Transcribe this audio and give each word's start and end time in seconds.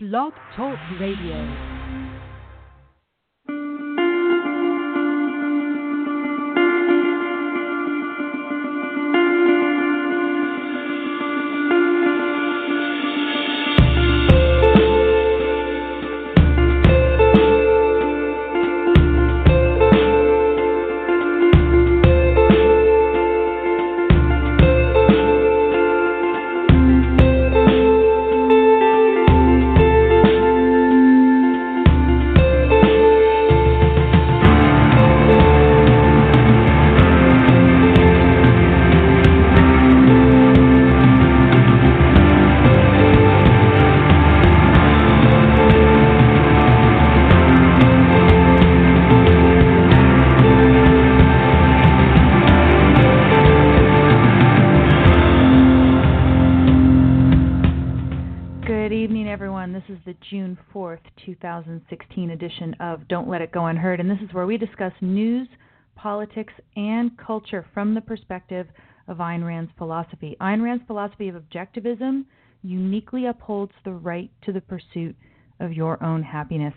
Blog 0.00 0.32
Talk 0.54 0.78
Radio. 1.00 1.77
Let 63.28 63.42
It 63.42 63.52
Go 63.52 63.66
Unheard, 63.66 64.00
and 64.00 64.10
this 64.10 64.18
is 64.26 64.32
where 64.32 64.46
we 64.46 64.56
discuss 64.56 64.92
news, 65.02 65.46
politics, 65.94 66.54
and 66.76 67.10
culture 67.18 67.66
from 67.74 67.94
the 67.94 68.00
perspective 68.00 68.66
of 69.06 69.18
Ayn 69.18 69.46
Rand's 69.46 69.70
philosophy. 69.76 70.34
Ayn 70.40 70.62
Rand's 70.62 70.84
philosophy 70.86 71.28
of 71.28 71.34
objectivism 71.34 72.24
uniquely 72.62 73.26
upholds 73.26 73.72
the 73.84 73.92
right 73.92 74.30
to 74.46 74.52
the 74.52 74.62
pursuit 74.62 75.14
of 75.60 75.74
your 75.74 76.02
own 76.02 76.22
happiness. 76.22 76.72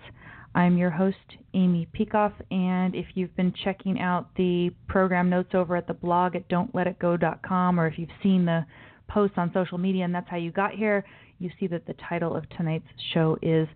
I'm 0.54 0.78
your 0.78 0.90
host, 0.90 1.16
Amy 1.54 1.88
Peikoff, 1.98 2.34
and 2.52 2.96
if 2.96 3.06
you've 3.16 3.36
been 3.38 3.54
checking 3.64 4.02
out 4.02 4.28
the 4.36 4.72
program 4.90 5.30
notes 5.30 5.52
over 5.54 5.78
at 5.78 5.88
the 5.88 5.94
blog 5.94 6.36
at 6.36 6.50
don'tletitgo.com, 6.50 7.80
or 7.80 7.88
if 7.88 7.98
you've 7.98 8.10
seen 8.22 8.44
the 8.44 8.66
posts 9.08 9.38
on 9.38 9.52
social 9.54 9.78
media 9.78 10.04
and 10.04 10.14
that's 10.14 10.30
how 10.30 10.36
you 10.36 10.52
got 10.52 10.72
here, 10.72 11.06
you 11.40 11.50
see 11.62 11.68
that 11.68 11.88
the 11.88 11.96
title 12.10 12.36
of 12.36 12.48
tonight's 12.50 12.86
show 13.14 13.38
is 13.42 13.70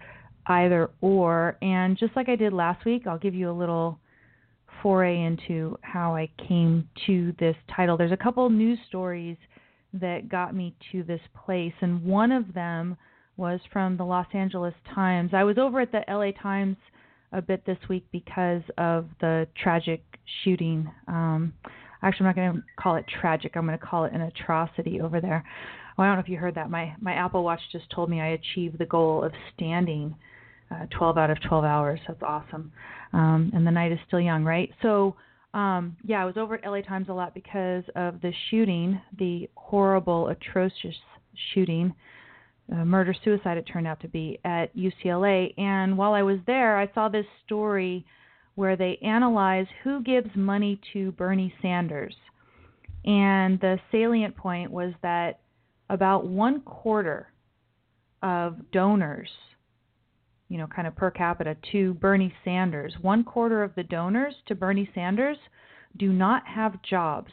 Either 0.47 0.89
Or. 1.01 1.57
And 1.61 1.97
just 1.97 2.15
like 2.15 2.29
I 2.29 2.35
did 2.35 2.53
last 2.53 2.85
week, 2.85 3.07
I'll 3.07 3.17
give 3.17 3.35
you 3.35 3.49
a 3.49 3.53
little 3.53 3.99
foray 4.81 5.23
into 5.23 5.77
how 5.81 6.15
I 6.15 6.29
came 6.47 6.88
to 7.07 7.33
this 7.39 7.55
title. 7.75 7.97
There's 7.97 8.11
a 8.11 8.17
couple 8.17 8.47
news 8.49 8.77
stories 8.88 9.38
that 9.93 10.29
got 10.29 10.53
me 10.53 10.75
to 10.91 11.03
this 11.03 11.21
place, 11.45 11.73
and 11.81 12.03
one 12.03 12.31
of 12.31 12.53
them 12.53 12.97
was 13.38 13.59
from 13.71 13.97
the 13.97 14.03
Los 14.03 14.27
Angeles 14.33 14.73
Times. 14.93 15.31
I 15.33 15.43
was 15.43 15.57
over 15.57 15.81
at 15.81 15.91
the 15.91 16.03
LA 16.07 16.31
Times 16.41 16.77
a 17.31 17.41
bit 17.41 17.66
this 17.66 17.77
week 17.89 18.05
because 18.11 18.61
of 18.77 19.07
the 19.19 19.47
tragic 19.61 20.03
shooting. 20.43 20.89
Um, 21.07 21.53
actually, 22.01 22.27
I'm 22.27 22.35
not 22.35 22.35
going 22.35 22.53
to 22.53 22.63
call 22.81 22.95
it 22.95 23.05
tragic. 23.19 23.53
I'm 23.55 23.66
going 23.66 23.77
to 23.77 23.85
call 23.85 24.05
it 24.05 24.13
an 24.13 24.21
atrocity 24.21 25.01
over 25.01 25.19
there. 25.19 25.43
Well, 25.97 26.05
I 26.05 26.09
don't 26.09 26.17
know 26.17 26.23
if 26.23 26.29
you 26.29 26.38
heard 26.38 26.55
that. 26.55 26.69
My 26.69 26.93
my 26.99 27.13
Apple 27.13 27.43
Watch 27.43 27.61
just 27.71 27.89
told 27.89 28.09
me 28.09 28.21
I 28.21 28.27
achieved 28.27 28.77
the 28.77 28.85
goal 28.85 29.23
of 29.23 29.31
standing 29.53 30.16
uh, 30.71 30.85
12 30.97 31.17
out 31.17 31.30
of 31.30 31.41
12 31.41 31.63
hours. 31.63 31.99
That's 32.08 32.21
awesome. 32.23 32.71
Um, 33.13 33.52
and 33.53 33.66
the 33.66 33.71
night 33.71 33.91
is 33.91 33.99
still 34.08 34.19
young, 34.19 34.44
right? 34.44 34.69
So, 34.81 35.16
um, 35.53 35.95
yeah, 36.03 36.22
I 36.22 36.25
was 36.25 36.35
over 36.38 36.55
at 36.55 36.69
LA 36.69 36.81
Times 36.81 37.07
a 37.09 37.13
lot 37.13 37.33
because 37.33 37.84
of 37.95 38.22
the 38.22 38.34
shooting, 38.50 39.00
the 39.17 39.50
horrible, 39.56 40.28
atrocious 40.28 40.95
shooting, 41.53 41.94
uh, 42.72 42.84
murder 42.84 43.16
suicide. 43.23 43.57
It 43.57 43.63
turned 43.72 43.88
out 43.88 44.01
to 44.01 44.07
be 44.07 44.39
at 44.44 44.75
UCLA. 44.75 45.53
And 45.57 45.97
while 45.97 46.13
I 46.13 46.23
was 46.23 46.39
there, 46.45 46.78
I 46.78 46.91
saw 46.94 47.09
this 47.09 47.25
story 47.45 48.06
where 48.56 48.75
they 48.75 48.97
analyze 49.01 49.68
who 49.84 50.01
gives 50.01 50.29
money 50.35 50.79
to 50.94 51.12
Bernie 51.13 51.53
Sanders. 51.62 52.16
And 53.06 53.59
the 53.59 53.79
salient 53.91 54.35
point 54.35 54.72
was 54.72 54.94
that 55.03 55.39
about 55.89 56.25
one 56.25 56.62
quarter 56.62 57.28
of 58.23 58.72
donors, 58.72 59.29
you 60.50 60.57
know, 60.57 60.67
kind 60.67 60.88
of 60.88 60.95
per 60.95 61.11
capita 61.11 61.57
to 61.72 61.94
Bernie 61.95 62.33
Sanders, 62.44 62.94
one 63.01 63.23
quarter 63.23 63.63
of 63.63 63.73
the 63.75 63.83
donors 63.83 64.35
to 64.47 64.56
Bernie 64.56 64.89
Sanders 64.94 65.38
do 65.97 66.11
not 66.13 66.45
have 66.45 66.81
jobs. 66.83 67.31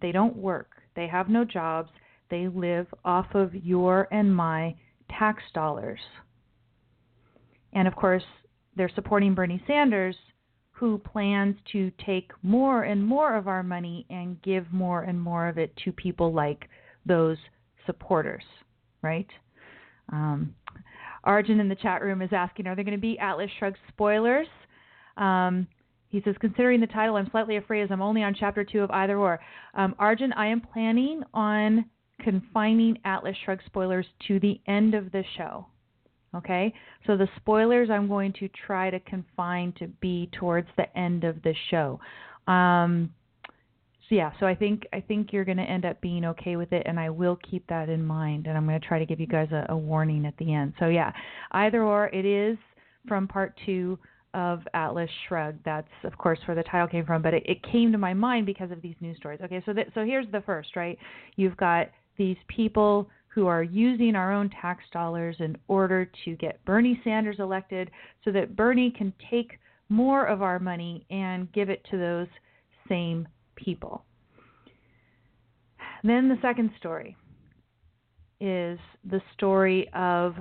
They 0.00 0.12
don't 0.12 0.36
work. 0.36 0.70
They 0.96 1.06
have 1.08 1.28
no 1.28 1.44
jobs. 1.44 1.90
They 2.30 2.48
live 2.48 2.86
off 3.04 3.26
of 3.34 3.54
your 3.54 4.08
and 4.10 4.34
my 4.34 4.74
tax 5.10 5.42
dollars. 5.52 6.00
And 7.72 7.86
of 7.86 7.94
course, 7.94 8.22
they're 8.76 8.90
supporting 8.94 9.34
Bernie 9.34 9.62
Sanders, 9.66 10.16
who 10.70 10.98
plans 10.98 11.56
to 11.72 11.92
take 12.06 12.30
more 12.42 12.84
and 12.84 13.04
more 13.04 13.36
of 13.36 13.48
our 13.48 13.62
money 13.62 14.06
and 14.08 14.40
give 14.42 14.72
more 14.72 15.02
and 15.02 15.20
more 15.20 15.46
of 15.48 15.58
it 15.58 15.76
to 15.84 15.92
people 15.92 16.32
like 16.32 16.68
those 17.04 17.36
supporters, 17.84 18.44
right? 19.02 19.28
Um, 20.10 20.54
Arjun 21.24 21.60
in 21.60 21.68
the 21.68 21.74
chat 21.74 22.02
room 22.02 22.22
is 22.22 22.30
asking, 22.32 22.66
are 22.66 22.74
there 22.74 22.84
going 22.84 22.96
to 22.96 23.00
be 23.00 23.18
Atlas 23.18 23.50
Shrugged 23.58 23.78
spoilers? 23.88 24.46
Um, 25.16 25.66
he 26.08 26.20
says, 26.24 26.34
considering 26.40 26.80
the 26.80 26.86
title, 26.88 27.16
I'm 27.16 27.30
slightly 27.30 27.56
afraid 27.56 27.82
as 27.82 27.90
I'm 27.90 28.02
only 28.02 28.22
on 28.22 28.34
chapter 28.38 28.64
two 28.64 28.80
of 28.80 28.90
Either 28.90 29.16
Or. 29.16 29.40
Um, 29.74 29.94
Arjun, 29.98 30.32
I 30.32 30.46
am 30.46 30.60
planning 30.60 31.22
on 31.32 31.84
confining 32.20 32.98
Atlas 33.04 33.36
Shrugged 33.44 33.62
spoilers 33.66 34.06
to 34.28 34.40
the 34.40 34.60
end 34.66 34.94
of 34.94 35.12
the 35.12 35.24
show. 35.36 35.66
Okay, 36.34 36.72
so 37.06 37.16
the 37.16 37.28
spoilers 37.36 37.90
I'm 37.90 38.06
going 38.06 38.32
to 38.34 38.48
try 38.66 38.88
to 38.88 39.00
confine 39.00 39.72
to 39.78 39.88
be 40.00 40.30
towards 40.38 40.68
the 40.76 40.96
end 40.96 41.24
of 41.24 41.42
the 41.42 41.54
show. 41.70 41.98
Um, 42.46 43.12
so 44.10 44.16
yeah, 44.16 44.32
so 44.40 44.46
I 44.46 44.56
think 44.56 44.88
I 44.92 45.00
think 45.00 45.32
you're 45.32 45.44
going 45.44 45.58
to 45.58 45.62
end 45.62 45.84
up 45.84 46.00
being 46.00 46.24
okay 46.24 46.56
with 46.56 46.72
it, 46.72 46.82
and 46.84 46.98
I 46.98 47.10
will 47.10 47.38
keep 47.48 47.64
that 47.68 47.88
in 47.88 48.04
mind, 48.04 48.48
and 48.48 48.56
I'm 48.56 48.66
going 48.66 48.80
to 48.80 48.86
try 48.86 48.98
to 48.98 49.06
give 49.06 49.20
you 49.20 49.28
guys 49.28 49.48
a, 49.52 49.66
a 49.68 49.76
warning 49.76 50.26
at 50.26 50.36
the 50.36 50.52
end. 50.52 50.72
So 50.80 50.88
yeah, 50.88 51.12
either 51.52 51.84
or, 51.84 52.08
it 52.08 52.26
is 52.26 52.58
from 53.06 53.28
part 53.28 53.56
two 53.64 54.00
of 54.34 54.62
Atlas 54.74 55.08
Shrugged. 55.28 55.60
That's 55.64 55.86
of 56.02 56.18
course 56.18 56.40
where 56.46 56.56
the 56.56 56.64
title 56.64 56.88
came 56.88 57.06
from, 57.06 57.22
but 57.22 57.34
it, 57.34 57.44
it 57.46 57.62
came 57.70 57.92
to 57.92 57.98
my 57.98 58.12
mind 58.12 58.46
because 58.46 58.72
of 58.72 58.82
these 58.82 58.96
news 59.00 59.16
stories. 59.16 59.38
Okay, 59.44 59.62
so 59.64 59.72
that, 59.74 59.86
so 59.94 60.04
here's 60.04 60.26
the 60.32 60.40
first, 60.40 60.74
right? 60.74 60.98
You've 61.36 61.56
got 61.56 61.86
these 62.18 62.36
people 62.48 63.08
who 63.28 63.46
are 63.46 63.62
using 63.62 64.16
our 64.16 64.32
own 64.32 64.50
tax 64.60 64.82
dollars 64.92 65.36
in 65.38 65.56
order 65.68 66.10
to 66.24 66.34
get 66.34 66.64
Bernie 66.64 67.00
Sanders 67.04 67.36
elected 67.38 67.92
so 68.24 68.32
that 68.32 68.56
Bernie 68.56 68.90
can 68.90 69.12
take 69.30 69.52
more 69.88 70.26
of 70.26 70.42
our 70.42 70.58
money 70.58 71.06
and 71.10 71.50
give 71.52 71.70
it 71.70 71.86
to 71.92 71.96
those 71.96 72.26
same 72.88 73.28
people. 73.64 74.04
Then 76.02 76.28
the 76.28 76.38
second 76.40 76.70
story 76.78 77.16
is 78.40 78.78
the 79.04 79.20
story 79.34 79.88
of 79.92 80.34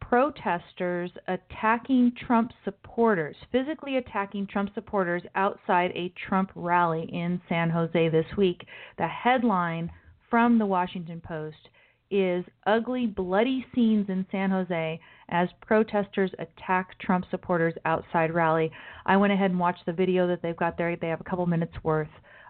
protesters 0.00 1.10
attacking 1.28 2.12
Trump 2.26 2.52
supporters, 2.64 3.36
physically 3.50 3.96
attacking 3.96 4.46
Trump 4.46 4.70
supporters 4.74 5.22
outside 5.34 5.90
a 5.94 6.12
Trump 6.28 6.50
rally 6.54 7.08
in 7.12 7.40
San 7.48 7.70
Jose 7.70 8.08
this 8.10 8.26
week. 8.36 8.66
The 8.98 9.06
headline 9.06 9.90
from 10.28 10.58
the 10.58 10.66
Washington 10.66 11.20
Post 11.24 11.56
is 12.10 12.44
ugly, 12.66 13.06
bloody 13.06 13.64
scenes 13.74 14.08
in 14.08 14.26
San 14.30 14.50
Jose 14.50 15.00
as 15.30 15.48
protesters 15.62 16.30
attack 16.38 16.98
Trump 17.00 17.24
supporters 17.30 17.74
outside 17.84 18.32
rally. 18.32 18.70
I 19.06 19.16
went 19.16 19.32
ahead 19.32 19.50
and 19.50 19.58
watched 19.58 19.86
the 19.86 19.92
video 19.92 20.28
that 20.28 20.42
they've 20.42 20.56
got 20.56 20.76
there. 20.76 20.94
They 20.96 21.08
have 21.08 21.20
a 21.20 21.24
couple 21.24 21.46
minutes 21.46 21.74
worth 21.82 22.08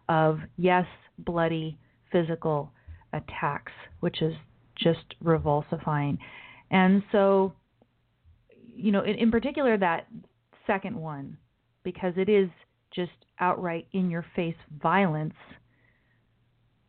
of, 0.09 0.39
yes, 0.57 0.87
bloody 1.19 1.79
physical 2.11 2.71
attacks, 3.13 3.73
which 4.01 4.23
is 4.23 4.35
just 4.77 5.15
revulsifying. 5.23 6.19
And 6.71 7.03
so, 7.13 7.53
you 8.75 8.93
know, 8.93 9.03
in, 9.03 9.15
in 9.17 9.31
particular, 9.31 9.77
that 9.79 10.09
second 10.67 10.97
one, 10.97 11.37
because 11.83 12.15
it 12.17 12.29
is 12.29 12.49
just 12.95 13.13
outright 13.41 13.87
in 13.93 14.11
your 14.11 14.25
face 14.35 14.57
violence 14.83 15.35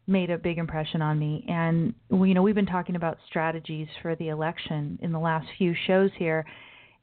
made 0.08 0.30
a 0.30 0.38
big 0.38 0.58
impression 0.58 1.02
on 1.02 1.18
me. 1.18 1.44
And 1.48 1.94
you 2.12 2.34
know, 2.34 2.44
we've 2.44 2.56
been 2.56 2.66
talking 2.66 2.96
about 2.96 3.18
strategies 3.28 3.88
for 4.02 4.16
the 4.16 4.30
election 4.30 5.00
in 5.02 5.12
the 5.12 5.20
last 5.20 5.48
few 5.58 5.74
shows 5.88 6.12
here, 6.18 6.46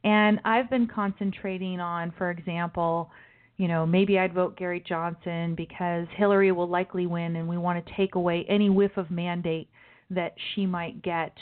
and 0.04 0.40
I've 0.44 0.70
been 0.70 0.86
concentrating 0.86 1.80
on, 1.80 2.12
for 2.16 2.30
example, 2.30 3.10
you 3.56 3.68
know, 3.68 3.86
maybe 3.86 4.18
I'd 4.18 4.34
vote 4.34 4.56
Gary 4.56 4.82
Johnson 4.86 5.54
because 5.54 6.06
Hillary 6.16 6.52
will 6.52 6.68
likely 6.68 7.06
win, 7.06 7.36
and 7.36 7.48
we 7.48 7.58
want 7.58 7.84
to 7.84 7.94
take 7.96 8.14
away 8.14 8.44
any 8.48 8.70
whiff 8.70 8.96
of 8.96 9.10
mandate 9.10 9.68
that 10.10 10.34
she 10.54 10.66
might 10.66 11.02
get 11.02 11.36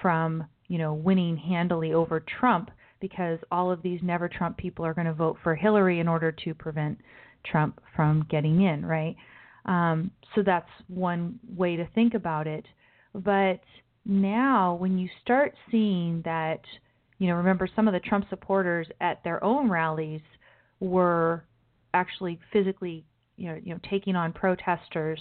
from 0.00 0.44
you 0.70 0.78
know, 0.78 0.94
winning 0.94 1.36
handily 1.36 1.92
over 1.92 2.20
Trump 2.38 2.70
because 3.00 3.40
all 3.50 3.72
of 3.72 3.82
these 3.82 3.98
never 4.04 4.28
Trump 4.28 4.56
people 4.56 4.86
are 4.86 4.94
going 4.94 5.08
to 5.08 5.12
vote 5.12 5.36
for 5.42 5.56
Hillary 5.56 5.98
in 5.98 6.06
order 6.06 6.30
to 6.30 6.54
prevent 6.54 6.96
Trump 7.44 7.80
from 7.96 8.24
getting 8.30 8.62
in, 8.62 8.86
right? 8.86 9.16
Um, 9.66 10.12
so 10.34 10.44
that's 10.46 10.70
one 10.86 11.40
way 11.56 11.74
to 11.74 11.88
think 11.92 12.14
about 12.14 12.46
it. 12.46 12.64
But 13.12 13.60
now, 14.06 14.76
when 14.76 14.96
you 14.96 15.08
start 15.24 15.54
seeing 15.72 16.22
that, 16.24 16.60
you 17.18 17.26
know, 17.26 17.34
remember 17.34 17.68
some 17.74 17.88
of 17.88 17.92
the 17.92 18.00
Trump 18.00 18.26
supporters 18.30 18.86
at 19.00 19.24
their 19.24 19.42
own 19.42 19.68
rallies 19.68 20.22
were 20.80 21.44
actually 21.94 22.38
physically, 22.52 23.04
you 23.36 23.48
know, 23.48 23.58
you 23.62 23.74
know, 23.74 23.80
taking 23.88 24.16
on 24.16 24.32
protesters 24.32 25.20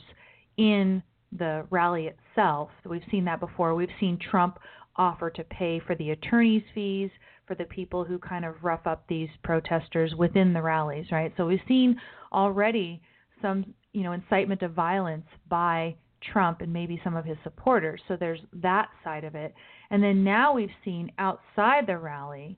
in 0.58 1.04
the 1.38 1.66
rally 1.70 2.08
itself. 2.08 2.70
We've 2.86 3.04
seen 3.12 3.26
that 3.26 3.40
before. 3.40 3.76
We've 3.76 3.90
seen 4.00 4.18
Trump 4.32 4.60
offer 4.96 5.30
to 5.30 5.44
pay 5.46 5.80
for 5.86 5.96
the 5.96 6.12
attorney's 6.12 6.64
fees 6.74 7.10
for 7.46 7.56
the 7.56 7.66
people 7.66 8.04
who 8.04 8.20
kind 8.20 8.46
of 8.46 8.56
rough 8.64 8.86
up 8.86 9.04
these 9.08 9.30
protesters 9.44 10.14
within 10.16 10.54
the 10.54 10.62
rallies, 10.62 11.06
right? 11.12 11.34
So 11.38 11.46
we've 11.46 11.60
seen 11.68 12.00
already 12.32 13.02
some, 13.42 13.74
you 13.94 14.04
know, 14.04 14.12
incitement 14.12 14.62
of 14.62 14.74
violence 14.74 15.26
by 15.48 15.96
Trump 16.34 16.62
and 16.62 16.72
maybe 16.72 17.00
some 17.04 17.16
of 17.16 17.26
his 17.26 17.38
supporters. 17.44 18.02
So 18.08 18.16
there's 18.16 18.42
that 18.62 18.90
side 19.04 19.24
of 19.24 19.36
it. 19.36 19.54
And 19.90 20.04
then 20.04 20.24
now 20.24 20.54
we've 20.54 20.70
seen 20.84 21.12
outside 21.18 21.88
the 21.88 21.98
rally 21.98 22.58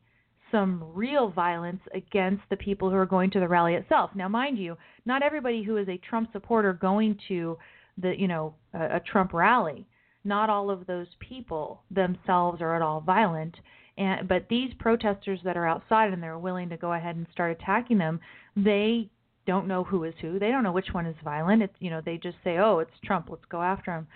some 0.52 0.84
real 0.94 1.30
violence 1.30 1.82
against 1.94 2.44
the 2.50 2.58
people 2.58 2.90
who 2.90 2.96
are 2.96 3.06
going 3.06 3.32
to 3.32 3.40
the 3.40 3.48
rally 3.48 3.76
itself. 3.76 4.12
Now, 4.16 4.28
mind 4.28 4.58
you, 4.58 4.78
not 5.06 5.24
everybody 5.24 5.64
who 5.64 5.78
is 5.78 5.88
a 5.88 5.98
Trump 5.98 6.32
supporter 6.32 6.74
going 6.74 7.18
to 7.28 7.58
the, 7.98 8.14
you 8.18 8.28
know, 8.28 8.56
a, 8.74 8.98
a 8.98 9.00
Trump 9.00 9.34
rally, 9.34 9.88
not 10.24 10.50
all 10.50 10.70
of 10.70 10.86
those 10.86 11.08
people 11.20 11.82
themselves 11.90 12.62
are 12.62 12.76
at 12.76 12.82
all 12.82 13.02
violent. 13.02 13.56
And 13.98 14.28
but 14.28 14.48
these 14.50 14.74
protesters 14.80 15.40
that 15.44 15.58
are 15.58 15.68
outside 15.68 16.14
and 16.14 16.22
they're 16.22 16.40
willing 16.40 16.70
to 16.70 16.78
go 16.78 16.94
ahead 16.94 17.16
and 17.16 17.28
start 17.32 17.52
attacking 17.52 17.98
them, 17.98 18.20
they 18.56 19.10
don't 19.46 19.68
know 19.68 19.84
who 19.84 20.04
is 20.04 20.14
who. 20.22 20.40
They 20.40 20.50
don't 20.50 20.64
know 20.64 20.72
which 20.72 20.94
one 20.94 21.06
is 21.06 21.16
violent. 21.24 21.64
It's 21.64 21.76
you 21.80 21.90
know 21.90 22.02
they 22.04 22.18
just 22.18 22.38
say, 22.44 22.58
"Oh, 22.58 22.80
it's 22.80 22.92
Trump. 23.04 23.28
Let's 23.30 23.46
go 23.50 23.62
after 23.62 23.92
him." 23.92 24.08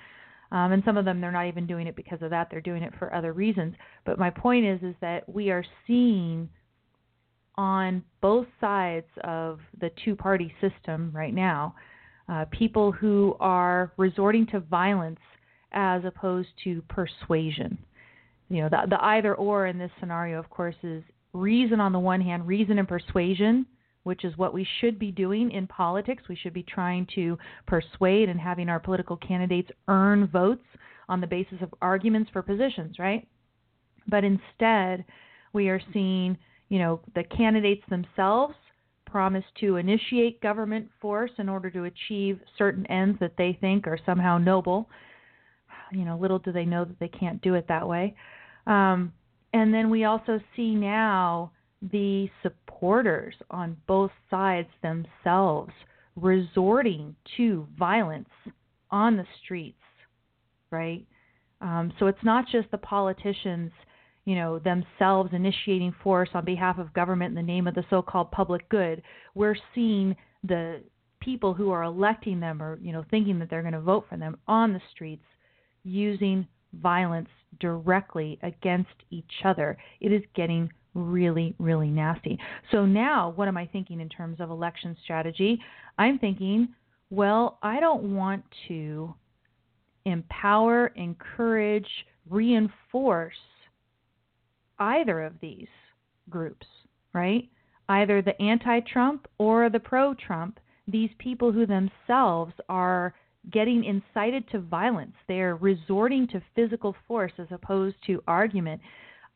Um, 0.51 0.71
and 0.71 0.83
some 0.85 0.97
of 0.97 1.05
them 1.05 1.21
they're 1.21 1.31
not 1.31 1.47
even 1.47 1.67
doing 1.67 1.87
it 1.87 1.95
because 1.95 2.21
of 2.21 2.29
that. 2.29 2.49
They're 2.51 2.61
doing 2.61 2.83
it 2.83 2.93
for 2.99 3.13
other 3.13 3.33
reasons. 3.33 3.75
But 4.05 4.19
my 4.19 4.29
point 4.29 4.65
is 4.65 4.81
is 4.81 4.95
that 5.01 5.27
we 5.27 5.49
are 5.49 5.65
seeing 5.87 6.49
on 7.55 8.03
both 8.21 8.47
sides 8.59 9.07
of 9.23 9.59
the 9.79 9.89
two-party 10.03 10.53
system 10.61 11.11
right 11.13 11.33
now 11.33 11.73
uh, 12.27 12.45
people 12.51 12.91
who 12.91 13.35
are 13.39 13.91
resorting 13.97 14.47
to 14.47 14.59
violence 14.59 15.19
as 15.71 16.03
opposed 16.05 16.49
to 16.63 16.81
persuasion. 16.89 17.77
You 18.49 18.63
know, 18.63 18.69
the, 18.69 18.87
the 18.89 19.03
either 19.03 19.35
or 19.35 19.67
in 19.67 19.77
this 19.77 19.91
scenario, 19.99 20.39
of 20.39 20.49
course, 20.49 20.75
is 20.83 21.03
reason 21.33 21.79
on 21.79 21.91
the 21.91 21.99
one 21.99 22.21
hand, 22.21 22.47
reason 22.47 22.79
and 22.79 22.87
persuasion 22.87 23.65
which 24.05 24.23
is 24.23 24.37
what 24.37 24.53
we 24.53 24.65
should 24.79 24.99
be 24.99 25.11
doing 25.11 25.51
in 25.51 25.65
politics. 25.65 26.21
We 26.29 26.35
should 26.35 26.53
be 26.53 26.61
trying 26.61 27.07
to 27.15 27.39
persuade 27.65 28.29
and 28.29 28.39
having 28.39 28.69
our 28.69 28.79
political 28.79 29.17
candidates 29.17 29.71
earn 29.87 30.27
votes 30.27 30.63
on 31.09 31.21
the 31.21 31.27
basis 31.27 31.57
of 31.61 31.73
arguments 31.81 32.29
for 32.31 32.43
positions, 32.43 32.99
right? 32.99 33.27
But 34.07 34.23
instead, 34.23 35.05
we 35.53 35.69
are 35.69 35.81
seeing, 35.91 36.37
you 36.69 36.77
know, 36.77 36.99
the 37.15 37.23
candidates 37.23 37.81
themselves 37.89 38.53
promise 39.07 39.43
to 39.61 39.77
initiate 39.77 40.39
government 40.39 40.87
force 41.01 41.31
in 41.39 41.49
order 41.49 41.71
to 41.71 41.85
achieve 41.85 42.39
certain 42.59 42.85
ends 42.91 43.17
that 43.19 43.33
they 43.39 43.57
think 43.59 43.87
are 43.87 43.97
somehow 44.05 44.37
noble. 44.37 44.87
You 45.91 46.05
know, 46.05 46.15
little 46.15 46.37
do 46.37 46.51
they 46.51 46.65
know 46.65 46.85
that 46.85 46.99
they 46.99 47.07
can't 47.07 47.41
do 47.41 47.55
it 47.55 47.67
that 47.69 47.87
way. 47.87 48.13
Um, 48.67 49.13
and 49.51 49.73
then 49.73 49.89
we 49.89 50.03
also 50.03 50.39
see 50.55 50.75
now 50.75 51.53
the 51.91 52.29
supporters 52.41 53.35
on 53.49 53.77
both 53.87 54.11
sides 54.29 54.69
themselves 54.81 55.71
resorting 56.15 57.15
to 57.37 57.67
violence 57.77 58.29
on 58.91 59.17
the 59.17 59.25
streets, 59.43 59.81
right? 60.71 61.05
Um, 61.61 61.91
so 61.99 62.07
it's 62.07 62.23
not 62.23 62.45
just 62.51 62.69
the 62.71 62.77
politicians, 62.77 63.71
you 64.25 64.35
know, 64.35 64.59
themselves 64.59 65.31
initiating 65.33 65.93
force 66.03 66.29
on 66.33 66.45
behalf 66.45 66.77
of 66.77 66.93
government 66.93 67.29
in 67.29 67.35
the 67.35 67.53
name 67.53 67.67
of 67.67 67.75
the 67.75 67.85
so-called 67.89 68.31
public 68.31 68.67
good. 68.69 69.01
We're 69.33 69.57
seeing 69.73 70.15
the 70.43 70.81
people 71.19 71.53
who 71.53 71.71
are 71.71 71.83
electing 71.83 72.39
them 72.39 72.61
or 72.61 72.77
you 72.81 72.93
know 72.93 73.03
thinking 73.09 73.39
that 73.39 73.49
they're 73.49 73.63
going 73.63 73.73
to 73.73 73.81
vote 73.81 74.05
for 74.07 74.15
them 74.17 74.37
on 74.47 74.73
the 74.73 74.81
streets 74.93 75.25
using 75.83 76.47
violence 76.73 77.29
directly 77.59 78.37
against 78.43 78.93
each 79.09 79.31
other. 79.43 79.77
It 80.01 80.11
is 80.11 80.21
getting 80.35 80.69
really, 80.95 81.53
really 81.59 81.89
nasty. 81.89 82.39
So 82.71 82.85
now, 82.85 83.33
what 83.35 83.47
am 83.47 83.57
I 83.57 83.67
thinking 83.67 83.99
in 83.99 84.09
terms 84.09 84.39
of 84.39 84.49
election 84.49 84.97
strategy? 85.03 85.61
I'm 85.99 86.17
thinking, 86.17 86.69
well, 87.09 87.59
I 87.61 87.79
don't 87.79 88.15
want 88.15 88.43
to 88.67 89.13
empower, 90.05 90.87
encourage, 90.95 91.87
reinforce 92.29 93.33
either 94.79 95.21
of 95.21 95.33
these 95.41 95.67
groups, 96.29 96.65
right? 97.13 97.47
Either 97.89 98.21
the 98.21 98.39
anti 98.41 98.79
Trump 98.81 99.27
or 99.37 99.69
the 99.69 99.79
pro 99.79 100.13
Trump, 100.15 100.59
these 100.87 101.09
people 101.19 101.51
who 101.51 101.65
themselves 101.65 102.53
are 102.69 103.13
getting 103.51 103.83
incited 103.83 104.49
to 104.49 104.59
violence. 104.59 105.13
They're 105.27 105.55
resorting 105.55 106.27
to 106.29 106.41
physical 106.55 106.95
force 107.07 107.31
as 107.37 107.47
opposed 107.51 107.95
to 108.07 108.23
argument. 108.27 108.81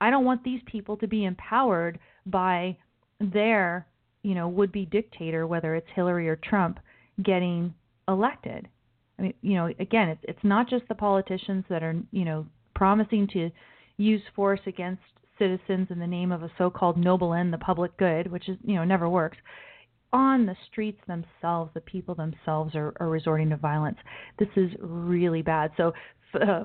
I 0.02 0.10
don't 0.10 0.26
want 0.26 0.44
these 0.44 0.62
people 0.66 0.98
to 0.98 1.08
be 1.08 1.26
empowered 1.26 2.00
by 2.26 2.78
their, 3.20 3.88
you 4.24 4.36
know, 4.36 4.48
would-be 4.48 4.86
dictator, 4.86 5.46
whether 5.48 5.76
it's 5.76 5.88
Hillary 5.94 6.30
or 6.30 6.38
Trump, 6.38 6.80
getting 7.24 7.74
elected. 8.08 8.68
I 9.18 9.24
mean, 9.24 9.34
you 9.42 9.56
know, 9.56 9.68
again, 9.80 10.10
it's 10.10 10.22
it's 10.24 10.44
not 10.44 10.70
just 10.70 10.88
the 10.88 10.96
politicians 10.96 11.66
that 11.70 11.84
are, 11.84 11.96
you 12.12 12.26
know, 12.26 12.46
promising 12.76 13.28
to 13.34 13.52
use 13.98 14.22
force 14.36 14.62
against 14.66 15.02
citizens 15.38 15.88
in 15.90 16.00
the 16.00 16.08
name 16.08 16.32
of 16.32 16.44
a 16.44 16.52
so-called 16.58 16.98
noble 16.98 17.34
end, 17.34 17.52
the 17.52 17.58
public 17.58 17.96
good, 17.98 18.32
which 18.32 18.48
is, 18.48 18.58
you 18.64 18.76
know, 18.76 18.86
never 18.86 19.10
works. 19.10 19.38
On 20.12 20.46
the 20.46 20.56
streets 20.72 21.00
themselves, 21.08 21.72
the 21.74 21.82
people 21.82 22.16
themselves 22.16 22.74
are, 22.76 22.94
are 23.00 23.10
resorting 23.10 23.50
to 23.50 23.58
violence. 23.58 23.98
This 24.40 24.50
is 24.56 24.72
really 24.80 25.42
bad. 25.42 25.72
So 25.78 25.94
uh, 26.36 26.64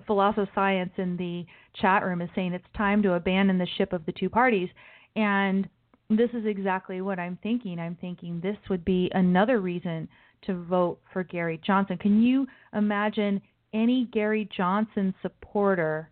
Science 0.54 0.92
in 0.96 1.16
the 1.16 1.44
chat 1.80 2.04
room 2.04 2.20
is 2.20 2.30
saying 2.34 2.52
it's 2.52 2.64
time 2.76 3.02
to 3.02 3.14
abandon 3.14 3.58
the 3.58 3.66
ship 3.76 3.92
of 3.92 4.04
the 4.06 4.12
two 4.12 4.28
parties. 4.28 4.68
And 5.16 5.68
this 6.10 6.30
is 6.34 6.46
exactly 6.46 7.00
what 7.00 7.18
I'm 7.18 7.38
thinking. 7.42 7.78
I'm 7.78 7.96
thinking 8.00 8.40
this 8.40 8.56
would 8.68 8.84
be 8.84 9.10
another 9.14 9.60
reason 9.60 10.08
to 10.46 10.62
vote 10.64 10.98
for 11.12 11.24
Gary 11.24 11.60
Johnson. 11.64 11.96
Can 11.96 12.22
you 12.22 12.46
imagine 12.74 13.40
any 13.72 14.08
Gary 14.12 14.48
Johnson 14.56 15.14
supporter 15.22 16.10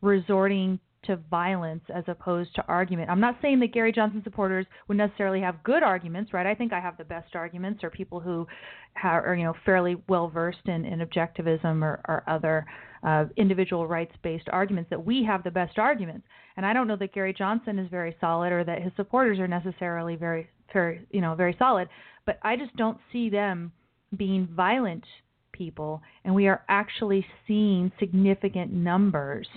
resorting 0.00 0.78
to 1.06 1.16
violence 1.30 1.82
as 1.94 2.04
opposed 2.08 2.54
to 2.54 2.64
argument. 2.66 3.10
I'm 3.10 3.20
not 3.20 3.36
saying 3.42 3.60
that 3.60 3.72
Gary 3.72 3.92
Johnson 3.92 4.22
supporters 4.24 4.66
would 4.88 4.96
necessarily 4.96 5.40
have 5.40 5.62
good 5.62 5.82
arguments, 5.82 6.32
right? 6.32 6.46
I 6.46 6.54
think 6.54 6.72
I 6.72 6.80
have 6.80 6.96
the 6.96 7.04
best 7.04 7.34
arguments, 7.34 7.82
or 7.82 7.90
people 7.90 8.20
who 8.20 8.46
are 9.02 9.34
you 9.36 9.44
know 9.44 9.54
fairly 9.64 9.96
well 10.08 10.28
versed 10.28 10.66
in, 10.66 10.84
in 10.84 11.00
objectivism 11.00 11.82
or, 11.82 12.00
or 12.08 12.24
other 12.26 12.66
uh, 13.02 13.26
individual 13.36 13.86
rights-based 13.86 14.48
arguments. 14.50 14.90
That 14.90 15.04
we 15.04 15.24
have 15.24 15.44
the 15.44 15.50
best 15.50 15.78
arguments, 15.78 16.26
and 16.56 16.66
I 16.66 16.72
don't 16.72 16.88
know 16.88 16.96
that 16.96 17.12
Gary 17.12 17.32
Johnson 17.32 17.78
is 17.78 17.90
very 17.90 18.16
solid, 18.20 18.52
or 18.52 18.64
that 18.64 18.82
his 18.82 18.92
supporters 18.96 19.38
are 19.38 19.48
necessarily 19.48 20.16
very, 20.16 20.48
very 20.72 21.06
you 21.10 21.20
know 21.20 21.34
very 21.34 21.54
solid. 21.58 21.88
But 22.24 22.38
I 22.42 22.56
just 22.56 22.74
don't 22.76 22.98
see 23.12 23.30
them 23.30 23.72
being 24.16 24.48
violent 24.54 25.04
people, 25.52 26.02
and 26.24 26.34
we 26.34 26.48
are 26.48 26.62
actually 26.68 27.26
seeing 27.46 27.90
significant 27.98 28.72
numbers 28.72 29.48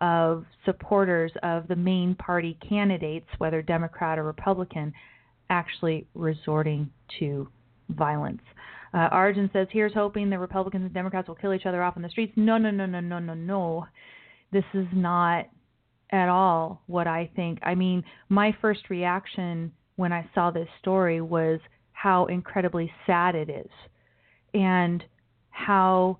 of 0.00 0.44
supporters 0.64 1.32
of 1.42 1.66
the 1.68 1.76
main 1.76 2.14
party 2.14 2.58
candidates, 2.66 3.26
whether 3.38 3.62
Democrat 3.62 4.18
or 4.18 4.24
Republican, 4.24 4.92
actually 5.50 6.06
resorting 6.14 6.90
to 7.18 7.48
violence. 7.90 8.42
Uh, 8.94 9.08
Arjun 9.10 9.50
says, 9.52 9.68
"Here's 9.70 9.94
hoping 9.94 10.30
the 10.30 10.38
Republicans 10.38 10.84
and 10.84 10.94
Democrats 10.94 11.28
will 11.28 11.34
kill 11.34 11.52
each 11.52 11.66
other 11.66 11.82
off 11.82 11.96
in 11.96 12.02
the 12.02 12.08
streets." 12.08 12.32
No, 12.36 12.58
no, 12.58 12.70
no, 12.70 12.86
no, 12.86 13.00
no, 13.00 13.18
no, 13.18 13.34
no. 13.34 13.86
This 14.50 14.64
is 14.72 14.86
not 14.92 15.46
at 16.10 16.28
all 16.28 16.82
what 16.86 17.06
I 17.06 17.30
think. 17.36 17.58
I 17.62 17.74
mean, 17.74 18.02
my 18.28 18.52
first 18.60 18.88
reaction 18.88 19.72
when 19.96 20.12
I 20.12 20.28
saw 20.34 20.50
this 20.50 20.68
story 20.80 21.20
was 21.20 21.60
how 21.92 22.26
incredibly 22.26 22.90
sad 23.06 23.34
it 23.34 23.50
is, 23.50 23.70
and 24.54 25.04
how 25.50 26.18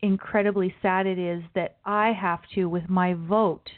incredibly 0.00 0.74
sad 0.82 1.06
it 1.06 1.18
is 1.18 1.42
that 1.54 1.76
I 1.84 2.12
have 2.12 2.40
to, 2.54 2.66
with 2.66 2.88
my 2.88 3.14
vote, 3.14 3.68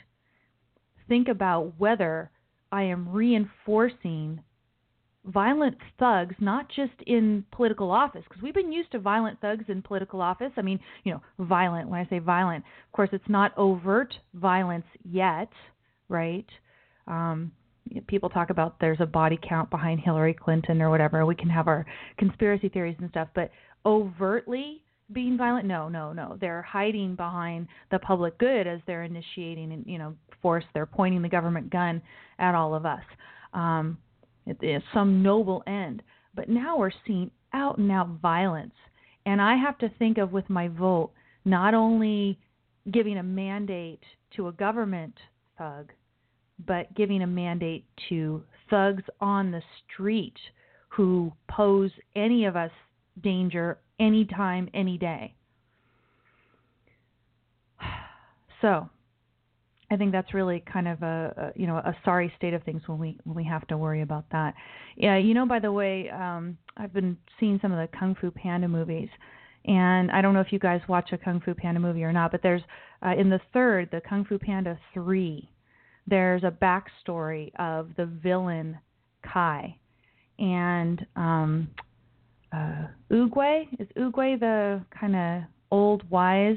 think 1.08 1.28
about 1.28 1.74
whether 1.78 2.30
I 2.72 2.84
am 2.84 3.08
reinforcing 3.08 4.40
violent 5.24 5.76
thugs, 5.98 6.34
not 6.40 6.68
just 6.68 6.92
in 7.06 7.44
political 7.52 7.90
office, 7.90 8.22
because 8.28 8.42
we've 8.42 8.54
been 8.54 8.72
used 8.72 8.92
to 8.92 8.98
violent 8.98 9.40
thugs 9.40 9.64
in 9.68 9.82
political 9.82 10.20
office. 10.20 10.52
I 10.56 10.62
mean, 10.62 10.80
you 11.04 11.12
know, 11.12 11.22
violent. 11.38 11.88
When 11.88 12.00
I 12.00 12.08
say 12.08 12.18
violent, 12.18 12.64
of 12.86 12.92
course, 12.92 13.10
it's 13.12 13.28
not 13.28 13.56
overt 13.58 14.14
violence 14.34 14.86
yet, 15.04 15.50
right? 16.08 16.46
Um, 17.06 17.52
people 18.06 18.28
talk 18.28 18.50
about 18.50 18.78
there's 18.80 19.00
a 19.00 19.06
body 19.06 19.38
count 19.46 19.70
behind 19.70 20.00
Hillary 20.00 20.34
Clinton 20.34 20.80
or 20.80 20.90
whatever. 20.90 21.26
We 21.26 21.34
can 21.34 21.50
have 21.50 21.68
our 21.68 21.84
conspiracy 22.18 22.68
theories 22.68 22.96
and 23.00 23.10
stuff, 23.10 23.28
but 23.34 23.50
overtly 23.84 24.82
being 25.12 25.36
violent, 25.36 25.66
no, 25.66 25.88
no, 25.88 26.12
no. 26.12 26.36
They're 26.40 26.62
hiding 26.62 27.14
behind 27.14 27.68
the 27.90 27.98
public 27.98 28.38
good 28.38 28.66
as 28.66 28.80
they're 28.86 29.04
initiating, 29.04 29.72
and 29.72 29.84
you 29.86 29.98
know, 29.98 30.14
force. 30.42 30.64
They're 30.74 30.86
pointing 30.86 31.22
the 31.22 31.28
government 31.28 31.70
gun 31.70 32.00
at 32.38 32.54
all 32.54 32.74
of 32.74 32.86
us. 32.86 33.02
Um, 33.52 33.98
it 34.46 34.56
is 34.62 34.82
some 34.94 35.22
noble 35.22 35.62
end. 35.66 36.02
But 36.34 36.48
now 36.48 36.78
we're 36.78 36.92
seeing 37.06 37.30
out 37.52 37.78
and 37.78 37.90
out 37.90 38.08
violence, 38.22 38.74
and 39.26 39.40
I 39.40 39.56
have 39.56 39.78
to 39.78 39.90
think 39.98 40.18
of 40.18 40.32
with 40.32 40.48
my 40.48 40.68
vote 40.68 41.10
not 41.44 41.74
only 41.74 42.38
giving 42.92 43.18
a 43.18 43.22
mandate 43.22 44.02
to 44.36 44.48
a 44.48 44.52
government 44.52 45.14
thug, 45.58 45.92
but 46.66 46.94
giving 46.94 47.22
a 47.22 47.26
mandate 47.26 47.84
to 48.08 48.42
thugs 48.68 49.02
on 49.20 49.50
the 49.50 49.62
street 49.92 50.36
who 50.88 51.32
pose 51.48 51.90
any 52.14 52.44
of 52.44 52.56
us 52.56 52.70
danger 53.22 53.78
anytime, 54.00 54.68
any 54.74 54.98
day. 54.98 55.34
So, 58.62 58.90
I 59.90 59.96
think 59.96 60.12
that's 60.12 60.32
really 60.32 60.62
kind 60.72 60.86
of 60.86 61.02
a, 61.02 61.52
a, 61.56 61.60
you 61.60 61.66
know 61.66 61.76
a 61.76 61.96
sorry 62.04 62.32
state 62.36 62.54
of 62.54 62.62
things 62.62 62.82
when 62.86 62.98
we 62.98 63.18
when 63.24 63.34
we 63.34 63.44
have 63.44 63.66
to 63.68 63.76
worry 63.76 64.02
about 64.02 64.24
that. 64.30 64.54
Yeah, 64.96 65.16
you 65.16 65.34
know. 65.34 65.46
By 65.46 65.58
the 65.58 65.72
way, 65.72 66.08
um, 66.10 66.56
I've 66.76 66.92
been 66.92 67.16
seeing 67.40 67.58
some 67.60 67.72
of 67.72 67.78
the 67.78 67.96
Kung 67.98 68.14
Fu 68.20 68.30
Panda 68.30 68.68
movies, 68.68 69.08
and 69.64 70.10
I 70.12 70.22
don't 70.22 70.32
know 70.32 70.40
if 70.40 70.52
you 70.52 70.60
guys 70.60 70.80
watch 70.88 71.10
a 71.12 71.18
Kung 71.18 71.40
Fu 71.40 71.54
Panda 71.54 71.80
movie 71.80 72.04
or 72.04 72.12
not, 72.12 72.30
but 72.30 72.40
there's 72.42 72.62
uh, 73.04 73.14
in 73.18 73.30
the 73.30 73.40
third, 73.52 73.88
the 73.90 74.00
Kung 74.08 74.24
Fu 74.24 74.38
Panda 74.38 74.78
three, 74.94 75.50
there's 76.06 76.44
a 76.44 76.52
backstory 76.52 77.50
of 77.58 77.88
the 77.96 78.06
villain 78.06 78.78
Kai, 79.24 79.76
and 80.38 81.04
um, 81.16 81.68
uh, 82.52 82.86
Oogway 83.10 83.66
is 83.78 83.88
Uguay 83.96 84.38
the 84.38 84.84
kind 84.98 85.16
of 85.16 85.42
old 85.70 86.08
wise 86.10 86.56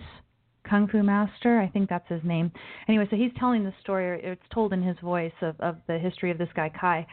kung 0.68 0.88
fu 0.88 1.04
master. 1.04 1.60
I 1.60 1.68
think 1.68 1.90
that's 1.90 2.08
his 2.08 2.22
name. 2.24 2.52
Anyway, 2.88 3.08
so 3.10 3.16
he's 3.16 3.32
telling 3.40 3.64
the 3.64 3.74
story. 3.82 4.20
It's 4.24 4.42
told 4.54 4.74
in 4.74 4.82
his 4.82 4.98
voice 5.00 5.34
of 5.42 5.60
of 5.60 5.78
the 5.88 6.00
history 6.00 6.32
of 6.32 6.38
this 6.38 6.50
guy 6.56 6.70
Kai, 6.70 7.06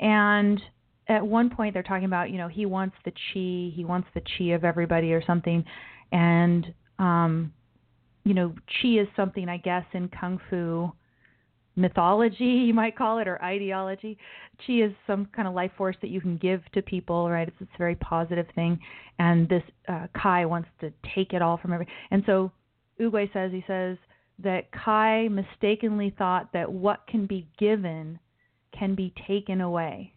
and 0.00 0.60
at 1.08 1.24
one 1.24 1.50
point 1.50 1.74
they're 1.74 1.82
talking 1.82 2.04
about 2.04 2.30
you 2.30 2.38
know 2.38 2.48
he 2.48 2.66
wants 2.66 2.96
the 3.04 3.10
chi, 3.10 3.74
he 3.74 3.84
wants 3.84 4.08
the 4.14 4.20
chi 4.20 4.46
of 4.46 4.64
everybody 4.64 5.12
or 5.12 5.22
something, 5.24 5.64
and 6.12 6.72
um, 6.98 7.52
you 8.24 8.34
know 8.34 8.54
chi 8.80 8.88
is 8.88 9.08
something 9.16 9.48
I 9.48 9.58
guess 9.58 9.84
in 9.92 10.08
kung 10.08 10.40
fu 10.48 10.92
mythology, 11.76 12.44
you 12.44 12.74
might 12.74 12.96
call 12.96 13.18
it, 13.18 13.28
or 13.28 13.42
ideology. 13.42 14.18
Chi 14.66 14.74
is 14.74 14.92
some 15.06 15.28
kind 15.36 15.46
of 15.46 15.54
life 15.54 15.70
force 15.76 15.96
that 16.00 16.10
you 16.10 16.20
can 16.20 16.38
give 16.38 16.62
to 16.72 16.82
people, 16.82 17.30
right? 17.30 17.46
It's, 17.46 17.56
it's 17.60 17.70
a 17.74 17.78
very 17.78 17.94
positive 17.96 18.46
thing. 18.54 18.78
And 19.18 19.48
this 19.48 19.62
uh, 19.88 20.06
Kai 20.20 20.46
wants 20.46 20.68
to 20.80 20.92
take 21.14 21.32
it 21.32 21.42
all 21.42 21.58
from 21.58 21.72
every. 21.72 21.86
And 22.10 22.22
so 22.26 22.50
Oogway 23.00 23.32
says, 23.32 23.52
he 23.52 23.62
says 23.66 23.98
that 24.42 24.70
Kai 24.72 25.28
mistakenly 25.28 26.14
thought 26.18 26.52
that 26.52 26.70
what 26.70 27.06
can 27.06 27.26
be 27.26 27.46
given 27.58 28.18
can 28.76 28.94
be 28.94 29.12
taken 29.26 29.60
away, 29.60 30.12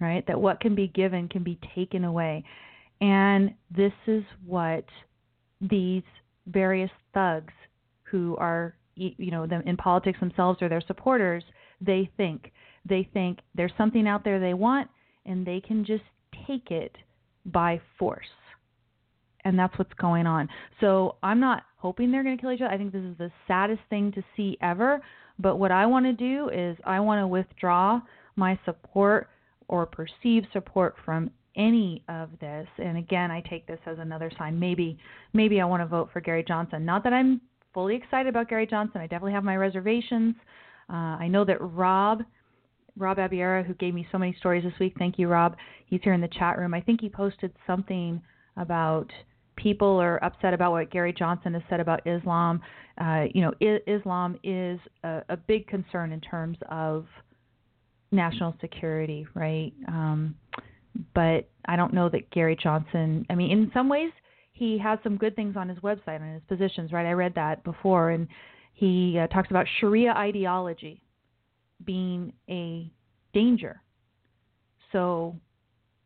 right? 0.00 0.26
That 0.26 0.40
what 0.40 0.60
can 0.60 0.74
be 0.74 0.88
given 0.88 1.28
can 1.28 1.42
be 1.42 1.58
taken 1.74 2.04
away. 2.04 2.44
And 3.00 3.54
this 3.74 3.92
is 4.06 4.24
what 4.46 4.84
these 5.60 6.02
various 6.46 6.90
thugs 7.12 7.52
who 8.02 8.36
are 8.36 8.74
you 8.96 9.30
know 9.30 9.46
them 9.46 9.62
in 9.66 9.76
politics 9.76 10.18
themselves 10.20 10.60
or 10.62 10.68
their 10.68 10.82
supporters 10.86 11.44
they 11.80 12.10
think. 12.16 12.52
They 12.88 13.08
think 13.12 13.40
there's 13.54 13.72
something 13.76 14.06
out 14.06 14.24
there 14.24 14.40
they 14.40 14.54
want 14.54 14.88
and 15.26 15.46
they 15.46 15.60
can 15.60 15.84
just 15.84 16.04
take 16.46 16.70
it 16.70 16.96
by 17.46 17.80
force. 17.98 18.26
And 19.44 19.58
that's 19.58 19.76
what's 19.78 19.92
going 19.94 20.26
on. 20.26 20.48
So 20.80 21.16
i'm 21.22 21.40
not 21.40 21.64
hoping 21.76 22.10
they're 22.10 22.22
going 22.22 22.36
to 22.36 22.40
kill 22.40 22.52
each 22.52 22.60
other. 22.60 22.70
I 22.70 22.78
think 22.78 22.92
this 22.92 23.02
is 23.02 23.18
the 23.18 23.30
saddest 23.46 23.80
thing 23.90 24.12
to 24.12 24.22
see 24.36 24.56
ever. 24.62 25.00
But 25.38 25.56
what 25.56 25.70
i 25.70 25.86
want 25.86 26.06
to 26.06 26.12
do 26.12 26.48
is 26.50 26.76
i 26.84 27.00
want 27.00 27.20
to 27.20 27.26
withdraw 27.26 28.00
my 28.36 28.58
support 28.64 29.28
or 29.68 29.86
perceived 29.86 30.46
support 30.52 30.94
from 31.04 31.30
any 31.56 32.02
of 32.08 32.30
this. 32.40 32.66
And 32.78 32.96
again 32.96 33.30
i 33.30 33.40
take 33.42 33.66
this 33.66 33.80
as 33.86 33.98
another 33.98 34.30
sign. 34.38 34.58
Maybe 34.58 34.98
maybe 35.32 35.60
i 35.60 35.64
want 35.64 35.82
to 35.82 35.86
vote 35.86 36.10
for 36.12 36.20
gary 36.20 36.44
johnson. 36.46 36.84
Not 36.84 37.04
that 37.04 37.12
i'm 37.12 37.40
fully 37.74 37.96
excited 37.96 38.28
about 38.28 38.48
Gary 38.48 38.66
Johnson. 38.66 39.00
I 39.00 39.06
definitely 39.06 39.32
have 39.32 39.44
my 39.44 39.56
reservations. 39.56 40.34
Uh, 40.88 41.16
I 41.18 41.28
know 41.28 41.44
that 41.44 41.58
Rob, 41.60 42.22
Rob 42.96 43.18
Abiera, 43.18 43.62
who 43.62 43.74
gave 43.74 43.92
me 43.92 44.06
so 44.12 44.18
many 44.18 44.34
stories 44.38 44.64
this 44.64 44.72
week, 44.78 44.94
thank 44.98 45.18
you, 45.18 45.28
Rob. 45.28 45.56
He's 45.86 46.00
here 46.02 46.12
in 46.12 46.20
the 46.20 46.28
chat 46.28 46.58
room. 46.58 46.72
I 46.72 46.80
think 46.80 47.00
he 47.00 47.08
posted 47.08 47.52
something 47.66 48.22
about 48.56 49.10
people 49.56 50.00
are 50.00 50.22
upset 50.24 50.54
about 50.54 50.72
what 50.72 50.90
Gary 50.90 51.12
Johnson 51.12 51.54
has 51.54 51.62
said 51.68 51.80
about 51.80 52.06
Islam. 52.06 52.60
Uh, 53.00 53.24
you 53.32 53.42
know, 53.42 53.52
I- 53.60 53.80
Islam 53.86 54.38
is 54.42 54.78
a, 55.02 55.22
a, 55.28 55.36
big 55.36 55.66
concern 55.66 56.12
in 56.12 56.20
terms 56.20 56.58
of 56.70 57.06
national 58.12 58.54
security, 58.60 59.26
right? 59.34 59.72
Um, 59.88 60.34
but 61.14 61.48
I 61.66 61.76
don't 61.76 61.92
know 61.92 62.08
that 62.08 62.30
Gary 62.30 62.56
Johnson. 62.60 63.26
I 63.30 63.34
mean, 63.34 63.50
in 63.50 63.70
some 63.74 63.88
ways, 63.88 64.10
he 64.54 64.78
has 64.78 64.98
some 65.02 65.16
good 65.16 65.36
things 65.36 65.56
on 65.56 65.68
his 65.68 65.78
website 65.80 66.20
on 66.20 66.32
his 66.32 66.42
positions, 66.48 66.92
right? 66.92 67.06
I 67.06 67.12
read 67.12 67.34
that 67.34 67.62
before, 67.64 68.10
and 68.10 68.28
he 68.72 69.18
uh, 69.18 69.26
talks 69.26 69.50
about 69.50 69.66
Sharia 69.80 70.12
ideology 70.12 71.02
being 71.84 72.32
a 72.48 72.90
danger. 73.32 73.82
So, 74.92 75.34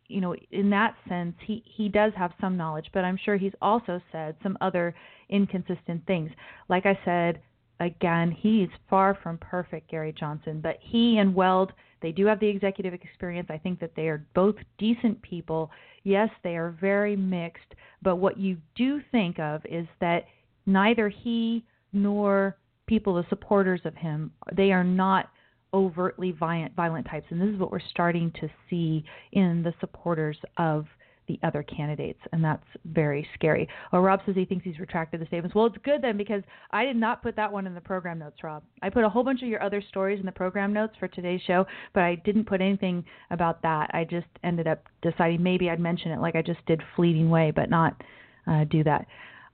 you 0.06 0.22
know, 0.22 0.34
in 0.50 0.70
that 0.70 0.96
sense, 1.08 1.34
he 1.46 1.62
he 1.66 1.90
does 1.90 2.12
have 2.16 2.32
some 2.40 2.56
knowledge, 2.56 2.86
but 2.94 3.04
I'm 3.04 3.18
sure 3.22 3.36
he's 3.36 3.52
also 3.60 4.00
said 4.10 4.34
some 4.42 4.56
other 4.62 4.94
inconsistent 5.28 6.06
things. 6.06 6.30
Like 6.70 6.86
I 6.86 6.98
said, 7.04 7.42
again, 7.80 8.30
he's 8.30 8.70
far 8.88 9.18
from 9.22 9.36
perfect, 9.38 9.90
Gary 9.90 10.14
Johnson, 10.18 10.60
but 10.62 10.78
he 10.80 11.18
and 11.18 11.34
Weld, 11.34 11.72
they 12.00 12.12
do 12.12 12.26
have 12.26 12.40
the 12.40 12.48
executive 12.48 12.94
experience. 12.94 13.48
I 13.50 13.58
think 13.58 13.80
that 13.80 13.94
they 13.96 14.08
are 14.08 14.24
both 14.34 14.56
decent 14.78 15.20
people. 15.22 15.70
Yes, 16.04 16.28
they 16.42 16.56
are 16.56 16.76
very 16.80 17.16
mixed, 17.16 17.74
but 18.02 18.16
what 18.16 18.38
you 18.38 18.56
do 18.74 19.00
think 19.10 19.38
of 19.38 19.62
is 19.66 19.86
that 20.00 20.24
neither 20.66 21.08
he 21.08 21.64
nor 21.92 22.56
people, 22.86 23.14
the 23.14 23.26
supporters 23.28 23.80
of 23.84 23.94
him, 23.94 24.32
they 24.52 24.72
are 24.72 24.84
not 24.84 25.30
overtly 25.74 26.32
violent, 26.32 26.74
violent 26.74 27.06
types. 27.06 27.26
And 27.30 27.40
this 27.40 27.48
is 27.48 27.58
what 27.58 27.70
we're 27.70 27.80
starting 27.90 28.32
to 28.40 28.48
see 28.70 29.04
in 29.32 29.62
the 29.62 29.74
supporters 29.80 30.38
of 30.56 30.86
the 31.28 31.38
other 31.42 31.62
candidates, 31.62 32.18
and 32.32 32.42
that's 32.42 32.64
very 32.86 33.26
scary. 33.34 33.68
Oh, 33.92 34.00
Rob 34.00 34.20
says 34.26 34.34
he 34.34 34.44
thinks 34.44 34.64
he's 34.64 34.78
retracted 34.78 35.20
the 35.20 35.26
statements. 35.26 35.54
Well, 35.54 35.66
it's 35.66 35.76
good 35.84 36.02
then 36.02 36.16
because 36.16 36.42
I 36.72 36.84
did 36.84 36.96
not 36.96 37.22
put 37.22 37.36
that 37.36 37.52
one 37.52 37.66
in 37.66 37.74
the 37.74 37.80
program 37.80 38.18
notes, 38.18 38.42
Rob. 38.42 38.62
I 38.82 38.90
put 38.90 39.04
a 39.04 39.08
whole 39.08 39.22
bunch 39.22 39.42
of 39.42 39.48
your 39.48 39.62
other 39.62 39.82
stories 39.88 40.18
in 40.18 40.26
the 40.26 40.32
program 40.32 40.72
notes 40.72 40.94
for 40.98 41.06
today's 41.08 41.40
show, 41.46 41.66
but 41.94 42.02
I 42.02 42.16
didn't 42.16 42.46
put 42.46 42.60
anything 42.60 43.04
about 43.30 43.62
that. 43.62 43.90
I 43.92 44.04
just 44.04 44.26
ended 44.42 44.66
up 44.66 44.82
deciding 45.02 45.42
maybe 45.42 45.70
I'd 45.70 45.80
mention 45.80 46.10
it 46.10 46.20
like 46.20 46.34
I 46.34 46.42
just 46.42 46.64
did 46.66 46.82
Fleeting 46.96 47.30
Way, 47.30 47.52
but 47.54 47.70
not 47.70 48.02
uh, 48.46 48.64
do 48.64 48.82
that. 48.84 49.06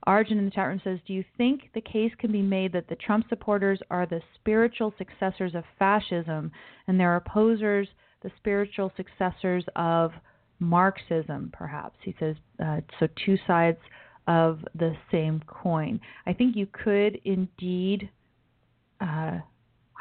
Arjun 0.07 0.37
in 0.37 0.45
the 0.45 0.51
chat 0.51 0.67
room 0.67 0.81
says, 0.83 0.99
Do 1.07 1.13
you 1.13 1.23
think 1.37 1.69
the 1.73 1.81
case 1.81 2.11
can 2.19 2.31
be 2.31 2.41
made 2.41 2.71
that 2.73 2.87
the 2.87 2.95
Trump 2.95 3.25
supporters 3.27 3.79
are 3.89 4.05
the 4.05 4.21
spiritual 4.35 4.93
successors 4.97 5.55
of 5.55 5.63
fascism 5.79 6.51
and 6.87 6.99
their 6.99 7.15
opposers 7.15 7.87
the 8.25 8.31
spiritual 8.37 8.91
successors 8.97 9.63
of 9.75 10.11
Marxism, 10.59 11.51
perhaps. 11.53 11.97
He 12.01 12.15
says, 12.19 12.35
uh, 12.63 12.81
so 12.99 13.07
two 13.25 13.37
sides 13.45 13.77
of 14.27 14.59
the 14.73 14.93
same 15.11 15.41
coin. 15.47 15.99
I 16.25 16.33
think 16.33 16.55
you 16.55 16.67
could 16.67 17.19
indeed 17.25 18.09
uh, 19.01 19.39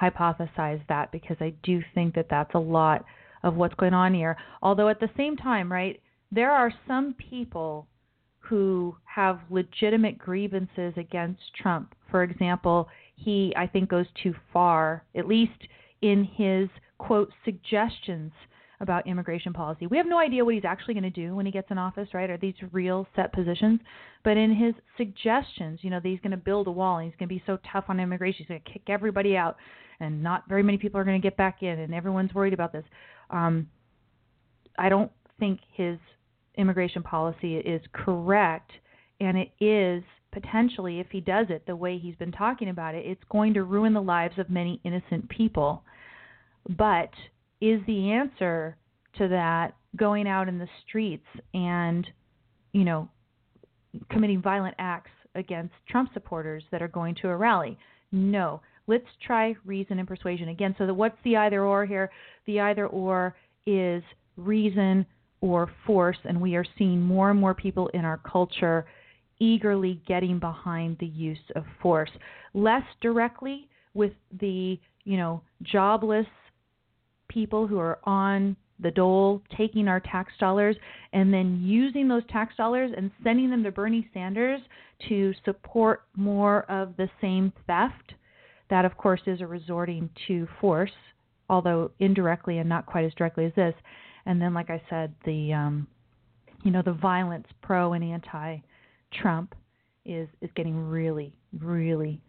hypothesize 0.00 0.80
that 0.88 1.12
because 1.12 1.36
I 1.40 1.54
do 1.62 1.82
think 1.94 2.14
that 2.14 2.28
that's 2.30 2.54
a 2.54 2.58
lot 2.58 3.04
of 3.42 3.54
what's 3.54 3.74
going 3.74 3.94
on 3.94 4.14
here. 4.14 4.36
Although 4.62 4.88
at 4.88 5.00
the 5.00 5.10
same 5.16 5.36
time, 5.36 5.70
right, 5.70 6.00
there 6.32 6.50
are 6.50 6.72
some 6.86 7.14
people 7.14 7.86
who 8.38 8.96
have 9.04 9.40
legitimate 9.50 10.18
grievances 10.18 10.92
against 10.96 11.40
Trump. 11.60 11.94
For 12.10 12.22
example, 12.22 12.88
he, 13.16 13.52
I 13.56 13.66
think, 13.66 13.88
goes 13.88 14.06
too 14.22 14.34
far, 14.52 15.04
at 15.14 15.26
least 15.26 15.52
in 16.02 16.24
his, 16.24 16.68
quote, 16.98 17.30
suggestions 17.44 18.32
about 18.84 19.08
immigration 19.08 19.52
policy. 19.52 19.88
We 19.88 19.96
have 19.96 20.06
no 20.06 20.18
idea 20.18 20.44
what 20.44 20.54
he's 20.54 20.64
actually 20.64 20.94
going 20.94 21.02
to 21.02 21.10
do 21.10 21.34
when 21.34 21.44
he 21.44 21.50
gets 21.50 21.70
in 21.72 21.78
office, 21.78 22.08
right? 22.14 22.30
Are 22.30 22.38
these 22.38 22.54
real 22.70 23.08
set 23.16 23.32
positions? 23.32 23.80
But 24.22 24.36
in 24.36 24.54
his 24.54 24.74
suggestions, 24.96 25.80
you 25.82 25.90
know, 25.90 25.98
that 25.98 26.08
he's 26.08 26.20
going 26.20 26.30
to 26.30 26.36
build 26.36 26.68
a 26.68 26.70
wall 26.70 26.98
and 26.98 27.10
he's 27.10 27.18
going 27.18 27.28
to 27.28 27.34
be 27.34 27.42
so 27.44 27.58
tough 27.72 27.86
on 27.88 27.98
immigration, 27.98 28.38
he's 28.38 28.48
going 28.48 28.62
to 28.64 28.72
kick 28.72 28.84
everybody 28.88 29.36
out, 29.36 29.56
and 29.98 30.22
not 30.22 30.48
very 30.48 30.62
many 30.62 30.78
people 30.78 31.00
are 31.00 31.04
going 31.04 31.20
to 31.20 31.28
get 31.28 31.36
back 31.36 31.62
in, 31.62 31.80
and 31.80 31.92
everyone's 31.92 32.32
worried 32.32 32.54
about 32.54 32.72
this. 32.72 32.84
Um, 33.30 33.68
I 34.78 34.88
don't 34.88 35.10
think 35.40 35.60
his 35.72 35.98
immigration 36.56 37.02
policy 37.02 37.56
is 37.56 37.82
correct, 37.92 38.70
and 39.20 39.36
it 39.36 39.50
is 39.60 40.02
potentially, 40.32 41.00
if 41.00 41.06
he 41.10 41.20
does 41.20 41.46
it 41.48 41.64
the 41.66 41.76
way 41.76 41.96
he's 41.96 42.16
been 42.16 42.32
talking 42.32 42.68
about 42.68 42.94
it, 42.94 43.06
it's 43.06 43.22
going 43.30 43.54
to 43.54 43.62
ruin 43.62 43.94
the 43.94 44.02
lives 44.02 44.38
of 44.38 44.50
many 44.50 44.80
innocent 44.84 45.28
people. 45.28 45.84
But 46.76 47.10
is 47.64 47.80
the 47.86 48.10
answer 48.10 48.76
to 49.16 49.28
that 49.28 49.74
going 49.96 50.28
out 50.28 50.48
in 50.48 50.58
the 50.58 50.68
streets 50.86 51.26
and, 51.54 52.06
you 52.72 52.84
know, 52.84 53.08
committing 54.10 54.42
violent 54.42 54.74
acts 54.78 55.10
against 55.34 55.72
Trump 55.88 56.10
supporters 56.12 56.62
that 56.70 56.82
are 56.82 56.88
going 56.88 57.14
to 57.22 57.28
a 57.28 57.36
rally? 57.36 57.78
No. 58.12 58.60
Let's 58.86 59.06
try 59.26 59.56
reason 59.64 59.98
and 59.98 60.06
persuasion 60.06 60.50
again. 60.50 60.74
So, 60.76 60.86
the, 60.86 60.92
what's 60.92 61.16
the 61.24 61.36
either 61.36 61.62
or 61.62 61.86
here? 61.86 62.10
The 62.46 62.60
either 62.60 62.86
or 62.86 63.34
is 63.66 64.02
reason 64.36 65.06
or 65.40 65.70
force, 65.86 66.18
and 66.24 66.38
we 66.38 66.54
are 66.56 66.66
seeing 66.76 67.00
more 67.00 67.30
and 67.30 67.40
more 67.40 67.54
people 67.54 67.88
in 67.94 68.04
our 68.04 68.18
culture 68.18 68.84
eagerly 69.40 70.02
getting 70.06 70.38
behind 70.38 70.98
the 71.00 71.06
use 71.06 71.38
of 71.56 71.64
force. 71.80 72.10
Less 72.52 72.84
directly 73.00 73.68
with 73.94 74.12
the, 74.38 74.78
you 75.04 75.16
know, 75.16 75.40
jobless 75.62 76.26
people 77.34 77.66
who 77.66 77.78
are 77.78 77.98
on 78.04 78.56
the 78.80 78.90
dole 78.90 79.42
taking 79.56 79.88
our 79.88 80.00
tax 80.00 80.32
dollars 80.38 80.76
and 81.12 81.32
then 81.32 81.60
using 81.62 82.08
those 82.08 82.22
tax 82.28 82.54
dollars 82.56 82.90
and 82.96 83.10
sending 83.22 83.50
them 83.50 83.62
to 83.62 83.70
Bernie 83.70 84.08
Sanders 84.14 84.60
to 85.08 85.32
support 85.44 86.02
more 86.16 86.62
of 86.70 86.96
the 86.96 87.08
same 87.20 87.52
theft. 87.66 88.14
That, 88.70 88.84
of 88.84 88.96
course, 88.96 89.20
is 89.26 89.40
a 89.40 89.46
resorting 89.46 90.08
to 90.26 90.48
force, 90.60 90.90
although 91.50 91.90
indirectly 91.98 92.58
and 92.58 92.68
not 92.68 92.86
quite 92.86 93.04
as 93.04 93.12
directly 93.14 93.44
as 93.44 93.52
this. 93.54 93.74
And 94.26 94.40
then, 94.40 94.54
like 94.54 94.70
I 94.70 94.80
said, 94.88 95.14
the 95.26 95.52
um, 95.52 95.86
you 96.62 96.70
know 96.70 96.82
the 96.82 96.94
violence 96.94 97.46
pro 97.62 97.92
and 97.92 98.02
anti 98.02 98.56
Trump 99.12 99.54
is 100.04 100.28
is 100.40 100.50
getting 100.56 100.76
really 100.76 101.32
really 101.60 102.20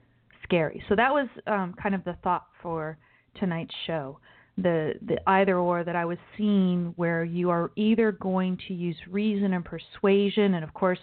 scary. 0.43 0.83
So 0.89 0.95
that 0.95 1.12
was 1.12 1.27
um, 1.47 1.74
kind 1.81 1.95
of 1.95 2.03
the 2.03 2.17
thought 2.24 2.47
for 2.62 2.97
tonight's 3.39 3.74
show. 3.88 4.19
The 4.57 4.93
the 5.05 5.17
either 5.29 5.57
or 5.57 5.83
that 5.83 5.95
I 5.95 6.05
was 6.05 6.17
seeing 6.38 6.93
where 6.95 7.24
you 7.24 7.50
are 7.50 7.71
either 7.75 8.13
going 8.13 8.57
to 8.67 8.74
use 8.74 8.95
reason 9.09 9.53
and 9.53 9.65
persuasion, 9.65 10.53
and 10.53 10.63
of 10.63 10.74
course, 10.74 11.00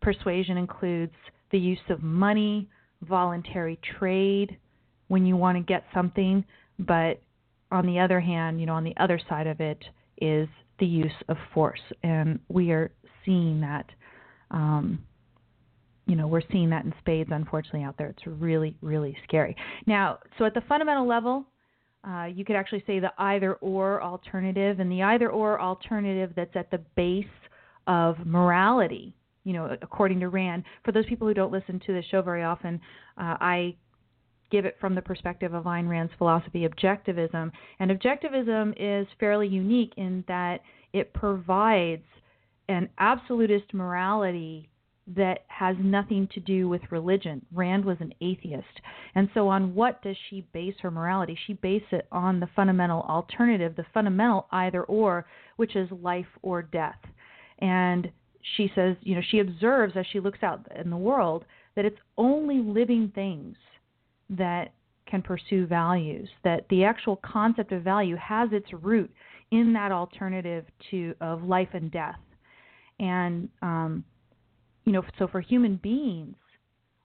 persuasion 0.00 0.56
includes 0.56 1.12
the 1.50 1.58
use 1.58 1.78
of 1.90 2.02
money, 2.02 2.68
voluntary 3.02 3.78
trade 3.98 4.56
when 5.08 5.26
you 5.26 5.36
want 5.36 5.56
to 5.58 5.62
get 5.62 5.84
something, 5.94 6.44
but 6.78 7.20
on 7.70 7.86
the 7.86 7.98
other 7.98 8.18
hand, 8.18 8.60
you 8.60 8.66
know, 8.66 8.74
on 8.74 8.82
the 8.82 8.96
other 8.96 9.20
side 9.28 9.46
of 9.46 9.60
it 9.60 9.84
is 10.20 10.48
the 10.78 10.86
use 10.86 11.12
of 11.28 11.36
force, 11.52 11.80
and 12.02 12.40
we 12.48 12.70
are 12.70 12.90
seeing 13.24 13.60
that 13.60 13.86
um, 14.50 14.98
you 16.06 16.14
know, 16.14 16.28
we're 16.28 16.42
seeing 16.52 16.70
that 16.70 16.84
in 16.84 16.94
spades, 17.00 17.30
unfortunately, 17.32 17.82
out 17.82 17.96
there. 17.98 18.08
It's 18.08 18.26
really, 18.26 18.76
really 18.80 19.16
scary. 19.24 19.56
Now, 19.86 20.18
so 20.38 20.44
at 20.44 20.54
the 20.54 20.60
fundamental 20.62 21.06
level, 21.06 21.44
uh, 22.08 22.24
you 22.24 22.44
could 22.44 22.56
actually 22.56 22.84
say 22.86 22.98
the 23.00 23.12
either 23.18 23.54
or 23.54 24.02
alternative, 24.02 24.80
and 24.80 24.90
the 24.90 25.02
either 25.02 25.30
or 25.30 25.60
alternative 25.60 26.32
that's 26.36 26.54
at 26.54 26.70
the 26.70 26.78
base 26.94 27.24
of 27.86 28.16
morality, 28.24 29.14
you 29.44 29.52
know, 29.52 29.76
according 29.82 30.20
to 30.20 30.28
Rand. 30.28 30.64
For 30.84 30.92
those 30.92 31.06
people 31.06 31.26
who 31.26 31.34
don't 31.34 31.52
listen 31.52 31.80
to 31.86 31.92
the 31.92 32.02
show 32.10 32.22
very 32.22 32.44
often, 32.44 32.80
uh, 33.18 33.36
I 33.40 33.76
give 34.50 34.64
it 34.64 34.76
from 34.80 34.94
the 34.94 35.02
perspective 35.02 35.54
of 35.54 35.64
Ayn 35.64 35.88
Rand's 35.88 36.12
philosophy, 36.18 36.66
objectivism. 36.68 37.50
And 37.80 37.90
objectivism 37.90 38.74
is 38.76 39.06
fairly 39.18 39.48
unique 39.48 39.92
in 39.96 40.24
that 40.28 40.60
it 40.92 41.12
provides 41.12 42.04
an 42.68 42.88
absolutist 42.98 43.72
morality 43.74 44.68
that 45.14 45.40
has 45.46 45.76
nothing 45.78 46.28
to 46.34 46.40
do 46.40 46.68
with 46.68 46.82
religion. 46.90 47.44
Rand 47.52 47.84
was 47.84 47.96
an 48.00 48.12
atheist. 48.20 48.80
And 49.14 49.28
so, 49.34 49.48
on 49.48 49.74
what 49.74 50.02
does 50.02 50.16
she 50.28 50.46
base 50.52 50.74
her 50.82 50.90
morality? 50.90 51.38
She 51.46 51.52
bases 51.54 51.88
it 51.92 52.08
on 52.10 52.40
the 52.40 52.48
fundamental 52.56 53.02
alternative, 53.02 53.76
the 53.76 53.86
fundamental 53.94 54.46
either 54.50 54.82
or, 54.84 55.26
which 55.56 55.76
is 55.76 55.88
life 56.02 56.26
or 56.42 56.62
death. 56.62 56.98
And 57.60 58.10
she 58.56 58.70
says, 58.74 58.96
you 59.00 59.14
know, 59.14 59.22
she 59.30 59.38
observes 59.38 59.94
as 59.96 60.06
she 60.12 60.20
looks 60.20 60.42
out 60.42 60.66
in 60.74 60.90
the 60.90 60.96
world 60.96 61.44
that 61.76 61.84
it's 61.84 61.98
only 62.16 62.58
living 62.58 63.12
things 63.14 63.56
that 64.30 64.72
can 65.06 65.22
pursue 65.22 65.66
values, 65.66 66.28
that 66.42 66.66
the 66.68 66.82
actual 66.84 67.16
concept 67.16 67.70
of 67.70 67.82
value 67.82 68.16
has 68.16 68.48
its 68.52 68.66
root 68.72 69.10
in 69.52 69.72
that 69.72 69.92
alternative 69.92 70.64
to 70.90 71.14
of 71.20 71.44
life 71.44 71.68
and 71.74 71.92
death. 71.92 72.18
And 72.98 73.48
um, 73.62 74.04
you 74.86 74.92
know, 74.92 75.04
so 75.18 75.26
for 75.26 75.40
human 75.40 75.76
beings, 75.82 76.36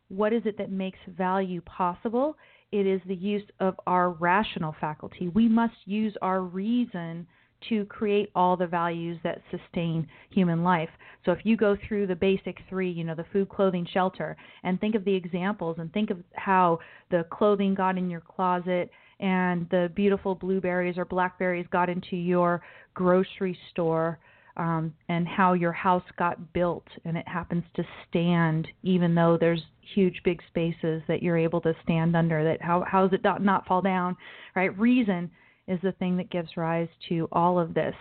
what 0.07 0.31
is 0.31 0.43
it 0.45 0.57
that 0.59 0.71
makes 0.71 0.99
value 1.07 1.61
possible? 1.61 2.37
It 2.71 2.85
is 2.85 3.01
the 3.07 3.15
use 3.15 3.43
of 3.59 3.75
our 3.87 4.11
rational 4.11 4.75
faculty. 4.79 5.27
We 5.29 5.49
must 5.49 5.73
use 5.85 6.15
our 6.21 6.41
reason 6.41 7.27
to 7.69 7.85
create 7.85 8.31
all 8.35 8.55
the 8.57 8.67
values 8.67 9.19
that 9.23 9.41
sustain 9.51 10.07
human 10.31 10.63
life. 10.63 10.89
So 11.25 11.31
if 11.31 11.39
you 11.43 11.57
go 11.57 11.77
through 11.87 12.07
the 12.07 12.15
basic 12.15 12.57
three, 12.69 12.89
you 12.89 13.03
know, 13.03 13.15
the 13.15 13.25
food, 13.31 13.49
clothing, 13.49 13.87
shelter, 13.91 14.35
and 14.63 14.79
think 14.79 14.95
of 14.95 15.05
the 15.05 15.13
examples 15.13 15.77
and 15.79 15.91
think 15.93 16.09
of 16.09 16.17
how 16.33 16.79
the 17.11 17.25
clothing 17.31 17.75
got 17.75 17.97
in 17.97 18.09
your 18.09 18.21
closet 18.21 18.89
and 19.19 19.67
the 19.69 19.91
beautiful 19.95 20.33
blueberries 20.33 20.97
or 20.97 21.05
blackberries 21.05 21.67
got 21.71 21.89
into 21.89 22.15
your 22.15 22.61
grocery 22.95 23.57
store 23.69 24.19
um, 24.57 24.93
and 25.09 25.27
how 25.27 25.53
your 25.53 25.71
house 25.71 26.03
got 26.17 26.53
built 26.53 26.87
and 27.05 27.17
it 27.17 27.27
happens 27.27 27.63
to 27.75 27.83
stand 28.09 28.67
even 28.83 29.15
though 29.15 29.37
there's 29.39 29.61
huge 29.95 30.21
big 30.23 30.41
spaces 30.47 31.01
that 31.07 31.21
you're 31.21 31.37
able 31.37 31.59
to 31.61 31.73
stand 31.83 32.15
under 32.15 32.43
that 32.43 32.61
how 32.61 32.83
how 32.87 33.05
does 33.05 33.13
it 33.13 33.23
not, 33.23 33.43
not 33.43 33.65
fall 33.65 33.81
down 33.81 34.15
right? 34.55 34.77
Reason 34.77 35.29
is 35.67 35.79
the 35.81 35.91
thing 35.93 36.17
that 36.17 36.29
gives 36.29 36.57
rise 36.57 36.89
to 37.09 37.27
all 37.31 37.59
of 37.59 37.73
this. 37.73 37.95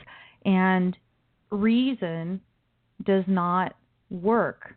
And 0.45 0.97
reason 1.51 2.41
does 3.05 3.25
not 3.27 3.75
work 4.11 4.75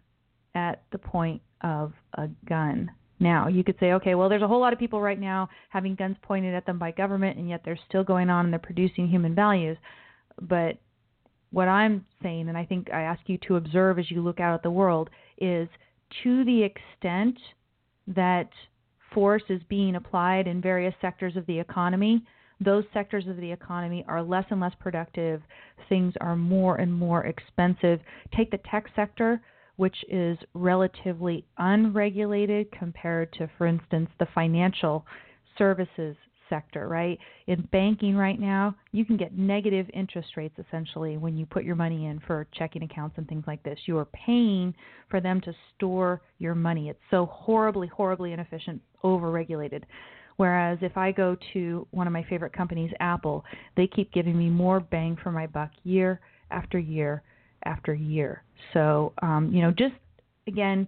at 0.55 0.83
the 0.91 0.97
point 0.97 1.41
of 1.61 1.93
a 2.15 2.27
gun. 2.47 2.91
Now 3.19 3.47
you 3.47 3.63
could 3.63 3.77
say 3.79 3.93
okay 3.93 4.15
well 4.15 4.27
there's 4.27 4.41
a 4.41 4.47
whole 4.47 4.59
lot 4.59 4.73
of 4.73 4.79
people 4.79 5.01
right 5.01 5.19
now 5.19 5.49
having 5.69 5.95
guns 5.95 6.17
pointed 6.21 6.53
at 6.53 6.65
them 6.65 6.77
by 6.77 6.91
government 6.91 7.37
and 7.37 7.47
yet 7.47 7.61
they're 7.63 7.79
still 7.87 8.03
going 8.03 8.29
on 8.29 8.45
and 8.45 8.53
they're 8.53 8.59
producing 8.59 9.07
human 9.07 9.33
values. 9.33 9.77
But 10.41 10.77
what 11.53 11.67
I'm 11.67 12.03
saying, 12.21 12.49
and 12.49 12.57
I 12.57 12.65
think 12.65 12.89
I 12.91 13.01
ask 13.01 13.21
you 13.27 13.37
to 13.47 13.55
observe 13.55 13.99
as 13.99 14.09
you 14.09 14.21
look 14.21 14.39
out 14.39 14.55
at 14.55 14.63
the 14.63 14.71
world, 14.71 15.09
is 15.37 15.69
to 16.23 16.43
the 16.43 16.63
extent 16.63 17.37
that 18.07 18.49
force 19.13 19.43
is 19.49 19.61
being 19.69 19.95
applied 19.95 20.47
in 20.47 20.61
various 20.61 20.95
sectors 20.99 21.37
of 21.37 21.45
the 21.45 21.59
economy, 21.59 22.23
those 22.59 22.85
sectors 22.91 23.27
of 23.27 23.37
the 23.37 23.51
economy 23.51 24.03
are 24.07 24.23
less 24.23 24.45
and 24.49 24.59
less 24.59 24.73
productive. 24.79 25.41
Things 25.89 26.13
are 26.21 26.35
more 26.35 26.77
and 26.77 26.91
more 26.91 27.25
expensive. 27.25 27.99
Take 28.35 28.51
the 28.51 28.59
tech 28.69 28.85
sector, 28.95 29.39
which 29.75 29.97
is 30.09 30.37
relatively 30.53 31.45
unregulated 31.57 32.71
compared 32.71 33.31
to, 33.33 33.49
for 33.57 33.67
instance, 33.67 34.09
the 34.19 34.27
financial 34.33 35.05
services 35.57 36.15
sector, 36.49 36.87
right? 36.87 37.17
In 37.47 37.67
banking 37.71 38.15
right 38.15 38.39
now, 38.39 38.75
you 38.91 39.05
can 39.05 39.17
get 39.17 39.37
negative 39.37 39.87
interest 39.93 40.29
rates 40.37 40.55
essentially 40.67 41.17
when 41.17 41.37
you 41.37 41.45
put 41.45 41.63
your 41.63 41.75
money 41.75 42.05
in 42.05 42.19
for 42.25 42.47
checking 42.53 42.83
accounts 42.83 43.17
and 43.17 43.27
things 43.27 43.43
like 43.47 43.61
this. 43.63 43.79
You 43.85 43.97
are 43.97 44.05
paying 44.05 44.73
for 45.09 45.19
them 45.19 45.41
to 45.41 45.53
store 45.75 46.21
your 46.39 46.55
money. 46.55 46.89
It's 46.89 46.99
so 47.11 47.25
horribly, 47.27 47.87
horribly 47.87 48.33
inefficient, 48.33 48.81
overregulated. 49.03 49.83
Whereas 50.37 50.79
if 50.81 50.97
I 50.97 51.11
go 51.11 51.37
to 51.53 51.87
one 51.91 52.07
of 52.07 52.13
my 52.13 52.23
favorite 52.29 52.53
companies, 52.53 52.91
Apple, 52.99 53.45
they 53.77 53.87
keep 53.87 54.11
giving 54.11 54.37
me 54.37 54.49
more 54.49 54.79
bang 54.79 55.17
for 55.21 55.31
my 55.31 55.47
buck 55.47 55.71
year 55.83 56.19
after 56.51 56.79
year 56.79 57.23
after 57.65 57.93
year. 57.93 58.43
So, 58.73 59.13
um, 59.21 59.51
you 59.53 59.61
know, 59.61 59.71
just 59.71 59.93
again, 60.47 60.87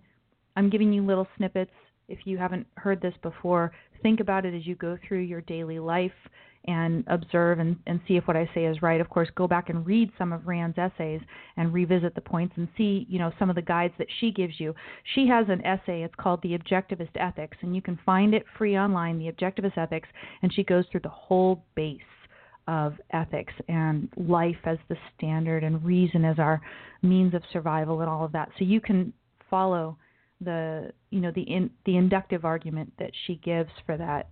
I'm 0.56 0.70
giving 0.70 0.92
you 0.92 1.06
little 1.06 1.28
snippets. 1.38 1.72
If 2.08 2.20
you 2.26 2.38
haven't 2.38 2.68
heard 2.78 3.02
this 3.02 3.14
before, 3.22 3.72
think 4.02 4.20
about 4.20 4.46
it 4.46 4.54
as 4.54 4.66
you 4.66 4.76
go 4.76 4.98
through 5.08 5.20
your 5.20 5.42
daily 5.42 5.80
life 5.80 6.12
and 6.68 7.04
observe 7.08 7.60
and, 7.60 7.78
and 7.86 8.00
see 8.08 8.18
if 8.18 8.28
what 8.28 8.36
I 8.36 8.50
say 8.56 8.66
is 8.66 8.82
right. 8.82 9.00
Of 9.00 9.10
course, 9.10 9.30
go 9.36 9.48
back 9.48 9.70
and 9.70 9.86
read 9.86 10.12
some 10.18 10.34
of 10.34 10.48
Rand's 10.48 10.78
essays 10.78 11.22
and 11.58 11.74
revisit 11.74 12.16
the 12.16 12.22
points 12.22 12.56
and 12.58 12.68
see, 12.76 13.06
you 13.08 13.20
know, 13.20 13.32
some 13.38 13.50
of 13.50 13.56
the 13.56 13.62
guides 13.62 13.94
that 14.00 14.08
she 14.20 14.32
gives 14.32 14.60
you. 14.60 14.74
She 15.14 15.28
has 15.28 15.46
an 15.50 15.64
essay, 15.66 16.04
it's 16.04 16.16
called 16.16 16.42
The 16.42 16.58
Objectivist 16.58 17.10
Ethics, 17.16 17.58
and 17.62 17.76
you 17.76 17.82
can 17.82 18.00
find 18.06 18.34
it 18.34 18.46
free 18.58 18.78
online, 18.78 19.20
The 19.20 19.32
Objectivist 19.32 19.78
Ethics, 19.78 20.10
and 20.42 20.54
she 20.54 20.64
goes 20.64 20.86
through 20.92 21.02
the 21.02 21.10
whole 21.10 21.64
base 21.76 22.00
of 22.68 22.96
ethics 23.12 23.54
and 23.68 24.10
life 24.18 24.56
as 24.66 24.80
the 24.90 24.98
standard 25.16 25.64
and 25.64 25.84
reason 25.86 26.26
as 26.26 26.40
our 26.40 26.60
means 27.04 27.36
of 27.36 27.44
survival 27.54 28.02
and 28.02 28.10
all 28.10 28.26
of 28.26 28.32
that. 28.32 28.50
So 28.58 28.66
you 28.66 28.82
can 28.82 29.14
follow 29.52 29.98
the 30.42 30.92
you 31.12 31.22
know 31.22 31.32
the 31.32 31.42
in, 31.42 31.70
the 31.86 31.98
inductive 31.98 32.46
argument 32.46 32.92
that 33.00 33.12
she 33.26 33.36
gives 33.36 33.72
for 33.86 33.98
that 33.98 34.30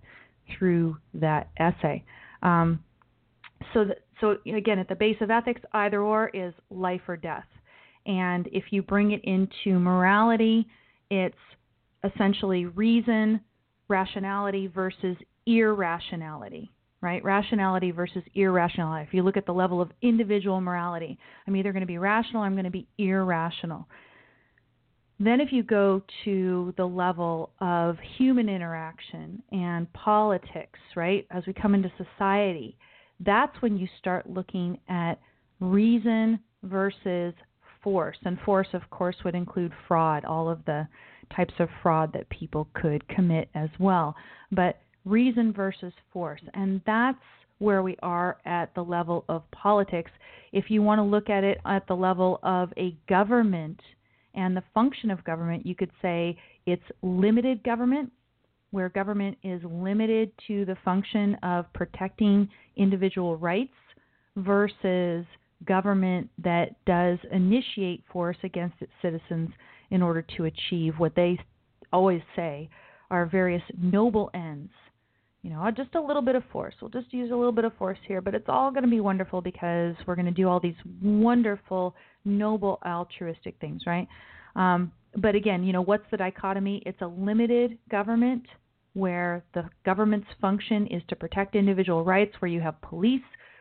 through 0.58 0.96
that 1.14 1.50
essay. 1.58 2.04
Um, 2.42 2.80
so, 3.72 3.86
so 4.20 4.36
again, 4.46 4.78
at 4.78 4.88
the 4.88 4.94
base 4.94 5.16
of 5.20 5.30
ethics, 5.30 5.60
either 5.72 6.02
or 6.02 6.28
is 6.34 6.52
life 6.70 7.00
or 7.08 7.16
death. 7.16 7.46
And 8.06 8.48
if 8.52 8.64
you 8.70 8.82
bring 8.82 9.12
it 9.12 9.22
into 9.24 9.78
morality, 9.78 10.66
it's 11.10 11.36
essentially 12.04 12.66
reason, 12.66 13.40
rationality 13.88 14.66
versus 14.66 15.16
irrationality, 15.46 16.70
right? 17.00 17.24
Rationality 17.24 17.92
versus 17.92 18.22
irrationality. 18.34 19.06
If 19.08 19.14
you 19.14 19.22
look 19.22 19.38
at 19.38 19.46
the 19.46 19.54
level 19.54 19.80
of 19.80 19.90
individual 20.02 20.60
morality, 20.60 21.18
I'm 21.46 21.56
either 21.56 21.72
going 21.72 21.80
to 21.80 21.86
be 21.86 21.98
rational 21.98 22.42
or 22.42 22.46
I'm 22.46 22.54
going 22.54 22.64
to 22.64 22.70
be 22.70 22.86
irrational. 22.98 23.88
Then, 25.20 25.40
if 25.40 25.52
you 25.52 25.62
go 25.62 26.02
to 26.24 26.74
the 26.76 26.86
level 26.86 27.50
of 27.60 27.96
human 28.16 28.48
interaction 28.48 29.42
and 29.52 29.92
politics, 29.92 30.78
right, 30.96 31.26
as 31.30 31.44
we 31.46 31.52
come 31.52 31.74
into 31.74 31.92
society, 31.96 32.76
that's 33.20 33.54
when 33.60 33.76
you 33.76 33.86
start 33.98 34.28
looking 34.28 34.78
at 34.88 35.20
reason 35.60 36.40
versus 36.64 37.32
force. 37.82 38.16
And 38.24 38.38
force, 38.40 38.68
of 38.72 38.82
course, 38.90 39.16
would 39.24 39.36
include 39.36 39.72
fraud, 39.86 40.24
all 40.24 40.48
of 40.48 40.64
the 40.64 40.88
types 41.34 41.54
of 41.58 41.68
fraud 41.82 42.12
that 42.12 42.28
people 42.30 42.68
could 42.74 43.06
commit 43.08 43.48
as 43.54 43.68
well. 43.78 44.16
But 44.50 44.80
reason 45.04 45.52
versus 45.52 45.92
force. 46.12 46.40
And 46.54 46.80
that's 46.86 47.18
where 47.58 47.82
we 47.82 47.96
are 48.02 48.38
at 48.44 48.74
the 48.74 48.82
level 48.82 49.24
of 49.28 49.48
politics. 49.52 50.10
If 50.52 50.70
you 50.70 50.82
want 50.82 50.98
to 50.98 51.04
look 51.04 51.30
at 51.30 51.44
it 51.44 51.60
at 51.64 51.86
the 51.86 51.94
level 51.94 52.40
of 52.42 52.72
a 52.76 52.96
government 53.08 53.80
and 54.34 54.56
the 54.56 54.62
function 54.72 55.10
of 55.10 55.22
government, 55.24 55.64
you 55.66 55.74
could 55.74 55.90
say 56.02 56.36
it's 56.66 56.82
limited 57.02 57.62
government, 57.62 58.10
where 58.70 58.88
government 58.88 59.38
is 59.42 59.62
limited 59.64 60.32
to 60.46 60.64
the 60.64 60.76
function 60.84 61.36
of 61.42 61.72
protecting 61.72 62.48
individual 62.76 63.36
rights, 63.36 63.72
versus 64.36 65.24
government 65.64 66.28
that 66.42 66.74
does 66.84 67.18
initiate 67.30 68.02
force 68.12 68.36
against 68.42 68.74
its 68.80 68.92
citizens 69.00 69.50
in 69.90 70.02
order 70.02 70.22
to 70.36 70.44
achieve 70.44 70.94
what 70.98 71.14
they 71.14 71.38
always 71.92 72.22
say 72.34 72.68
are 73.10 73.26
various 73.26 73.62
noble 73.80 74.30
ends. 74.34 74.72
You 75.44 75.50
know, 75.50 75.70
just 75.70 75.94
a 75.94 76.00
little 76.00 76.22
bit 76.22 76.36
of 76.36 76.42
force. 76.50 76.74
We'll 76.80 76.90
just 76.90 77.12
use 77.12 77.30
a 77.30 77.36
little 77.36 77.52
bit 77.52 77.66
of 77.66 77.74
force 77.74 77.98
here, 78.08 78.22
but 78.22 78.34
it's 78.34 78.48
all 78.48 78.70
going 78.70 78.82
to 78.82 78.88
be 78.88 79.00
wonderful 79.00 79.42
because 79.42 79.94
we're 80.06 80.14
going 80.14 80.24
to 80.24 80.32
do 80.32 80.48
all 80.48 80.58
these 80.58 80.74
wonderful, 81.02 81.94
noble, 82.24 82.78
altruistic 82.86 83.54
things, 83.60 83.82
right? 83.86 84.08
Um, 84.56 84.90
but 85.18 85.34
again, 85.34 85.62
you 85.62 85.74
know, 85.74 85.82
what's 85.82 86.06
the 86.10 86.16
dichotomy? 86.16 86.82
It's 86.86 87.02
a 87.02 87.06
limited 87.06 87.76
government 87.90 88.44
where 88.94 89.44
the 89.52 89.68
government's 89.84 90.28
function 90.40 90.86
is 90.86 91.02
to 91.08 91.16
protect 91.16 91.54
individual 91.54 92.04
rights, 92.04 92.34
where 92.38 92.50
you 92.50 92.62
have 92.62 92.80
police, 92.80 93.20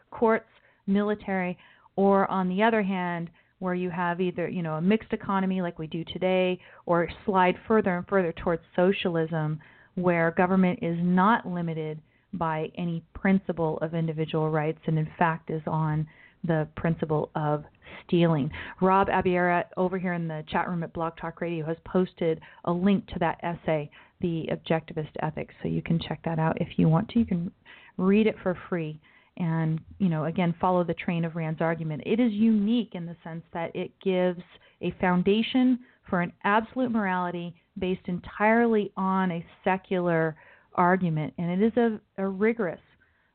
courts, 0.09 0.47
military, 0.87 1.57
or 1.97 2.31
on 2.31 2.47
the 2.47 2.63
other 2.63 2.81
hand, 2.81 3.29
where 3.59 3.75
you 3.75 3.89
have 3.89 4.21
either 4.21 4.47
you 4.47 4.61
know 4.61 4.75
a 4.75 4.81
mixed 4.81 5.11
economy 5.11 5.61
like 5.61 5.77
we 5.79 5.87
do 5.87 6.05
today, 6.05 6.57
or 6.85 7.09
slide 7.25 7.55
further 7.67 7.97
and 7.97 8.07
further 8.07 8.31
towards 8.31 8.61
socialism, 8.73 9.59
where 9.95 10.31
government 10.31 10.79
is 10.81 10.97
not 11.01 11.47
limited 11.47 11.99
by 12.33 12.71
any 12.77 13.03
principle 13.13 13.77
of 13.81 13.93
individual 13.93 14.49
rights, 14.49 14.79
and 14.87 14.97
in 14.97 15.07
fact 15.17 15.49
is 15.49 15.61
on 15.67 16.07
the 16.43 16.67
principle 16.75 17.29
of 17.35 17.63
stealing. 18.05 18.51
Rob 18.81 19.07
Abiera 19.07 19.65
over 19.77 19.97
here 19.97 20.13
in 20.13 20.27
the 20.27 20.43
chat 20.49 20.67
room 20.67 20.83
at 20.83 20.93
Blog 20.93 21.13
Talk 21.17 21.41
Radio 21.41 21.65
has 21.65 21.77
posted 21.85 22.41
a 22.65 22.71
link 22.71 23.05
to 23.07 23.19
that 23.19 23.39
essay, 23.43 23.89
The 24.19 24.49
Objectivist 24.51 25.11
Ethics, 25.21 25.53
so 25.61 25.69
you 25.69 25.81
can 25.81 25.99
check 25.99 26.19
that 26.25 26.39
out 26.39 26.59
if 26.59 26.67
you 26.77 26.89
want 26.89 27.09
to. 27.09 27.19
You 27.19 27.25
can 27.25 27.51
read 27.97 28.27
it 28.27 28.35
for 28.41 28.57
free 28.67 28.99
and 29.37 29.79
you 29.97 30.09
know 30.09 30.25
again 30.25 30.53
follow 30.61 30.83
the 30.83 30.93
train 30.93 31.25
of 31.25 31.35
Rand's 31.35 31.61
argument. 31.61 32.03
It 32.05 32.19
is 32.19 32.31
unique 32.31 32.91
in 32.93 33.05
the 33.05 33.15
sense 33.23 33.43
that 33.53 33.75
it 33.75 33.91
gives 34.03 34.41
a 34.81 34.91
foundation 34.99 35.79
for 36.09 36.21
an 36.21 36.33
absolute 36.43 36.91
morality 36.91 37.55
based 37.77 38.07
entirely 38.07 38.91
on 38.97 39.31
a 39.31 39.45
secular 39.63 40.35
argument, 40.75 41.33
and 41.37 41.49
it 41.61 41.65
is 41.65 41.77
a, 41.77 41.99
a 42.17 42.27
rigorous 42.27 42.79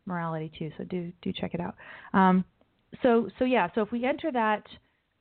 morality 0.06 0.50
too. 0.58 0.70
So 0.78 0.84
do 0.84 1.12
do 1.22 1.32
check 1.32 1.54
it 1.54 1.60
out. 1.60 1.74
Um, 2.14 2.44
so 3.02 3.28
so 3.38 3.44
yeah. 3.44 3.68
So 3.74 3.82
if 3.82 3.92
we 3.92 4.04
enter 4.04 4.32
that 4.32 4.62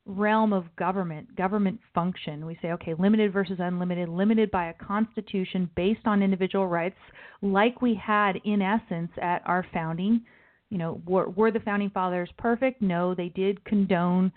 realm 0.06 0.52
of 0.52 0.64
government, 0.76 1.36
government 1.36 1.78
function, 1.94 2.46
we 2.46 2.58
say 2.62 2.72
okay, 2.72 2.94
limited 2.98 3.32
versus 3.32 3.58
unlimited, 3.58 4.08
limited 4.08 4.50
by 4.50 4.68
a 4.68 4.74
constitution 4.74 5.70
based 5.76 6.06
on 6.06 6.22
individual 6.22 6.66
rights, 6.66 6.98
like 7.42 7.82
we 7.82 7.94
had 7.94 8.36
in 8.44 8.62
essence 8.62 9.10
at 9.20 9.42
our 9.46 9.66
founding 9.72 10.22
you 10.70 10.78
know, 10.78 11.00
were, 11.06 11.28
were 11.30 11.50
the 11.50 11.60
founding 11.60 11.90
fathers 11.90 12.30
perfect? 12.36 12.82
No, 12.82 13.14
they 13.14 13.28
did 13.30 13.64
condone 13.64 14.32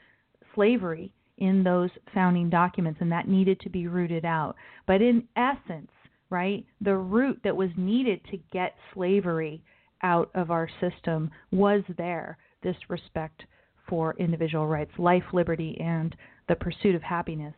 slavery 0.56 1.12
in 1.42 1.64
those 1.64 1.90
founding 2.14 2.50
documents, 2.50 3.02
and 3.02 3.12
that 3.12 3.28
needed 3.28 3.60
to 3.60 3.70
be 3.70 3.88
rooted 3.88 4.24
out. 4.24 4.56
But 4.88 5.02
in 5.02 5.28
essence, 5.36 5.92
right, 6.30 6.66
the 6.80 6.96
root 6.96 7.42
that 7.44 7.58
was 7.58 7.70
needed 7.76 8.22
to 8.32 8.38
get 8.54 8.76
slavery 8.94 9.64
out 10.04 10.30
of 10.36 10.52
our 10.52 10.70
system 10.80 11.32
was 11.52 11.82
there 11.98 12.38
this 12.64 12.78
respect 12.88 13.44
for 13.90 14.16
individual 14.20 14.68
rights, 14.68 14.92
life, 14.98 15.24
liberty, 15.34 15.76
and 15.80 16.16
the 16.48 16.56
pursuit 16.56 16.96
of 16.96 17.02
happiness 17.02 17.56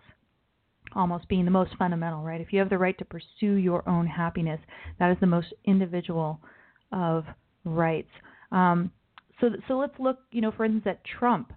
almost 0.96 1.28
being 1.28 1.46
the 1.46 1.52
most 1.52 1.72
fundamental, 1.78 2.24
right? 2.24 2.42
If 2.42 2.54
you 2.54 2.60
have 2.60 2.70
the 2.70 2.78
right 2.78 2.98
to 3.00 3.06
pursue 3.06 3.54
your 3.54 3.88
own 3.90 4.06
happiness, 4.06 4.60
that 5.00 5.12
is 5.12 5.18
the 5.20 5.28
most 5.28 5.48
individual 5.66 6.40
of 6.92 7.26
rights. 7.66 8.12
Um, 8.52 8.92
so, 9.42 9.50
so 9.68 9.78
let's 9.78 9.98
look, 10.00 10.20
you 10.32 10.42
know, 10.42 10.52
for 10.52 10.66
instance, 10.66 10.86
at 10.86 11.04
Trump. 11.20 11.52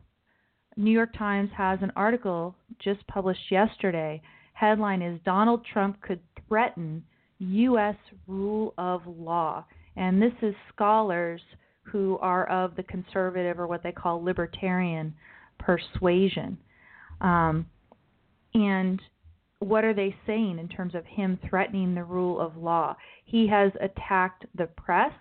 New 0.76 0.90
York 0.90 1.16
Times 1.16 1.50
has 1.56 1.78
an 1.82 1.92
article 1.96 2.54
just 2.78 3.06
published 3.06 3.50
yesterday. 3.50 4.20
Headline 4.52 5.02
is 5.02 5.20
Donald 5.24 5.64
Trump 5.72 6.00
could 6.02 6.20
threaten 6.46 7.02
U.S. 7.38 7.96
rule 8.26 8.74
of 8.78 9.02
law. 9.06 9.64
And 9.96 10.20
this 10.20 10.32
is 10.42 10.54
scholars 10.74 11.40
who 11.82 12.18
are 12.18 12.48
of 12.48 12.76
the 12.76 12.82
conservative 12.82 13.58
or 13.58 13.66
what 13.66 13.82
they 13.82 13.92
call 13.92 14.22
libertarian 14.22 15.14
persuasion. 15.58 16.58
Um, 17.20 17.66
and 18.54 19.00
what 19.60 19.84
are 19.84 19.94
they 19.94 20.14
saying 20.26 20.58
in 20.58 20.68
terms 20.68 20.94
of 20.94 21.04
him 21.06 21.38
threatening 21.48 21.94
the 21.94 22.04
rule 22.04 22.40
of 22.40 22.56
law? 22.56 22.96
He 23.24 23.46
has 23.48 23.72
attacked 23.80 24.44
the 24.54 24.66
press. 24.66 25.12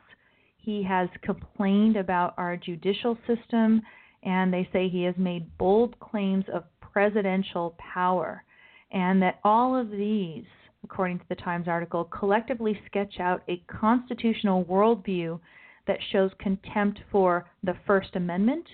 He 0.58 0.84
has 0.84 1.08
complained 1.22 1.96
about 1.96 2.34
our 2.38 2.58
judicial 2.58 3.18
system, 3.28 3.82
and 4.26 4.54
they 4.54 4.68
say 4.74 4.90
he 4.90 5.04
has 5.04 5.16
made 5.18 5.58
bold 5.58 6.00
claims 6.00 6.46
of 6.54 6.64
presidential 6.80 7.76
power, 7.78 8.44
and 8.92 9.22
that 9.22 9.40
all 9.44 9.80
of 9.80 9.92
these, 9.92 10.46
according 10.84 11.20
to 11.20 11.26
the 11.30 11.36
Times 11.36 11.68
article, 11.68 12.06
collectively 12.06 12.80
sketch 12.86 13.20
out 13.20 13.44
a 13.48 13.64
constitutional 13.68 14.66
worldview 14.66 15.40
that 15.88 16.00
shows 16.12 16.32
contempt 16.40 17.00
for 17.12 17.46
the 17.64 17.76
First 17.86 18.16
Amendment, 18.16 18.66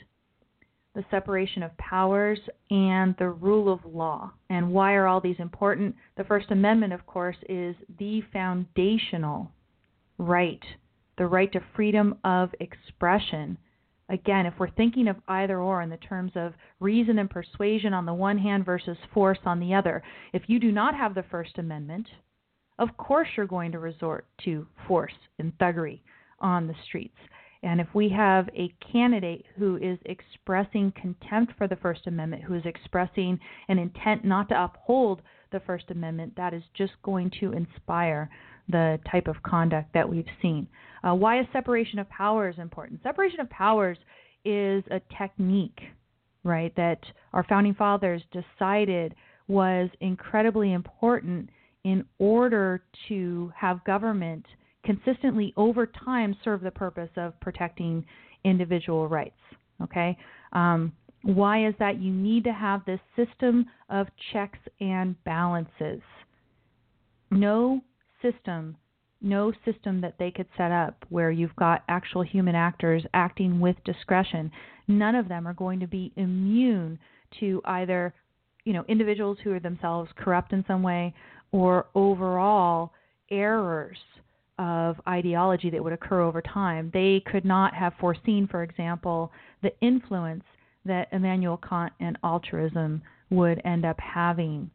the 0.96 1.06
separation 1.12 1.64
of 1.64 1.76
powers, 1.78 2.40
and 2.70 3.16
the 3.18 3.30
rule 3.30 3.72
of 3.72 3.80
law. 3.86 4.32
And 4.50 4.72
why 4.72 4.94
are 4.94 5.08
all 5.08 5.22
these 5.22 5.40
important? 5.40 5.96
The 6.18 6.24
First 6.24 6.52
Amendment, 6.52 6.94
of 6.94 7.06
course, 7.06 7.38
is 7.50 7.76
the 8.00 8.22
foundational 8.34 9.52
right 10.18 10.64
the 11.22 11.28
right 11.28 11.52
to 11.52 11.62
freedom 11.76 12.18
of 12.24 12.50
expression. 12.60 13.56
Again, 14.12 14.46
if 14.46 14.54
we're 14.60 14.70
thinking 14.72 15.08
of 15.08 15.16
either 15.30 15.62
or 15.62 15.82
in 15.82 15.90
the 15.90 15.96
terms 15.96 16.34
of 16.36 16.54
reason 16.82 17.18
and 17.18 17.30
persuasion 17.30 17.94
on 17.94 18.06
the 18.06 18.14
one 18.14 18.38
hand 18.38 18.66
versus 18.66 18.98
force 19.14 19.40
on 19.46 19.58
the 19.58 19.74
other, 19.74 20.04
if 20.34 20.44
you 20.48 20.60
do 20.60 20.70
not 20.70 20.94
have 20.94 21.16
the 21.16 21.24
First 21.32 21.58
Amendment, 21.58 22.08
of 22.78 22.90
course 22.98 23.30
you're 23.38 23.48
going 23.48 23.72
to 23.72 23.80
resort 23.80 24.26
to 24.44 24.68
force 24.86 25.14
and 25.40 25.58
thuggery 25.58 26.02
on 26.40 26.68
the 26.68 26.76
streets. 26.86 27.18
And 27.64 27.80
if 27.80 27.88
we 27.94 28.10
have 28.10 28.50
a 28.50 28.74
candidate 28.92 29.46
who 29.58 29.78
is 29.78 29.98
expressing 30.06 30.92
contempt 31.00 31.54
for 31.58 31.70
the 31.70 31.78
First 31.78 32.06
Amendment, 32.08 32.44
who 32.44 32.56
is 32.56 32.66
expressing 32.66 33.40
an 33.70 33.80
intent 33.80 34.26
not 34.26 34.50
to 34.50 34.62
uphold 34.62 35.22
the 35.54 35.62
First 35.62 35.90
Amendment, 35.90 36.34
that 36.36 36.54
is 36.54 36.64
just 36.74 36.94
going 37.04 37.32
to 37.40 37.54
inspire 37.54 38.30
the 38.72 39.00
type 39.10 39.28
of 39.28 39.36
conduct 39.44 39.94
that 39.94 40.08
we've 40.08 40.26
seen. 40.42 40.68
Uh, 41.04 41.14
why 41.14 41.40
is 41.40 41.46
separation 41.52 42.00
of 42.00 42.10
powers 42.10 42.56
important? 42.58 43.02
Separation 43.04 43.40
of 43.40 43.50
powers 43.50 43.98
is 44.46 44.84
a 44.92 45.02
technique, 45.18 45.80
right, 46.44 46.76
that 46.76 47.00
our 47.34 47.44
founding 47.44 47.74
fathers 47.74 48.22
decided 48.32 49.16
was 49.48 49.90
incredibly 50.00 50.74
important 50.74 51.50
in 51.84 52.06
order 52.20 52.84
to 53.08 53.52
have 53.56 53.84
government 53.84 54.46
consistently 54.84 55.54
over 55.58 55.86
time 55.86 56.36
serve 56.44 56.62
the 56.62 56.72
purpose 56.72 57.10
of 57.18 57.40
protecting 57.40 58.04
individual 58.44 59.08
rights. 59.08 59.36
Okay? 59.82 60.18
Um, 60.54 60.94
why 61.24 61.68
is 61.68 61.76
that? 61.80 62.02
You 62.02 62.12
need 62.12 62.44
to 62.46 62.54
have 62.54 62.84
this 62.86 63.00
system 63.16 63.66
of 63.90 64.08
checks 64.34 64.60
and 64.80 65.22
balances. 65.24 66.02
No 67.30 67.82
system 68.22 68.78
no 69.22 69.54
system 69.66 70.02
that 70.02 70.16
they 70.18 70.32
could 70.32 70.48
set 70.58 70.72
up 70.72 71.06
where 71.10 71.32
you've 71.32 71.56
got 71.56 71.84
actual 71.88 72.24
human 72.24 72.56
actors 72.56 73.04
acting 73.14 73.60
with 73.60 73.76
discretion. 73.86 74.52
None 74.88 75.16
of 75.16 75.28
them 75.28 75.48
are 75.48 75.54
going 75.54 75.80
to 75.80 75.88
be 75.88 76.12
immune 76.16 76.98
to 77.40 77.62
either, 77.66 78.14
you 78.66 78.74
know, 78.74 78.84
individuals 78.88 79.38
who 79.44 79.54
are 79.54 79.60
themselves 79.60 80.10
corrupt 80.18 80.54
in 80.54 80.66
some 80.68 80.82
way 80.82 81.14
or 81.52 81.86
overall 81.94 82.92
errors 83.30 83.98
of 84.58 85.00
ideology 85.08 85.70
that 85.70 85.84
would 85.84 85.94
occur 85.94 86.22
over 86.22 86.42
time. 86.42 86.90
They 86.94 87.24
could 87.32 87.46
not 87.46 87.74
have 87.74 87.94
foreseen, 88.00 88.48
for 88.50 88.64
example, 88.64 89.32
the 89.62 89.72
influence 89.82 90.44
that 90.86 91.08
Immanuel 91.12 91.58
Kant 91.58 91.94
and 92.00 92.18
altruism 92.24 93.02
would 93.30 93.62
end 93.66 93.86
up 93.86 94.00
having 94.00 94.70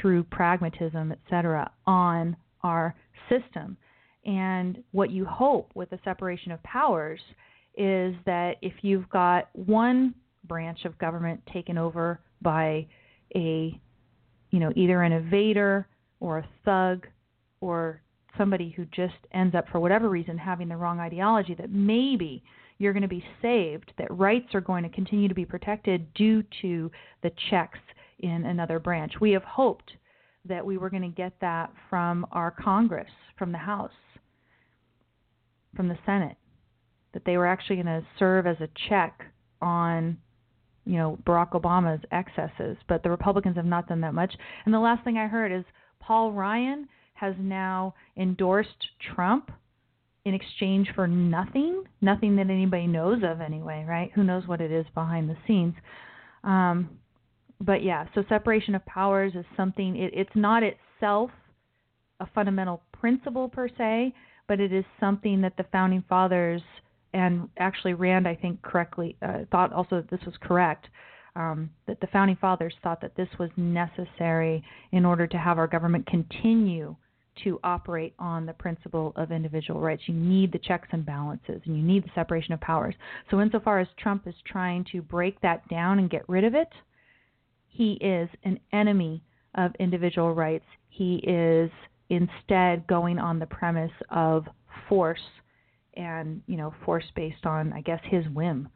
through 0.00 0.22
pragmatism, 0.24 1.12
etc., 1.12 1.70
on 1.86 2.36
our 2.66 2.94
system. 3.28 3.76
And 4.24 4.82
what 4.92 5.10
you 5.10 5.24
hope 5.24 5.70
with 5.74 5.90
the 5.90 5.98
separation 6.04 6.52
of 6.52 6.62
powers 6.62 7.20
is 7.76 8.14
that 8.26 8.56
if 8.62 8.72
you've 8.82 9.08
got 9.10 9.48
one 9.52 10.14
branch 10.44 10.84
of 10.84 10.98
government 10.98 11.40
taken 11.52 11.78
over 11.78 12.20
by 12.42 12.86
a, 13.34 13.78
you 14.50 14.58
know, 14.58 14.72
either 14.74 15.02
an 15.02 15.12
invader 15.12 15.86
or 16.20 16.38
a 16.38 16.48
thug 16.64 17.06
or 17.60 18.00
somebody 18.36 18.72
who 18.76 18.84
just 18.86 19.14
ends 19.32 19.54
up, 19.54 19.66
for 19.70 19.80
whatever 19.80 20.08
reason, 20.08 20.36
having 20.36 20.68
the 20.68 20.76
wrong 20.76 21.00
ideology, 21.00 21.54
that 21.54 21.70
maybe 21.70 22.42
you're 22.78 22.92
going 22.92 23.02
to 23.02 23.08
be 23.08 23.24
saved, 23.40 23.92
that 23.98 24.10
rights 24.10 24.54
are 24.54 24.60
going 24.60 24.82
to 24.82 24.88
continue 24.90 25.28
to 25.28 25.34
be 25.34 25.44
protected 25.44 26.12
due 26.14 26.42
to 26.62 26.90
the 27.22 27.30
checks 27.50 27.78
in 28.20 28.44
another 28.44 28.78
branch. 28.78 29.12
We 29.20 29.32
have 29.32 29.44
hoped 29.44 29.92
that 30.48 30.64
we 30.64 30.78
were 30.78 30.90
going 30.90 31.02
to 31.02 31.08
get 31.08 31.32
that 31.40 31.72
from 31.90 32.26
our 32.32 32.50
Congress, 32.50 33.10
from 33.38 33.52
the 33.52 33.58
House, 33.58 33.90
from 35.74 35.88
the 35.88 35.98
Senate, 36.06 36.36
that 37.12 37.24
they 37.24 37.36
were 37.36 37.46
actually 37.46 37.76
going 37.76 37.86
to 37.86 38.02
serve 38.18 38.46
as 38.46 38.56
a 38.60 38.68
check 38.88 39.22
on 39.60 40.16
you 40.84 40.96
know 40.96 41.18
Barack 41.26 41.50
Obama's 41.50 42.02
excesses, 42.12 42.76
but 42.88 43.02
the 43.02 43.10
Republicans 43.10 43.56
have 43.56 43.66
not 43.66 43.88
done 43.88 44.00
that 44.02 44.14
much. 44.14 44.32
And 44.64 44.72
the 44.72 44.78
last 44.78 45.04
thing 45.04 45.18
I 45.18 45.26
heard 45.26 45.52
is 45.52 45.64
Paul 46.00 46.32
Ryan 46.32 46.88
has 47.14 47.34
now 47.38 47.94
endorsed 48.16 48.88
Trump 49.14 49.50
in 50.24 50.34
exchange 50.34 50.88
for 50.94 51.06
nothing, 51.06 51.84
nothing 52.00 52.36
that 52.36 52.50
anybody 52.50 52.86
knows 52.86 53.22
of 53.24 53.40
anyway, 53.40 53.84
right? 53.86 54.10
Who 54.14 54.24
knows 54.24 54.46
what 54.46 54.60
it 54.60 54.72
is 54.72 54.86
behind 54.94 55.30
the 55.30 55.36
scenes? 55.46 55.74
Um, 56.44 56.90
but 57.60 57.82
yeah, 57.82 58.06
so 58.14 58.24
separation 58.28 58.74
of 58.74 58.84
powers 58.86 59.32
is 59.34 59.44
something. 59.56 59.96
It, 59.96 60.12
it's 60.14 60.34
not 60.34 60.62
itself 60.62 61.30
a 62.20 62.26
fundamental 62.34 62.82
principle 62.92 63.48
per 63.48 63.68
se, 63.68 64.12
but 64.48 64.60
it 64.60 64.72
is 64.72 64.84
something 65.00 65.40
that 65.42 65.56
the 65.56 65.64
founding 65.72 66.04
fathers 66.08 66.62
and 67.12 67.48
actually 67.58 67.94
Rand, 67.94 68.28
I 68.28 68.34
think, 68.34 68.60
correctly 68.62 69.16
uh, 69.22 69.40
thought 69.50 69.72
also 69.72 69.96
that 69.96 70.10
this 70.10 70.24
was 70.26 70.34
correct. 70.40 70.88
Um, 71.34 71.70
that 71.86 72.00
the 72.00 72.06
founding 72.08 72.36
fathers 72.36 72.74
thought 72.82 73.02
that 73.02 73.14
this 73.14 73.28
was 73.38 73.50
necessary 73.56 74.64
in 74.92 75.04
order 75.04 75.26
to 75.26 75.36
have 75.36 75.58
our 75.58 75.66
government 75.66 76.06
continue 76.06 76.96
to 77.44 77.60
operate 77.62 78.14
on 78.18 78.46
the 78.46 78.54
principle 78.54 79.12
of 79.16 79.30
individual 79.30 79.80
rights. 79.80 80.02
You 80.06 80.14
need 80.14 80.52
the 80.52 80.58
checks 80.58 80.88
and 80.92 81.04
balances, 81.04 81.60
and 81.66 81.76
you 81.76 81.82
need 81.82 82.04
the 82.04 82.10
separation 82.14 82.54
of 82.54 82.60
powers. 82.60 82.94
So, 83.30 83.40
insofar 83.40 83.80
as 83.80 83.88
Trump 83.98 84.26
is 84.26 84.34
trying 84.46 84.86
to 84.92 85.02
break 85.02 85.38
that 85.42 85.68
down 85.68 85.98
and 85.98 86.08
get 86.08 86.26
rid 86.26 86.44
of 86.44 86.54
it, 86.54 86.68
he 87.76 87.92
is 88.00 88.28
an 88.44 88.58
enemy 88.72 89.22
of 89.54 89.72
individual 89.78 90.34
rights. 90.34 90.64
He 90.88 91.16
is 91.16 91.70
instead 92.08 92.86
going 92.86 93.18
on 93.18 93.38
the 93.38 93.46
premise 93.46 93.92
of 94.10 94.46
force 94.88 95.20
and, 95.94 96.40
you 96.46 96.56
know, 96.56 96.74
force 96.84 97.04
based 97.14 97.44
on, 97.44 97.72
I 97.72 97.82
guess, 97.82 98.00
his 98.04 98.26
whim. 98.28 98.68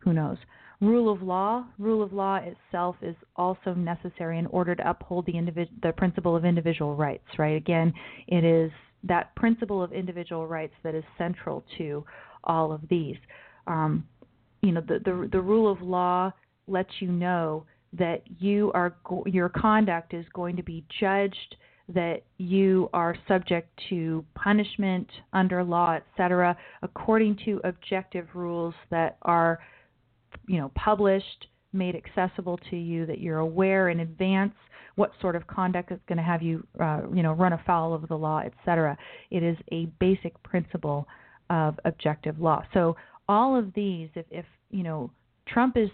Who 0.00 0.12
knows? 0.12 0.38
Rule 0.80 1.12
of 1.12 1.22
law, 1.22 1.64
rule 1.78 2.02
of 2.02 2.12
law 2.12 2.36
itself 2.36 2.96
is 3.02 3.16
also 3.36 3.74
necessary 3.74 4.38
in 4.38 4.46
order 4.46 4.74
to 4.74 4.88
uphold 4.88 5.26
the 5.26 5.32
individ- 5.32 5.82
the 5.82 5.92
principle 5.92 6.36
of 6.36 6.44
individual 6.44 6.94
rights, 6.94 7.26
right? 7.38 7.56
Again, 7.56 7.92
it 8.26 8.44
is 8.44 8.70
that 9.04 9.34
principle 9.36 9.82
of 9.82 9.92
individual 9.92 10.46
rights 10.46 10.74
that 10.82 10.94
is 10.94 11.04
central 11.18 11.64
to 11.78 12.04
all 12.44 12.72
of 12.72 12.80
these. 12.88 13.16
Um, 13.66 14.06
you 14.62 14.72
know, 14.72 14.82
the, 14.82 14.98
the 15.04 15.28
the 15.32 15.40
rule 15.40 15.70
of 15.70 15.80
law 15.80 16.32
lets 16.66 16.90
you 17.00 17.08
know 17.08 17.64
that 17.92 18.22
you 18.38 18.70
are 18.74 18.96
your 19.26 19.48
conduct 19.48 20.14
is 20.14 20.24
going 20.32 20.56
to 20.56 20.62
be 20.62 20.84
judged 21.00 21.56
that 21.88 22.24
you 22.38 22.90
are 22.92 23.16
subject 23.28 23.68
to 23.88 24.24
punishment 24.34 25.08
under 25.32 25.62
law 25.62 25.94
etc 25.94 26.56
according 26.82 27.38
to 27.44 27.60
objective 27.64 28.26
rules 28.34 28.74
that 28.90 29.16
are 29.22 29.60
you 30.46 30.58
know 30.58 30.70
published, 30.74 31.46
made 31.72 31.94
accessible 31.94 32.58
to 32.70 32.76
you, 32.76 33.06
that 33.06 33.20
you're 33.20 33.38
aware 33.38 33.88
in 33.88 34.00
advance 34.00 34.54
what 34.96 35.12
sort 35.20 35.36
of 35.36 35.46
conduct 35.46 35.92
is 35.92 35.98
going 36.08 36.16
to 36.16 36.24
have 36.24 36.42
you 36.42 36.66
uh, 36.80 37.02
you 37.12 37.22
know 37.22 37.32
run 37.32 37.52
afoul 37.52 37.94
of 37.94 38.06
the 38.08 38.16
law, 38.16 38.40
etc. 38.40 38.96
It 39.30 39.42
is 39.42 39.56
a 39.72 39.86
basic 40.00 40.40
principle 40.42 41.06
of 41.50 41.78
objective 41.84 42.40
law. 42.40 42.64
So 42.74 42.96
all 43.28 43.56
of 43.56 43.72
these, 43.74 44.08
if, 44.14 44.26
if 44.30 44.46
you 44.70 44.82
know 44.82 45.10
Trump 45.48 45.76
is 45.76 45.90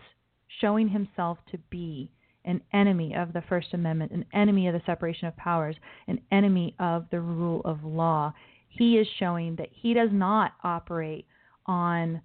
showing 0.60 0.88
himself 0.88 1.38
to 1.50 1.58
be 1.70 2.10
an 2.44 2.60
enemy 2.72 3.14
of 3.14 3.32
the 3.32 3.42
First 3.48 3.68
Amendment, 3.72 4.12
an 4.12 4.24
enemy 4.32 4.66
of 4.66 4.74
the 4.74 4.82
separation 4.84 5.28
of 5.28 5.36
powers, 5.36 5.76
an 6.08 6.20
enemy 6.32 6.74
of 6.78 7.06
the 7.10 7.20
rule 7.20 7.62
of 7.64 7.84
law. 7.84 8.32
He 8.68 8.96
is 8.96 9.06
showing 9.18 9.56
that 9.56 9.68
he 9.70 9.94
does 9.94 10.10
not 10.12 10.52
operate 10.64 11.26
on 11.66 12.20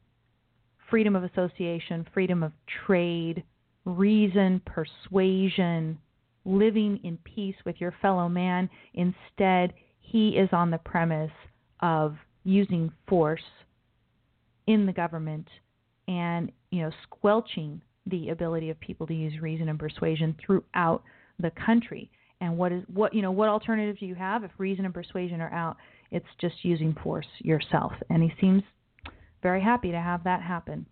freedom 0.90 1.16
of 1.16 1.24
association, 1.24 2.06
freedom 2.14 2.42
of 2.42 2.52
trade, 2.86 3.44
reason, 3.86 4.62
persuasion, 4.66 6.00
living 6.46 7.00
in 7.04 7.18
peace 7.24 7.56
with 7.66 7.76
your 7.80 7.94
fellow 8.02 8.28
man. 8.28 8.70
Instead, 8.94 9.74
he 10.00 10.30
is 10.30 10.50
on 10.52 10.72
the 10.72 10.78
premise 10.80 11.32
of 11.82 12.16
using 12.44 12.92
force 13.08 13.42
in 14.68 14.86
the 14.86 14.94
government 14.94 15.48
and 16.08 16.52
you 16.72 16.82
know 16.82 16.92
squelching 17.04 17.82
the 18.10 18.30
ability 18.30 18.70
of 18.70 18.80
people 18.80 19.08
to 19.08 19.14
use 19.14 19.42
reason 19.42 19.70
and 19.70 19.80
persuasion 19.80 20.36
throughout 20.46 21.04
the 21.40 21.52
country. 21.66 22.10
And 22.40 22.58
what 22.58 22.72
is 22.72 22.84
what 22.94 23.14
you 23.14 23.22
know 23.22 23.32
what 23.32 23.50
alternatives 23.50 24.00
do 24.00 24.06
you 24.06 24.16
have 24.16 24.44
if 24.44 24.52
reason 24.58 24.86
and 24.86 24.94
persuasion 24.94 25.42
are 25.42 25.52
out? 25.52 25.78
It's 26.12 26.26
just 26.40 26.56
using 26.64 26.96
force 27.04 27.28
yourself. 27.40 27.94
And 28.10 28.24
he 28.24 28.32
seems 28.40 28.64
very 29.42 29.62
happy 29.62 29.92
to 29.92 30.00
have 30.00 30.24
that 30.24 30.42
happen. 30.42 30.86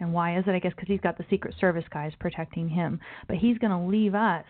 And 0.00 0.12
why 0.12 0.38
is 0.38 0.44
it? 0.46 0.50
I 0.50 0.58
guess 0.58 0.72
because 0.74 0.88
he's 0.88 1.00
got 1.00 1.18
the 1.18 1.24
Secret 1.28 1.54
Service 1.60 1.84
guys 1.92 2.12
protecting 2.20 2.68
him. 2.68 3.00
But 3.26 3.38
he's 3.38 3.58
going 3.58 3.72
to 3.72 3.88
leave 3.90 4.14
us, 4.14 4.44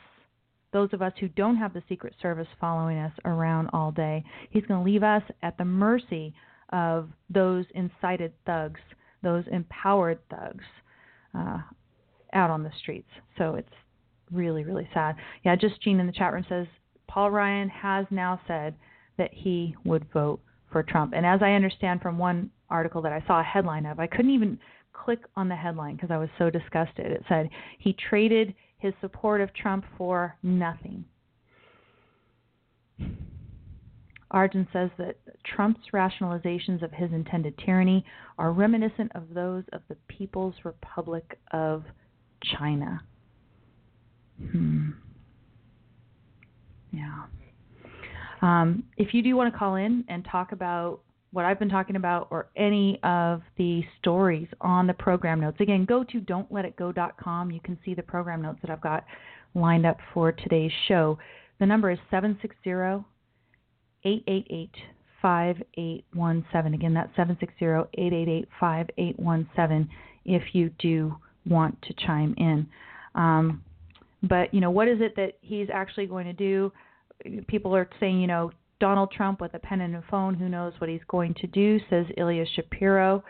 those 0.73 0.91
of 0.93 1.01
us 1.01 1.13
who 1.21 1.29
don't 1.29 1.57
have 1.57 1.73
the 1.73 1.83
Secret 1.89 2.15
Service 2.21 2.49
following 2.61 2.99
us 2.99 3.13
around 3.25 3.71
all 3.73 3.91
day, 3.91 4.25
he's 4.51 4.67
going 4.67 4.85
to 4.85 4.91
leave 4.91 5.03
us 5.03 5.23
at 5.43 5.57
the 5.57 5.65
mercy 5.65 6.35
of 6.71 7.09
those 7.31 7.65
incited 7.75 8.33
thugs, 8.45 8.81
those 9.23 9.45
empowered 9.51 10.19
thugs 10.29 10.65
uh, 11.35 11.59
out 12.33 12.51
on 12.51 12.63
the 12.63 12.71
streets. 12.81 13.09
So 13.37 13.55
it's 13.55 13.69
really, 14.33 14.65
really 14.65 14.89
sad. 14.93 15.17
Yeah, 15.45 15.57
just 15.57 15.81
Jean 15.83 16.01
in 16.01 16.07
the 16.07 16.13
chat 16.13 16.33
room 16.33 16.45
says 16.49 16.67
Paul 17.09 17.31
Ryan 17.31 17.69
has 17.69 18.07
now 18.11 18.41
said 18.47 18.75
that 19.17 19.31
he 19.33 19.75
would 19.85 20.07
vote 20.13 20.41
for 20.71 20.83
Trump. 20.83 21.15
And 21.17 21.25
as 21.25 21.41
I 21.43 21.53
understand 21.53 22.03
from 22.03 22.19
one 22.19 22.51
article 22.71 23.03
that 23.03 23.13
I 23.13 23.25
saw 23.27 23.41
a 23.41 23.45
headline 23.45 23.87
of. 23.87 23.99
I 23.99 24.07
couldn't 24.07 24.31
even 24.31 24.59
click 24.93 25.21
on 25.37 25.49
the 25.49 25.57
headline 25.57 25.97
because 25.97 26.11
I 26.11 26.19
was 26.19 26.29
so 26.39 26.51
disgusted. 26.51 27.07
It 27.07 27.25
said 27.29 27.49
he 27.79 27.95
traded 28.09 28.55
his 28.79 28.93
support 29.01 29.41
of 29.41 29.53
Trump 29.55 29.85
for 29.97 30.37
nothing. 30.43 31.05
Arjun 34.31 34.69
says 34.73 34.91
that 34.99 35.17
Trump's 35.45 35.87
rationalizations 35.95 36.83
of 36.83 36.93
his 36.93 37.11
intended 37.13 37.57
tyranny 37.65 38.05
are 38.39 38.53
reminiscent 38.53 39.11
of 39.15 39.23
those 39.33 39.65
of 39.73 39.81
the 39.89 39.97
People's 40.09 40.55
Republic 40.65 41.39
of 41.53 41.85
China. 42.59 43.03
Hmm. 44.51 44.91
Yeah. 46.93 47.25
Um, 48.41 48.85
if 48.97 49.15
you 49.15 49.23
do 49.23 49.37
want 49.37 49.53
to 49.53 49.59
call 49.59 49.75
in 49.75 50.05
and 50.09 50.25
talk 50.25 50.53
about 50.53 51.01
what 51.33 51.45
I've 51.45 51.59
been 51.59 51.69
talking 51.69 51.97
about 51.97 52.29
or 52.31 52.49
any 52.57 52.99
of 53.03 53.43
the 53.59 53.83
stories 54.01 54.49
on 54.61 54.87
the 54.87 54.95
program 54.95 55.41
notes. 55.41 55.59
Again, 55.61 55.85
go 55.85 56.03
to 56.05 56.21
don'tletitgo.com. 56.21 57.51
You 57.51 57.61
can 57.61 57.79
see 57.85 57.95
the 57.95 58.03
program 58.03 58.43
notes 58.43 58.59
that 58.63 58.71
I've 58.71 58.81
got 58.81 59.05
lined 59.55 59.85
up 59.85 59.99
for 60.15 60.33
today's 60.33 60.73
show. 60.87 61.19
The 61.61 61.67
number 61.67 61.91
is 61.91 61.99
760 62.11 63.05
888 64.05 64.71
5817. 65.21 66.75
Again, 66.75 66.95
that's 66.95 67.11
760 67.11 67.65
888 67.95 68.49
5817 68.59 69.89
if 70.25 70.43
you 70.55 70.71
do 70.79 71.17
want 71.49 71.81
to 71.83 71.95
chime 72.07 72.35
in. 72.37 72.67
Um, 73.15 73.63
but, 74.23 74.53
you 74.53 74.61
know, 74.61 74.71
what 74.71 74.89
is 74.89 74.99
it 75.01 75.15
that 75.17 75.39
he's 75.41 75.69
actually 75.73 76.07
going 76.07 76.27
to 76.27 76.33
do? 76.33 76.73
People 77.47 77.75
are 77.75 77.89
saying, 78.01 78.21
you 78.21 78.27
know, 78.27 78.51
Donald 78.81 79.11
Trump 79.11 79.41
with 79.41 79.55
a 79.55 79.59
pen 79.59 79.81
and 79.81 79.97
a 79.97 80.05
phone. 80.11 80.35
Who 80.35 80.49
knows 80.49 80.73
what 80.79 80.91
he's 80.91 81.01
going 81.09 81.35
to 81.41 81.47
do? 81.47 81.81
Says 81.91 82.07
Ilya 82.17 82.45
Shapiro. 82.55 83.25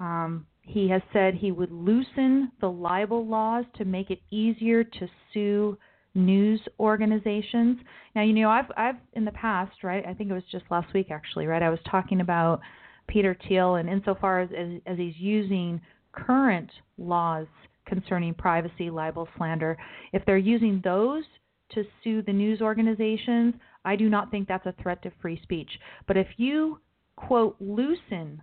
Um, 0.00 0.46
he 0.62 0.88
has 0.88 1.02
said 1.12 1.34
he 1.34 1.52
would 1.52 1.70
loosen 1.70 2.50
the 2.60 2.70
libel 2.70 3.26
laws 3.26 3.64
to 3.76 3.84
make 3.84 4.10
it 4.10 4.20
easier 4.30 4.82
to 4.82 5.08
sue 5.32 5.76
news 6.14 6.60
organizations. 6.78 7.78
Now, 8.14 8.22
you 8.22 8.32
know, 8.32 8.48
I've 8.48 8.70
I've 8.76 8.96
in 9.14 9.24
the 9.24 9.32
past, 9.32 9.82
right? 9.82 10.04
I 10.06 10.14
think 10.14 10.30
it 10.30 10.34
was 10.34 10.44
just 10.50 10.64
last 10.70 10.92
week 10.94 11.10
actually, 11.10 11.46
right? 11.46 11.62
I 11.62 11.70
was 11.70 11.80
talking 11.90 12.20
about 12.20 12.60
Peter 13.08 13.36
Thiel 13.46 13.74
and 13.74 13.88
insofar 13.88 14.40
as 14.40 14.50
as, 14.56 14.80
as 14.86 14.96
he's 14.96 15.16
using 15.18 15.80
current 16.16 16.70
laws 16.98 17.46
concerning 17.86 18.34
privacy, 18.34 18.90
libel, 18.90 19.28
slander, 19.36 19.76
if 20.12 20.24
they're 20.24 20.36
using 20.36 20.80
those 20.82 21.24
to 21.72 21.84
sue 22.02 22.22
the 22.22 22.32
news 22.32 22.60
organizations, 22.60 23.54
I 23.84 23.96
do 23.96 24.08
not 24.08 24.30
think 24.30 24.48
that's 24.48 24.66
a 24.66 24.74
threat 24.82 25.02
to 25.02 25.12
free 25.20 25.40
speech. 25.42 25.70
But 26.06 26.16
if 26.16 26.28
you 26.36 26.80
quote 27.16 27.56
loosen 27.60 28.42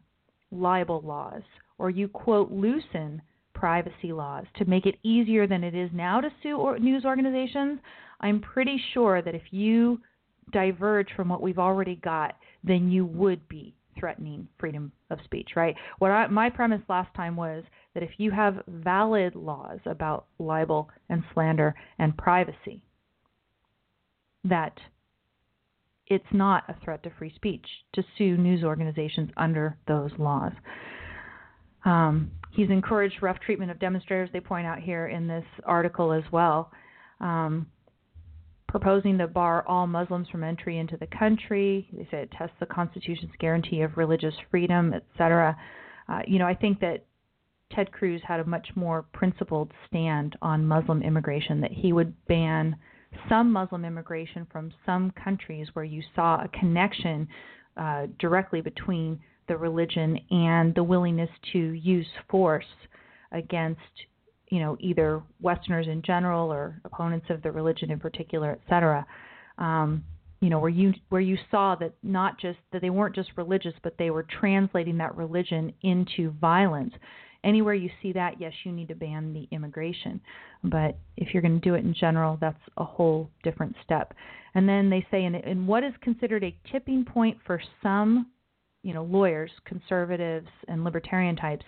libel 0.52 1.02
laws 1.02 1.42
or 1.78 1.90
you 1.90 2.08
quote 2.08 2.52
loosen 2.52 3.22
privacy 3.54 4.12
laws 4.12 4.46
to 4.58 4.66
make 4.66 4.86
it 4.86 4.96
easier 5.04 5.48
than 5.48 5.64
it 5.64 5.76
is 5.76 5.90
now 5.94 6.22
to 6.22 6.30
sue 6.42 6.58
or 6.58 6.80
news 6.80 7.06
organizations, 7.06 7.80
I'm 8.20 8.40
pretty 8.40 8.82
sure 8.94 9.22
that 9.22 9.36
if 9.36 9.44
you 9.52 10.02
diverge 10.52 11.08
from 11.16 11.30
what 11.30 11.42
we've 11.42 11.60
already 11.60 11.96
got, 11.96 12.36
then 12.64 12.92
you 12.92 13.06
would 13.06 13.48
be 13.48 13.76
threatening 14.00 14.48
freedom 14.60 14.92
of 15.10 15.20
speech, 15.26 15.52
right? 15.56 15.76
What 16.00 16.12
I, 16.12 16.28
my 16.28 16.50
premise 16.50 16.82
last 16.90 17.14
time 17.16 17.36
was 17.36 17.64
that 17.94 18.04
if 18.04 18.12
you 18.18 18.32
have 18.32 18.64
valid 18.68 19.36
laws 19.36 19.80
about 19.86 20.26
libel 20.40 20.90
and 21.10 21.24
slander 21.34 21.76
and 22.00 22.18
privacy, 22.18 22.84
that 24.44 24.78
it's 26.08 26.26
not 26.32 26.64
a 26.68 26.76
threat 26.84 27.04
to 27.04 27.12
free 27.18 27.32
speech 27.36 27.66
to 27.94 28.04
sue 28.18 28.38
news 28.38 28.64
organizations 28.64 29.30
under 29.38 29.78
those 29.88 30.12
laws. 30.18 30.52
Um, 31.86 32.32
he's 32.52 32.70
encouraged 32.70 33.22
rough 33.22 33.40
treatment 33.40 33.72
of 33.72 33.80
demonstrators, 33.80 34.30
they 34.34 34.40
point 34.40 34.68
out 34.68 34.80
here 34.80 35.08
in 35.08 35.28
this 35.28 35.46
article 35.66 36.12
as 36.12 36.24
well, 36.32 36.72
um, 37.22 37.68
proposing 38.72 39.18
to 39.18 39.28
bar 39.28 39.66
all 39.68 39.86
Muslims 39.86 40.30
from 40.30 40.46
entry 40.46 40.80
into 40.80 40.96
the 40.96 41.08
country. 41.08 41.88
They 41.92 42.08
say 42.10 42.24
it 42.24 42.32
tests 42.32 42.56
the 42.62 42.66
Constitution's 42.66 43.34
guarantee 43.38 43.82
of 43.82 43.98
religious 43.98 44.34
freedom, 44.50 44.94
etc. 44.94 45.58
Uh, 46.08 46.22
you 46.26 46.40
know, 46.40 46.48
I 46.48 46.56
think 46.56 46.80
that 46.80 47.04
Ted 47.74 47.92
Cruz 47.92 48.22
had 48.26 48.40
a 48.40 48.46
much 48.46 48.70
more 48.76 49.04
principled 49.14 49.72
stand 49.88 50.38
on 50.42 50.66
Muslim 50.66 51.02
immigration, 51.04 51.60
that 51.62 51.72
he 51.72 51.92
would 51.92 52.14
ban 52.28 52.78
some 53.28 53.52
Muslim 53.52 53.84
immigration 53.84 54.48
from 54.50 54.72
some 54.86 55.12
countries 55.22 55.68
where 55.74 55.86
you 55.86 56.02
saw 56.16 56.42
a 56.42 56.48
connection 56.48 57.28
uh, 57.76 58.08
directly 58.20 58.62
between 58.62 59.20
the 59.50 59.58
religion 59.58 60.18
and 60.30 60.74
the 60.76 60.84
willingness 60.84 61.30
to 61.52 61.60
use 61.60 62.08
force 62.30 62.66
against 63.34 63.82
you 64.52 64.60
know 64.60 64.78
either 64.80 65.24
Westerners 65.42 65.88
in 65.88 66.04
general 66.04 66.52
or 66.54 66.80
opponents 66.86 67.26
of 67.30 67.42
the 67.42 67.52
religion 67.52 67.90
in 67.90 68.00
particular, 68.00 68.60
etc. 68.64 69.06
Um, 69.58 70.04
you 70.40 70.50
know 70.50 70.60
where 70.60 70.70
you 70.70 70.94
where 71.10 71.22
you 71.22 71.38
saw 71.50 71.76
that 71.76 71.94
not 72.04 72.40
just 72.40 72.60
that 72.72 72.82
they 72.82 72.92
weren't 72.92 73.16
just 73.16 73.32
religious, 73.38 73.74
but 73.82 73.96
they 73.98 74.12
were 74.12 74.26
translating 74.40 74.98
that 74.98 75.16
religion 75.16 75.74
into 75.82 76.32
violence. 76.40 76.94
Anywhere 77.44 77.74
you 77.74 77.90
see 78.04 78.14
that, 78.14 78.40
yes, 78.40 78.54
you 78.64 78.72
need 78.72 78.88
to 78.88 78.94
ban 78.94 79.34
the 79.34 79.48
immigration. 79.50 80.22
But 80.64 81.00
if 81.18 81.34
you're 81.34 81.42
going 81.42 81.60
to 81.60 81.68
do 81.68 81.74
it 81.74 81.84
in 81.84 81.96
general, 82.00 82.38
that's 82.40 82.60
a 82.78 82.84
whole 82.84 83.32
different 83.44 83.76
step. 83.84 84.14
And 84.54 84.70
then 84.70 84.92
they 84.92 85.04
say, 85.10 85.24
in, 85.24 85.34
in 85.34 85.66
what 85.66 85.84
is 85.84 85.94
considered 86.02 86.44
a 86.44 86.56
tipping 86.72 87.04
point 87.04 87.40
for 87.48 87.60
some 87.82 88.28
you 88.84 88.94
know, 88.94 89.04
lawyers, 89.04 89.52
conservatives, 89.66 90.48
and 90.68 90.84
libertarian 90.84 91.36
types, 91.36 91.66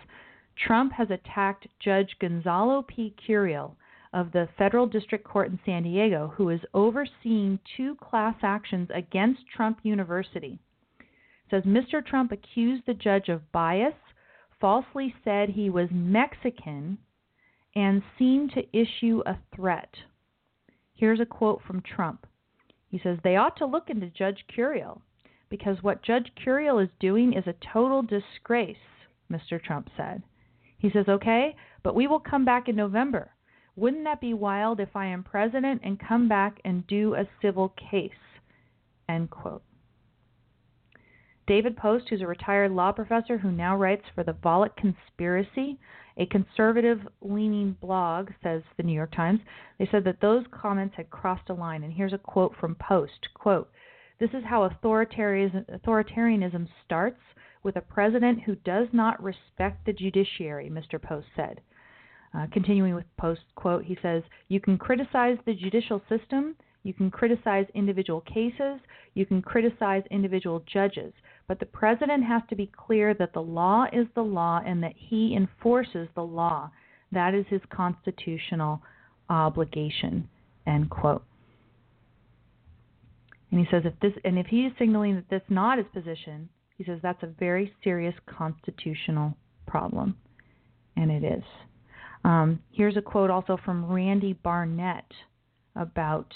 Trump 0.55 0.93
has 0.93 1.09
attacked 1.09 1.67
Judge 1.79 2.15
Gonzalo 2.19 2.83
P. 2.83 3.13
Curiel 3.27 3.75
of 4.13 4.31
the 4.31 4.47
Federal 4.57 4.85
District 4.85 5.23
Court 5.23 5.49
in 5.49 5.59
San 5.65 5.83
Diego, 5.83 6.33
who 6.35 6.49
is 6.49 6.61
overseeing 6.73 7.59
two 7.75 7.95
class 7.95 8.35
actions 8.43 8.89
against 8.93 9.41
Trump 9.47 9.79
University. 9.83 10.59
It 10.99 11.49
says 11.49 11.63
Mr. 11.63 12.05
Trump 12.05 12.31
accused 12.31 12.83
the 12.85 12.93
judge 12.93 13.29
of 13.29 13.51
bias, 13.51 13.95
falsely 14.61 15.13
said 15.23 15.49
he 15.49 15.69
was 15.69 15.89
Mexican, 15.91 16.99
and 17.75 18.03
seemed 18.17 18.51
to 18.53 18.77
issue 18.77 19.23
a 19.25 19.37
threat. 19.55 19.89
Here's 20.93 21.19
a 21.19 21.25
quote 21.25 21.61
from 21.65 21.81
Trump. 21.81 22.27
He 22.87 22.99
says, 22.99 23.17
They 23.23 23.35
ought 23.35 23.57
to 23.57 23.65
look 23.65 23.89
into 23.89 24.07
Judge 24.07 24.45
Curiel 24.55 25.01
because 25.49 25.81
what 25.81 26.03
Judge 26.03 26.31
Curiel 26.35 26.83
is 26.83 26.89
doing 26.99 27.33
is 27.33 27.45
a 27.47 27.55
total 27.73 28.03
disgrace, 28.03 28.75
Mr. 29.31 29.61
Trump 29.61 29.89
said. 29.97 30.23
He 30.83 30.91
says, 30.91 31.05
okay, 31.07 31.55
but 31.81 31.95
we 31.95 32.07
will 32.07 32.19
come 32.19 32.43
back 32.43 32.67
in 32.67 32.75
November. 32.75 33.31
Wouldn't 33.77 34.03
that 34.03 34.19
be 34.19 34.33
wild 34.33 34.81
if 34.81 34.95
I 34.97 35.05
am 35.07 35.23
president 35.23 35.79
and 35.81 35.97
come 35.97 36.27
back 36.27 36.59
and 36.65 36.85
do 36.87 37.15
a 37.15 37.25
civil 37.41 37.73
case? 37.89 38.11
End 39.07 39.29
quote. 39.29 39.63
David 41.47 41.77
Post, 41.77 42.09
who's 42.09 42.21
a 42.21 42.27
retired 42.27 42.73
law 42.73 42.91
professor 42.91 43.37
who 43.37 43.49
now 43.49 43.77
writes 43.77 44.03
for 44.13 44.25
the 44.25 44.33
Volokh 44.33 44.75
Conspiracy, 44.75 45.79
a 46.17 46.25
conservative 46.25 46.99
leaning 47.21 47.77
blog, 47.79 48.31
says 48.43 48.61
the 48.75 48.83
New 48.83 48.93
York 48.93 49.15
Times, 49.15 49.39
they 49.79 49.87
said 49.89 50.03
that 50.03 50.19
those 50.19 50.43
comments 50.51 50.95
had 50.97 51.09
crossed 51.09 51.49
a 51.49 51.53
line. 51.53 51.83
And 51.83 51.93
here's 51.93 52.11
a 52.11 52.17
quote 52.17 52.53
from 52.59 52.75
Post 52.75 53.29
quote, 53.35 53.71
this 54.19 54.31
is 54.33 54.43
how 54.45 54.69
authoritarianism 54.69 56.67
starts 56.85 57.19
with 57.63 57.77
a 57.77 57.81
president 57.81 58.41
who 58.41 58.55
does 58.55 58.87
not 58.91 59.21
respect 59.23 59.85
the 59.85 59.93
judiciary, 59.93 60.69
Mr. 60.69 61.01
Post 61.01 61.27
said. 61.35 61.61
Uh, 62.33 62.47
continuing 62.51 62.95
with 62.95 63.05
Post 63.17 63.41
quote, 63.55 63.85
he 63.85 63.97
says, 64.01 64.23
"You 64.49 64.59
can 64.59 64.77
criticize 64.77 65.37
the 65.45 65.53
judicial 65.53 66.01
system, 66.09 66.55
you 66.83 66.93
can 66.93 67.09
criticize 67.09 67.65
individual 67.73 68.21
cases, 68.21 68.79
you 69.13 69.25
can 69.25 69.41
criticize 69.41 70.03
individual 70.11 70.63
judges, 70.65 71.13
but 71.47 71.59
the 71.59 71.65
president 71.65 72.23
has 72.23 72.41
to 72.49 72.55
be 72.55 72.65
clear 72.67 73.13
that 73.13 73.33
the 73.33 73.41
law 73.41 73.85
is 73.93 74.07
the 74.15 74.23
law 74.23 74.61
and 74.65 74.83
that 74.83 74.95
he 74.95 75.35
enforces 75.35 76.09
the 76.15 76.23
law. 76.23 76.69
That 77.11 77.33
is 77.33 77.45
his 77.47 77.61
constitutional 77.69 78.81
obligation." 79.29 80.27
End 80.65 80.89
quote. 80.89 81.23
And 83.51 83.59
he 83.59 83.67
says 83.69 83.83
if 83.85 83.93
this 83.99 84.13
and 84.25 84.39
if 84.39 84.47
he 84.47 84.65
is 84.65 84.73
signaling 84.79 85.15
that 85.15 85.29
that's 85.29 85.49
not 85.49 85.77
his 85.77 85.87
position, 85.93 86.49
he 86.77 86.83
says 86.83 86.99
that's 87.01 87.23
a 87.23 87.27
very 87.27 87.73
serious 87.83 88.15
constitutional 88.25 89.35
problem, 89.67 90.17
and 90.95 91.11
it 91.11 91.23
is. 91.23 91.43
Um, 92.23 92.59
here's 92.71 92.97
a 92.97 93.01
quote 93.01 93.29
also 93.29 93.57
from 93.63 93.91
Randy 93.91 94.33
Barnett 94.33 95.11
about 95.75 96.33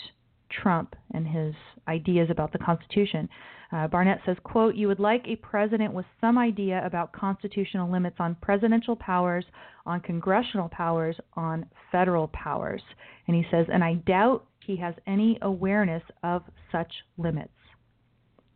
Trump 0.49 0.95
and 1.13 1.27
his 1.27 1.53
ideas 1.87 2.29
about 2.29 2.51
the 2.51 2.57
Constitution. 2.57 3.29
Uh, 3.71 3.87
Barnett 3.87 4.21
says, 4.25 4.37
quote, 4.43 4.75
You 4.75 4.87
would 4.87 4.99
like 4.99 5.23
a 5.27 5.35
president 5.37 5.93
with 5.93 6.05
some 6.21 6.37
idea 6.37 6.81
about 6.85 7.11
constitutional 7.11 7.91
limits 7.91 8.15
on 8.19 8.35
presidential 8.41 8.95
powers, 8.95 9.45
on 9.85 9.99
congressional 9.99 10.69
powers, 10.69 11.15
on 11.33 11.65
federal 11.91 12.29
powers. 12.29 12.81
And 13.27 13.35
he 13.35 13.45
says, 13.51 13.65
And 13.71 13.83
I 13.83 13.95
doubt 13.95 14.45
he 14.65 14.77
has 14.77 14.95
any 15.05 15.37
awareness 15.41 16.03
of 16.23 16.43
such 16.71 16.91
limits. 17.17 17.51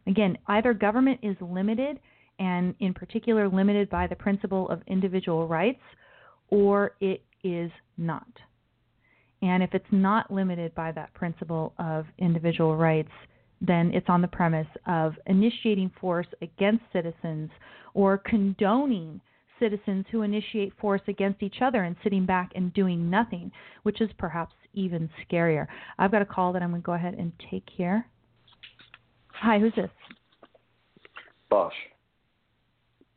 Again, 0.08 0.38
either 0.48 0.74
government 0.74 1.20
is 1.22 1.36
limited, 1.40 2.00
and 2.40 2.74
in 2.80 2.94
particular 2.94 3.48
limited 3.48 3.90
by 3.90 4.08
the 4.08 4.16
principle 4.16 4.70
of 4.70 4.82
individual 4.88 5.48
rights, 5.48 5.82
or 6.50 6.94
it 7.00 7.24
is 7.44 7.72
not. 7.98 8.28
And 9.42 9.64
if 9.64 9.74
it's 9.74 9.86
not 9.92 10.32
limited 10.32 10.74
by 10.76 10.92
that 10.92 11.14
principle 11.14 11.74
of 11.80 12.06
individual 12.20 12.76
rights, 12.78 13.12
then 13.60 13.92
it's 13.94 14.10
on 14.10 14.22
the 14.22 14.28
premise 14.28 14.68
of 14.88 15.14
initiating 15.28 15.92
force 16.00 16.28
against 16.42 16.84
citizens 16.92 17.50
or 17.94 18.18
condoning 18.18 19.22
citizens 19.60 20.06
who 20.12 20.24
initiate 20.24 20.74
force 20.80 21.02
against 21.08 21.44
each 21.44 21.58
other 21.62 21.84
and 21.84 21.96
sitting 22.04 22.26
back 22.26 22.52
and 22.56 22.74
doing 22.74 23.10
nothing, 23.10 23.52
which 23.84 24.02
is 24.02 24.10
perhaps 24.18 24.56
even 24.74 25.10
scarier. 25.24 25.68
I've 26.00 26.12
got 26.12 26.24
a 26.24 26.26
call 26.26 26.54
that 26.54 26.64
I'm 26.64 26.72
going 26.72 26.82
to 26.82 26.86
go 26.86 26.94
ahead 26.94 27.14
and 27.14 27.32
take 27.52 27.68
here. 27.72 28.06
Hi, 29.42 29.58
who's 29.58 29.74
this? 29.76 29.90
Bosch. 31.50 31.74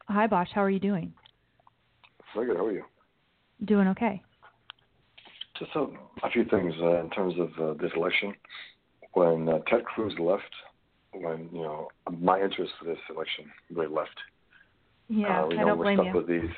Hi, 0.09 0.27
Bosch. 0.27 0.49
How 0.55 0.63
are 0.63 0.71
you 0.71 0.79
doing? 0.79 1.13
Very 2.35 2.47
good. 2.47 2.57
How 2.57 2.65
are 2.65 2.73
you? 2.73 2.85
Doing 3.67 3.89
okay. 3.89 4.23
Just 5.59 5.71
a, 5.77 5.87
a 6.27 6.31
few 6.33 6.45
things 6.47 6.73
uh, 6.81 7.01
in 7.01 7.11
terms 7.11 7.35
of 7.39 7.51
uh, 7.63 7.75
this 7.81 7.93
election. 7.95 8.33
When 9.13 9.49
uh, 9.49 9.59
Ted 9.69 9.85
Cruz 9.85 10.15
left, 10.19 10.43
when 11.13 11.51
you 11.53 11.63
know 11.63 11.89
my 12.11 12.41
interest 12.41 12.73
for 12.79 12.87
this 12.87 12.99
election 13.15 13.45
really 13.71 13.95
left. 13.95 14.17
Yeah, 15.09 15.27
uh, 15.27 15.47
I 15.47 15.49
know, 15.49 15.67
don't 15.67 15.79
we're 15.79 15.85
blame 15.85 15.99
stuck 15.99 16.07
you. 16.07 16.15
with 16.15 16.27
these 16.27 16.51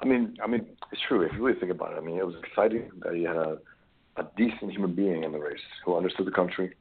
I 0.00 0.06
mean, 0.06 0.36
I 0.42 0.46
mean, 0.46 0.66
it's 0.90 1.02
true 1.06 1.22
if 1.22 1.32
you 1.34 1.44
really 1.44 1.58
think 1.58 1.70
about 1.70 1.92
it. 1.92 1.98
I 1.98 2.00
mean, 2.00 2.16
it 2.16 2.26
was 2.26 2.34
exciting 2.42 2.90
that 3.04 3.16
you 3.16 3.28
had 3.28 3.36
a, 3.36 3.58
a 4.16 4.28
decent 4.36 4.72
human 4.72 4.94
being 4.94 5.24
in 5.24 5.32
the 5.32 5.38
race 5.38 5.60
who 5.84 5.96
understood 5.96 6.26
the 6.26 6.32
country, 6.32 6.74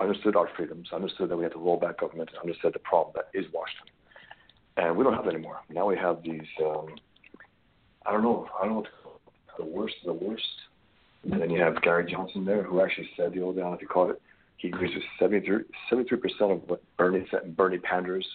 understood 0.00 0.36
our 0.36 0.48
freedoms, 0.56 0.88
understood 0.92 1.28
that 1.30 1.36
we 1.36 1.44
had 1.44 1.52
to 1.52 1.58
roll 1.58 1.78
back 1.78 2.00
government, 2.00 2.30
and 2.30 2.38
understood 2.40 2.74
the 2.74 2.78
problem 2.80 3.14
that 3.16 3.38
is 3.38 3.46
Washington. 3.52 3.94
And 4.76 4.96
we 4.96 5.04
don't 5.04 5.14
have 5.14 5.24
that 5.24 5.34
anymore. 5.34 5.60
Now 5.70 5.86
we 5.86 5.96
have 5.96 6.22
these. 6.22 6.42
Um, 6.64 6.88
I 8.06 8.12
don't 8.12 8.22
know. 8.22 8.48
I 8.58 8.64
don't 8.64 8.70
know 8.70 8.76
what 8.80 8.84
to 8.84 8.90
call 9.02 9.12
it. 9.14 9.58
the 9.58 9.64
worst. 9.64 9.94
Of 10.06 10.18
the 10.18 10.24
worst. 10.24 10.44
And 11.30 11.40
then 11.40 11.50
you 11.50 11.60
have 11.60 11.80
Gary 11.82 12.10
Johnson 12.10 12.44
there, 12.44 12.62
who 12.62 12.80
actually 12.82 13.08
said 13.16 13.32
the 13.32 13.42
old 13.42 13.56
down, 13.56 13.74
if 13.74 13.80
you 13.80 13.86
call 13.86 14.10
it, 14.10 14.20
he 14.56 14.68
agrees 14.68 14.94
with 14.94 15.04
73 15.20 16.18
percent 16.18 16.52
of 16.52 16.68
what 16.68 16.82
Bernie 16.96 17.26
Bernie 17.56 17.78
Panders 17.78 18.26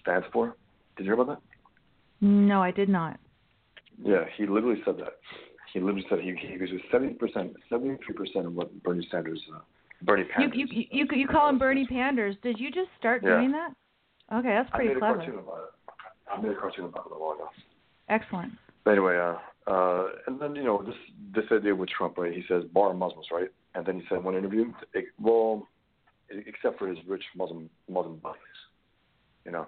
stands 0.00 0.26
for. 0.32 0.54
Did 0.96 1.04
you 1.04 1.12
hear 1.12 1.20
about 1.20 1.26
that? 1.26 1.42
No, 2.20 2.62
I 2.62 2.70
did 2.70 2.88
not. 2.88 3.18
Yeah, 4.02 4.24
he 4.36 4.46
literally 4.46 4.80
said 4.84 4.96
that. 4.98 5.14
He 5.72 5.80
literally 5.80 6.06
said 6.08 6.20
he, 6.20 6.34
he 6.40 6.54
agrees 6.54 6.72
with 6.72 6.82
seventy 6.90 7.14
percent, 7.14 7.54
seventy-three 7.68 8.14
percent 8.14 8.46
of 8.46 8.54
what 8.54 8.82
Bernie 8.82 9.06
Sanders, 9.10 9.40
uh, 9.54 9.60
Bernie 10.02 10.24
Panders. 10.24 10.52
You 10.56 10.66
you 10.70 10.84
you, 10.90 11.06
you 11.12 11.28
call 11.28 11.48
him 11.48 11.58
Bernie 11.58 11.86
Panders. 11.86 12.36
Did 12.42 12.58
you 12.58 12.70
just 12.70 12.88
start 12.98 13.22
yeah. 13.22 13.36
doing 13.36 13.52
that? 13.52 13.70
Okay, 14.32 14.48
that's 14.48 14.70
pretty 14.70 14.94
clever. 14.98 15.20
I 15.20 15.26
made 15.26 15.26
clever. 15.26 15.38
A 15.38 15.38
cartoon 15.38 15.38
about 15.38 15.58
it. 15.58 16.30
I 16.30 16.40
made 16.42 16.52
a 16.52 16.60
cartoon 16.60 16.84
about 16.86 17.06
it 17.06 17.12
a 17.14 17.18
while 17.18 17.32
ago. 17.32 17.48
Excellent. 18.08 18.52
But 18.84 18.92
anyway, 18.92 19.16
uh, 19.16 19.70
uh, 19.70 20.08
and 20.26 20.40
then 20.40 20.54
you 20.54 20.64
know 20.64 20.82
this 20.82 20.94
this 21.34 21.44
idea 21.52 21.74
with 21.74 21.88
Trump, 21.88 22.18
right? 22.18 22.32
He 22.32 22.44
says 22.48 22.64
bar 22.72 22.92
Muslims, 22.94 23.26
right? 23.32 23.48
And 23.74 23.84
then 23.84 24.00
he 24.00 24.06
said 24.08 24.18
in 24.18 24.24
one 24.24 24.36
interview, 24.36 24.72
well, 25.20 25.66
except 26.30 26.78
for 26.78 26.88
his 26.88 26.98
rich 27.06 27.24
Muslim 27.36 27.68
Muslim 27.88 28.16
buddies, 28.16 28.40
you 29.44 29.52
know. 29.52 29.66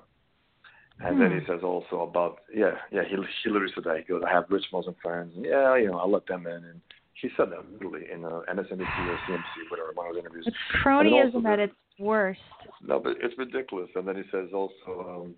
And 1.01 1.17
hmm. 1.17 1.23
then 1.23 1.33
he 1.33 1.39
hmm. 1.39 1.53
says 1.53 1.61
also 1.63 2.01
about 2.01 2.39
yeah 2.55 2.73
yeah 2.91 3.03
he 3.09 3.17
he 3.43 3.51
literally 3.51 3.73
said 3.75 3.85
that 3.85 3.99
he 3.99 4.05
goes 4.05 4.23
I 4.27 4.33
have 4.33 4.45
rich 4.51 4.65
Muslim 4.73 4.97
friends 5.03 5.33
and 5.37 5.45
yeah 5.45 5.77
you 5.77 5.89
know 5.89 5.99
I'll 5.99 6.11
let 6.11 6.27
them 6.27 6.47
in 6.47 6.65
and 6.65 6.81
he 7.21 7.29
said 7.37 7.51
that 7.51 7.71
literally 7.73 8.07
in 8.13 8.25
uh, 8.25 8.41
MSNBC 8.51 8.81
or 8.81 9.19
CNBC 9.29 9.71
whatever 9.71 9.93
one 9.95 10.09
of 10.09 10.15
those 10.15 10.21
interviews. 10.21 10.45
It's 10.47 10.57
cronyism 10.85 11.45
at 11.47 11.59
its 11.59 11.75
worst. 11.99 12.41
No, 12.83 13.01
but 13.01 13.15
it's 13.21 13.37
ridiculous. 13.37 13.89
And 13.95 14.07
then 14.07 14.17
he 14.17 14.23
says 14.31 14.49
also 14.53 15.25
um, 15.25 15.35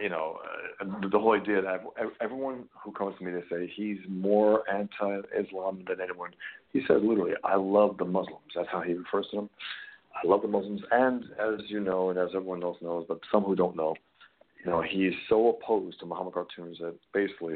you 0.00 0.08
know 0.08 0.38
uh, 0.80 1.08
the 1.10 1.18
whole 1.18 1.34
idea 1.34 1.62
that 1.62 1.84
everyone 2.20 2.64
who 2.84 2.92
comes 2.92 3.16
to 3.18 3.24
me 3.24 3.32
they 3.32 3.44
say 3.50 3.72
he's 3.74 3.98
more 4.08 4.68
anti-Islam 4.70 5.84
than 5.86 6.00
anyone. 6.00 6.30
He 6.72 6.80
says 6.80 6.98
literally 7.02 7.34
I 7.44 7.56
love 7.56 7.96
the 7.98 8.04
Muslims. 8.04 8.52
That's 8.54 8.68
how 8.70 8.80
he 8.80 8.94
refers 8.94 9.26
to 9.30 9.36
them. 9.36 9.50
I 10.12 10.26
love 10.26 10.42
the 10.42 10.48
Muslims, 10.48 10.82
and 10.90 11.24
as 11.38 11.60
you 11.68 11.80
know, 11.80 12.10
and 12.10 12.18
as 12.18 12.30
everyone 12.34 12.64
else 12.64 12.78
knows, 12.82 13.06
but 13.08 13.20
some 13.30 13.44
who 13.44 13.54
don't 13.54 13.76
know, 13.76 13.94
you 14.64 14.70
know, 14.70 14.82
he's 14.82 15.12
so 15.28 15.48
opposed 15.50 16.00
to 16.00 16.06
Muhammad 16.06 16.34
cartoons 16.34 16.78
that 16.80 16.94
basically 17.14 17.54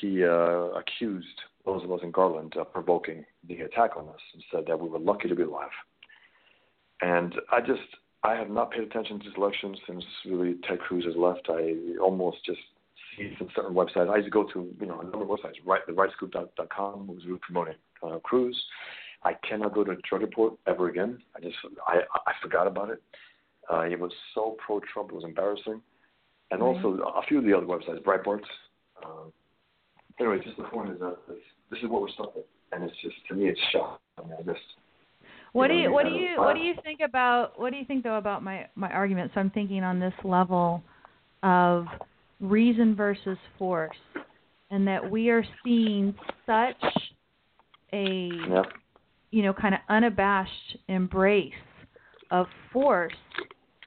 he 0.00 0.24
uh, 0.24 0.70
accused 0.78 1.26
those 1.64 1.82
of 1.82 1.92
us 1.92 2.00
in 2.02 2.10
Garland 2.10 2.54
of 2.56 2.72
provoking 2.72 3.24
the 3.48 3.60
attack 3.60 3.96
on 3.96 4.08
us 4.08 4.20
and 4.32 4.42
said 4.52 4.64
that 4.66 4.78
we 4.78 4.88
were 4.88 4.98
lucky 4.98 5.28
to 5.28 5.34
be 5.34 5.42
alive. 5.42 5.70
And 7.00 7.34
I 7.52 7.60
just, 7.60 7.82
I 8.22 8.34
have 8.34 8.50
not 8.50 8.70
paid 8.70 8.82
attention 8.82 9.18
to 9.18 9.24
this 9.24 9.34
election 9.36 9.76
since 9.86 10.04
really 10.26 10.56
Ted 10.68 10.80
Cruz 10.80 11.04
has 11.04 11.16
left. 11.16 11.48
I 11.48 11.74
almost 12.00 12.38
just 12.44 12.60
see 13.16 13.34
some 13.38 13.48
certain 13.54 13.74
websites. 13.74 14.10
I 14.10 14.16
used 14.16 14.26
to 14.26 14.30
go 14.30 14.44
to, 14.44 14.74
you 14.80 14.86
know, 14.86 15.00
a 15.00 15.04
number 15.04 15.22
of 15.22 15.28
websites, 15.28 15.54
right, 15.64 15.82
the 15.86 15.92
rightscoop.com 15.92 17.06
was 17.06 17.24
really 17.26 17.40
promoting 17.40 17.74
uh, 18.02 18.18
Cruz. 18.18 18.60
I 19.22 19.34
cannot 19.48 19.74
go 19.74 19.84
to 19.84 19.96
Drudge 20.08 20.22
Report 20.22 20.54
ever 20.66 20.88
again. 20.88 21.18
I 21.34 21.40
just, 21.40 21.56
I, 21.86 22.00
I 22.26 22.32
forgot 22.42 22.66
about 22.66 22.90
it. 22.90 23.02
Uh, 23.72 23.80
it 23.80 23.98
was 23.98 24.12
so 24.34 24.56
pro-Trump, 24.64 25.10
it 25.10 25.14
was 25.14 25.24
embarrassing 25.24 25.80
and 26.50 26.60
right. 26.60 26.66
also 26.66 27.02
a 27.02 27.22
few 27.26 27.38
of 27.38 27.44
the 27.44 27.56
other 27.56 27.66
websites, 27.66 28.02
Breitbart. 28.02 28.42
Um, 29.04 29.32
anyway, 30.18 30.38
just 30.44 30.56
the 30.56 30.64
point 30.64 30.90
is 30.90 30.98
that 31.00 31.16
this, 31.28 31.38
this 31.70 31.78
is 31.80 31.88
what 31.88 32.02
we're 32.02 32.08
stuck 32.10 32.34
with, 32.34 32.44
and 32.72 32.84
it's 32.84 32.94
just 33.02 33.16
to 33.28 33.34
me, 33.34 33.48
it's 33.48 33.60
shocking. 33.72 33.98
I 34.18 34.22
mean, 34.22 34.32
I 34.38 34.42
just. 34.42 34.64
What 35.52 35.68
do 35.68 35.74
you 35.74 35.92
what 35.92 36.04
do 36.04 36.10
you 36.10 36.30
what 36.36 36.54
do 36.54 36.60
you 36.60 36.74
think 36.82 36.98
about 37.04 37.58
what 37.60 37.70
do 37.70 37.78
you 37.78 37.84
think 37.84 38.02
though 38.02 38.18
about 38.18 38.42
my 38.42 38.66
my 38.74 38.90
argument? 38.90 39.30
So 39.34 39.40
I'm 39.40 39.50
thinking 39.50 39.84
on 39.84 40.00
this 40.00 40.12
level 40.24 40.82
of 41.44 41.86
reason 42.40 42.96
versus 42.96 43.38
force, 43.56 43.96
and 44.72 44.86
that 44.88 45.08
we 45.08 45.30
are 45.30 45.44
seeing 45.64 46.12
such 46.44 46.92
a 47.92 48.30
yep. 48.50 48.64
you 49.30 49.44
know 49.44 49.52
kind 49.52 49.74
of 49.74 49.80
unabashed 49.88 50.78
embrace 50.88 51.52
of 52.32 52.46
force 52.72 53.12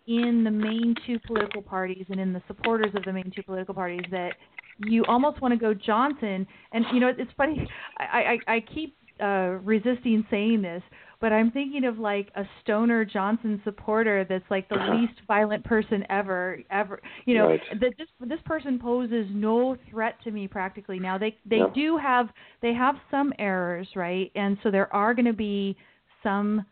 in 0.08 0.46
the 0.46 0.52
main 0.52 0.96
two 1.06 1.20
political 1.28 1.62
parties 1.62 2.06
and 2.10 2.20
in 2.20 2.32
the 2.32 2.42
supporters 2.48 2.94
of 2.96 3.04
the 3.04 3.12
main 3.12 3.30
two 3.36 3.44
political 3.44 3.74
parties 3.74 4.06
that 4.10 4.32
you 4.80 5.04
almost 5.06 5.42
want 5.42 5.54
to 5.54 5.60
go 5.60 5.74
Johnson. 5.74 6.48
And 6.72 6.86
you 6.94 7.00
know, 7.00 7.12
it's 7.16 7.32
funny. 7.38 7.68
I 7.98 8.38
I, 8.48 8.56
I 8.56 8.60
keep 8.60 8.96
uh, 9.22 9.58
resisting 9.64 10.26
saying 10.30 10.62
this, 10.62 10.84
but 11.20 11.34
I'm 11.34 11.52
thinking 11.52 11.86
of 11.86 11.98
like 11.98 12.30
a 12.36 12.44
stoner 12.62 13.04
Johnson 13.04 13.60
supporter 13.64 14.26
that's 14.28 14.50
like 14.50 14.70
the 14.70 14.76
least 15.00 15.20
violent 15.28 15.64
person 15.64 16.06
ever, 16.10 16.60
ever. 16.70 17.02
You 17.26 17.38
know, 17.38 17.48
right. 17.50 17.62
that 17.82 17.94
this 17.98 18.08
this 18.22 18.40
person 18.46 18.80
poses 18.80 19.28
no 19.32 19.78
threat 19.90 20.16
to 20.24 20.32
me 20.32 20.48
practically. 20.48 21.00
Now 21.00 21.18
they 21.18 21.36
they 21.46 21.58
yep. 21.58 21.74
do 21.74 21.98
have 21.98 22.30
they 22.62 22.74
have 22.74 22.96
some 23.10 23.34
errors, 23.40 23.88
right? 23.96 24.32
And 24.36 24.58
so 24.64 24.72
there 24.72 24.94
are 24.94 25.14
going 25.14 25.26
to 25.26 25.34
be 25.34 25.76
some, 26.24 26.66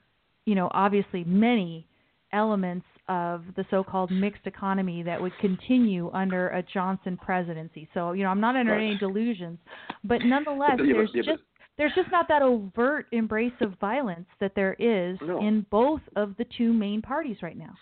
you 0.45 0.55
know, 0.55 0.69
obviously 0.71 1.23
many 1.23 1.87
elements 2.31 2.85
of 3.07 3.43
the 3.55 3.65
so-called 3.69 4.11
mixed 4.11 4.45
economy 4.45 5.03
that 5.03 5.21
would 5.21 5.37
continue 5.39 6.09
under 6.11 6.49
a 6.49 6.63
Johnson 6.63 7.17
presidency. 7.17 7.87
So, 7.93 8.13
you 8.13 8.23
know, 8.23 8.29
I'm 8.29 8.41
not 8.41 8.55
under 8.55 8.73
right. 8.73 8.83
any 8.83 8.97
delusions, 8.97 9.59
but 10.03 10.21
nonetheless, 10.23 10.77
there's 10.77 11.09
yeah, 11.13 11.21
just 11.23 11.43
there's 11.77 11.93
just 11.95 12.09
not 12.11 12.27
that 12.29 12.41
overt 12.41 13.07
embrace 13.11 13.53
of 13.61 13.73
violence 13.79 14.27
that 14.39 14.53
there 14.55 14.75
is 14.79 15.17
no. 15.21 15.39
in 15.41 15.65
both 15.69 16.01
of 16.15 16.35
the 16.37 16.45
two 16.57 16.73
main 16.73 17.01
parties 17.01 17.37
right 17.41 17.57
now. 17.57 17.73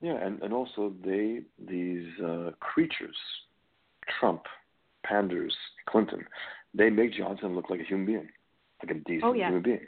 Yeah, 0.00 0.16
and 0.22 0.42
and 0.42 0.52
also 0.52 0.92
they 1.04 1.40
these 1.66 2.06
uh, 2.22 2.50
creatures, 2.60 3.16
Trump, 4.20 4.42
Panders, 5.04 5.54
Clinton, 5.88 6.24
they 6.74 6.90
make 6.90 7.14
Johnson 7.14 7.54
look 7.54 7.70
like 7.70 7.80
a 7.80 7.84
human 7.84 8.06
being, 8.06 8.28
like 8.82 8.94
a 8.96 9.00
decent 9.00 9.24
oh, 9.24 9.32
yeah. 9.32 9.48
human 9.48 9.62
being. 9.62 9.86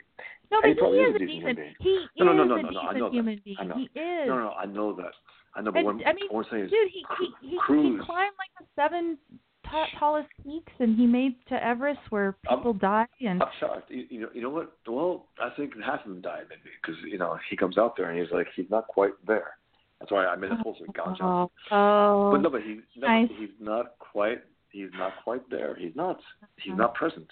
No, 0.51 0.61
but 0.61 0.69
he, 0.69 0.75
he 0.75 1.01
is 1.03 1.15
a 1.15 1.19
decent. 1.19 1.31
human 1.31 1.75
He 1.79 2.23
no, 2.23 2.31
is 2.31 2.37
no, 2.37 2.43
no, 2.43 2.43
no, 2.43 2.55
a 2.55 2.61
no, 2.63 2.69
decent 2.69 2.87
I 2.89 2.99
know 2.99 3.11
human 3.11 3.35
that. 3.35 3.43
being. 3.43 3.57
I 3.59 3.63
know. 3.65 3.75
He 3.75 3.83
is. 3.99 4.27
No, 4.27 4.37
no, 4.39 4.49
I 4.51 4.65
know 4.65 4.93
that. 4.95 5.11
I 5.55 5.61
know, 5.61 5.71
but 5.71 5.79
and, 5.79 5.85
what, 5.85 6.07
I 6.07 6.13
mean, 6.13 6.27
what 6.29 6.45
I'm 6.45 6.51
saying 6.51 6.63
is, 6.65 6.71
dude, 6.71 6.89
he 6.91 7.03
he 7.19 7.25
he, 7.41 7.49
he 7.49 7.57
climbed 7.67 8.35
like 8.37 8.53
the 8.59 8.65
seven 8.75 9.17
t- 9.65 9.97
tallest 9.97 10.29
peaks, 10.43 10.71
and 10.79 10.95
he 10.95 11.05
made 11.07 11.35
to 11.49 11.63
Everest 11.63 11.99
where 12.09 12.35
people 12.47 12.71
I'm, 12.71 12.77
die. 12.77 13.05
And 13.21 13.41
I'm 13.41 13.49
shocked. 13.59 13.89
You, 13.91 14.05
you 14.09 14.21
know, 14.21 14.29
you 14.33 14.41
know 14.41 14.49
what? 14.49 14.73
Well, 14.87 15.25
I 15.41 15.49
think 15.55 15.73
half 15.83 16.01
of 16.05 16.09
them 16.11 16.21
died 16.21 16.43
maybe 16.49 16.69
because 16.81 16.99
you 17.05 17.17
know 17.17 17.37
he 17.49 17.57
comes 17.57 17.77
out 17.77 17.95
there 17.97 18.09
and 18.09 18.19
he's 18.19 18.31
like 18.31 18.47
he's 18.55 18.69
not 18.69 18.87
quite 18.87 19.13
there. 19.27 19.57
That's 19.99 20.11
why 20.11 20.25
I 20.27 20.35
made 20.35 20.51
a 20.51 20.63
post 20.63 20.79
with 20.81 20.93
Gon 20.93 21.15
Johnson. 21.17 21.49
Oh, 21.71 22.31
but 22.31 22.37
no, 22.41 22.49
but 22.49 22.61
he, 22.61 22.79
no, 22.95 23.07
nice. 23.07 23.29
he's 23.37 23.49
not 23.59 23.97
quite. 23.99 24.41
He's 24.71 24.89
not 24.97 25.13
quite 25.23 25.49
there. 25.49 25.75
He's 25.77 25.95
not. 25.95 26.19
He's 26.61 26.71
Uh-huh. 26.73 26.83
not 26.83 26.93
present. 26.93 27.27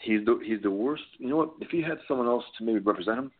He's 0.00 0.24
the 0.24 0.38
he's 0.44 0.62
the 0.62 0.70
worst. 0.70 1.02
You 1.18 1.28
know 1.28 1.36
what? 1.36 1.50
If 1.60 1.70
he 1.70 1.82
had 1.82 1.98
someone 2.06 2.26
else 2.26 2.44
to 2.58 2.64
maybe 2.64 2.78
represent 2.78 3.18
him, 3.18 3.32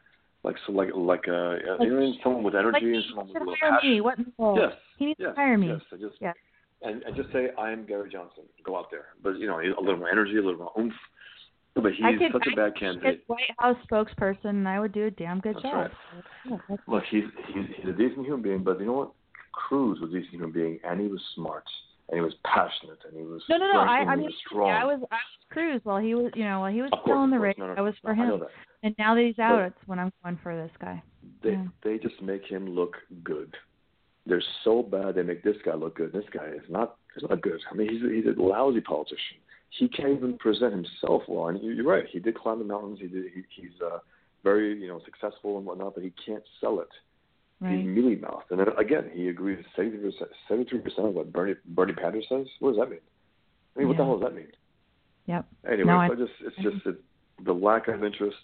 like 0.42 0.56
so 0.66 0.72
like 0.72 0.88
like 0.94 1.28
uh 1.28 1.56
Like- 1.78 1.88
you 1.88 1.90
know, 2.00 2.12
someone 2.22 2.42
with 2.42 2.54
energy 2.54 2.86
like 2.86 2.94
and 2.94 3.04
someone 3.08 3.28
with 3.28 3.36
a 3.36 3.38
little 3.40 3.54
hire 3.60 3.70
passion. 3.72 3.90
me. 3.90 4.00
What? 4.00 4.18
Yes. 4.56 4.72
He 4.98 5.06
needs 5.06 5.20
yes, 5.20 5.30
to 5.30 5.40
hire 5.40 5.58
me. 5.58 5.68
Yes. 5.68 5.80
I 5.92 5.96
just 5.96 6.14
Yeah. 6.20 6.32
and 6.82 7.02
and 7.04 7.14
just 7.16 7.30
say 7.32 7.50
I 7.56 7.70
am 7.70 7.86
Gary 7.86 8.10
Johnson. 8.10 8.44
Go 8.64 8.76
out 8.76 8.90
there, 8.90 9.06
but 9.22 9.38
you 9.38 9.46
know 9.46 9.60
a 9.60 9.80
little 9.80 9.96
more 9.96 10.10
energy, 10.10 10.36
a 10.36 10.42
little 10.42 10.58
more 10.58 10.72
oomph. 10.78 10.94
But 11.74 11.92
he's 11.92 12.04
I 12.04 12.16
could, 12.18 12.32
such 12.32 12.48
a 12.52 12.56
bad 12.56 12.76
candidate. 12.76 13.22
White 13.28 13.54
House 13.60 13.76
spokesperson, 13.88 14.46
and 14.46 14.68
I 14.68 14.80
would 14.80 14.90
do 14.90 15.06
a 15.06 15.10
damn 15.12 15.38
good 15.38 15.54
That's 15.54 15.62
job. 15.62 15.74
right. 15.74 15.90
Yeah, 16.68 16.76
Look, 16.88 17.04
he's 17.08 17.22
he's 17.54 17.66
he's 17.76 17.88
a 17.88 17.92
decent 17.92 18.26
human 18.26 18.42
being, 18.42 18.64
but 18.64 18.80
you 18.80 18.86
know 18.86 18.94
what? 18.94 19.12
Cruz 19.52 20.00
was 20.00 20.10
a 20.10 20.14
decent 20.14 20.32
human 20.32 20.50
being, 20.50 20.80
and 20.82 21.00
he 21.00 21.06
was 21.06 21.20
smart, 21.36 21.62
and 22.08 22.16
he 22.18 22.20
was 22.22 22.34
passionate, 22.44 22.98
and 23.06 23.16
he 23.16 23.22
was 23.22 23.42
no, 23.48 23.56
no, 23.58 23.72
no. 23.72 23.80
I, 23.80 23.98
I 23.98 24.16
mean, 24.16 24.30
strong. 24.46 24.68
yeah, 24.68 24.82
I 24.82 24.84
was 24.84 25.00
I 25.10 25.14
was 25.16 25.46
Cruz 25.50 25.80
while 25.84 25.98
he 25.98 26.14
was, 26.14 26.32
you 26.34 26.44
know, 26.44 26.60
while 26.60 26.72
he 26.72 26.80
was 26.82 26.90
still 27.02 27.22
in 27.24 27.30
the 27.30 27.38
race. 27.38 27.56
No, 27.58 27.66
no, 27.68 27.74
I 27.76 27.80
was 27.80 27.94
for 28.02 28.14
him, 28.14 28.42
and 28.82 28.94
now 28.98 29.14
that 29.14 29.22
he's 29.24 29.38
out, 29.38 29.56
But- 29.58 29.66
it's 29.78 29.88
when 29.88 29.98
I'm 29.98 30.12
going 30.22 30.38
for 30.42 30.56
this 30.56 30.72
guy. 30.80 31.02
They 31.42 31.50
Yeah. 31.52 31.66
they 31.82 31.98
just 31.98 32.20
make 32.22 32.44
him 32.44 32.66
look 32.68 32.96
good. 33.22 33.54
They're 34.26 34.42
so 34.64 34.82
bad 34.82 35.14
they 35.14 35.22
make 35.22 35.42
this 35.42 35.56
guy 35.64 35.74
look 35.74 35.96
good. 35.96 36.12
This 36.12 36.24
guy 36.32 36.46
is 36.46 36.68
not 36.68 36.96
is 37.16 37.24
not 37.28 37.40
good. 37.40 37.60
I 37.70 37.74
mean, 37.74 37.88
he's 37.88 38.02
he's 38.24 38.36
a 38.36 38.40
lousy 38.40 38.80
politician. 38.80 39.38
He 39.70 39.86
can't 39.88 40.10
even 40.16 40.38
present 40.38 40.72
himself 40.72 41.22
well. 41.28 41.48
And 41.48 41.62
you- 41.62 41.72
you're 41.72 41.84
right. 41.84 42.06
He 42.06 42.18
did 42.20 42.34
climb 42.36 42.58
the 42.58 42.64
mountains. 42.64 42.98
He 43.00 43.06
did. 43.08 43.26
He, 43.34 43.42
he's 43.50 43.80
uh, 43.82 43.98
very 44.42 44.78
you 44.80 44.88
know 44.88 45.00
successful 45.04 45.58
and 45.58 45.66
whatnot, 45.66 45.94
but 45.94 46.02
he 46.04 46.12
can't 46.24 46.44
sell 46.60 46.80
it. 46.80 46.88
He's 47.60 47.66
Right. 47.66 47.84
mealy 47.84 48.16
mouthed. 48.16 48.50
And 48.50 48.60
then 48.60 48.68
again, 48.78 49.10
he 49.12 49.28
agrees 49.28 49.64
seventy 49.74 49.98
percent 49.98 50.30
seventy 50.46 50.78
percent 50.78 51.08
of 51.08 51.14
what 51.14 51.32
Bernie 51.32 51.56
Bernie 51.66 51.94
Sanders 52.00 52.26
says. 52.28 52.46
What 52.60 52.70
does 52.70 52.78
that 52.78 52.90
mean? 52.90 53.00
I 53.74 53.78
mean, 53.80 53.88
what 53.88 53.96
the 53.96 54.04
hell 54.04 54.18
does 54.18 54.28
that 54.28 54.36
mean? 54.36 54.52
Yep. 55.26 55.44
Anyway, 55.66 55.84
No, 55.86 55.98
I- 55.98 56.08
so 56.08 56.14
just 56.14 56.32
it's 56.40 56.56
just 56.58 56.84
that 56.84 56.96
the 57.44 57.52
lack 57.52 57.88
of 57.88 58.04
interest 58.04 58.38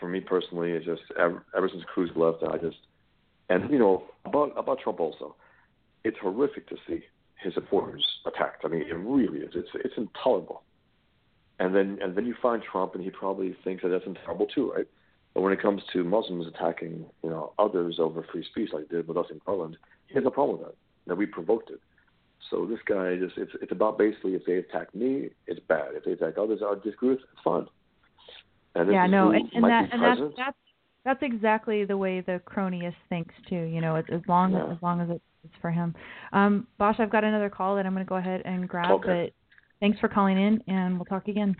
for 0.00 0.08
me 0.08 0.20
personally 0.20 0.72
is 0.72 0.84
just 0.84 1.02
ever, 1.18 1.44
ever 1.54 1.68
since 1.68 1.84
Cruz 1.84 2.10
left, 2.16 2.42
I 2.42 2.56
just 2.56 2.78
and 3.50 3.70
you 3.70 3.78
know 3.78 4.04
about 4.24 4.52
about 4.56 4.80
Trump 4.80 5.00
also, 5.00 5.36
it's 6.04 6.18
horrific 6.18 6.66
to 6.68 6.76
see 6.88 7.04
his 7.42 7.52
supporters 7.54 8.04
attacked. 8.24 8.64
I 8.64 8.68
mean, 8.68 8.82
it 8.82 8.94
really 8.94 9.40
is. 9.40 9.54
It's 9.54 9.68
it's 9.74 9.94
intolerable. 9.98 10.62
And 11.58 11.74
then 11.74 11.98
and 12.00 12.16
then 12.16 12.24
you 12.24 12.34
find 12.40 12.62
Trump, 12.62 12.94
and 12.94 13.04
he 13.04 13.10
probably 13.10 13.54
thinks 13.64 13.82
that 13.82 13.90
that's 13.90 14.06
intolerable 14.06 14.46
too, 14.46 14.72
right? 14.72 14.88
But 15.36 15.42
when 15.42 15.52
it 15.52 15.60
comes 15.60 15.82
to 15.92 16.02
Muslims 16.02 16.46
attacking, 16.46 17.04
you 17.22 17.28
know, 17.28 17.52
others 17.58 17.98
over 18.00 18.24
free 18.32 18.42
speech, 18.42 18.70
like 18.72 18.88
they 18.88 18.96
did 18.96 19.06
with 19.06 19.18
us 19.18 19.26
in 19.30 19.38
Garland, 19.44 19.76
he 20.06 20.14
has 20.14 20.24
a 20.26 20.30
problem 20.30 20.58
with 20.58 20.68
that. 20.68 20.76
That 21.08 21.16
we 21.16 21.26
provoked 21.26 21.68
it. 21.68 21.78
So 22.50 22.64
this 22.64 22.78
guy 22.88 23.16
just 23.16 23.36
it's 23.36 23.52
it's 23.60 23.70
about 23.70 23.98
basically 23.98 24.32
if 24.32 24.46
they 24.46 24.54
attack 24.54 24.94
me, 24.94 25.28
it's 25.46 25.60
bad. 25.68 25.88
If 25.92 26.04
they 26.04 26.12
attack 26.12 26.38
others 26.38 26.60
I 26.64 26.74
disagree 26.82 27.10
with, 27.10 27.18
it's 27.18 27.42
fun. 27.44 27.66
And 28.76 28.90
yeah, 28.90 29.06
no, 29.06 29.32
and, 29.32 29.46
and 29.52 29.64
that 29.64 29.92
and 29.92 30.02
that's 30.02 30.20
that's 30.38 30.56
that's 31.04 31.22
exactly 31.22 31.84
the 31.84 31.98
way 31.98 32.22
the 32.22 32.40
cronyist 32.46 32.94
thinks 33.10 33.34
too. 33.46 33.56
You 33.56 33.82
know, 33.82 33.96
as, 33.96 34.06
as 34.10 34.22
long 34.26 34.52
yeah. 34.52 34.64
as 34.64 34.76
as 34.76 34.82
long 34.82 35.02
as 35.02 35.10
it's 35.10 35.54
for 35.60 35.70
him. 35.70 35.94
Um, 36.32 36.66
Bosch, 36.78 36.96
I've 36.98 37.12
got 37.12 37.24
another 37.24 37.50
call 37.50 37.76
that 37.76 37.84
I'm 37.84 37.92
going 37.92 38.06
to 38.06 38.08
go 38.08 38.16
ahead 38.16 38.40
and 38.46 38.66
grab. 38.66 38.90
Okay. 38.90 39.26
But 39.26 39.56
thanks 39.80 40.00
for 40.00 40.08
calling 40.08 40.38
in, 40.38 40.62
and 40.66 40.96
we'll 40.96 41.04
talk 41.04 41.28
again. 41.28 41.54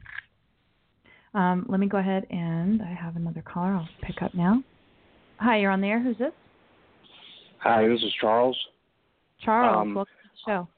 Um, 1.37 1.67
let 1.69 1.81
me 1.81 1.87
go 1.87 1.99
ahead 1.99 2.27
and 2.31 2.81
I 2.81 2.95
have 2.95 3.17
another 3.17 3.43
caller. 3.43 3.75
I'll 3.75 3.89
pick 4.03 4.23
up 4.23 4.35
now. 4.35 4.63
Hi, 5.39 5.59
you're 5.59 5.71
on 5.71 5.83
there. 5.83 6.03
Who's 6.03 6.17
this? 6.17 6.33
Hi, 7.59 7.87
this 7.87 8.01
is 8.01 8.13
Charles. 8.19 8.57
Charles, 9.45 9.83
um, 9.83 9.95
welcome 9.95 10.15
to 10.23 10.29
the 10.33 10.51
show. 10.51 10.69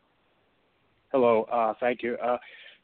Hello, 1.13 1.45
uh, 1.45 1.75
thank 1.79 2.03
you. 2.03 2.17
Uh, 2.17 2.39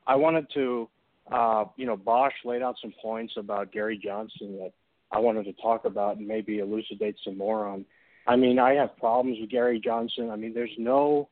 I 0.06 0.14
wanted 0.14 0.46
to, 0.54 0.88
uh, 1.32 1.64
you 1.76 1.84
know, 1.84 1.96
Bosch 1.96 2.32
laid 2.44 2.62
out 2.62 2.76
some 2.80 2.94
points 3.02 3.34
about 3.36 3.72
Gary 3.72 4.00
Johnson 4.02 4.56
that 4.58 4.72
I 5.10 5.18
wanted 5.18 5.42
to 5.46 5.52
talk 5.54 5.84
about 5.84 6.18
and 6.18 6.28
maybe 6.28 6.60
elucidate 6.60 7.16
some 7.24 7.36
more 7.36 7.66
on. 7.66 7.84
I 8.28 8.36
mean, 8.36 8.60
I 8.60 8.74
have 8.74 8.96
problems 8.98 9.38
with 9.40 9.50
Gary 9.50 9.80
Johnson. 9.84 10.30
I 10.30 10.36
mean, 10.36 10.54
there's 10.54 10.70
no, 10.78 11.28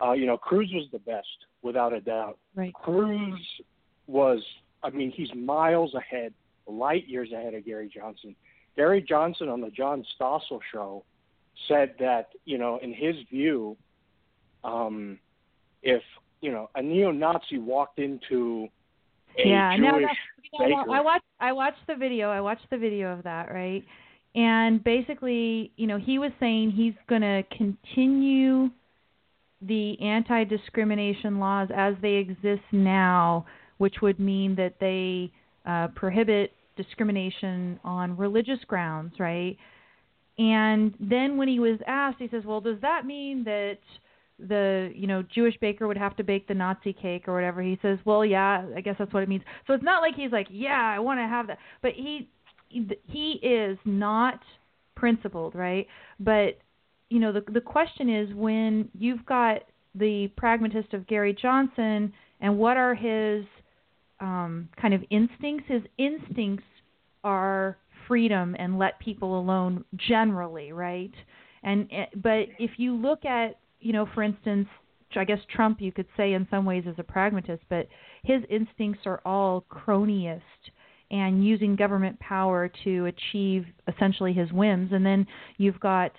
uh, 0.00 0.12
you 0.12 0.26
know, 0.26 0.36
Cruz 0.36 0.70
was 0.72 0.86
the 0.92 1.00
best 1.00 1.26
without 1.62 1.92
a 1.92 2.00
doubt. 2.00 2.38
Right. 2.54 2.72
Cruz 2.74 3.34
was 4.06 4.40
I 4.82 4.90
mean, 4.90 5.10
he's 5.10 5.32
miles 5.34 5.94
ahead, 5.94 6.32
light 6.66 7.08
years 7.08 7.32
ahead 7.32 7.54
of 7.54 7.64
Gary 7.64 7.90
Johnson. 7.92 8.34
Gary 8.76 9.02
Johnson 9.06 9.48
on 9.48 9.60
the 9.60 9.70
John 9.70 10.04
Stossel 10.18 10.60
show 10.72 11.04
said 11.68 11.94
that, 11.98 12.30
you 12.44 12.58
know, 12.58 12.78
in 12.82 12.92
his 12.92 13.16
view, 13.30 13.76
um, 14.64 15.18
if, 15.82 16.02
you 16.40 16.50
know, 16.50 16.70
a 16.74 16.82
neo 16.82 17.10
Nazi 17.10 17.58
walked 17.58 17.98
into 17.98 18.68
a 19.38 19.48
yeah, 19.48 19.76
Jewish 19.76 19.90
no, 19.90 19.98
no, 19.98 20.08
baker. 20.58 20.90
I 20.90 21.00
watched 21.00 21.24
I 21.40 21.52
watched 21.52 21.86
the 21.86 21.94
video. 21.94 22.30
I 22.30 22.40
watched 22.40 22.68
the 22.70 22.78
video 22.78 23.12
of 23.12 23.22
that, 23.24 23.52
right? 23.52 23.84
And 24.34 24.82
basically, 24.82 25.72
you 25.76 25.86
know, 25.86 25.98
he 25.98 26.18
was 26.18 26.30
saying 26.38 26.70
he's 26.70 26.94
going 27.08 27.22
to 27.22 27.42
continue 27.56 28.70
the 29.62 30.00
anti-discrimination 30.00 31.38
laws 31.38 31.68
as 31.74 31.94
they 32.00 32.14
exist 32.14 32.62
now 32.72 33.44
which 33.80 34.02
would 34.02 34.20
mean 34.20 34.54
that 34.56 34.74
they 34.78 35.32
uh, 35.64 35.88
prohibit 35.94 36.52
discrimination 36.76 37.80
on 37.82 38.14
religious 38.14 38.58
grounds, 38.66 39.14
right? 39.18 39.56
And 40.36 40.92
then 41.00 41.38
when 41.38 41.48
he 41.48 41.58
was 41.58 41.78
asked, 41.86 42.18
he 42.18 42.28
says, 42.28 42.44
"Well, 42.44 42.60
does 42.60 42.78
that 42.82 43.06
mean 43.06 43.42
that 43.44 43.78
the 44.38 44.92
you 44.94 45.06
know 45.06 45.22
Jewish 45.34 45.56
baker 45.62 45.88
would 45.88 45.96
have 45.96 46.14
to 46.18 46.22
bake 46.22 46.46
the 46.46 46.52
Nazi 46.52 46.92
cake 46.92 47.26
or 47.26 47.32
whatever?" 47.32 47.62
He 47.62 47.78
says, 47.80 47.98
"Well, 48.04 48.22
yeah, 48.22 48.66
I 48.76 48.82
guess 48.82 48.96
that's 48.98 49.14
what 49.14 49.22
it 49.22 49.30
means." 49.30 49.44
So 49.66 49.72
it's 49.72 49.82
not 49.82 50.02
like 50.02 50.14
he's 50.14 50.30
like, 50.30 50.48
"Yeah, 50.50 50.92
I 50.94 50.98
want 50.98 51.18
to 51.18 51.26
have 51.26 51.46
that," 51.46 51.56
but 51.80 51.92
he 51.94 52.28
he 52.68 53.40
is 53.42 53.78
not 53.86 54.40
principled, 54.94 55.54
right? 55.54 55.86
But 56.18 56.58
you 57.08 57.18
know 57.18 57.32
the 57.32 57.44
the 57.50 57.62
question 57.62 58.10
is 58.14 58.34
when 58.34 58.90
you've 58.92 59.24
got 59.24 59.62
the 59.94 60.30
pragmatist 60.36 60.92
of 60.92 61.06
Gary 61.06 61.34
Johnson 61.40 62.12
and 62.42 62.58
what 62.58 62.76
are 62.76 62.94
his 62.94 63.44
um, 64.20 64.68
kind 64.80 64.94
of 64.94 65.02
instincts. 65.10 65.64
His 65.68 65.82
instincts 65.98 66.64
are 67.24 67.76
freedom 68.06 68.56
and 68.58 68.78
let 68.78 68.98
people 68.98 69.38
alone 69.38 69.84
generally, 69.96 70.72
right? 70.72 71.12
And 71.62 71.88
eh, 71.92 72.06
but 72.16 72.46
if 72.58 72.72
you 72.78 72.94
look 72.94 73.24
at, 73.24 73.58
you 73.80 73.92
know, 73.92 74.06
for 74.14 74.22
instance, 74.22 74.68
I 75.16 75.24
guess 75.24 75.38
Trump, 75.54 75.80
you 75.80 75.92
could 75.92 76.06
say 76.16 76.34
in 76.34 76.46
some 76.50 76.64
ways 76.64 76.84
is 76.86 76.94
a 76.98 77.02
pragmatist, 77.02 77.62
but 77.68 77.88
his 78.24 78.42
instincts 78.48 79.02
are 79.06 79.20
all 79.24 79.64
cronyist 79.70 80.40
and 81.10 81.44
using 81.44 81.74
government 81.74 82.18
power 82.20 82.70
to 82.84 83.06
achieve 83.06 83.64
essentially 83.88 84.32
his 84.32 84.52
whims. 84.52 84.92
And 84.92 85.04
then 85.04 85.26
you've 85.58 85.80
got 85.80 86.12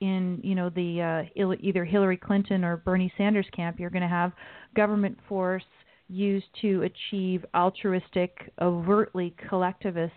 in 0.00 0.40
you 0.44 0.54
know 0.54 0.68
the 0.70 1.26
uh, 1.36 1.54
either 1.60 1.84
Hillary 1.84 2.18
Clinton 2.18 2.64
or 2.64 2.76
Bernie 2.76 3.12
Sanders 3.16 3.46
camp, 3.54 3.80
you're 3.80 3.90
going 3.90 4.02
to 4.02 4.08
have 4.08 4.32
government 4.74 5.18
force 5.28 5.64
used 6.08 6.46
to 6.62 6.82
achieve 6.82 7.44
altruistic, 7.54 8.52
overtly 8.60 9.34
collectivist. 9.48 10.12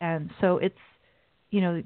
And 0.00 0.30
so 0.40 0.58
it's, 0.58 0.78
you 1.50 1.60
know, 1.60 1.82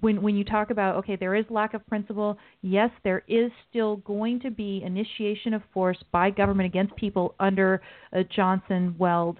when 0.00 0.20
when 0.20 0.36
you 0.36 0.44
talk 0.44 0.70
about 0.70 0.96
okay, 0.96 1.16
there 1.16 1.34
is 1.34 1.44
lack 1.48 1.74
of 1.74 1.86
principle. 1.86 2.36
Yes, 2.62 2.90
there 3.02 3.22
is 3.28 3.50
still 3.70 3.96
going 3.96 4.40
to 4.40 4.50
be 4.50 4.82
initiation 4.84 5.54
of 5.54 5.62
force 5.72 5.98
by 6.12 6.30
government 6.30 6.66
against 6.66 6.94
people 6.96 7.34
under 7.40 7.80
a 8.12 8.22
Johnson 8.24 8.94
Weld 8.98 9.38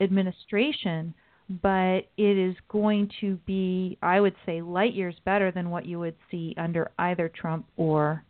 administration, 0.00 1.12
but 1.62 2.00
it 2.16 2.38
is 2.38 2.56
going 2.68 3.10
to 3.20 3.36
be, 3.46 3.98
I 4.00 4.20
would 4.20 4.34
say, 4.46 4.62
light 4.62 4.94
years 4.94 5.16
better 5.24 5.50
than 5.50 5.70
what 5.70 5.84
you 5.84 5.98
would 5.98 6.16
see 6.30 6.54
under 6.56 6.90
either 6.98 7.28
Trump 7.28 7.66
or 7.76 8.24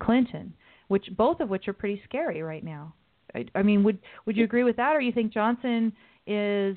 Clinton, 0.00 0.52
which 0.88 1.06
both 1.16 1.40
of 1.40 1.48
which 1.48 1.68
are 1.68 1.72
pretty 1.72 2.02
scary 2.04 2.42
right 2.42 2.64
now. 2.64 2.92
I, 3.34 3.46
I 3.54 3.62
mean, 3.62 3.82
would 3.84 3.98
would 4.26 4.36
you 4.36 4.44
agree 4.44 4.64
with 4.64 4.76
that, 4.76 4.94
or 4.94 5.00
you 5.00 5.12
think 5.12 5.32
Johnson 5.32 5.92
is, 6.26 6.76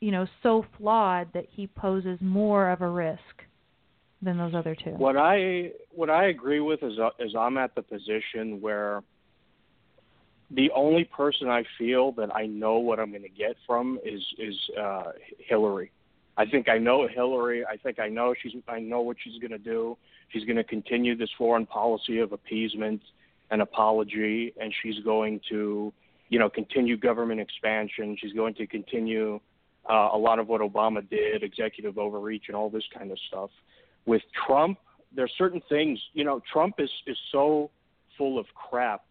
you 0.00 0.10
know, 0.10 0.26
so 0.42 0.64
flawed 0.76 1.28
that 1.34 1.46
he 1.50 1.66
poses 1.66 2.18
more 2.20 2.70
of 2.70 2.80
a 2.80 2.88
risk 2.88 3.20
than 4.22 4.38
those 4.38 4.54
other 4.54 4.74
two? 4.74 4.90
What 4.90 5.16
I 5.16 5.72
what 5.90 6.10
I 6.10 6.26
agree 6.26 6.60
with 6.60 6.82
is 6.82 6.98
uh, 6.98 7.10
is 7.18 7.34
I'm 7.36 7.58
at 7.58 7.74
the 7.74 7.82
position 7.82 8.60
where 8.60 9.02
the 10.50 10.70
only 10.74 11.04
person 11.04 11.48
I 11.48 11.64
feel 11.76 12.12
that 12.12 12.34
I 12.34 12.46
know 12.46 12.78
what 12.78 12.98
I'm 12.98 13.10
going 13.10 13.22
to 13.22 13.28
get 13.28 13.56
from 13.66 13.98
is 14.04 14.22
is 14.38 14.54
uh, 14.80 15.12
Hillary. 15.38 15.90
I 16.36 16.46
think 16.46 16.68
I 16.68 16.78
know 16.78 17.08
Hillary. 17.08 17.64
I 17.66 17.76
think 17.76 17.98
I 17.98 18.08
know 18.08 18.34
she's. 18.40 18.52
I 18.68 18.78
know 18.78 19.00
what 19.00 19.16
she's 19.22 19.40
going 19.40 19.50
to 19.50 19.58
do. 19.58 19.96
She's 20.28 20.44
going 20.44 20.56
to 20.56 20.64
continue 20.64 21.16
this 21.16 21.30
foreign 21.36 21.66
policy 21.66 22.18
of 22.18 22.32
appeasement 22.32 23.02
an 23.50 23.60
apology, 23.60 24.52
and 24.60 24.72
she's 24.82 24.98
going 25.04 25.40
to, 25.48 25.92
you 26.28 26.38
know, 26.38 26.48
continue 26.48 26.96
government 26.96 27.40
expansion. 27.40 28.16
She's 28.20 28.32
going 28.32 28.54
to 28.54 28.66
continue 28.66 29.40
uh, 29.88 30.10
a 30.12 30.18
lot 30.18 30.38
of 30.38 30.48
what 30.48 30.60
Obama 30.60 31.08
did, 31.08 31.42
executive 31.42 31.98
overreach, 31.98 32.44
and 32.48 32.56
all 32.56 32.68
this 32.68 32.84
kind 32.96 33.10
of 33.10 33.18
stuff. 33.28 33.50
With 34.06 34.22
Trump, 34.46 34.78
there's 35.14 35.32
certain 35.38 35.62
things, 35.68 35.98
you 36.12 36.24
know, 36.24 36.42
Trump 36.52 36.74
is 36.78 36.90
is 37.06 37.16
so 37.32 37.70
full 38.16 38.38
of 38.38 38.46
crap 38.54 39.02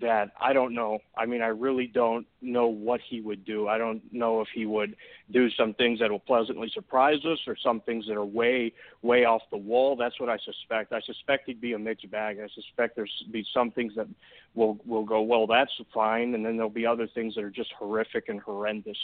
that 0.00 0.32
I 0.40 0.52
don't 0.52 0.74
know. 0.74 0.98
I 1.16 1.26
mean, 1.26 1.42
I 1.42 1.48
really 1.48 1.86
don't 1.86 2.26
know 2.40 2.66
what 2.66 3.00
he 3.08 3.20
would 3.20 3.44
do. 3.44 3.68
I 3.68 3.78
don't 3.78 4.02
know 4.12 4.40
if 4.40 4.48
he 4.54 4.66
would 4.66 4.96
do 5.30 5.48
some 5.50 5.74
things 5.74 6.00
that 6.00 6.10
will 6.10 6.18
pleasantly 6.18 6.70
surprise 6.72 7.24
us 7.24 7.38
or 7.46 7.56
some 7.62 7.80
things 7.80 8.06
that 8.08 8.16
are 8.16 8.24
way, 8.24 8.72
way 9.02 9.24
off 9.24 9.42
the 9.50 9.56
wall. 9.56 9.96
That's 9.96 10.18
what 10.20 10.28
I 10.28 10.38
suspect. 10.38 10.92
I 10.92 11.00
suspect 11.00 11.46
he'd 11.46 11.60
be 11.60 11.72
a 11.74 11.78
mixed 11.78 12.10
bag. 12.10 12.38
I 12.40 12.48
suspect 12.54 12.96
there's 12.96 13.24
be 13.30 13.46
some 13.54 13.70
things 13.70 13.94
that 13.96 14.08
will 14.54 14.78
will 14.86 15.04
go 15.04 15.22
well. 15.22 15.46
That's 15.46 15.72
fine, 15.94 16.34
and 16.34 16.44
then 16.44 16.56
there'll 16.56 16.70
be 16.70 16.86
other 16.86 17.06
things 17.06 17.34
that 17.36 17.44
are 17.44 17.50
just 17.50 17.72
horrific 17.78 18.28
and 18.28 18.40
horrendous. 18.40 18.98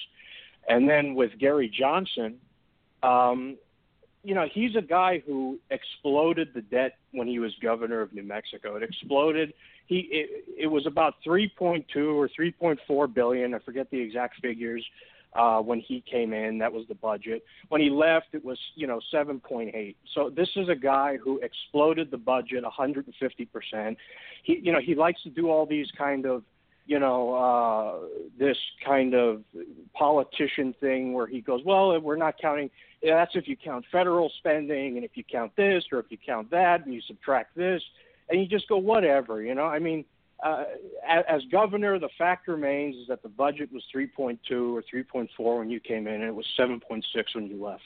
And 0.68 0.88
then 0.88 1.14
with 1.14 1.38
Gary 1.38 1.68
Johnson, 1.68 2.38
um, 3.02 3.56
you 4.24 4.34
know, 4.34 4.46
he's 4.52 4.76
a 4.76 4.82
guy 4.82 5.22
who 5.26 5.58
exploded 5.70 6.48
the 6.54 6.62
debt 6.62 6.96
when 7.12 7.26
he 7.26 7.38
was 7.38 7.52
governor 7.60 8.00
of 8.00 8.12
New 8.12 8.22
Mexico. 8.22 8.76
It 8.76 8.82
exploded 8.82 9.52
he 9.86 10.08
it, 10.10 10.44
it 10.56 10.66
was 10.66 10.86
about 10.86 11.14
3.2 11.26 11.84
or 12.14 12.28
3.4 12.28 13.14
billion. 13.14 13.54
I 13.54 13.58
forget 13.60 13.90
the 13.90 14.00
exact 14.00 14.40
figures. 14.40 14.84
Uh, 15.34 15.60
when 15.60 15.80
he 15.80 16.04
came 16.10 16.34
in, 16.34 16.58
that 16.58 16.70
was 16.70 16.86
the 16.88 16.94
budget. 16.94 17.42
When 17.70 17.80
he 17.80 17.88
left, 17.88 18.26
it 18.32 18.44
was 18.44 18.58
you 18.74 18.86
know 18.86 19.00
7.8. 19.12 19.94
So 20.14 20.30
this 20.30 20.48
is 20.56 20.68
a 20.68 20.74
guy 20.74 21.16
who 21.16 21.40
exploded 21.42 22.10
the 22.10 22.18
budget 22.18 22.62
150 22.62 23.44
percent. 23.46 23.96
He 24.42 24.60
you 24.62 24.72
know 24.72 24.80
he 24.80 24.94
likes 24.94 25.22
to 25.22 25.30
do 25.30 25.48
all 25.50 25.64
these 25.64 25.88
kind 25.96 26.26
of 26.26 26.42
you 26.86 26.98
know 26.98 27.34
uh, 27.34 28.06
this 28.38 28.56
kind 28.84 29.14
of 29.14 29.42
politician 29.94 30.74
thing 30.80 31.12
where 31.12 31.26
he 31.26 31.40
goes, 31.40 31.60
well, 31.64 31.98
we're 32.00 32.16
not 32.16 32.34
counting. 32.40 32.70
Yeah, 33.02 33.16
that's 33.16 33.32
if 33.34 33.48
you 33.48 33.56
count 33.56 33.84
federal 33.90 34.30
spending, 34.38 34.96
and 34.96 35.04
if 35.04 35.12
you 35.14 35.24
count 35.24 35.52
this 35.56 35.84
or 35.90 35.98
if 35.98 36.06
you 36.10 36.18
count 36.24 36.50
that, 36.50 36.84
and 36.84 36.94
you 36.94 37.00
subtract 37.06 37.56
this 37.56 37.82
and 38.28 38.40
you 38.40 38.46
just 38.46 38.68
go 38.68 38.76
whatever, 38.76 39.42
you 39.42 39.54
know. 39.54 39.64
I 39.66 39.78
mean, 39.78 40.04
uh, 40.42 40.64
as, 41.08 41.24
as 41.28 41.42
governor, 41.52 41.98
the 41.98 42.08
fact 42.18 42.48
remains 42.48 42.96
is 42.96 43.06
that 43.08 43.22
the 43.22 43.28
budget 43.28 43.70
was 43.72 43.82
3.2 43.94 44.38
or 44.50 44.82
3.4 44.82 45.58
when 45.58 45.70
you 45.70 45.78
came 45.78 46.06
in, 46.06 46.14
and 46.14 46.24
it 46.24 46.34
was 46.34 46.46
7.6 46.58 47.02
when 47.34 47.46
you 47.46 47.62
left. 47.62 47.82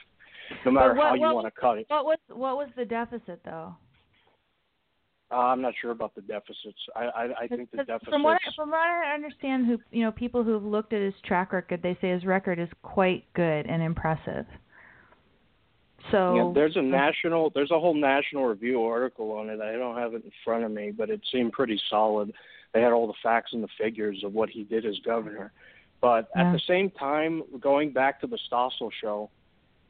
No 0.65 0.71
matter 0.71 0.95
what, 0.95 1.09
how 1.09 1.15
you 1.15 1.35
want 1.35 1.47
to 1.47 1.61
cut 1.61 1.79
it. 1.79 1.87
What 1.89 2.05
was 2.05 2.19
what 2.29 2.57
was 2.57 2.69
the 2.77 2.85
deficit 2.85 3.41
though? 3.45 3.75
Uh, 5.31 5.35
I'm 5.35 5.61
not 5.61 5.75
sure 5.81 5.91
about 5.91 6.15
the 6.15 6.21
deficits. 6.21 6.79
I 6.95 7.05
I, 7.05 7.29
I 7.43 7.47
think 7.49 7.71
the 7.73 7.79
deficits. 7.79 8.11
From 8.11 8.23
what 8.23 8.35
I, 8.47 8.51
from 8.55 8.71
what 8.71 8.79
I 8.79 9.13
understand, 9.15 9.67
who 9.67 9.79
you 9.91 10.05
know, 10.05 10.13
people 10.13 10.45
who've 10.45 10.65
looked 10.65 10.93
at 10.93 11.03
his 11.03 11.15
track 11.25 11.53
record, 11.53 11.83
they 11.83 11.99
say 12.01 12.11
his 12.11 12.25
record 12.25 12.59
is 12.61 12.69
quite 12.83 13.25
good 13.35 13.67
and 13.67 13.83
impressive. 13.83 14.47
So 16.13 16.35
yeah, 16.37 16.53
there's 16.55 16.77
a 16.77 16.83
national, 16.83 17.51
there's 17.55 17.71
a 17.73 17.81
whole 17.81 17.95
National 17.95 18.45
Review 18.45 18.85
article 18.85 19.33
on 19.33 19.51
it. 19.51 19.61
I 19.61 19.73
don't 19.73 19.97
have 19.97 20.15
it 20.15 20.25
in 20.25 20.31
front 20.45 20.65
of 20.65 20.71
me, 20.71 20.93
but 20.93 21.11
it 21.11 21.21
seemed 21.33 21.53
pretty 21.53 21.81
solid. 21.91 22.33
They 22.73 22.81
had 22.81 22.93
all 22.93 23.07
the 23.07 23.15
facts 23.23 23.53
and 23.53 23.63
the 23.63 23.69
figures 23.81 24.23
of 24.25 24.33
what 24.33 24.49
he 24.49 24.63
did 24.63 24.87
as 24.87 24.99
governor. 25.05 25.53
But 26.01 26.29
yeah. 26.37 26.49
at 26.49 26.53
the 26.53 26.61
same 26.69 26.91
time, 26.91 27.43
going 27.61 27.93
back 27.93 28.21
to 28.21 28.27
the 28.27 28.39
Stossel 28.51 28.91
show, 29.01 29.31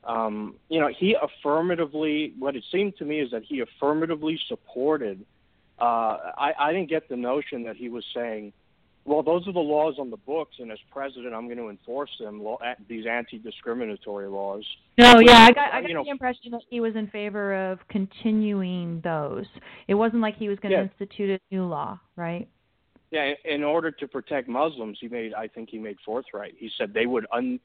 um, 0.06 0.54
you 0.68 0.80
know, 0.80 0.88
he 0.88 1.16
affirmatively, 1.20 2.32
what 2.38 2.56
it 2.56 2.64
seemed 2.70 2.96
to 2.98 3.04
me 3.04 3.20
is 3.20 3.30
that 3.32 3.42
he 3.42 3.60
affirmatively 3.60 4.38
supported. 4.48 5.24
Uh, 5.78 6.32
I, 6.38 6.52
I 6.58 6.72
didn't 6.72 6.88
get 6.88 7.08
the 7.08 7.16
notion 7.16 7.64
that 7.64 7.76
he 7.76 7.88
was 7.88 8.04
saying, 8.14 8.52
well, 9.04 9.22
those 9.22 9.46
are 9.46 9.52
the 9.52 9.60
laws 9.60 9.96
on 10.00 10.10
the 10.10 10.16
books, 10.16 10.56
and 10.58 10.72
as 10.72 10.78
president, 10.90 11.32
I'm 11.32 11.46
going 11.46 11.58
to 11.58 11.68
enforce 11.68 12.10
them. 12.18 12.42
Law, 12.42 12.58
these 12.88 13.06
anti-discriminatory 13.06 14.26
laws. 14.26 14.64
No, 14.98 15.20
yeah, 15.20 15.44
I 15.44 15.52
got 15.52 15.72
I 15.72 15.80
got 15.80 15.88
you 15.88 15.94
know, 15.94 16.02
the 16.02 16.10
impression 16.10 16.50
that 16.50 16.62
he 16.68 16.80
was 16.80 16.96
in 16.96 17.06
favor 17.08 17.70
of 17.70 17.78
continuing 17.88 19.00
those. 19.04 19.46
It 19.86 19.94
wasn't 19.94 20.22
like 20.22 20.36
he 20.36 20.48
was 20.48 20.58
going 20.58 20.72
to 20.72 20.78
Yeah. 20.78 20.88
institute 20.88 21.40
a 21.40 21.54
new 21.54 21.66
law, 21.66 22.00
right? 22.16 22.48
Yeah, 23.12 23.34
in 23.44 23.62
order 23.62 23.92
to 23.92 24.08
protect 24.08 24.48
Muslims, 24.48 24.98
he 25.00 25.06
made. 25.06 25.34
I 25.34 25.46
think 25.46 25.70
he 25.70 25.78
made 25.78 25.98
forthright. 26.04 26.54
He 26.58 26.68
said 26.76 26.92
they 26.92 27.06
would 27.06 27.26
undoubtedly 27.30 27.60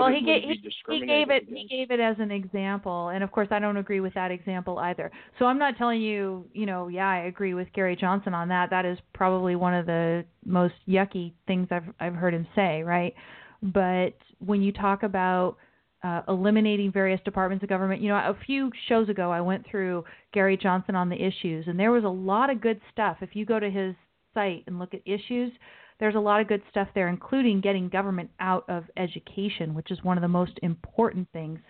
Well, 0.00 0.08
he 0.08 0.22
gave 0.22 0.42
he, 0.42 0.70
he 0.88 1.06
gave 1.06 1.30
it 1.30 1.44
he 1.46 1.66
gave 1.68 1.90
it 1.90 2.00
as 2.00 2.16
an 2.18 2.30
example, 2.30 3.10
and 3.10 3.22
of 3.22 3.30
course 3.30 3.48
I 3.50 3.58
don't 3.58 3.76
agree 3.76 4.00
with 4.00 4.14
that 4.14 4.30
example 4.30 4.78
either. 4.78 5.10
So 5.38 5.44
I'm 5.44 5.58
not 5.58 5.76
telling 5.76 6.00
you, 6.00 6.46
you 6.54 6.64
know, 6.66 6.88
yeah, 6.88 7.08
I 7.08 7.18
agree 7.26 7.52
with 7.54 7.70
Gary 7.74 7.94
Johnson 7.94 8.32
on 8.32 8.48
that. 8.48 8.70
That 8.70 8.86
is 8.86 8.98
probably 9.12 9.56
one 9.56 9.74
of 9.74 9.86
the 9.86 10.24
most 10.46 10.74
yucky 10.88 11.32
things 11.46 11.68
I've 11.70 11.84
I've 12.00 12.14
heard 12.14 12.32
him 12.32 12.46
say, 12.54 12.82
right? 12.82 13.14
But 13.62 14.14
when 14.38 14.62
you 14.62 14.72
talk 14.72 15.02
about 15.02 15.56
uh, 16.02 16.22
eliminating 16.28 16.90
various 16.90 17.20
departments 17.26 17.62
of 17.62 17.68
government, 17.68 18.00
you 18.00 18.08
know, 18.08 18.16
a 18.16 18.36
few 18.46 18.70
shows 18.88 19.10
ago 19.10 19.30
I 19.30 19.42
went 19.42 19.66
through 19.70 20.04
Gary 20.32 20.56
Johnson 20.56 20.94
on 20.94 21.10
the 21.10 21.22
issues, 21.22 21.66
and 21.68 21.78
there 21.78 21.92
was 21.92 22.04
a 22.04 22.08
lot 22.08 22.48
of 22.48 22.62
good 22.62 22.80
stuff. 22.92 23.18
If 23.20 23.36
you 23.36 23.44
go 23.44 23.60
to 23.60 23.70
his 23.70 23.94
site 24.32 24.64
and 24.66 24.78
look 24.78 24.94
at 24.94 25.00
issues, 25.04 25.52
there's 26.00 26.14
a 26.14 26.20
lot 26.20 26.40
of 26.40 26.48
good 26.48 26.62
stuff 26.70 26.88
there, 26.94 27.08
including 27.08 27.60
getting 27.60 27.88
government 27.88 28.30
out 28.40 28.64
of 28.68 28.84
education, 28.96 29.74
which 29.74 29.90
is 29.90 30.02
one 30.02 30.16
of 30.16 30.22
the 30.22 30.28
most 30.28 30.58
important 30.62 31.28
things. 31.32 31.60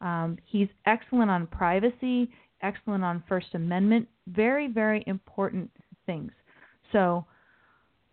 Um, 0.00 0.38
he's 0.44 0.68
excellent 0.86 1.30
on 1.30 1.48
privacy, 1.48 2.30
excellent 2.62 3.04
on 3.04 3.22
First 3.28 3.48
Amendment, 3.54 4.08
very, 4.28 4.68
very 4.68 5.02
important 5.08 5.70
things. 6.06 6.30
So, 6.92 7.26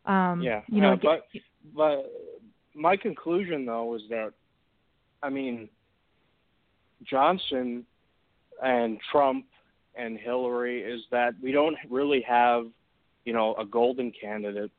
um, 0.05 0.41
Yeah, 0.41 0.61
you 0.67 0.81
know, 0.81 0.93
uh, 0.93 0.97
but 1.01 1.27
but 1.75 2.11
my 2.73 2.97
conclusion 2.97 3.65
though 3.65 3.95
is 3.95 4.01
that, 4.09 4.33
I 5.21 5.29
mean, 5.29 5.69
Johnson 7.03 7.85
and 8.63 8.99
Trump 9.11 9.45
and 9.95 10.17
Hillary 10.17 10.81
is 10.81 11.01
that 11.11 11.33
we 11.41 11.51
don't 11.51 11.75
really 11.89 12.21
have, 12.21 12.65
you 13.25 13.33
know, 13.33 13.53
a 13.55 13.65
golden 13.65 14.11
candidate. 14.11 14.71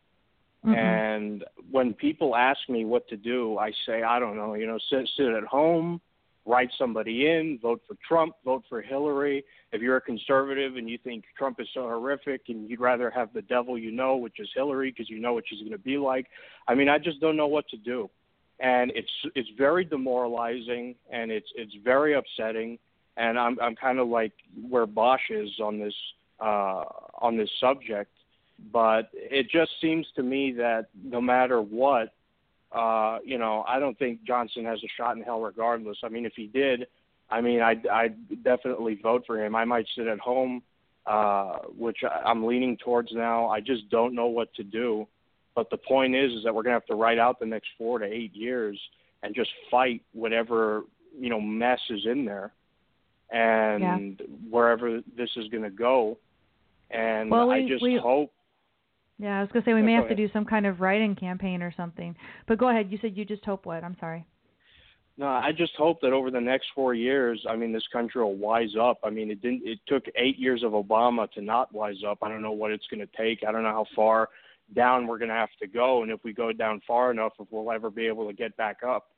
Mhm. 0.64 0.76
And 0.76 1.44
when 1.70 1.94
people 1.94 2.36
ask 2.36 2.60
me 2.68 2.84
what 2.84 3.08
to 3.08 3.16
do, 3.16 3.58
I 3.58 3.72
say, 3.86 4.02
I 4.02 4.18
don't 4.18 4.36
know, 4.36 4.54
you 4.54 4.66
know, 4.66 4.78
sit 4.90 5.08
sit 5.16 5.26
at 5.26 5.44
home, 5.44 6.00
write 6.44 6.70
somebody 6.76 7.26
in, 7.26 7.58
vote 7.60 7.82
for 7.86 7.96
Trump, 8.06 8.34
vote 8.44 8.64
for 8.68 8.80
Hillary. 8.80 9.44
If 9.72 9.80
you're 9.80 9.96
a 9.96 10.00
conservative 10.00 10.76
and 10.76 10.88
you 10.88 10.98
think 10.98 11.24
Trump 11.36 11.60
is 11.60 11.68
so 11.72 11.82
horrific 11.82 12.42
and 12.48 12.68
you'd 12.68 12.80
rather 12.80 13.10
have 13.10 13.32
the 13.32 13.42
devil 13.42 13.78
you 13.78 13.90
know, 13.90 14.16
which 14.16 14.40
is 14.40 14.48
Hillary, 14.54 14.90
because 14.90 15.08
you 15.08 15.20
know 15.20 15.32
what 15.32 15.44
she's 15.48 15.60
going 15.60 15.72
to 15.72 15.78
be 15.78 15.98
like, 15.98 16.26
I 16.66 16.74
mean, 16.74 16.88
I 16.88 16.98
just 16.98 17.20
don't 17.20 17.36
know 17.36 17.46
what 17.46 17.68
to 17.68 17.76
do. 17.76 18.10
And 18.60 18.92
it's 18.94 19.10
it's 19.34 19.48
very 19.56 19.84
demoralizing 19.84 20.94
and 21.10 21.32
it's 21.32 21.48
it's 21.56 21.74
very 21.82 22.14
upsetting. 22.14 22.78
And 23.16 23.38
I'm 23.38 23.58
I'm 23.60 23.74
kind 23.74 23.98
of 23.98 24.08
like 24.08 24.32
where 24.68 24.86
Bosch 24.86 25.30
is 25.30 25.50
on 25.60 25.78
this 25.78 25.94
uh, 26.40 26.84
on 27.20 27.36
this 27.36 27.50
subject 27.60 28.10
but 28.70 29.08
it 29.12 29.50
just 29.50 29.70
seems 29.80 30.06
to 30.16 30.22
me 30.22 30.52
that 30.52 30.86
no 31.02 31.20
matter 31.20 31.60
what, 31.60 32.12
uh, 32.70 33.18
you 33.24 33.38
know, 33.38 33.64
I 33.66 33.78
don't 33.78 33.98
think 33.98 34.24
Johnson 34.24 34.64
has 34.64 34.78
a 34.82 34.88
shot 34.96 35.16
in 35.16 35.22
hell 35.22 35.40
regardless. 35.40 35.98
I 36.04 36.08
mean, 36.08 36.24
if 36.24 36.32
he 36.36 36.46
did, 36.46 36.86
I 37.30 37.40
mean, 37.40 37.60
I'd, 37.60 37.86
I'd 37.86 38.42
definitely 38.44 38.98
vote 39.02 39.24
for 39.26 39.42
him. 39.42 39.54
I 39.54 39.64
might 39.64 39.86
sit 39.96 40.06
at 40.06 40.18
home, 40.20 40.62
uh, 41.06 41.58
which 41.76 41.98
I'm 42.24 42.44
leaning 42.46 42.76
towards 42.76 43.12
now. 43.12 43.48
I 43.48 43.60
just 43.60 43.88
don't 43.90 44.14
know 44.14 44.26
what 44.26 44.52
to 44.54 44.62
do. 44.62 45.06
But 45.54 45.68
the 45.70 45.76
point 45.76 46.14
is, 46.14 46.32
is 46.32 46.44
that 46.44 46.54
we're 46.54 46.62
going 46.62 46.72
to 46.72 46.80
have 46.80 46.86
to 46.86 46.94
write 46.94 47.18
out 47.18 47.38
the 47.40 47.46
next 47.46 47.68
four 47.76 47.98
to 47.98 48.06
eight 48.06 48.34
years 48.34 48.78
and 49.22 49.34
just 49.34 49.50
fight 49.70 50.02
whatever, 50.12 50.84
you 51.18 51.28
know, 51.28 51.40
mess 51.40 51.80
is 51.90 52.06
in 52.06 52.24
there 52.24 52.52
and 53.30 54.20
wherever 54.50 55.00
this 55.16 55.30
is 55.36 55.48
going 55.48 55.62
to 55.62 55.70
go. 55.70 56.18
And 56.90 57.30
Well, 57.30 57.50
I 57.50 57.66
just 57.66 57.82
we- 57.82 57.96
hope 57.96 58.32
yeah, 59.22 59.38
I 59.38 59.40
was 59.40 59.50
gonna 59.52 59.64
say 59.64 59.72
we 59.72 59.82
may 59.82 59.92
have 59.92 60.08
to 60.08 60.16
do 60.16 60.28
some 60.32 60.44
kind 60.44 60.66
of 60.66 60.80
write-in 60.80 61.14
campaign 61.14 61.62
or 61.62 61.72
something. 61.76 62.16
But 62.48 62.58
go 62.58 62.70
ahead. 62.70 62.90
You 62.90 62.98
said 63.00 63.16
you 63.16 63.24
just 63.24 63.44
hope 63.44 63.66
what? 63.66 63.84
I'm 63.84 63.96
sorry. 64.00 64.26
No, 65.16 65.28
I 65.28 65.52
just 65.56 65.74
hope 65.76 66.00
that 66.00 66.12
over 66.12 66.30
the 66.30 66.40
next 66.40 66.66
four 66.74 66.94
years, 66.94 67.44
I 67.48 67.54
mean, 67.54 67.72
this 67.72 67.86
country 67.92 68.20
will 68.20 68.34
wise 68.34 68.74
up. 68.80 68.98
I 69.04 69.10
mean, 69.10 69.30
it 69.30 69.40
didn't. 69.40 69.62
It 69.64 69.78
took 69.86 70.04
eight 70.16 70.38
years 70.38 70.64
of 70.64 70.72
Obama 70.72 71.30
to 71.32 71.40
not 71.40 71.72
wise 71.72 72.02
up. 72.04 72.18
I 72.22 72.28
don't 72.28 72.42
know 72.42 72.50
what 72.50 72.72
it's 72.72 72.86
going 72.90 73.06
to 73.06 73.16
take. 73.16 73.46
I 73.46 73.52
don't 73.52 73.62
know 73.62 73.70
how 73.70 73.86
far 73.94 74.30
down 74.74 75.06
we're 75.06 75.18
going 75.18 75.28
to 75.28 75.34
have 75.34 75.50
to 75.60 75.68
go, 75.68 76.02
and 76.02 76.10
if 76.10 76.24
we 76.24 76.32
go 76.32 76.52
down 76.52 76.80
far 76.84 77.12
enough, 77.12 77.34
if 77.38 77.46
we'll 77.50 77.70
ever 77.70 77.90
be 77.90 78.06
able 78.06 78.26
to 78.26 78.32
get 78.32 78.56
back 78.56 78.78
up. 78.84 79.08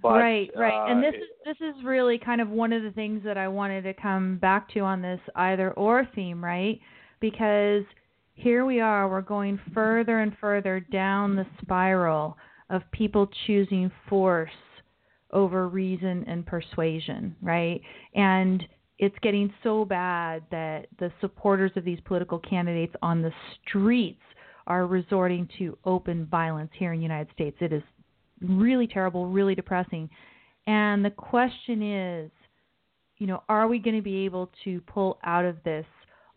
But, 0.00 0.10
right, 0.10 0.50
right. 0.54 0.92
and 0.92 1.04
uh, 1.04 1.10
this 1.10 1.20
is 1.20 1.28
this 1.44 1.68
is 1.68 1.84
really 1.84 2.18
kind 2.18 2.40
of 2.40 2.48
one 2.50 2.72
of 2.72 2.84
the 2.84 2.92
things 2.92 3.24
that 3.24 3.36
I 3.36 3.48
wanted 3.48 3.82
to 3.82 3.94
come 3.94 4.36
back 4.36 4.72
to 4.74 4.80
on 4.80 5.02
this 5.02 5.20
either 5.34 5.72
or 5.72 6.06
theme, 6.14 6.44
right? 6.44 6.78
Because 7.20 7.82
here 8.40 8.64
we 8.64 8.80
are, 8.80 9.06
we're 9.08 9.20
going 9.20 9.60
further 9.74 10.20
and 10.20 10.34
further 10.40 10.80
down 10.80 11.36
the 11.36 11.46
spiral 11.60 12.38
of 12.70 12.82
people 12.90 13.28
choosing 13.46 13.90
force 14.08 14.50
over 15.30 15.68
reason 15.68 16.24
and 16.26 16.46
persuasion, 16.46 17.36
right? 17.42 17.82
And 18.14 18.66
it's 18.98 19.16
getting 19.22 19.52
so 19.62 19.84
bad 19.84 20.42
that 20.50 20.86
the 20.98 21.12
supporters 21.20 21.72
of 21.76 21.84
these 21.84 21.98
political 22.06 22.38
candidates 22.38 22.94
on 23.02 23.20
the 23.20 23.32
streets 23.68 24.22
are 24.66 24.86
resorting 24.86 25.46
to 25.58 25.76
open 25.84 26.26
violence 26.26 26.70
here 26.72 26.94
in 26.94 26.98
the 27.00 27.02
United 27.02 27.30
States. 27.34 27.58
It 27.60 27.74
is 27.74 27.82
really 28.40 28.86
terrible, 28.86 29.26
really 29.26 29.54
depressing. 29.54 30.08
And 30.66 31.04
the 31.04 31.10
question 31.10 31.82
is, 31.82 32.30
you 33.18 33.26
know, 33.26 33.42
are 33.50 33.68
we 33.68 33.78
going 33.78 33.96
to 33.96 34.02
be 34.02 34.24
able 34.24 34.50
to 34.64 34.80
pull 34.82 35.18
out 35.24 35.44
of 35.44 35.62
this? 35.62 35.84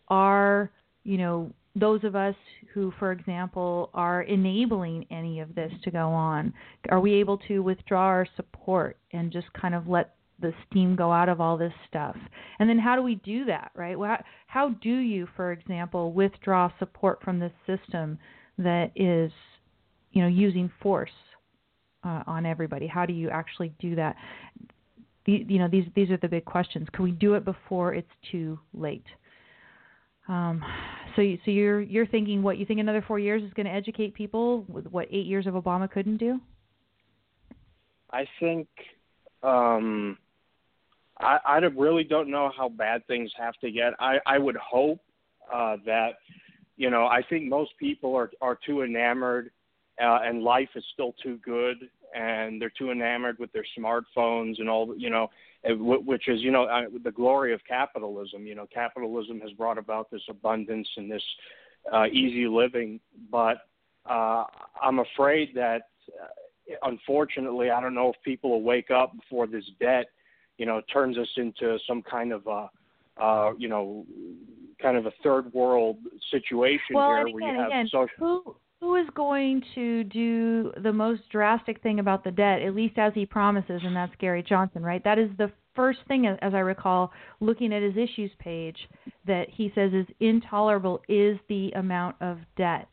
Are, 0.08 0.70
you 1.02 1.16
know, 1.16 1.50
those 1.76 2.04
of 2.04 2.14
us 2.14 2.36
who, 2.72 2.92
for 2.98 3.12
example, 3.12 3.90
are 3.94 4.22
enabling 4.22 5.06
any 5.10 5.40
of 5.40 5.54
this 5.54 5.72
to 5.82 5.90
go 5.90 6.08
on, 6.08 6.52
are 6.90 7.00
we 7.00 7.14
able 7.14 7.38
to 7.48 7.60
withdraw 7.60 8.02
our 8.02 8.26
support 8.36 8.96
and 9.12 9.32
just 9.32 9.52
kind 9.54 9.74
of 9.74 9.88
let 9.88 10.14
the 10.40 10.52
steam 10.68 10.94
go 10.94 11.12
out 11.12 11.28
of 11.28 11.40
all 11.40 11.56
this 11.56 11.72
stuff? 11.88 12.16
And 12.58 12.68
then 12.68 12.78
how 12.78 12.94
do 12.94 13.02
we 13.02 13.16
do 13.16 13.44
that, 13.46 13.72
right? 13.74 13.96
How, 14.46 14.68
do 14.68 14.96
you, 14.98 15.26
for 15.34 15.52
example, 15.52 16.12
withdraw 16.12 16.70
support 16.78 17.22
from 17.24 17.40
this 17.40 17.52
system 17.66 18.18
that 18.58 18.92
is, 18.94 19.32
you 20.12 20.22
know, 20.22 20.28
using 20.28 20.70
force 20.80 21.10
uh, 22.04 22.22
on 22.26 22.46
everybody? 22.46 22.86
How 22.86 23.04
do 23.04 23.12
you 23.12 23.30
actually 23.30 23.72
do 23.80 23.96
that? 23.96 24.14
You 25.26 25.58
know, 25.58 25.68
these 25.68 25.86
these 25.96 26.10
are 26.10 26.18
the 26.18 26.28
big 26.28 26.44
questions. 26.44 26.86
Can 26.92 27.02
we 27.02 27.12
do 27.12 27.32
it 27.32 27.46
before 27.46 27.94
it's 27.94 28.06
too 28.30 28.58
late? 28.74 29.06
Um, 30.28 30.64
so, 31.16 31.22
you, 31.22 31.38
so 31.44 31.50
you're 31.50 31.80
you're 31.80 32.06
thinking 32.06 32.42
what 32.42 32.58
you 32.58 32.66
think 32.66 32.80
another 32.80 33.04
four 33.06 33.18
years 33.18 33.42
is 33.42 33.52
going 33.52 33.66
to 33.66 33.72
educate 33.72 34.14
people 34.14 34.64
with 34.68 34.86
what 34.86 35.06
eight 35.10 35.26
years 35.26 35.46
of 35.46 35.54
Obama 35.54 35.90
couldn't 35.90 36.16
do? 36.16 36.40
I 38.10 38.26
think 38.40 38.68
um, 39.42 40.16
I, 41.18 41.38
I 41.46 41.56
really 41.58 42.04
don't 42.04 42.30
know 42.30 42.50
how 42.56 42.68
bad 42.68 43.06
things 43.06 43.30
have 43.38 43.54
to 43.60 43.70
get. 43.70 43.92
I, 44.00 44.18
I 44.26 44.38
would 44.38 44.56
hope 44.56 45.00
uh, 45.52 45.76
that 45.84 46.12
you 46.76 46.90
know 46.90 47.06
I 47.06 47.22
think 47.28 47.48
most 47.48 47.72
people 47.78 48.16
are 48.16 48.30
are 48.40 48.58
too 48.66 48.82
enamored, 48.82 49.50
uh, 50.02 50.20
and 50.22 50.42
life 50.42 50.70
is 50.74 50.84
still 50.92 51.14
too 51.22 51.38
good, 51.44 51.76
and 52.14 52.60
they're 52.60 52.72
too 52.76 52.90
enamored 52.90 53.38
with 53.38 53.52
their 53.52 53.66
smartphones 53.78 54.58
and 54.58 54.68
all. 54.68 54.94
You 54.96 55.10
know, 55.10 55.28
which 55.66 56.28
is 56.28 56.40
you 56.40 56.50
know 56.50 56.64
uh, 56.64 56.82
the 57.02 57.10
glory 57.10 57.52
of 57.54 57.60
capitalism. 57.66 58.46
You 58.46 58.54
know, 58.54 58.66
capitalism 58.72 59.40
has 59.40 59.50
brought 59.52 59.78
about 59.78 60.10
this 60.10 60.22
abundance 60.28 60.88
and 60.96 61.10
this 61.10 61.22
uh, 61.92 62.06
easy 62.06 62.46
living, 62.46 63.00
but 63.30 63.58
uh, 64.06 64.44
I'm 64.82 65.00
afraid 65.00 65.50
that. 65.54 65.82
Uh, 66.08 66.26
unfortunately, 66.82 67.70
I 67.70 67.80
don't 67.80 67.94
know 67.94 68.10
if 68.10 68.16
people 68.24 68.50
will 68.50 68.62
wake 68.62 68.90
up 68.90 69.14
before 69.14 69.46
this 69.46 69.64
debt, 69.80 70.06
you 70.56 70.66
know, 70.66 70.80
turns 70.92 71.18
us 71.18 71.28
into 71.36 71.78
some 71.86 72.02
kind 72.02 72.32
of 72.32 72.46
a, 72.46 72.70
uh, 73.22 73.52
you 73.58 73.68
know, 73.68 74.06
kind 74.80 74.96
of 74.96 75.06
a 75.06 75.12
third 75.22 75.52
world 75.52 75.98
situation 76.30 76.94
well, 76.94 77.08
here 77.08 77.34
where 77.34 77.52
you 77.52 77.58
have 77.58 77.66
again, 77.68 77.88
social. 77.90 78.08
who 78.18 78.56
who 78.84 78.96
is 78.96 79.06
going 79.14 79.62
to 79.74 80.04
do 80.04 80.70
the 80.82 80.92
most 80.92 81.22
drastic 81.30 81.82
thing 81.82 82.00
about 82.00 82.22
the 82.22 82.30
debt, 82.30 82.60
at 82.60 82.74
least 82.74 82.98
as 82.98 83.14
he 83.14 83.24
promises, 83.24 83.80
and 83.82 83.96
that's 83.96 84.12
Gary 84.18 84.44
Johnson, 84.46 84.82
right? 84.82 85.02
That 85.02 85.18
is 85.18 85.30
the 85.38 85.50
first 85.74 86.00
thing, 86.06 86.26
as 86.26 86.52
I 86.52 86.58
recall, 86.58 87.10
looking 87.40 87.72
at 87.72 87.80
his 87.80 87.94
issues 87.96 88.30
page, 88.38 88.76
that 89.26 89.46
he 89.48 89.72
says 89.74 89.92
is 89.94 90.04
intolerable 90.20 91.00
is 91.08 91.38
the 91.48 91.70
amount 91.70 92.16
of 92.20 92.36
debt. 92.58 92.86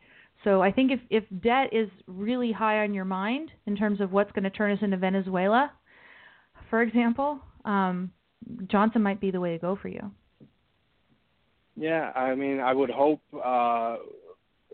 So 0.46 0.62
I 0.62 0.72
think 0.72 0.92
if 0.92 1.00
if 1.10 1.26
debt 1.44 1.74
is 1.74 1.90
really 2.08 2.54
high 2.54 2.84
on 2.84 2.94
your 2.94 3.06
mind 3.06 3.52
in 3.68 3.76
terms 3.76 4.00
of 4.00 4.14
what's 4.14 4.32
going 4.32 4.46
to 4.46 4.50
turn 4.50 4.72
us 4.72 4.80
into 4.82 4.96
Venezuela, 4.96 5.74
for 6.70 6.82
example, 6.82 7.42
um, 7.66 8.12
Johnson 8.68 9.04
might 9.04 9.20
be 9.20 9.30
the 9.30 9.42
way 9.42 9.52
to 9.52 9.60
go 9.60 9.76
for 9.76 9.90
you. 9.90 10.10
Yeah, 11.76 12.12
I 12.16 12.36
mean, 12.36 12.60
I 12.60 12.74
would 12.74 12.90
hope, 12.90 13.22
uh, 13.34 13.98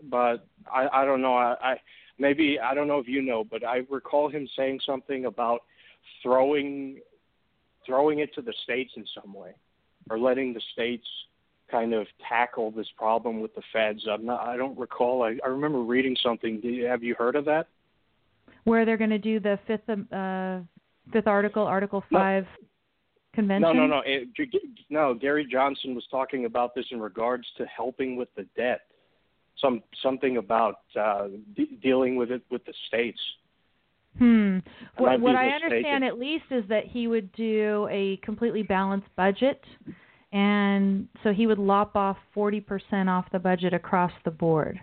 but 0.04 0.46
I 0.72 0.88
I 0.92 1.04
don't 1.04 1.22
know. 1.22 1.36
I, 1.36 1.56
I 1.62 1.76
maybe 2.18 2.58
I 2.60 2.74
don't 2.74 2.88
know 2.88 2.98
if 2.98 3.08
you 3.08 3.22
know, 3.22 3.44
but 3.44 3.64
I 3.64 3.82
recall 3.90 4.28
him 4.28 4.48
saying 4.56 4.80
something 4.84 5.26
about 5.26 5.60
throwing 6.22 7.00
throwing 7.86 8.18
it 8.18 8.34
to 8.34 8.42
the 8.42 8.54
states 8.64 8.92
in 8.96 9.04
some 9.20 9.32
way, 9.32 9.54
or 10.10 10.18
letting 10.18 10.52
the 10.52 10.62
states 10.72 11.06
kind 11.70 11.92
of 11.94 12.06
tackle 12.28 12.70
this 12.70 12.86
problem 12.96 13.40
with 13.40 13.54
the 13.54 13.62
feds. 13.72 14.06
I'm 14.10 14.24
not. 14.24 14.46
I 14.46 14.56
don't 14.56 14.78
recall. 14.78 15.22
I, 15.22 15.38
I 15.44 15.48
remember 15.48 15.80
reading 15.80 16.16
something. 16.22 16.60
You, 16.62 16.86
have 16.86 17.02
you 17.02 17.14
heard 17.16 17.36
of 17.36 17.44
that? 17.46 17.68
Where 18.64 18.84
they're 18.84 18.96
going 18.96 19.10
to 19.10 19.18
do 19.18 19.40
the 19.40 19.58
fifth 19.66 19.88
uh, 19.88 20.60
fifth 21.12 21.26
article, 21.26 21.62
Article 21.64 22.02
Five 22.12 22.44
no. 22.44 22.68
convention? 23.34 23.76
No, 23.76 23.86
no, 23.86 23.86
no. 23.86 24.02
It, 24.04 24.28
no. 24.90 25.14
Gary 25.14 25.46
Johnson 25.50 25.94
was 25.94 26.06
talking 26.10 26.44
about 26.44 26.74
this 26.74 26.86
in 26.90 27.00
regards 27.00 27.46
to 27.56 27.66
helping 27.66 28.16
with 28.16 28.28
the 28.36 28.46
debt. 28.56 28.82
Some 29.60 29.82
something 30.02 30.36
about 30.36 30.80
uh, 30.98 31.28
de- 31.56 31.78
dealing 31.82 32.16
with 32.16 32.30
it 32.30 32.42
with 32.50 32.64
the 32.64 32.74
states. 32.86 33.20
Hmm. 34.18 34.58
What, 34.96 35.20
what 35.20 35.36
I 35.36 35.48
understand 35.50 36.04
at 36.04 36.18
least 36.18 36.44
is 36.50 36.64
that 36.68 36.84
he 36.86 37.06
would 37.06 37.30
do 37.32 37.86
a 37.90 38.16
completely 38.24 38.62
balanced 38.62 39.08
budget 39.16 39.60
and 40.32 41.08
so 41.22 41.32
he 41.32 41.46
would 41.46 41.58
lop 41.58 41.96
off 41.96 42.16
40% 42.36 43.08
off 43.08 43.26
the 43.32 43.38
budget 43.38 43.72
across 43.72 44.12
the 44.24 44.30
board. 44.30 44.80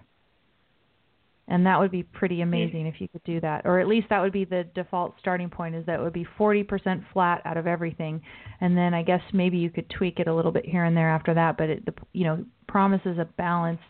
And 1.47 1.63
that 1.67 1.79
would 1.79 1.91
be 1.91 2.01
pretty 2.01 2.41
amazing 2.41 2.87
if 2.87 2.99
you 2.99 3.07
could 3.07 3.23
do 3.23 3.39
that. 3.41 3.67
Or 3.67 3.79
at 3.79 3.87
least 3.87 4.07
that 4.09 4.19
would 4.19 4.33
be 4.33 4.45
the 4.45 4.63
default 4.73 5.13
starting 5.19 5.47
point 5.47 5.75
is 5.75 5.85
that 5.85 6.01
would 6.01 6.13
be 6.13 6.25
40% 6.39 7.03
flat 7.13 7.43
out 7.45 7.55
of 7.55 7.67
everything. 7.67 8.19
And 8.61 8.75
then 8.75 8.95
I 8.95 9.03
guess 9.03 9.21
maybe 9.31 9.57
you 9.57 9.69
could 9.69 9.87
tweak 9.91 10.19
it 10.19 10.27
a 10.27 10.33
little 10.33 10.51
bit 10.51 10.65
here 10.65 10.85
and 10.85 10.97
there 10.97 11.11
after 11.11 11.35
that, 11.35 11.55
but 11.55 11.69
it 11.69 11.83
you 12.13 12.23
know 12.23 12.43
promises 12.67 13.19
a 13.19 13.25
balanced 13.37 13.83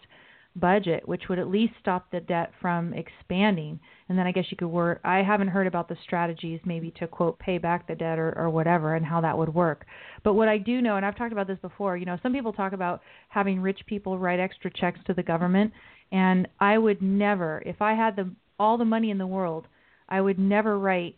budget, 0.55 1.07
which 1.07 1.23
would 1.29 1.39
at 1.39 1.49
least 1.49 1.73
stop 1.79 2.09
the 2.11 2.19
debt 2.19 2.51
from 2.61 2.93
expanding. 2.93 3.79
And 4.07 4.17
then 4.17 4.25
I 4.25 4.31
guess 4.31 4.45
you 4.49 4.57
could 4.57 4.67
work. 4.67 5.01
I 5.03 5.17
haven't 5.17 5.49
heard 5.49 5.67
about 5.67 5.89
the 5.89 5.97
strategies, 6.03 6.59
maybe 6.65 6.91
to 6.99 7.07
quote 7.07 7.37
pay 7.39 7.57
back 7.57 7.87
the 7.87 7.95
debt 7.95 8.19
or, 8.19 8.37
or 8.37 8.49
whatever, 8.49 8.95
and 8.95 9.05
how 9.05 9.21
that 9.21 9.37
would 9.37 9.53
work. 9.53 9.85
But 10.23 10.33
what 10.33 10.47
I 10.47 10.57
do 10.57 10.81
know, 10.81 10.95
and 10.95 11.05
I've 11.05 11.17
talked 11.17 11.33
about 11.33 11.47
this 11.47 11.59
before, 11.61 11.97
you 11.97 12.05
know, 12.05 12.17
some 12.23 12.33
people 12.33 12.53
talk 12.53 12.73
about 12.73 13.01
having 13.29 13.61
rich 13.61 13.81
people 13.87 14.17
write 14.17 14.39
extra 14.39 14.71
checks 14.71 14.99
to 15.07 15.13
the 15.13 15.23
government, 15.23 15.73
and 16.11 16.47
I 16.59 16.77
would 16.77 17.01
never, 17.01 17.61
if 17.65 17.81
I 17.81 17.93
had 17.93 18.15
the 18.15 18.31
all 18.57 18.77
the 18.77 18.85
money 18.85 19.11
in 19.11 19.17
the 19.17 19.27
world, 19.27 19.67
I 20.07 20.21
would 20.21 20.39
never 20.39 20.79
write 20.79 21.17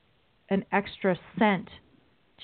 an 0.49 0.65
extra 0.71 1.19
cent 1.37 1.67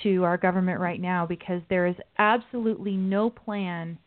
to 0.04 0.24
our 0.24 0.38
government 0.38 0.80
right 0.80 1.00
now 1.00 1.26
because 1.26 1.62
there 1.70 1.88
is 1.88 1.96
absolutely 2.18 2.96
no 2.96 3.30
plan 3.30 3.98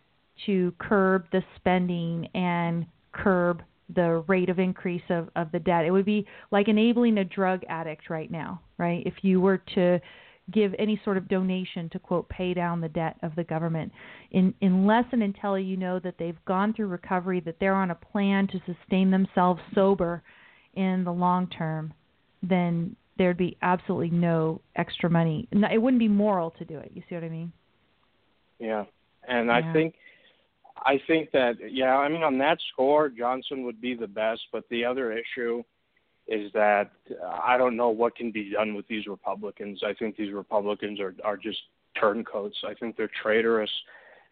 to 0.45 0.73
curb 0.79 1.25
the 1.33 1.43
spending 1.57 2.29
and 2.35 2.87
curb 3.13 3.63
the 3.95 4.25
rate 4.27 4.49
of 4.49 4.59
increase 4.59 5.03
of, 5.11 5.29
of 5.37 5.51
the 5.53 5.61
debt. 5.61 5.85
It 5.85 5.91
would 5.91 6.05
be 6.05 6.27
like 6.51 6.69
enabling 6.69 7.19
a 7.19 7.25
drug 7.25 7.63
addict 7.69 8.11
right 8.11 8.31
now, 8.31 8.61
right? 8.79 9.03
If 9.07 9.15
you 9.23 9.41
were 9.41 9.59
to 9.75 10.01
give 10.53 10.75
any 10.79 11.01
sort 11.05 11.17
of 11.17 11.29
donation 11.29 11.89
to 11.91 11.99
quote 11.99 12.29
pay 12.29 12.55
down 12.55 12.81
the 12.81 12.89
debt 12.89 13.17
of 13.23 13.35
the 13.35 13.45
government 13.45 13.91
in 14.31 14.55
unless 14.63 15.05
and 15.13 15.23
until 15.23 15.59
you 15.59 15.77
know 15.77 15.99
that 15.99 16.15
they've 16.19 16.39
gone 16.45 16.73
through 16.73 16.87
recovery 16.87 17.41
that 17.41 17.57
they're 17.59 17.75
on 17.75 17.91
a 17.91 17.95
plan 17.95 18.47
to 18.47 18.61
sustain 18.65 19.11
themselves 19.11 19.61
sober 19.75 20.23
in 20.75 21.03
the 21.03 21.13
long 21.13 21.49
term 21.49 21.93
then 22.45 22.95
there'd 23.19 23.37
be 23.37 23.57
absolutely 23.63 24.11
no 24.11 24.61
extra 24.77 25.11
money 25.11 25.49
it 25.51 25.83
wouldn't 25.83 25.99
be 25.99 26.07
moral 26.07 26.51
to 26.53 26.65
do 26.65 26.79
it 26.79 26.93
you 26.95 27.03
see 27.09 27.17
what 27.17 27.25
i 27.25 27.29
mean 27.29 27.51
yeah 28.61 28.85
and 29.29 29.49
yeah. 29.49 29.57
i 29.57 29.73
think 29.73 29.95
I 30.85 31.01
think 31.07 31.31
that 31.33 31.57
yeah, 31.71 31.97
I 31.97 32.09
mean 32.09 32.23
on 32.23 32.39
that 32.39 32.59
score, 32.73 33.09
Johnson 33.09 33.65
would 33.65 33.81
be 33.81 33.95
the 33.95 34.07
best. 34.07 34.43
But 34.53 34.65
the 34.71 34.85
other 34.85 35.13
issue 35.13 35.63
is 36.29 36.51
that 36.53 36.91
uh, 37.11 37.39
I 37.43 37.57
don't 37.57 37.77
know 37.77 37.91
what 37.91 38.17
can 38.17 38.31
be 38.31 38.51
done 38.51 38.75
with 38.75 38.87
these 38.89 39.07
Republicans. 39.07 39.83
I 39.85 39.95
think 39.95 40.17
these 40.17 40.33
Republicans 40.33 41.01
are 41.01 41.15
are 41.25 41.37
just 41.37 41.59
turncoats. 41.99 42.57
I 42.67 42.75
think 42.75 42.97
they're 42.97 43.11
traitorous 43.23 43.71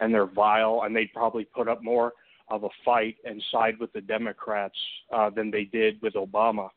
and 0.01 0.13
they're 0.13 0.27
vile, 0.27 0.83
and 0.85 0.95
they'd 0.95 1.13
probably 1.13 1.45
put 1.45 1.69
up 1.69 1.83
more 1.83 2.13
of 2.49 2.65
a 2.65 2.69
fight 2.85 3.17
and 3.25 3.43
side 3.51 3.79
with 3.79 3.93
the 3.93 4.01
Democrats 4.01 4.77
uh, 5.13 5.31
than 5.31 5.51
they 5.51 5.65
did 5.65 6.01
with 6.03 6.15
Obama. 6.15 6.69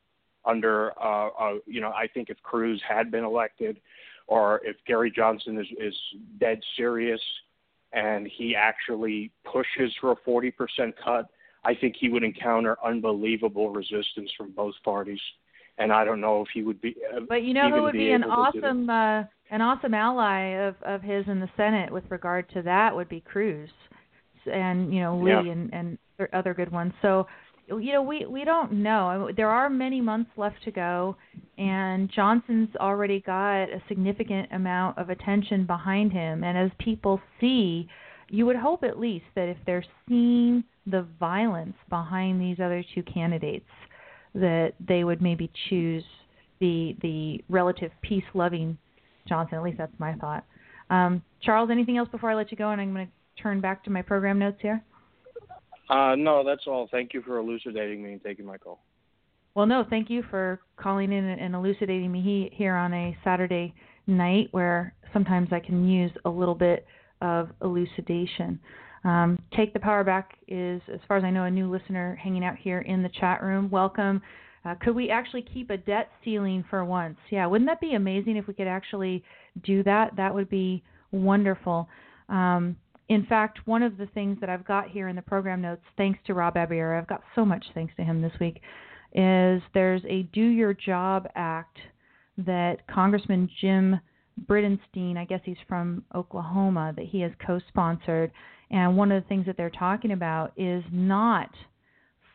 Under 0.45 0.91
uh, 0.97 1.27
uh, 1.27 1.53
you 1.65 1.81
know, 1.81 1.91
I 1.91 2.07
think 2.07 2.29
if 2.29 2.41
Cruz 2.41 2.81
had 2.87 3.11
been 3.11 3.25
elected, 3.25 3.81
or 4.27 4.61
if 4.63 4.77
Gary 4.85 5.11
Johnson 5.13 5.59
is 5.59 5.67
is 5.77 5.95
dead 6.39 6.61
serious 6.77 7.21
and 7.93 8.29
he 8.37 8.55
actually 8.55 9.31
pushes 9.45 9.93
for 9.99 10.11
a 10.11 10.15
40% 10.27 10.51
cut, 11.03 11.27
I 11.63 11.73
think 11.75 11.95
he 11.99 12.09
would 12.09 12.23
encounter 12.23 12.77
unbelievable 12.85 13.69
resistance 13.69 14.31
from 14.37 14.51
both 14.51 14.75
parties. 14.83 15.19
And 15.79 15.91
I 15.91 16.05
don't 16.05 16.21
know 16.21 16.41
if 16.41 16.47
he 16.53 16.63
would 16.63 16.81
be. 16.81 16.95
Uh, 17.15 17.21
but 17.27 17.43
you 17.43 17.53
know 17.53 17.69
who 17.69 17.83
would 17.83 17.93
be, 17.93 17.99
be 17.99 18.11
an 18.11 18.23
awesome, 18.23 18.89
uh, 18.89 19.23
an 19.51 19.61
awesome 19.61 19.93
ally 19.93 20.55
of 20.67 20.75
of 20.81 21.03
his 21.03 21.27
in 21.27 21.39
the 21.39 21.49
Senate 21.55 21.91
with 21.91 22.03
regard 22.09 22.49
to 22.49 22.63
that 22.63 22.95
would 22.95 23.07
be 23.07 23.21
Cruz, 23.21 23.69
and 24.51 24.91
you 24.91 25.01
know 25.01 25.19
Lee 25.19 25.29
yeah. 25.29 25.51
and 25.51 25.71
and 25.73 25.97
other 26.33 26.55
good 26.55 26.71
ones. 26.71 26.93
So 27.03 27.27
you 27.67 27.91
know, 27.91 28.01
we 28.01 28.25
we 28.25 28.45
don't 28.45 28.71
know. 28.71 29.29
There 29.35 29.49
are 29.49 29.69
many 29.69 29.99
months 30.01 30.31
left 30.37 30.63
to 30.63 30.71
go, 30.71 31.15
and 31.57 32.09
Johnson's 32.09 32.69
already 32.77 33.19
got 33.19 33.63
a 33.63 33.81
significant 33.87 34.49
amount 34.51 34.97
of 34.97 35.09
attention 35.09 35.65
behind 35.65 36.11
him. 36.11 36.43
And 36.43 36.57
as 36.57 36.71
people 36.79 37.21
see, 37.39 37.87
you 38.29 38.45
would 38.45 38.55
hope 38.55 38.83
at 38.83 38.99
least 38.99 39.25
that 39.35 39.49
if 39.49 39.57
they're 39.65 39.85
seeing 40.07 40.63
the 40.85 41.05
violence 41.19 41.75
behind 41.89 42.41
these 42.41 42.57
other 42.59 42.83
two 42.95 43.03
candidates, 43.03 43.69
that 44.33 44.73
they 44.85 45.03
would 45.03 45.21
maybe 45.21 45.51
choose 45.69 46.03
the 46.59 46.95
the 47.01 47.43
relative 47.49 47.91
peace-loving 48.01 48.77
Johnson. 49.27 49.57
At 49.57 49.63
least 49.63 49.77
that's 49.77 49.99
my 49.99 50.13
thought. 50.15 50.45
Um, 50.89 51.21
Charles, 51.41 51.69
anything 51.69 51.97
else 51.97 52.07
before 52.09 52.31
I 52.31 52.35
let 52.35 52.49
you 52.49 52.57
go? 52.57 52.69
And 52.69 52.79
I'm 52.79 52.93
going 52.93 53.07
to 53.07 53.43
turn 53.43 53.59
back 53.59 53.83
to 53.83 53.89
my 53.89 54.01
program 54.01 54.39
notes 54.39 54.57
here. 54.61 54.81
Uh, 55.89 56.15
no, 56.15 56.43
that's 56.43 56.67
all. 56.67 56.87
Thank 56.91 57.13
you 57.13 57.21
for 57.21 57.37
elucidating 57.39 58.03
me 58.03 58.13
and 58.13 58.23
taking 58.23 58.45
my 58.45 58.57
call. 58.57 58.79
Well, 59.55 59.65
no, 59.65 59.83
thank 59.89 60.09
you 60.09 60.23
for 60.29 60.59
calling 60.75 61.11
in 61.11 61.25
and 61.25 61.55
elucidating 61.55 62.11
me 62.11 62.51
here 62.53 62.75
on 62.75 62.93
a 62.93 63.17
Saturday 63.23 63.73
night 64.05 64.49
where 64.51 64.93
sometimes 65.13 65.49
I 65.51 65.59
can 65.59 65.87
use 65.87 66.11
a 66.25 66.29
little 66.29 66.55
bit 66.55 66.85
of 67.21 67.49
elucidation. 67.63 68.59
Um, 69.03 69.39
Take 69.55 69.73
the 69.73 69.79
Power 69.79 70.03
Back 70.03 70.33
is, 70.47 70.81
as 70.93 70.99
far 71.07 71.17
as 71.17 71.23
I 71.23 71.31
know, 71.31 71.45
a 71.45 71.51
new 71.51 71.71
listener 71.71 72.19
hanging 72.21 72.43
out 72.43 72.57
here 72.57 72.79
in 72.81 73.01
the 73.01 73.09
chat 73.19 73.41
room. 73.41 73.69
Welcome. 73.69 74.21
Uh, 74.65 74.75
could 74.81 74.95
we 74.95 75.09
actually 75.09 75.45
keep 75.53 75.69
a 75.69 75.77
debt 75.77 76.09
ceiling 76.23 76.63
for 76.69 76.83
once? 76.83 77.17
Yeah, 77.31 77.45
wouldn't 77.47 77.69
that 77.69 77.79
be 77.79 77.93
amazing 77.93 78.35
if 78.37 78.47
we 78.47 78.53
could 78.53 78.67
actually 78.67 79.23
do 79.63 79.81
that? 79.83 80.15
That 80.17 80.33
would 80.33 80.49
be 80.49 80.83
wonderful. 81.11 81.87
Um, 82.27 82.75
in 83.09 83.25
fact, 83.25 83.59
one 83.65 83.83
of 83.83 83.97
the 83.97 84.07
things 84.07 84.37
that 84.41 84.49
I've 84.49 84.65
got 84.65 84.89
here 84.89 85.07
in 85.07 85.15
the 85.15 85.21
program 85.21 85.61
notes, 85.61 85.83
thanks 85.95 86.19
to 86.27 86.33
Rob 86.33 86.55
Abier, 86.55 86.97
I've 86.97 87.07
got 87.07 87.23
so 87.35 87.45
much 87.45 87.65
thanks 87.73 87.93
to 87.97 88.03
him 88.03 88.21
this 88.21 88.33
week, 88.39 88.61
is 89.13 89.61
there's 89.73 90.01
a 90.07 90.23
Do 90.33 90.41
Your 90.41 90.73
Job 90.73 91.27
Act 91.35 91.77
that 92.37 92.85
Congressman 92.87 93.49
Jim 93.61 93.99
Bridenstine, 94.45 95.17
I 95.17 95.25
guess 95.25 95.39
he's 95.43 95.57
from 95.67 96.03
Oklahoma, 96.13 96.93
that 96.95 97.05
he 97.05 97.21
has 97.21 97.31
co 97.45 97.59
sponsored. 97.69 98.31
And 98.69 98.97
one 98.97 99.11
of 99.11 99.23
the 99.23 99.27
things 99.29 99.45
that 99.45 99.55
they're 99.55 99.69
talking 99.69 100.11
about 100.11 100.51
is 100.57 100.83
not 100.91 101.49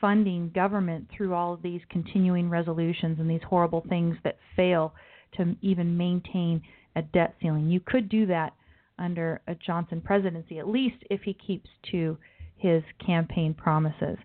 funding 0.01 0.51
government 0.55 1.07
through 1.15 1.35
all 1.35 1.53
of 1.53 1.63
these 1.63 1.83
continuing 1.91 2.49
resolutions 2.49 3.21
and 3.21 3.31
these 3.31 3.43
horrible 3.49 3.85
things 3.89 4.17
that 4.25 4.39
fail 4.57 4.95
to 5.37 5.55
even 5.61 5.97
maintain 5.97 6.61
a 6.97 7.03
debt 7.03 7.35
ceiling. 7.41 7.71
You 7.71 7.81
could 7.81 8.09
do 8.09 8.27
that 8.27 8.55
under 9.03 9.43
a 9.49 9.55
Johnson 9.55 10.01
presidency, 10.01 10.59
at 10.59 10.69
least 10.69 10.97
if 11.11 11.21
he 11.23 11.35
keeps 11.35 11.69
to 11.91 12.17
his 12.57 12.83
campaign 13.05 13.53
promises. 13.53 14.17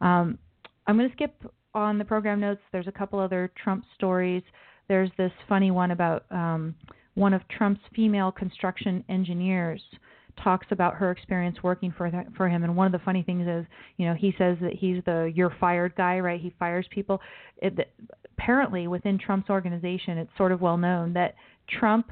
Um, 0.00 0.38
I'm 0.86 0.96
going 0.96 1.08
to 1.08 1.14
skip 1.14 1.34
on 1.74 1.98
the 1.98 2.04
program 2.04 2.40
notes. 2.40 2.60
There's 2.70 2.86
a 2.86 2.92
couple 2.92 3.18
other 3.18 3.50
Trump 3.62 3.84
stories. 3.94 4.42
There's 4.88 5.10
this 5.16 5.32
funny 5.48 5.70
one 5.70 5.90
about 5.90 6.24
um, 6.30 6.74
one 7.14 7.32
of 7.32 7.42
Trump's 7.48 7.80
female 7.94 8.30
construction 8.30 9.02
engineers 9.08 9.80
talks 10.44 10.66
about 10.70 10.94
her 10.94 11.10
experience 11.10 11.56
working 11.62 11.92
for 11.96 12.10
th- 12.10 12.26
for 12.36 12.46
him 12.46 12.62
and 12.62 12.76
one 12.76 12.86
of 12.86 12.92
the 12.92 13.04
funny 13.04 13.22
things 13.22 13.48
is 13.48 13.64
you 13.96 14.06
know 14.06 14.12
he 14.12 14.34
says 14.36 14.58
that 14.60 14.74
he's 14.74 15.02
the 15.06 15.32
you're 15.34 15.54
fired 15.58 15.94
guy 15.96 16.18
right 16.18 16.42
he 16.42 16.54
fires 16.58 16.86
people 16.90 17.20
it, 17.62 17.90
apparently 18.36 18.86
within 18.86 19.18
Trump's 19.18 19.48
organization 19.48 20.18
it's 20.18 20.30
sort 20.36 20.52
of 20.52 20.60
well 20.60 20.76
known 20.76 21.14
that 21.14 21.34
Trump 21.80 22.10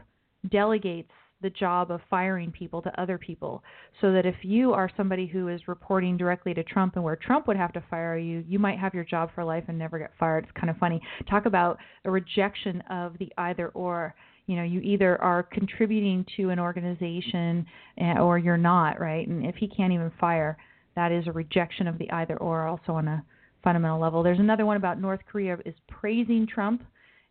delegates 0.51 1.11
the 1.45 1.51
job 1.51 1.93
of 1.93 2.01
firing 2.11 2.51
people 2.51 2.83
to 2.83 3.01
other 3.01 3.19
people. 3.19 3.63
So 4.01 4.13
that 4.13 4.27
if 4.27 4.35
you 4.43 4.73
are 4.73 4.91
somebody 4.97 5.27
who 5.27 5.49
is 5.49 5.61
reporting 5.69 6.17
directly 6.17 6.55
to 6.55 6.65
Trump 6.65 6.97
and 6.97 7.05
where 7.05 7.17
Trump 7.17 7.47
would 7.47 7.57
have 7.57 7.73
to 7.75 7.85
fire 7.91 8.17
you, 8.17 8.43
you 8.49 8.59
might 8.59 8.79
have 8.79 8.95
your 8.95 9.05
job 9.05 9.31
for 9.35 9.45
life 9.45 9.65
and 9.69 9.79
never 9.79 9.99
get 9.99 10.11
fired. 10.19 10.45
It's 10.45 10.59
kind 10.59 10.71
of 10.71 10.79
funny. 10.79 11.01
Talk 11.29 11.45
about 11.47 11.79
a 12.05 12.11
rejection 12.11 12.81
of 12.91 13.17
the 13.19 13.31
either 13.39 13.69
or. 13.69 14.15
You 14.47 14.57
know, 14.57 14.63
you 14.63 14.81
either 14.81 15.19
are 15.23 15.43
contributing 15.43 16.27
to 16.37 16.51
an 16.51 16.59
organization 16.59 17.65
eh, 17.97 18.19
or 18.19 18.37
you're 18.37 18.59
not, 18.59 19.01
right? 19.01 19.27
And 19.27 19.47
if 19.47 19.55
he 19.55 19.67
can't 19.67 19.91
even 19.91 20.13
fire, 20.21 20.59
that 20.97 21.13
is 21.13 21.27
a 21.27 21.33
rejection 21.33 21.89
of 21.89 21.97
the 21.97 22.11
either 22.11 22.37
or 22.37 22.67
also 22.67 22.93
on 22.93 23.09
a 23.09 23.25
fundamental 23.63 23.99
level. 23.99 24.23
There's 24.23 24.39
another 24.39 24.67
one 24.67 24.77
about 24.77 25.01
North 25.01 25.21
Korea 25.33 25.57
is 25.65 25.75
praising 25.89 26.47
Trump 26.47 26.83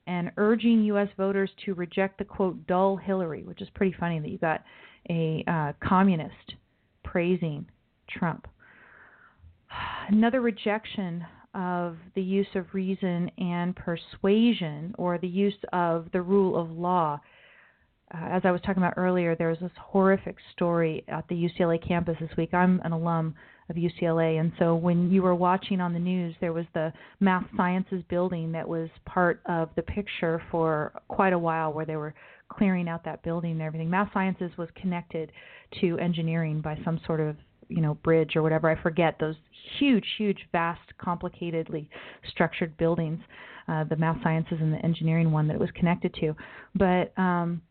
and 0.07 0.31
urging 0.37 0.83
U.S. 0.85 1.07
voters 1.17 1.49
to 1.65 1.73
reject 1.73 2.17
the 2.17 2.25
quote 2.25 2.67
dull 2.67 2.97
Hillary, 2.97 3.43
which 3.43 3.61
is 3.61 3.69
pretty 3.73 3.95
funny 3.99 4.19
that 4.19 4.29
you 4.29 4.37
got 4.37 4.63
a 5.09 5.43
uh, 5.47 5.73
communist 5.87 6.55
praising 7.03 7.65
Trump. 8.09 8.47
Another 10.09 10.41
rejection 10.41 11.25
of 11.53 11.97
the 12.15 12.21
use 12.21 12.47
of 12.55 12.65
reason 12.73 13.29
and 13.37 13.75
persuasion, 13.75 14.93
or 14.97 15.17
the 15.17 15.27
use 15.27 15.53
of 15.71 16.07
the 16.11 16.21
rule 16.21 16.59
of 16.59 16.71
law. 16.71 17.19
Uh, 18.13 18.25
as 18.25 18.41
I 18.43 18.51
was 18.51 18.61
talking 18.61 18.81
about 18.81 18.95
earlier, 18.97 19.35
there 19.35 19.49
was 19.49 19.59
this 19.59 19.71
horrific 19.79 20.35
story 20.53 21.03
at 21.07 21.27
the 21.27 21.35
UCLA 21.35 21.85
campus 21.85 22.17
this 22.19 22.35
week. 22.37 22.53
I'm 22.53 22.81
an 22.83 22.91
alum 22.91 23.35
of 23.69 23.75
UCLA. 23.75 24.39
And 24.39 24.51
so 24.59 24.75
when 24.75 25.11
you 25.11 25.21
were 25.21 25.35
watching 25.35 25.79
on 25.79 25.93
the 25.93 25.99
news, 25.99 26.35
there 26.41 26.53
was 26.53 26.65
the 26.73 26.91
math 27.19 27.45
sciences 27.55 28.03
building 28.09 28.51
that 28.51 28.67
was 28.67 28.89
part 29.05 29.41
of 29.45 29.69
the 29.75 29.81
picture 29.81 30.41
for 30.51 30.91
quite 31.07 31.33
a 31.33 31.39
while 31.39 31.71
where 31.71 31.85
they 31.85 31.95
were 31.95 32.13
clearing 32.49 32.87
out 32.87 33.03
that 33.05 33.23
building 33.23 33.51
and 33.51 33.61
everything. 33.61 33.89
Math 33.89 34.09
sciences 34.13 34.51
was 34.57 34.69
connected 34.75 35.31
to 35.81 35.97
engineering 35.97 36.61
by 36.61 36.77
some 36.83 36.99
sort 37.05 37.19
of 37.19 37.35
you 37.69 37.81
know 37.81 37.95
bridge 37.95 38.35
or 38.35 38.43
whatever 38.43 38.69
i 38.69 38.81
forget 38.81 39.15
those 39.19 39.35
huge 39.79 40.05
huge 40.17 40.37
vast 40.51 40.81
complicatedly 41.01 41.87
structured 42.29 42.75
buildings 42.77 43.19
uh, 43.67 43.83
the 43.85 43.95
math 43.95 44.21
sciences 44.21 44.57
and 44.59 44.73
the 44.73 44.77
engineering 44.85 45.31
one 45.31 45.47
that 45.47 45.53
it 45.53 45.59
was 45.59 45.69
connected 45.73 46.13
to 46.13 46.35
but 46.75 47.17
um 47.17 47.61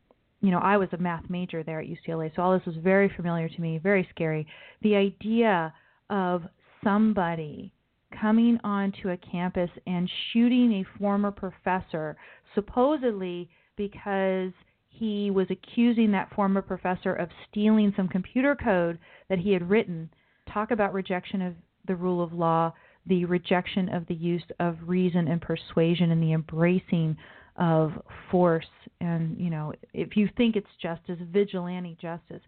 you 0.43 0.51
know, 0.51 0.59
I 0.59 0.76
was 0.76 0.88
a 0.93 0.99
math 0.99 1.30
major 1.30 1.62
there 1.62 1.80
at 1.80 1.86
UCLA, 1.86 2.34
so 2.34 2.43
all 2.43 2.53
this 2.53 2.66
was 2.66 2.76
very 2.82 3.09
familiar 3.16 3.49
to 3.49 3.61
me, 3.61 3.78
very 3.78 4.07
scary. 4.11 4.47
The 4.82 4.97
idea 4.97 5.72
of 6.11 6.43
somebody 6.82 7.72
coming 8.20 8.59
onto 8.64 9.11
a 9.11 9.16
campus 9.16 9.70
and 9.86 10.11
shooting 10.32 10.72
a 10.72 10.99
former 10.99 11.30
professor, 11.30 12.16
supposedly 12.55 13.49
because 13.76 14.53
he 14.88 15.30
was 15.30 15.47
accusing 15.49 16.11
that 16.12 16.32
former 16.34 16.61
professor 16.61 17.14
of 17.14 17.28
stealing 17.49 17.93
some 17.97 18.09
computer 18.09 18.55
code 18.55 18.99
that 19.28 19.38
he 19.38 19.53
had 19.53 19.70
written. 19.70 20.11
Talk 20.53 20.72
about 20.72 20.93
rejection 20.93 21.40
of 21.40 21.55
the 21.86 21.97
rule 21.97 22.22
of 22.22 22.32
law, 22.32 22.72
the 23.07 23.24
rejection 23.24 23.88
of 23.88 24.07
the 24.07 24.14
use 24.14 24.45
of 24.61 24.76
reason 24.86 25.28
and 25.28 25.40
persuasion, 25.40 26.11
and 26.11 26.22
the 26.22 26.32
embracing 26.32 27.16
of 27.57 27.92
force. 28.30 28.66
And, 29.00 29.38
you 29.38 29.50
know, 29.50 29.72
if 29.92 30.16
you 30.16 30.28
think 30.36 30.57
it's 30.57 30.66
justice, 30.80 31.18
vigilante 31.32 31.96
justice, 32.00 32.42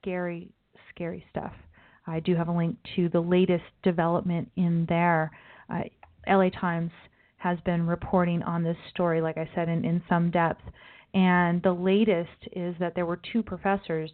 scary, 0.00 0.50
scary 0.94 1.24
stuff. 1.30 1.52
I 2.06 2.20
do 2.20 2.36
have 2.36 2.48
a 2.48 2.52
link 2.52 2.76
to 2.96 3.08
the 3.08 3.20
latest 3.20 3.64
development 3.82 4.50
in 4.56 4.86
there. 4.88 5.30
Uh, 5.68 5.82
LA 6.28 6.50
Times 6.50 6.92
has 7.38 7.58
been 7.64 7.86
reporting 7.86 8.42
on 8.42 8.62
this 8.62 8.76
story, 8.90 9.20
like 9.20 9.36
I 9.36 9.48
said, 9.54 9.68
in, 9.68 9.84
in 9.84 10.02
some 10.08 10.30
depth. 10.30 10.62
And 11.14 11.62
the 11.62 11.72
latest 11.72 12.48
is 12.52 12.74
that 12.78 12.94
there 12.94 13.06
were 13.06 13.20
two 13.32 13.42
professors 13.42 14.10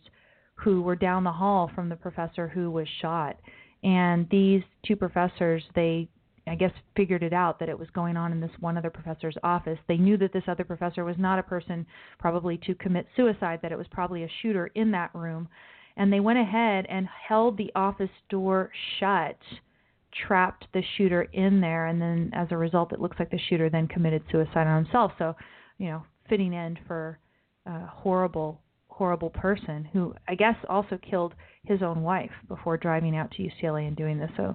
who 0.54 0.82
were 0.82 0.96
down 0.96 1.24
the 1.24 1.32
hall 1.32 1.70
from 1.74 1.88
the 1.88 1.96
professor 1.96 2.48
who 2.48 2.70
was 2.70 2.86
shot. 3.00 3.36
And 3.82 4.28
these 4.30 4.62
two 4.86 4.96
professors, 4.96 5.62
they, 5.74 6.08
I 6.46 6.56
guess, 6.56 6.72
figured 6.96 7.22
it 7.22 7.32
out 7.32 7.60
that 7.60 7.68
it 7.68 7.78
was 7.78 7.88
going 7.90 8.16
on 8.16 8.32
in 8.32 8.40
this 8.40 8.50
one 8.58 8.76
other 8.76 8.90
professor's 8.90 9.36
office. 9.44 9.78
They 9.86 9.96
knew 9.96 10.16
that 10.18 10.32
this 10.32 10.42
other 10.48 10.64
professor 10.64 11.04
was 11.04 11.16
not 11.18 11.38
a 11.38 11.42
person 11.42 11.86
probably 12.18 12.58
to 12.66 12.74
commit 12.74 13.06
suicide, 13.14 13.60
that 13.62 13.72
it 13.72 13.78
was 13.78 13.86
probably 13.90 14.24
a 14.24 14.30
shooter 14.42 14.66
in 14.74 14.90
that 14.90 15.14
room. 15.14 15.48
And 15.96 16.12
they 16.12 16.20
went 16.20 16.38
ahead 16.38 16.86
and 16.88 17.06
held 17.28 17.56
the 17.56 17.70
office 17.74 18.10
door 18.28 18.70
shut 18.98 19.38
trapped 20.26 20.66
the 20.74 20.82
shooter 20.96 21.22
in 21.32 21.60
there 21.60 21.86
and 21.86 22.00
then 22.00 22.30
as 22.34 22.48
a 22.50 22.56
result 22.56 22.92
it 22.92 23.00
looks 23.00 23.18
like 23.18 23.30
the 23.30 23.40
shooter 23.48 23.70
then 23.70 23.88
committed 23.88 24.22
suicide 24.30 24.66
on 24.66 24.84
himself. 24.84 25.12
So 25.18 25.34
you 25.78 25.88
know 25.88 26.02
fitting 26.28 26.54
end 26.54 26.78
for 26.86 27.18
a 27.66 27.86
horrible 27.86 28.60
horrible 28.88 29.30
person 29.30 29.88
who 29.92 30.14
i 30.28 30.34
guess 30.34 30.54
also 30.68 30.98
killed 30.98 31.32
his 31.64 31.82
own 31.82 32.02
wife 32.02 32.30
before 32.46 32.76
driving 32.76 33.16
out 33.16 33.30
to 33.30 33.42
ucla 33.42 33.86
and 33.86 33.96
doing 33.96 34.18
this. 34.18 34.30
So 34.36 34.54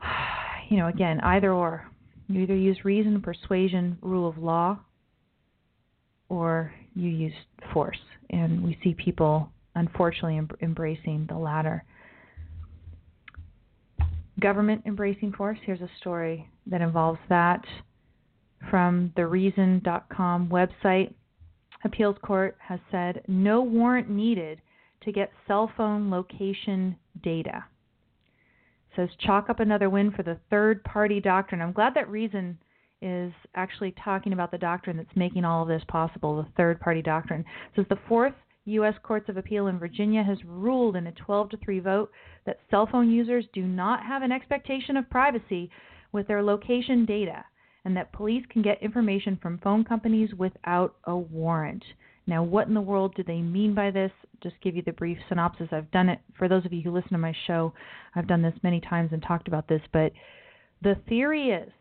you 0.68 0.76
know 0.76 0.88
again 0.88 1.20
either 1.20 1.52
or 1.52 1.88
you 2.28 2.42
either 2.42 2.56
use 2.56 2.78
reason 2.84 3.20
persuasion 3.20 3.98
rule 4.00 4.28
of 4.28 4.38
law 4.38 4.78
or 6.28 6.72
you 6.94 7.08
use 7.08 7.32
force 7.72 7.98
and 8.30 8.62
we 8.62 8.78
see 8.82 8.94
people 8.94 9.50
unfortunately 9.74 10.38
em- 10.38 10.48
embracing 10.60 11.26
the 11.28 11.36
latter. 11.36 11.84
Government 14.40 14.82
embracing 14.86 15.32
force. 15.32 15.58
Here's 15.64 15.80
a 15.80 15.90
story 16.00 16.48
that 16.66 16.80
involves 16.80 17.20
that 17.28 17.64
from 18.70 19.12
the 19.16 19.26
Reason.com 19.26 20.48
website. 20.48 21.12
Appeals 21.84 22.16
court 22.22 22.56
has 22.60 22.80
said 22.90 23.22
no 23.28 23.60
warrant 23.60 24.08
needed 24.08 24.60
to 25.04 25.12
get 25.12 25.32
cell 25.46 25.70
phone 25.76 26.10
location 26.10 26.96
data. 27.22 27.64
Says 28.96 29.08
chalk 29.20 29.48
up 29.48 29.60
another 29.60 29.88
win 29.88 30.10
for 30.12 30.22
the 30.22 30.38
third 30.50 30.84
party 30.84 31.20
doctrine. 31.20 31.62
I'm 31.62 31.72
glad 31.72 31.94
that 31.94 32.10
Reason 32.10 32.58
is 33.00 33.32
actually 33.54 33.94
talking 34.02 34.32
about 34.32 34.50
the 34.50 34.58
doctrine 34.58 34.96
that's 34.96 35.16
making 35.16 35.44
all 35.44 35.62
of 35.62 35.68
this 35.68 35.82
possible, 35.88 36.36
the 36.36 36.48
third 36.56 36.78
party 36.80 37.02
doctrine. 37.02 37.40
It 37.40 37.76
says 37.76 37.86
the 37.88 37.98
fourth 38.08 38.34
U.S. 38.64 38.94
Courts 39.02 39.28
of 39.28 39.36
Appeal 39.36 39.66
in 39.66 39.78
Virginia 39.78 40.22
has 40.22 40.38
ruled 40.44 40.94
in 40.94 41.08
a 41.08 41.12
12 41.12 41.50
to 41.50 41.56
3 41.56 41.80
vote 41.80 42.12
that 42.46 42.60
cell 42.70 42.86
phone 42.90 43.10
users 43.10 43.44
do 43.52 43.62
not 43.62 44.04
have 44.04 44.22
an 44.22 44.30
expectation 44.30 44.96
of 44.96 45.10
privacy 45.10 45.68
with 46.12 46.28
their 46.28 46.42
location 46.42 47.04
data 47.04 47.44
and 47.84 47.96
that 47.96 48.12
police 48.12 48.44
can 48.50 48.62
get 48.62 48.80
information 48.82 49.36
from 49.42 49.58
phone 49.58 49.82
companies 49.82 50.32
without 50.34 50.94
a 51.04 51.16
warrant. 51.16 51.82
Now, 52.26 52.42
what 52.42 52.68
in 52.68 52.74
the 52.74 52.80
world 52.80 53.14
do 53.16 53.22
they 53.22 53.40
mean 53.40 53.74
by 53.74 53.90
this? 53.90 54.12
Just 54.42 54.54
give 54.62 54.76
you 54.76 54.82
the 54.82 54.92
brief 54.92 55.18
synopsis. 55.28 55.68
I've 55.72 55.90
done 55.90 56.08
it 56.08 56.20
for 56.38 56.48
those 56.48 56.64
of 56.64 56.72
you 56.72 56.82
who 56.82 56.92
listen 56.92 57.12
to 57.12 57.18
my 57.18 57.34
show. 57.46 57.72
I've 58.14 58.28
done 58.28 58.42
this 58.42 58.54
many 58.62 58.80
times 58.80 59.10
and 59.12 59.22
talked 59.22 59.48
about 59.48 59.68
this, 59.68 59.82
but 59.92 60.12
the 60.82 60.96
theory 61.08 61.50
is 61.50 61.72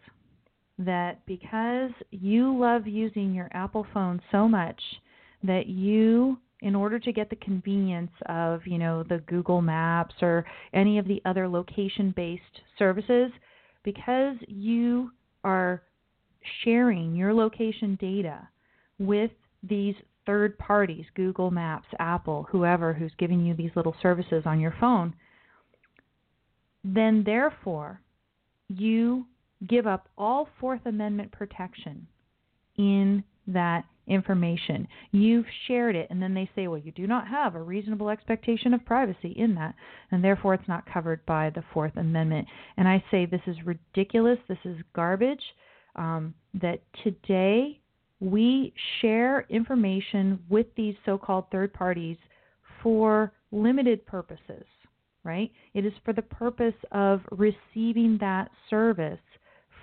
that 0.79 1.23
because 1.25 1.91
you 2.09 2.57
love 2.57 2.87
using 2.87 3.33
your 3.33 3.49
Apple 3.51 3.85
phone 3.93 4.19
so 4.31 4.47
much 4.47 4.81
that 5.43 5.67
you 5.67 6.37
in 6.61 6.75
order 6.75 6.99
to 6.99 7.11
get 7.11 7.29
the 7.29 7.35
convenience 7.37 8.11
of, 8.27 8.61
you 8.65 8.77
know, 8.77 9.03
the 9.03 9.17
Google 9.27 9.61
Maps 9.61 10.13
or 10.21 10.45
any 10.73 10.99
of 10.99 11.07
the 11.07 11.21
other 11.25 11.47
location-based 11.47 12.61
services, 12.77 13.31
because 13.83 14.35
you 14.47 15.11
are 15.43 15.81
sharing 16.63 17.15
your 17.15 17.33
location 17.33 17.97
data 17.99 18.47
with 18.99 19.31
these 19.63 19.95
third 20.31 20.57
parties, 20.57 21.03
Google 21.13 21.51
Maps, 21.51 21.87
Apple, 21.99 22.47
whoever 22.49 22.93
who's 22.93 23.11
giving 23.17 23.45
you 23.45 23.53
these 23.53 23.71
little 23.75 23.93
services 24.01 24.43
on 24.45 24.61
your 24.61 24.73
phone, 24.79 25.13
then 26.85 27.23
therefore 27.25 27.99
you 28.69 29.25
give 29.67 29.85
up 29.85 30.07
all 30.17 30.47
Fourth 30.57 30.85
Amendment 30.85 31.33
protection 31.33 32.07
in 32.77 33.25
that 33.45 33.83
information. 34.07 34.87
You've 35.11 35.45
shared 35.67 35.97
it, 35.97 36.07
and 36.09 36.21
then 36.23 36.33
they 36.33 36.49
say, 36.55 36.69
well, 36.69 36.79
you 36.79 36.93
do 36.93 37.07
not 37.07 37.27
have 37.27 37.55
a 37.55 37.61
reasonable 37.61 38.09
expectation 38.09 38.73
of 38.73 38.85
privacy 38.85 39.33
in 39.35 39.53
that, 39.55 39.75
and 40.11 40.23
therefore 40.23 40.53
it's 40.53 40.67
not 40.69 40.89
covered 40.89 41.25
by 41.25 41.49
the 41.49 41.63
Fourth 41.73 41.97
Amendment. 41.97 42.47
And 42.77 42.87
I 42.87 43.03
say 43.11 43.25
this 43.25 43.41
is 43.47 43.57
ridiculous, 43.65 44.39
this 44.47 44.57
is 44.63 44.77
garbage, 44.95 45.43
um, 45.97 46.33
that 46.53 46.79
today 47.03 47.80
we 48.21 48.71
share 49.01 49.45
information 49.49 50.39
with 50.47 50.67
these 50.77 50.95
so 51.05 51.17
called 51.17 51.45
third 51.51 51.73
parties 51.73 52.17
for 52.81 53.33
limited 53.51 54.05
purposes, 54.05 54.63
right? 55.23 55.51
It 55.73 55.85
is 55.85 55.93
for 56.05 56.13
the 56.13 56.21
purpose 56.21 56.75
of 56.91 57.21
receiving 57.31 58.17
that 58.21 58.49
service 58.69 59.19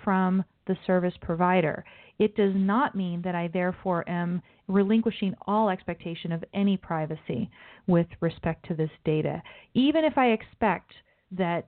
from 0.03 0.43
the 0.67 0.77
service 0.87 1.13
provider. 1.21 1.83
It 2.17 2.35
does 2.35 2.53
not 2.55 2.95
mean 2.95 3.21
that 3.23 3.35
I 3.35 3.49
therefore 3.49 4.09
am 4.09 4.41
relinquishing 4.67 5.35
all 5.45 5.69
expectation 5.69 6.31
of 6.31 6.43
any 6.53 6.77
privacy 6.77 7.49
with 7.87 8.07
respect 8.21 8.65
to 8.67 8.73
this 8.73 8.89
data. 9.03 9.43
Even 9.73 10.05
if 10.05 10.17
I 10.17 10.27
expect 10.27 10.93
that 11.31 11.65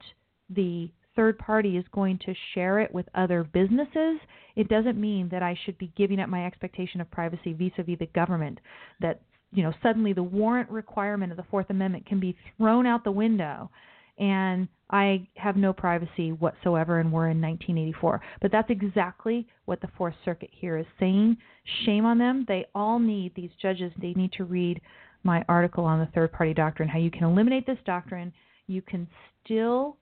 the 0.50 0.90
third 1.16 1.38
party 1.38 1.78
is 1.78 1.86
going 1.92 2.20
to 2.26 2.34
share 2.54 2.80
it 2.80 2.94
with 2.94 3.08
other 3.16 3.44
businesses, 3.44 4.20
it 4.56 4.68
doesn't 4.70 5.00
mean 5.00 5.30
that 5.30 5.44
I 5.44 5.58
should 5.66 5.78
be 5.78 5.92
giving 5.98 6.20
up 6.20 6.30
my 6.30 6.46
expectation 6.46 7.02
of 7.02 7.12
privacy 7.12 7.54
vis 7.54 7.72
a 7.78 7.84
vis 7.84 8.00
the 8.00 8.06
government 8.08 8.60
that 9.00 9.22
you 9.54 9.64
know, 9.64 9.74
suddenly 9.84 10.14
the 10.14 10.24
warrant 10.24 10.70
requirement 10.70 11.32
of 11.32 11.38
the 11.38 11.44
Fourth 11.52 11.70
Amendment 11.70 12.06
can 12.06 12.22
be 12.22 12.38
thrown 12.58 12.86
out 12.86 13.04
the 13.04 13.12
window 13.12 13.70
and 14.18 14.68
I 14.92 15.28
have 15.36 15.56
no 15.56 15.74
privacy 15.74 16.32
whatsoever, 16.34 17.00
and 17.00 17.12
we're 17.12 17.30
in 17.30 17.42
1984. 17.42 18.22
But 18.42 18.52
that's 18.52 18.70
exactly 18.70 19.48
what 19.66 19.82
the 19.82 19.90
Fourth 19.98 20.14
Circuit 20.24 20.50
here 20.52 20.78
is 20.78 20.86
saying. 21.00 21.38
Shame 21.86 22.06
on 22.06 22.18
them. 22.18 22.46
They 22.48 22.66
all 22.76 23.00
need, 23.00 23.34
these 23.34 23.50
judges, 23.62 23.92
they 24.00 24.14
need 24.14 24.32
to 24.34 24.44
read 24.44 24.82
my 25.24 25.44
article 25.48 25.86
on 25.86 26.00
the 26.00 26.12
third 26.14 26.32
party 26.34 26.54
doctrine, 26.54 26.90
how 26.90 27.00
you 27.00 27.10
can 27.10 27.24
eliminate 27.24 27.66
this 27.66 27.78
doctrine. 27.86 28.34
You 28.68 28.82
can 28.82 29.08
still 29.44 29.98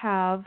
have 0.00 0.44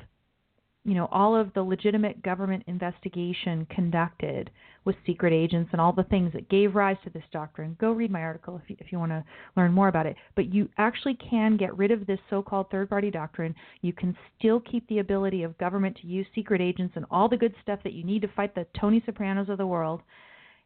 you 0.83 0.93
know 0.93 1.07
all 1.11 1.35
of 1.35 1.53
the 1.53 1.61
legitimate 1.61 2.21
government 2.23 2.63
investigation 2.67 3.67
conducted 3.69 4.49
with 4.87 4.95
secret 5.05 5.33
agents 5.33 5.69
and 5.73 5.81
all 5.81 5.91
the 5.91 6.03
things 6.03 6.31
that 6.31 6.49
gave 6.49 6.73
rise 6.73 6.95
to 7.03 7.09
this 7.09 7.23
doctrine. 7.33 7.75
Go 7.79 7.91
read 7.91 8.09
my 8.09 8.21
article 8.21 8.59
if 8.63 8.69
you, 8.69 8.77
if 8.79 8.89
you 8.89 8.97
want 8.97 9.11
to 9.11 9.23
learn 9.57 9.73
more 9.73 9.89
about 9.89 10.05
it. 10.05 10.15
But 10.33 10.53
you 10.53 10.69
actually 10.77 11.15
can 11.15 11.57
get 11.57 11.77
rid 11.77 11.91
of 11.91 12.07
this 12.07 12.19
so-called 12.29 12.71
third 12.71 12.89
party 12.89 13.11
doctrine. 13.11 13.53
You 13.81 13.91
can 13.91 14.15
still 14.39 14.61
keep 14.61 14.87
the 14.87 14.99
ability 14.99 15.43
of 15.43 15.57
government 15.57 15.97
to 16.01 16.07
use 16.07 16.25
secret 16.33 16.61
agents 16.61 16.93
and 16.95 17.05
all 17.11 17.27
the 17.27 17.35
good 17.35 17.53
stuff 17.61 17.79
that 17.83 17.91
you 17.91 18.05
need 18.05 18.21
to 18.21 18.29
fight 18.29 18.55
the 18.55 18.65
tony 18.79 19.03
sopranos 19.05 19.49
of 19.49 19.57
the 19.57 19.67
world. 19.67 20.01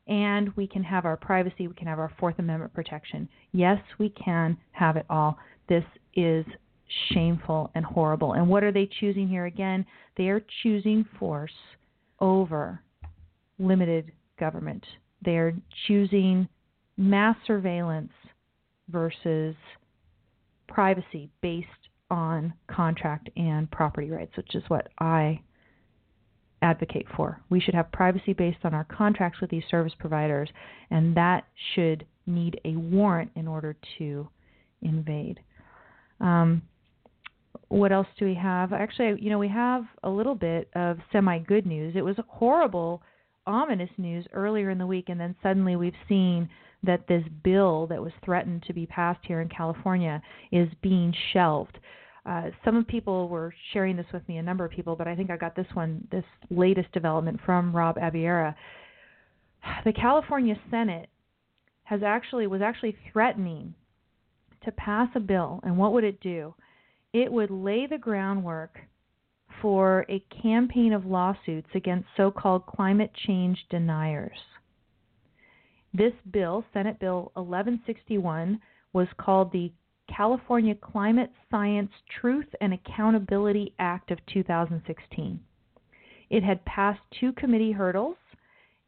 And 0.07 0.55
we 0.55 0.67
can 0.67 0.83
have 0.83 1.05
our 1.05 1.17
privacy. 1.17 1.67
We 1.67 1.73
can 1.73 1.87
have 1.87 1.99
our 1.99 2.13
fourth 2.19 2.37
amendment 2.37 2.75
protection. 2.75 3.27
Yes 3.53 3.81
we 3.97 4.09
can 4.09 4.55
have 4.71 4.97
it 4.97 5.07
all. 5.09 5.39
This 5.67 5.83
is 6.13 6.45
shameful 7.13 7.71
and 7.75 7.85
horrible. 7.85 8.33
And 8.33 8.47
what 8.47 8.63
are 8.63 8.71
they 8.71 8.89
choosing 8.99 9.27
here 9.27 9.45
again? 9.45 9.85
They 10.17 10.29
are 10.29 10.43
choosing 10.63 11.05
force 11.19 11.51
over 12.19 12.81
limited 13.59 14.11
government. 14.39 14.85
They 15.23 15.37
are 15.37 15.53
choosing 15.87 16.47
mass 16.97 17.35
surveillance 17.45 18.11
versus 18.89 19.55
privacy 20.67 21.29
based 21.41 21.67
on 22.09 22.53
contract 22.67 23.29
and 23.37 23.69
property 23.71 24.09
rights, 24.09 24.35
which 24.35 24.55
is 24.55 24.63
what 24.67 24.89
I 24.99 25.41
advocate 26.61 27.07
for. 27.15 27.41
We 27.49 27.59
should 27.59 27.73
have 27.73 27.91
privacy 27.91 28.33
based 28.33 28.59
on 28.63 28.73
our 28.73 28.83
contracts 28.83 29.39
with 29.41 29.49
these 29.49 29.63
service 29.71 29.93
providers, 29.97 30.49
and 30.91 31.15
that 31.15 31.45
should 31.73 32.05
need 32.27 32.59
a 32.65 32.75
warrant 32.75 33.31
in 33.35 33.47
order 33.47 33.75
to 33.97 34.27
invade. 34.81 35.39
Um, 36.19 36.61
what 37.71 37.93
else 37.93 38.07
do 38.19 38.25
we 38.25 38.35
have? 38.35 38.73
Actually, 38.73 39.21
you 39.21 39.29
know, 39.29 39.39
we 39.39 39.47
have 39.47 39.85
a 40.03 40.09
little 40.09 40.35
bit 40.35 40.69
of 40.75 40.97
semi 41.11 41.39
good 41.39 41.65
news. 41.65 41.93
It 41.95 42.01
was 42.01 42.17
horrible, 42.27 43.01
ominous 43.47 43.89
news 43.97 44.25
earlier 44.33 44.69
in 44.69 44.77
the 44.77 44.85
week, 44.85 45.05
and 45.07 45.17
then 45.17 45.35
suddenly 45.41 45.77
we've 45.77 45.93
seen 46.09 46.49
that 46.83 47.07
this 47.07 47.23
bill 47.43 47.87
that 47.87 48.01
was 48.01 48.11
threatened 48.25 48.63
to 48.63 48.73
be 48.73 48.85
passed 48.85 49.21
here 49.25 49.39
in 49.39 49.47
California 49.47 50.21
is 50.51 50.67
being 50.81 51.13
shelved. 51.31 51.79
Uh, 52.25 52.49
some 52.65 52.83
people 52.83 53.29
were 53.29 53.53
sharing 53.71 53.95
this 53.95 54.05
with 54.11 54.27
me, 54.27 54.37
a 54.37 54.43
number 54.43 54.65
of 54.65 54.71
people, 54.71 54.97
but 54.97 55.07
I 55.07 55.15
think 55.15 55.31
I 55.31 55.37
got 55.37 55.55
this 55.55 55.67
one, 55.73 56.05
this 56.11 56.25
latest 56.49 56.91
development 56.91 57.39
from 57.45 57.75
Rob 57.75 57.97
Abiera. 57.97 58.55
The 59.85 59.93
California 59.93 60.55
Senate 60.69 61.09
has 61.83 62.01
actually 62.03 62.47
was 62.47 62.61
actually 62.61 62.97
threatening 63.13 63.75
to 64.65 64.71
pass 64.73 65.07
a 65.15 65.19
bill, 65.19 65.61
and 65.63 65.77
what 65.77 65.93
would 65.93 66.03
it 66.03 66.19
do? 66.19 66.53
It 67.13 67.31
would 67.31 67.51
lay 67.51 67.87
the 67.87 67.97
groundwork 67.97 68.79
for 69.61 70.05
a 70.09 70.23
campaign 70.41 70.93
of 70.93 71.05
lawsuits 71.05 71.69
against 71.75 72.07
so 72.17 72.31
called 72.31 72.65
climate 72.65 73.11
change 73.27 73.57
deniers. 73.69 74.37
This 75.93 76.13
bill, 76.31 76.63
Senate 76.73 76.99
Bill 76.99 77.31
1161, 77.35 78.59
was 78.93 79.07
called 79.17 79.51
the 79.51 79.71
California 80.15 80.75
Climate 80.75 81.31
Science 81.49 81.91
Truth 82.19 82.47
and 82.61 82.73
Accountability 82.73 83.73
Act 83.77 84.11
of 84.11 84.19
2016. 84.33 85.39
It 86.29 86.43
had 86.43 86.63
passed 86.65 87.01
two 87.19 87.33
committee 87.33 87.73
hurdles, 87.73 88.17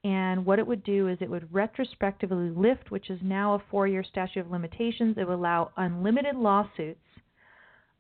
and 0.06 0.46
what 0.46 0.60
it 0.60 0.68
would 0.68 0.84
do 0.84 1.10
is 1.10 1.18
it 1.20 1.30
would 1.30 1.54
retrospectively 1.54 2.50
lift, 2.50 2.90
which 2.90 3.10
is 3.10 3.20
now 3.22 3.54
a 3.54 3.64
four 3.70 3.86
year 3.88 4.04
statute 4.04 4.42
of 4.42 4.52
limitations. 4.52 5.18
It 5.18 5.28
would 5.28 5.36
allow 5.36 5.72
unlimited 5.76 6.36
lawsuits 6.36 7.00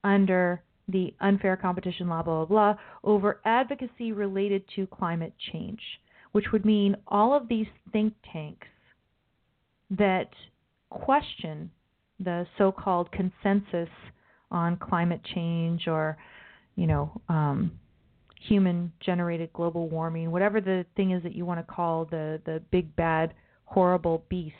under 0.03 0.61
the 0.87 1.13
unfair 1.21 1.55
competition 1.55 2.07
law, 2.09 2.21
blah, 2.21 2.45
blah, 2.45 2.73
blah, 2.73 2.81
over 3.03 3.39
advocacy 3.45 4.11
related 4.11 4.63
to 4.75 4.85
climate 4.87 5.33
change, 5.51 5.79
which 6.33 6.45
would 6.51 6.65
mean 6.65 6.95
all 7.07 7.33
of 7.33 7.47
these 7.47 7.67
think 7.91 8.13
tanks 8.31 8.67
that 9.89 10.29
question 10.89 11.69
the 12.19 12.45
so 12.57 12.71
called 12.71 13.11
consensus 13.11 13.89
on 14.51 14.77
climate 14.77 15.21
change 15.33 15.87
or, 15.87 16.17
you 16.75 16.87
know, 16.87 17.11
um, 17.29 17.71
human 18.47 18.91
generated 18.99 19.51
global 19.53 19.89
warming, 19.89 20.31
whatever 20.31 20.59
the 20.61 20.85
thing 20.95 21.11
is 21.11 21.23
that 21.23 21.33
you 21.33 21.45
want 21.45 21.65
to 21.65 21.73
call 21.73 22.05
the, 22.05 22.41
the 22.45 22.61
big 22.71 22.93
bad 22.95 23.33
horrible 23.65 24.23
beast 24.29 24.55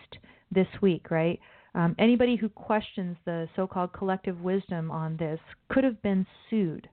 this 0.52 0.68
week, 0.82 1.12
right? 1.12 1.40
Um, 1.76 1.96
anybody 1.98 2.36
who 2.36 2.50
questions 2.50 3.18
the 3.26 3.48
so 3.56 3.66
called 3.66 3.94
collective 3.94 4.42
wisdom 4.42 4.92
on 4.92 5.18
this 5.18 5.40
could 5.70 5.84
have 5.84 6.02
been 6.02 6.26
sued. 6.50 6.88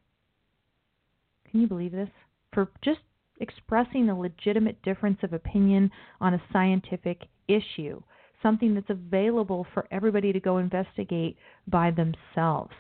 Can 1.51 1.61
you 1.61 1.67
believe 1.67 1.93
this? 1.93 2.09
For 2.53 2.71
just 2.83 3.01
expressing 3.41 4.09
a 4.09 4.19
legitimate 4.19 4.81
difference 4.83 5.19
of 5.23 5.33
opinion 5.33 5.91
on 6.21 6.35
a 6.35 6.43
scientific 6.53 7.23
issue, 7.49 8.01
something 8.43 8.75
that's 8.75 8.91
available 8.91 9.67
for 9.75 9.87
everybody 9.91 10.33
to 10.33 10.41
go 10.41 10.59
investigate 10.59 11.37
by 11.67 11.91
themselves. 11.91 12.73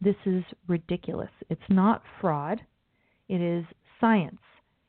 This 0.00 0.16
is 0.26 0.42
ridiculous. 0.66 1.30
It's 1.48 1.60
not 1.68 2.02
fraud, 2.20 2.60
it 3.28 3.40
is 3.40 3.64
science 4.00 4.40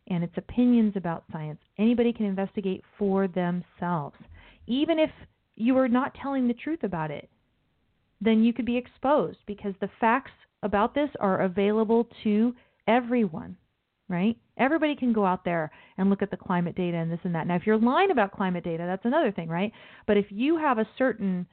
and 0.08 0.24
it's 0.24 0.38
opinions 0.38 0.93
about 0.95 1.24
science. 1.32 1.60
Anybody 1.78 2.12
can 2.12 2.26
investigate 2.26 2.84
for 2.97 3.28
themselves. 3.28 4.16
Even 4.68 4.99
if 4.99 5.10
you 5.62 5.78
are 5.78 5.88
not 5.88 6.16
telling 6.22 6.47
the 6.47 6.53
truth 6.53 6.84
about 6.84 7.12
it, 7.12 7.30
then 8.20 8.43
you 8.43 8.53
could 8.53 8.66
be 8.66 8.78
exposed 8.78 9.39
because 9.47 9.74
the 9.80 9.89
facts 9.99 10.32
about 10.64 10.93
this 10.93 11.09
are 11.20 11.41
available 11.41 12.07
to 12.24 12.53
everyone, 12.88 13.57
right? 14.07 14.38
Everybody 14.57 14.95
can 14.95 15.14
go 15.14 15.26
out 15.26 15.43
there 15.43 15.72
and 15.97 16.09
look 16.09 16.22
at 16.22 16.30
the 16.30 16.38
climate 16.38 16.76
data 16.76 16.97
and 16.97 17.12
this 17.12 17.20
and 17.24 17.34
that. 17.34 17.47
Now, 17.47 17.55
if 17.55 17.66
you're 17.66 17.78
lying 17.78 18.12
about 18.12 18.32
climate 18.32 18.64
data, 18.64 18.84
that's 18.86 19.05
another 19.05 19.32
thing, 19.32 19.49
right? 19.49 19.72
But 20.05 20.18
if 20.18 20.26
you 20.30 20.57
have 20.57 20.78
a 20.78 20.88
certain 20.97 21.47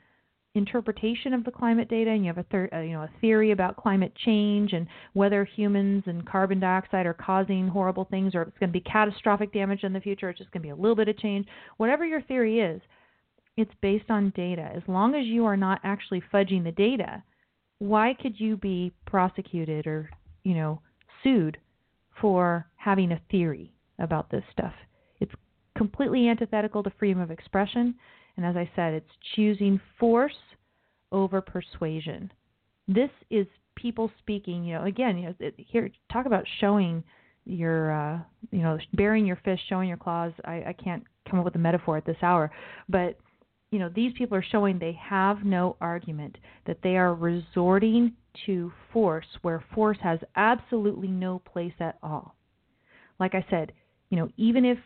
interpretation 0.55 1.33
of 1.33 1.45
the 1.45 1.51
climate 1.51 1.89
data 1.89 2.11
and 2.11 2.25
you 2.25 2.33
have 2.35 2.45
a 2.45 2.77
uh, 2.77 2.81
you 2.81 2.93
know 2.93 3.03
a 3.03 3.11
theory 3.21 3.53
about 3.53 3.77
climate 3.77 4.13
change 4.25 4.73
and 4.73 4.87
whether 5.13 5.45
humans 5.45 6.03
and 6.07 6.27
carbon 6.27 6.59
dioxide 6.59 7.07
are 7.07 7.15
causing 7.15 7.69
horrible 7.69 8.07
things 8.11 8.35
or 8.35 8.43
it's 8.43 8.59
going 8.59 8.71
to 8.71 8.79
be 8.79 8.81
catastrophic 8.81 9.53
damage 9.53 9.85
in 9.85 9.93
the 9.93 10.01
future, 10.01 10.29
it's 10.29 10.39
just 10.39 10.51
going 10.51 10.63
to 10.63 10.67
be 10.67 10.71
a 10.71 10.77
little 10.77 10.97
bit 10.97 11.09
of 11.09 11.19
change. 11.19 11.47
Whatever 11.77 12.05
your 12.05 12.23
theory 12.23 12.61
is, 12.61 12.81
it's 13.59 13.75
based 13.83 14.09
on 14.09 14.33
data. 14.37 14.71
As 14.73 14.83
long 14.87 15.17
as 15.17 15.27
you 15.27 15.45
are 15.45 15.57
not 15.57 15.81
actually 15.83 16.23
fudging 16.33 16.63
the 16.63 16.71
data, 16.71 17.25
why 17.81 18.15
could 18.23 18.39
you 18.39 18.57
be 18.57 18.93
prosecuted 19.05 19.85
or, 19.85 20.09
you 20.45 20.55
know, 20.55 20.81
sued 21.25 21.59
for 22.21 22.67
having 22.77 23.11
a 23.11 23.21
theory 23.33 23.73
about 23.99 24.31
this 24.31 24.45
stuff? 24.53 24.75
It's 25.19 25.33
completely 25.77 26.29
antithetical 26.29 26.85
to 26.85 26.93
freedom 27.01 27.21
of 27.21 27.33
expression. 27.33 27.97
And 28.37 28.47
as 28.47 28.55
I 28.55 28.71
said, 28.77 28.95
it's 28.95 29.11
choosing 29.35 29.81
force 29.99 30.39
over 31.11 31.41
persuasion. 31.41 32.31
This 32.87 33.11
is 33.29 33.47
people 33.75 34.09
speaking, 34.21 34.63
you 34.63 34.75
know, 34.75 34.85
again, 34.85 35.19
you 35.19 35.35
know, 35.41 35.51
here 35.57 35.91
talk 36.13 36.27
about 36.27 36.45
showing 36.61 37.03
your 37.45 37.91
uh, 37.91 38.21
you 38.53 38.63
know, 38.63 38.79
burying 38.93 39.27
your 39.27 39.41
fist, 39.45 39.63
showing 39.69 39.89
your 39.89 39.97
claws. 39.97 40.33
I, 40.45 40.63
I 40.69 40.75
can't 40.85 41.03
come 41.29 41.41
up 41.41 41.45
with 41.45 41.57
a 41.57 41.59
metaphor 41.59 41.97
at 41.97 42.05
this 42.07 42.17
hour, 42.23 42.53
but 42.89 43.19
you 43.71 43.79
know, 43.79 43.91
these 43.95 44.13
people 44.17 44.37
are 44.37 44.45
showing 44.51 44.79
they 44.79 44.99
have 45.01 45.45
no 45.45 45.77
argument, 45.81 46.39
that 46.67 46.79
they 46.83 46.97
are 46.97 47.15
resorting 47.15 48.13
to 48.47 48.73
force 48.93 49.27
where 49.43 49.65
force 49.75 49.99
has 50.03 50.19
absolutely 50.37 51.09
no 51.09 51.41
place 51.41 51.75
at 51.81 51.99
all. 52.03 52.35
Like 53.19 53.35
I 53.35 53.45
said, 53.51 53.73
you 54.11 54.17
know, 54.17 54.29
even 54.37 54.65
if 54.65 54.79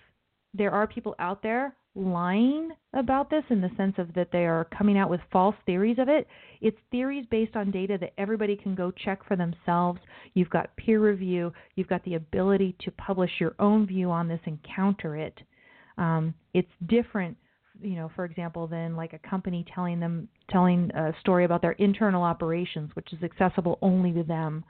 there 0.55 0.73
are 0.73 0.87
people 0.87 1.15
out 1.19 1.43
there 1.43 1.75
lying 1.95 2.71
about 2.95 3.29
this 3.29 3.45
in 3.51 3.61
the 3.61 3.71
sense 3.77 3.95
of 3.99 4.13
that 4.15 4.33
they 4.33 4.47
are 4.47 4.67
coming 4.77 4.97
out 4.99 5.11
with 5.11 5.21
false 5.31 5.55
theories 5.67 5.99
of 5.99 6.09
it, 6.09 6.27
it's 6.61 6.79
theories 6.91 7.27
based 7.31 7.55
on 7.55 7.71
data 7.71 7.99
that 8.01 8.15
everybody 8.19 8.57
can 8.57 8.75
go 8.75 8.91
check 8.91 9.25
for 9.27 9.37
themselves. 9.37 10.01
You've 10.35 10.51
got 10.51 10.75
peer 10.77 11.01
review, 11.01 11.53
you've 11.77 11.89
got 11.89 12.03
the 12.05 12.15
ability 12.15 12.77
to 12.81 12.91
publish 12.93 13.31
your 13.39 13.55
own 13.59 13.87
view 13.87 14.11
on 14.11 14.27
this 14.27 14.41
and 14.47 14.59
counter 14.75 15.17
it. 15.17 15.39
Um, 15.99 16.35
it's 16.55 16.71
different 16.87 17.37
you 17.83 17.97
know, 17.97 18.11
for 18.15 18.25
example, 18.25 18.67
than 18.67 18.97
like 18.97 19.13
a 19.13 19.19
company 19.19 19.65
telling 19.75 20.01
them 20.01 20.29
telling 20.51 20.91
a 20.95 21.13
story 21.21 21.45
about 21.45 21.63
their 21.63 21.73
internal 21.73 22.23
operations, 22.23 22.91
which 22.95 23.13
is 23.13 23.23
accessible 23.23 23.79
only 23.83 24.13
to 24.13 24.23
them, 24.23 24.65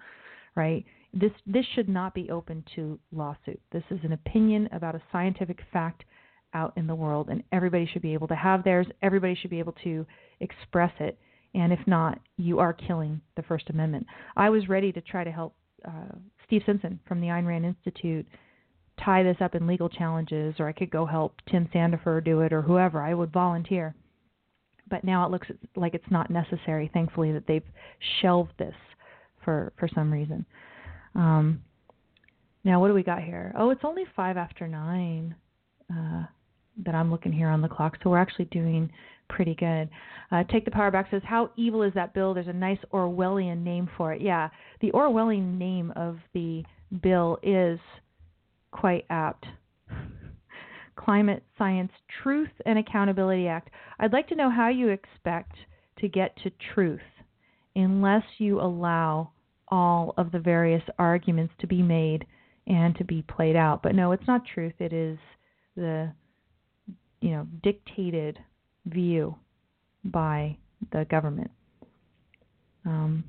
right? 0.54 0.84
This 1.12 1.32
this 1.46 1.64
should 1.74 1.88
not 1.88 2.14
be 2.14 2.30
open 2.30 2.64
to 2.74 2.98
lawsuit. 3.12 3.60
This 3.70 3.84
is 3.90 4.00
an 4.02 4.12
opinion 4.12 4.68
about 4.72 4.94
a 4.94 5.02
scientific 5.12 5.60
fact 5.72 6.04
out 6.54 6.72
in 6.76 6.86
the 6.86 6.94
world, 6.94 7.28
and 7.28 7.42
everybody 7.52 7.88
should 7.92 8.02
be 8.02 8.14
able 8.14 8.28
to 8.28 8.36
have 8.36 8.64
theirs. 8.64 8.86
Everybody 9.02 9.34
should 9.34 9.50
be 9.50 9.58
able 9.58 9.74
to 9.84 10.06
express 10.40 10.92
it. 11.00 11.18
And 11.54 11.72
if 11.72 11.80
not, 11.86 12.18
you 12.38 12.58
are 12.60 12.72
killing 12.72 13.20
the 13.36 13.42
First 13.42 13.68
Amendment. 13.70 14.06
I 14.36 14.48
was 14.50 14.68
ready 14.68 14.90
to 14.92 15.00
try 15.02 15.22
to 15.22 15.30
help 15.30 15.54
uh, 15.86 16.14
Steve 16.46 16.62
Simpson 16.64 16.98
from 17.06 17.20
the 17.20 17.28
Ayn 17.28 17.46
Rand 17.46 17.66
Institute 17.66 18.26
tie 19.04 19.22
this 19.22 19.36
up 19.40 19.54
in 19.54 19.66
legal 19.66 19.88
challenges, 19.88 20.54
or 20.58 20.68
I 20.68 20.72
could 20.72 20.90
go 20.90 21.06
help 21.06 21.34
Tim 21.50 21.68
Sandefur 21.74 22.24
do 22.24 22.40
it, 22.40 22.52
or 22.52 22.62
whoever. 22.62 23.02
I 23.02 23.14
would 23.14 23.32
volunteer. 23.32 23.94
But 24.88 25.04
now 25.04 25.24
it 25.24 25.30
looks 25.30 25.48
like 25.76 25.94
it's 25.94 26.10
not 26.10 26.30
necessary. 26.30 26.90
Thankfully, 26.92 27.32
that 27.32 27.46
they've 27.46 27.62
shelved 28.20 28.52
this 28.58 28.74
for 29.44 29.72
for 29.78 29.88
some 29.94 30.12
reason. 30.12 30.44
Um, 31.14 31.62
now, 32.64 32.80
what 32.80 32.88
do 32.88 32.94
we 32.94 33.02
got 33.02 33.22
here? 33.22 33.52
Oh, 33.56 33.70
it's 33.70 33.84
only 33.84 34.04
five 34.14 34.36
after 34.36 34.68
nine 34.68 35.34
uh, 35.90 36.24
that 36.84 36.94
I'm 36.94 37.10
looking 37.10 37.32
here 37.32 37.48
on 37.48 37.60
the 37.60 37.68
clock, 37.68 37.96
so 38.02 38.10
we're 38.10 38.18
actually 38.18 38.44
doing 38.46 38.90
pretty 39.28 39.54
good. 39.54 39.88
Uh, 40.30 40.44
Take 40.44 40.64
the 40.64 40.70
Power 40.70 40.90
Back 40.90 41.08
says, 41.10 41.22
How 41.24 41.50
evil 41.56 41.82
is 41.82 41.92
that 41.94 42.14
bill? 42.14 42.34
There's 42.34 42.46
a 42.48 42.52
nice 42.52 42.78
Orwellian 42.92 43.62
name 43.62 43.88
for 43.96 44.12
it. 44.12 44.20
Yeah, 44.20 44.48
the 44.80 44.92
Orwellian 44.92 45.58
name 45.58 45.92
of 45.96 46.18
the 46.34 46.62
bill 47.02 47.38
is 47.42 47.80
quite 48.72 49.04
apt. 49.10 49.46
Climate 50.96 51.42
Science 51.56 51.92
Truth 52.22 52.50
and 52.66 52.78
Accountability 52.78 53.46
Act. 53.46 53.70
I'd 53.98 54.12
like 54.12 54.28
to 54.28 54.34
know 54.34 54.50
how 54.50 54.68
you 54.68 54.88
expect 54.88 55.52
to 55.98 56.08
get 56.08 56.36
to 56.42 56.50
truth 56.74 57.00
unless 57.74 58.24
you 58.38 58.60
allow 58.60 59.30
all 59.68 60.14
of 60.18 60.32
the 60.32 60.38
various 60.38 60.82
arguments 60.98 61.54
to 61.60 61.66
be 61.66 61.82
made 61.82 62.26
and 62.66 62.94
to 62.96 63.04
be 63.04 63.22
played 63.22 63.56
out. 63.56 63.82
But 63.82 63.94
no, 63.94 64.12
it's 64.12 64.26
not 64.26 64.42
truth. 64.44 64.74
It 64.78 64.92
is 64.92 65.18
the 65.76 66.12
you 67.20 67.30
know 67.30 67.46
dictated 67.62 68.38
view 68.86 69.34
by 70.04 70.56
the 70.92 71.06
government. 71.10 71.50
Um, 72.84 73.24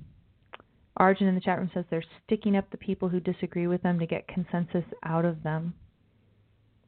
Arjun 0.98 1.28
in 1.28 1.36
the 1.36 1.42
chat 1.42 1.58
room 1.58 1.72
says 1.74 1.86
they're 1.90 2.04
sticking 2.26 2.56
up 2.56 2.70
the 2.70 2.78
people 2.78 3.10
who 3.10 3.20
disagree 3.20 3.68
with 3.68 3.82
them 3.82 4.00
to 4.00 4.06
get 4.06 4.28
consensus 4.28 4.86
out 5.04 5.26
of 5.26 5.42
them. 5.44 5.74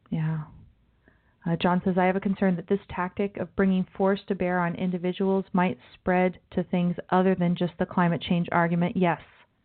Yeah. 0.09 0.41
Uh, 1.47 1.55
John 1.55 1.81
says, 1.85 1.95
I 1.97 2.05
have 2.05 2.15
a 2.15 2.21
concern 2.21 2.55
that 2.55 2.67
this 2.67 2.79
tactic 2.89 3.37
of 3.37 3.55
bringing 3.55 3.85
force 3.95 4.19
to 4.27 4.35
bear 4.35 4.59
on 4.59 4.75
individuals 4.75 5.45
might 5.53 5.77
spread 5.93 6.39
to 6.51 6.63
things 6.63 6.95
other 7.09 7.35
than 7.35 7.55
just 7.55 7.73
the 7.77 7.85
climate 7.85 8.21
change 8.21 8.47
argument. 8.51 8.97
Yes, 8.97 9.21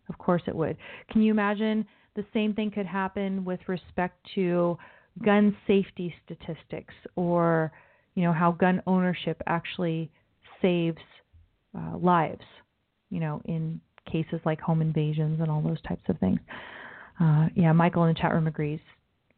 of 0.09 0.19
course 0.19 0.43
it 0.47 0.55
would. 0.55 0.77
Can 1.11 1.23
you 1.23 1.31
imagine 1.31 1.87
the 2.17 2.25
same 2.35 2.55
thing 2.55 2.71
could 2.71 2.87
happen 2.87 3.45
with 3.45 3.61
respect 3.67 4.17
to 4.35 4.77
gun 5.25 5.57
safety 5.67 6.15
statistics 6.25 6.95
or, 7.17 7.73
you 8.15 8.23
know, 8.23 8.33
how 8.33 8.53
gun 8.53 8.83
ownership 8.87 9.41
actually 9.47 10.11
saves 10.61 10.99
uh, 11.79 11.97
lives, 11.97 12.45
you 13.11 13.21
know, 13.21 13.41
in 13.47 13.81
cases 14.11 14.41
like 14.45 14.61
home 14.61 14.81
invasions 14.83 15.41
and 15.41 15.51
all 15.51 15.63
those 15.63 15.81
types 15.83 16.03
of 16.09 16.19
things. 16.19 16.41
Uh, 17.21 17.49
yeah, 17.55 17.73
Michael 17.73 18.05
in 18.05 18.15
the 18.15 18.21
chat 18.21 18.33
room 18.33 18.47
agrees 18.47 18.81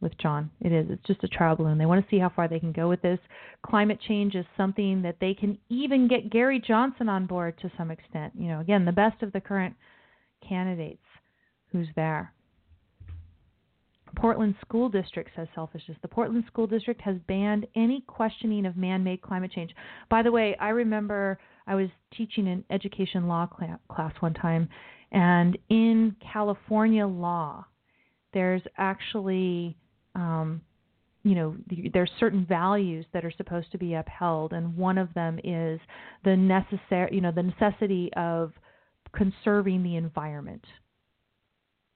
with 0.01 0.17
John. 0.19 0.51
It 0.61 0.73
is. 0.73 0.87
It's 0.91 1.07
just 1.07 1.25
a 1.25 1.29
trial 1.29 1.57
balloon. 1.57 1.79
They 1.79 1.87
want 1.87 2.05
to 2.05 2.11
see 2.11 2.19
how 2.19 2.31
far 2.35 2.49
they 2.49 2.61
can 2.61 2.73
go 2.73 2.89
with 2.89 3.01
this. 3.03 3.19
Climate 3.65 3.99
change 4.07 4.35
is 4.35 4.45
something 4.57 5.03
that 5.03 5.17
they 5.21 5.35
can 5.35 5.57
even 5.69 6.09
get 6.09 6.31
Gary 6.31 6.61
Johnson 6.61 7.09
on 7.09 7.27
board 7.27 7.59
to 7.63 7.71
some 7.79 7.91
extent. 7.91 8.33
You 8.37 8.49
know, 8.49 8.61
again, 8.61 8.85
the 8.85 8.93
best 8.93 9.23
of 9.23 9.33
the 9.33 9.41
current 9.41 9.75
candidates 10.47 11.03
who's 11.71 11.89
there. 11.97 12.33
Portland 14.17 14.55
School 14.61 14.89
District 14.89 15.31
says 15.35 15.49
selfishness. 15.55 15.97
The 16.03 16.09
Portland 16.09 16.45
School 16.47 16.67
District 16.67 17.01
has 17.01 17.17
banned 17.29 17.67
any 17.75 18.03
questioning 18.07 18.67
of 18.67 18.77
man 18.77 19.03
made 19.03 19.23
climate 19.23 19.53
change. 19.53 19.75
By 20.11 20.23
the 20.23 20.31
way, 20.31 20.55
I 20.61 20.69
remember 20.69 21.39
I 21.67 21.75
was 21.75 21.89
teaching 22.17 22.49
an 22.49 22.65
education 22.71 23.29
law 23.29 23.49
class 23.89 24.13
one 24.21 24.35
time, 24.35 24.69
and 25.13 25.57
in 25.69 26.17
California 26.33 27.07
law, 27.07 27.65
there's 28.33 28.63
actually 28.79 29.77
um, 30.15 30.61
you 31.23 31.35
know 31.35 31.57
there's 31.93 32.11
certain 32.19 32.45
values 32.47 33.07
that 33.13 33.25
are 33.25 33.33
supposed 33.37 33.71
to 33.73 33.79
be 33.79 33.95
upheld 33.95 34.53
and 34.53 34.77
one 34.77 34.99
of 34.99 35.13
them 35.15 35.39
is 35.45 35.81
the 36.25 36.37
necessary 36.37 37.15
you 37.15 37.21
know 37.21 37.33
the 37.33 37.43
necessity 37.43 38.11
of 38.17 38.53
conserving 39.15 39.83
the 39.83 39.97
environment. 39.97 40.65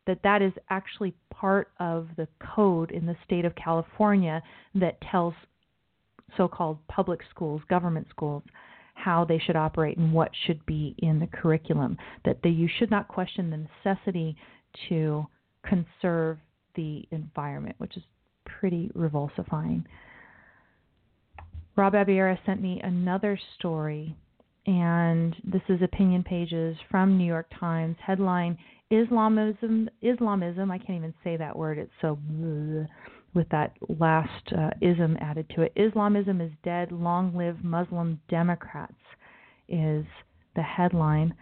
That 0.06 0.20
that 0.22 0.40
is 0.40 0.52
actually 0.70 1.14
part 1.32 1.70
of 1.80 2.08
the 2.16 2.28
code 2.54 2.92
in 2.92 3.06
the 3.06 3.16
state 3.24 3.44
of 3.44 3.54
California 3.56 4.42
that 4.76 5.00
tells 5.10 5.34
so-called 6.36 6.78
public 6.88 7.20
schools, 7.30 7.60
government 7.68 8.06
schools, 8.10 8.42
how 9.07 9.24
they 9.24 9.38
should 9.38 9.54
operate 9.54 9.96
and 9.96 10.12
what 10.12 10.32
should 10.46 10.66
be 10.66 10.92
in 10.98 11.20
the 11.20 11.28
curriculum. 11.28 11.96
That 12.24 12.38
they, 12.42 12.48
you 12.48 12.68
should 12.78 12.90
not 12.90 13.07
question 13.07 13.50
the 13.50 13.64
necessity 13.84 14.36
to 14.88 15.24
conserve 15.64 16.38
the 16.74 17.07
environment, 17.12 17.76
which 17.78 17.96
is 17.96 18.02
pretty 18.44 18.90
revulsifying. 18.96 19.84
Rob 21.76 21.94
Abiera 21.94 22.36
sent 22.44 22.61
me 22.61 22.80
another 22.82 23.38
story, 23.57 24.16
and 24.66 25.36
this 25.44 25.62
is 25.68 25.80
opinion 25.82 26.24
pages 26.24 26.76
from 26.90 27.16
New 27.16 27.26
York 27.26 27.46
Times. 27.61 27.94
Headline 28.04 28.59
Islamism, 28.90 29.88
Islamism, 30.02 30.72
I 30.72 30.78
can't 30.78 30.98
even 30.98 31.14
say 31.22 31.36
that 31.36 31.57
word, 31.57 31.78
it's 31.78 31.92
so 32.00 32.18
bleh, 32.28 32.88
with 33.37 33.49
that 33.51 33.76
last 34.01 34.53
uh, 34.59 34.70
ism 34.80 35.16
added 35.20 35.49
to 35.55 35.62
it. 35.62 35.72
Islamism 35.76 36.41
is 36.41 36.51
dead, 36.64 36.91
long 36.91 37.37
live 37.37 37.62
Muslim 37.62 38.18
Democrats, 38.28 38.95
is 39.68 40.05
the 40.57 40.62
headline. 40.62 41.34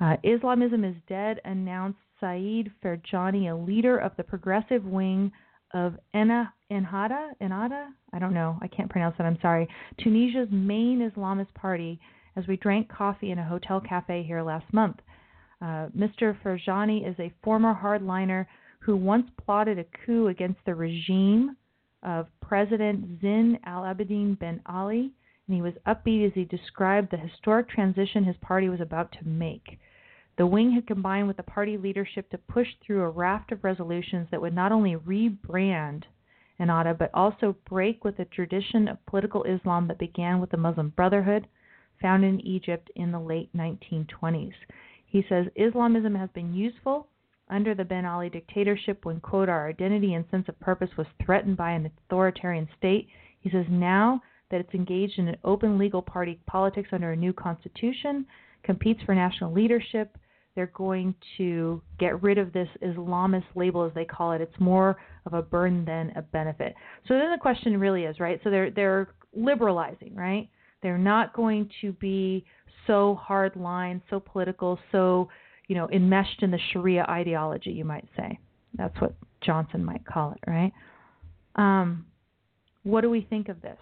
Uh, 0.00 0.16
Islamism 0.24 0.84
is 0.84 0.96
dead, 1.08 1.40
announced 1.44 1.98
Saeed 2.20 2.70
Ferjani, 2.82 3.50
a 3.50 3.54
leader 3.54 3.96
of 3.96 4.12
the 4.16 4.24
progressive 4.24 4.84
wing 4.84 5.30
of 5.72 5.94
Ennahda, 6.14 6.48
Ennahda, 6.70 7.86
I 8.12 8.18
don't 8.18 8.34
know, 8.34 8.58
I 8.60 8.68
can't 8.68 8.90
pronounce 8.90 9.16
that, 9.18 9.26
I'm 9.26 9.38
sorry, 9.40 9.68
Tunisia's 10.02 10.48
main 10.50 11.10
Islamist 11.10 11.52
party, 11.54 12.00
as 12.34 12.46
we 12.46 12.56
drank 12.56 12.88
coffee 12.88 13.30
in 13.30 13.38
a 13.38 13.48
hotel 13.48 13.80
cafe 13.80 14.22
here 14.26 14.42
last 14.42 14.70
month. 14.72 14.96
Uh, 15.62 15.88
Mr. 15.96 16.36
Ferjani 16.42 17.08
is 17.08 17.16
a 17.18 17.32
former 17.42 17.74
hardliner 17.74 18.46
who 18.86 18.96
once 18.96 19.28
plotted 19.44 19.80
a 19.80 19.84
coup 20.06 20.28
against 20.28 20.60
the 20.64 20.74
regime 20.74 21.56
of 22.04 22.28
President 22.40 23.20
Zine 23.20 23.58
al 23.64 23.82
Abidine 23.82 24.38
Ben 24.38 24.60
Ali, 24.64 25.10
and 25.46 25.56
he 25.56 25.60
was 25.60 25.72
upbeat 25.88 26.24
as 26.24 26.32
he 26.34 26.44
described 26.44 27.10
the 27.10 27.16
historic 27.16 27.68
transition 27.68 28.22
his 28.22 28.36
party 28.36 28.68
was 28.68 28.80
about 28.80 29.10
to 29.10 29.26
make. 29.26 29.80
The 30.38 30.46
wing 30.46 30.70
had 30.70 30.86
combined 30.86 31.26
with 31.26 31.36
the 31.36 31.42
party 31.42 31.76
leadership 31.76 32.30
to 32.30 32.38
push 32.38 32.68
through 32.80 33.02
a 33.02 33.10
raft 33.10 33.50
of 33.50 33.64
resolutions 33.64 34.28
that 34.30 34.40
would 34.40 34.54
not 34.54 34.70
only 34.70 34.94
rebrand 34.94 36.04
Ennahda 36.60 36.96
but 36.96 37.10
also 37.12 37.56
break 37.68 38.04
with 38.04 38.16
the 38.16 38.24
tradition 38.26 38.86
of 38.86 39.04
political 39.06 39.42
Islam 39.42 39.88
that 39.88 39.98
began 39.98 40.40
with 40.40 40.50
the 40.50 40.56
Muslim 40.56 40.90
Brotherhood, 40.90 41.48
founded 42.00 42.34
in 42.34 42.46
Egypt 42.46 42.88
in 42.94 43.10
the 43.10 43.18
late 43.18 43.50
1920s. 43.52 44.54
He 45.04 45.26
says 45.28 45.46
Islamism 45.56 46.14
has 46.14 46.30
been 46.30 46.54
useful 46.54 47.08
under 47.48 47.74
the 47.74 47.84
Ben 47.84 48.04
Ali 48.04 48.28
dictatorship 48.28 49.04
when, 49.04 49.20
quote, 49.20 49.48
our 49.48 49.68
identity 49.68 50.14
and 50.14 50.24
sense 50.30 50.48
of 50.48 50.58
purpose 50.60 50.90
was 50.96 51.06
threatened 51.24 51.56
by 51.56 51.72
an 51.72 51.90
authoritarian 52.08 52.68
state. 52.76 53.08
He 53.40 53.50
says 53.50 53.66
now 53.68 54.20
that 54.50 54.60
it's 54.60 54.74
engaged 54.74 55.18
in 55.18 55.28
an 55.28 55.36
open 55.44 55.78
legal 55.78 56.02
party 56.02 56.40
politics 56.46 56.88
under 56.92 57.12
a 57.12 57.16
new 57.16 57.32
constitution, 57.32 58.26
competes 58.62 59.00
for 59.04 59.14
national 59.14 59.52
leadership, 59.52 60.16
they're 60.54 60.72
going 60.74 61.14
to 61.36 61.82
get 61.98 62.20
rid 62.22 62.38
of 62.38 62.52
this 62.52 62.68
Islamist 62.82 63.44
label, 63.54 63.84
as 63.84 63.92
they 63.94 64.06
call 64.06 64.32
it. 64.32 64.40
It's 64.40 64.58
more 64.58 64.96
of 65.26 65.34
a 65.34 65.42
burden 65.42 65.84
than 65.84 66.12
a 66.16 66.22
benefit. 66.22 66.74
So 67.06 67.14
then 67.14 67.30
the 67.30 67.38
question 67.38 67.78
really 67.78 68.04
is, 68.04 68.18
right? 68.18 68.40
So 68.42 68.50
they're 68.50 68.70
they're 68.70 69.08
liberalizing, 69.34 70.14
right? 70.14 70.48
They're 70.82 70.98
not 70.98 71.34
going 71.34 71.68
to 71.82 71.92
be 71.92 72.44
so 72.86 73.16
hard 73.16 73.54
line, 73.54 74.00
so 74.08 74.18
political, 74.18 74.78
so 74.92 75.28
you 75.68 75.74
know 75.74 75.88
enmeshed 75.90 76.42
in 76.42 76.50
the 76.50 76.60
Sharia 76.72 77.04
ideology, 77.08 77.70
you 77.70 77.84
might 77.84 78.08
say. 78.16 78.38
That's 78.74 78.98
what 79.00 79.14
Johnson 79.40 79.84
might 79.84 80.04
call 80.04 80.32
it, 80.32 80.50
right? 80.50 80.72
Um, 81.56 82.06
what 82.82 83.00
do 83.00 83.10
we 83.10 83.26
think 83.28 83.48
of 83.48 83.60
this? 83.62 83.78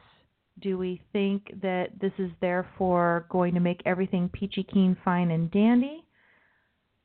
Do 0.61 0.78
we 0.78 1.02
think 1.12 1.61
that 1.62 1.89
this 2.01 2.12
is 2.19 2.31
therefore 2.40 3.27
going 3.28 3.55
to 3.55 3.61
make 3.61 3.82
everything 3.85 4.31
peachy 4.32 4.62
keen, 4.62 4.97
fine, 5.05 5.31
and 5.32 5.51
dandy? 5.51 6.05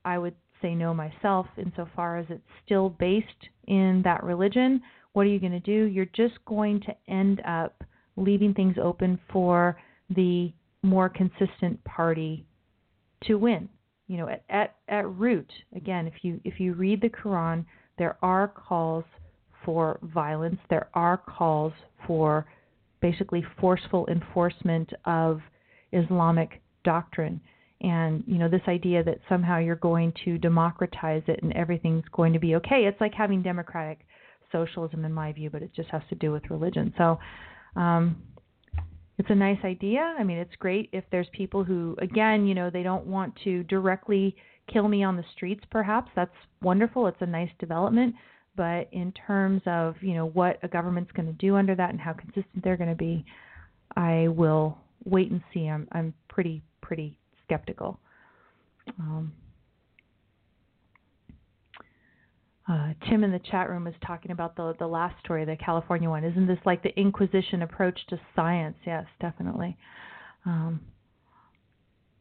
I 0.06 0.18
would 0.18 0.36
say 0.62 0.76
no 0.76 0.94
myself, 0.94 1.48
insofar 1.58 2.18
as 2.18 2.28
it's 2.30 2.42
still 2.66 2.90
based 2.90 3.50
in 3.68 4.02
that 4.04 4.24
religion. 4.24 4.82
What 5.14 5.26
are 5.26 5.30
you 5.30 5.40
going 5.40 5.52
to 5.54 5.60
do? 5.60 5.86
You're 5.86 6.06
just 6.06 6.36
going 6.46 6.82
to 6.82 6.96
end 7.12 7.42
up 7.46 7.84
leaving 8.16 8.54
things 8.54 8.76
open 8.82 9.20
for 9.32 9.78
the 10.10 10.54
more 10.84 11.10
consistent 11.10 11.84
party 11.84 12.46
to 13.24 13.36
win. 13.36 13.68
You 14.10 14.18
know, 14.18 14.28
at, 14.28 14.44
at, 14.50 14.76
at 14.88 15.08
root, 15.08 15.50
again, 15.76 16.08
if 16.08 16.24
you 16.24 16.42
if 16.44 16.60
you 16.60 16.74
read 16.74 17.00
the 17.00 17.10
Quran, 17.10 17.64
there 18.00 18.18
are 18.24 18.48
calls 18.48 19.06
for 19.64 20.00
violence. 20.02 20.58
There 20.72 20.90
are 20.96 21.16
calls 21.16 21.74
for 22.08 22.48
basically 23.02 23.46
forceful 23.62 24.08
enforcement 24.08 24.92
of 25.06 25.42
Islamic 25.94 26.60
doctrine. 26.84 27.40
And 27.82 28.24
you 28.26 28.40
know 28.40 28.50
this 28.50 28.64
idea 28.68 29.04
that 29.04 29.20
somehow 29.30 29.60
you're 29.60 29.76
going 29.76 30.12
to 30.26 30.40
democratize 30.40 31.22
it 31.28 31.44
and 31.44 31.54
everything's 31.54 32.04
going 32.12 32.34
to 32.34 32.40
be 32.40 32.56
okay. 32.56 32.86
It's 32.88 33.00
like 33.00 33.14
having 33.14 33.44
democratic 33.44 34.00
socialism, 34.52 35.06
in 35.06 35.14
my 35.14 35.32
view, 35.34 35.52
but 35.52 35.62
it 35.62 35.70
just 35.76 35.90
has 35.90 36.02
to 36.10 36.16
do 36.16 36.32
with 36.32 36.50
religion. 36.50 36.92
So 36.98 37.20
um, 37.76 38.24
it's 39.20 39.30
a 39.30 39.36
nice 39.36 39.60
idea. 39.66 40.16
I 40.18 40.24
mean, 40.24 40.38
it's 40.38 40.56
great 40.60 40.90
if 40.94 41.04
there's 41.12 41.28
people 41.34 41.64
who, 41.64 41.96
again, 42.02 42.48
you 42.48 42.56
know, 42.56 42.70
they 42.70 42.84
don't 42.84 43.06
want 43.06 43.34
to 43.44 43.64
directly 43.64 44.34
kill 44.72 44.88
me 44.88 45.04
on 45.04 45.18
the 45.18 45.26
streets. 45.36 45.64
Perhaps 45.70 46.10
that's 46.16 46.32
wonderful. 46.62 47.06
It's 47.06 47.22
a 47.22 47.26
nice 47.26 47.50
development. 47.60 48.16
But 48.56 48.88
in 48.94 49.14
terms 49.28 49.62
of 49.66 49.96
you 50.02 50.14
know 50.14 50.28
what 50.28 50.58
a 50.64 50.68
government's 50.68 51.12
going 51.12 51.28
to 51.28 51.34
do 51.34 51.56
under 51.56 51.76
that 51.76 51.92
and 51.92 52.00
how 52.00 52.14
consistent 52.14 52.64
they're 52.64 52.78
going 52.78 52.90
to 52.90 52.96
be, 52.96 53.26
I 53.96 54.30
will 54.30 54.78
wait 55.06 55.32
and 55.32 55.42
see. 55.54 55.68
I'm 55.68 55.88
I'm 55.92 56.14
pretty 56.30 56.62
pretty 56.82 57.18
skeptical. 57.46 58.00
Um, 59.00 59.34
uh, 62.70 62.94
Tim 63.10 63.24
in 63.24 63.32
the 63.32 63.40
chat 63.40 63.70
room 63.70 63.88
is 63.88 63.96
talking 64.06 64.32
about 64.32 64.56
the 64.56 64.76
the 64.78 64.88
last 64.88 65.20
story, 65.24 65.44
the 65.44 65.56
California 65.56 66.10
one. 66.10 66.24
Isn't 66.24 66.48
this 66.48 66.60
like 66.66 66.84
the 66.84 66.98
Inquisition 67.00 67.64
approach 67.64 68.00
to 68.10 68.20
science? 68.36 68.78
Yes, 68.86 69.06
definitely. 69.20 69.76
Um, 70.46 70.82